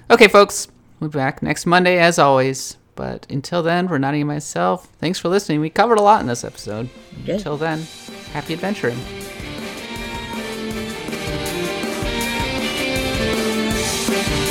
Okay, 0.09 0.27
folks, 0.27 0.67
we'll 0.99 1.09
be 1.09 1.17
back 1.17 1.41
next 1.41 1.65
Monday 1.65 1.97
as 1.97 2.19
always. 2.19 2.77
But 3.01 3.25
until 3.31 3.63
then, 3.63 3.87
Renati 3.87 4.19
and 4.19 4.27
myself, 4.27 4.85
thanks 4.99 5.17
for 5.17 5.27
listening. 5.27 5.59
We 5.59 5.71
covered 5.71 5.97
a 5.97 6.03
lot 6.03 6.21
in 6.21 6.27
this 6.27 6.43
episode. 6.43 6.87
Yeah. 7.25 7.33
Until 7.33 7.57
then, 7.57 7.87
happy 8.31 8.53
adventuring. 8.53 8.99
Thank 14.13 14.50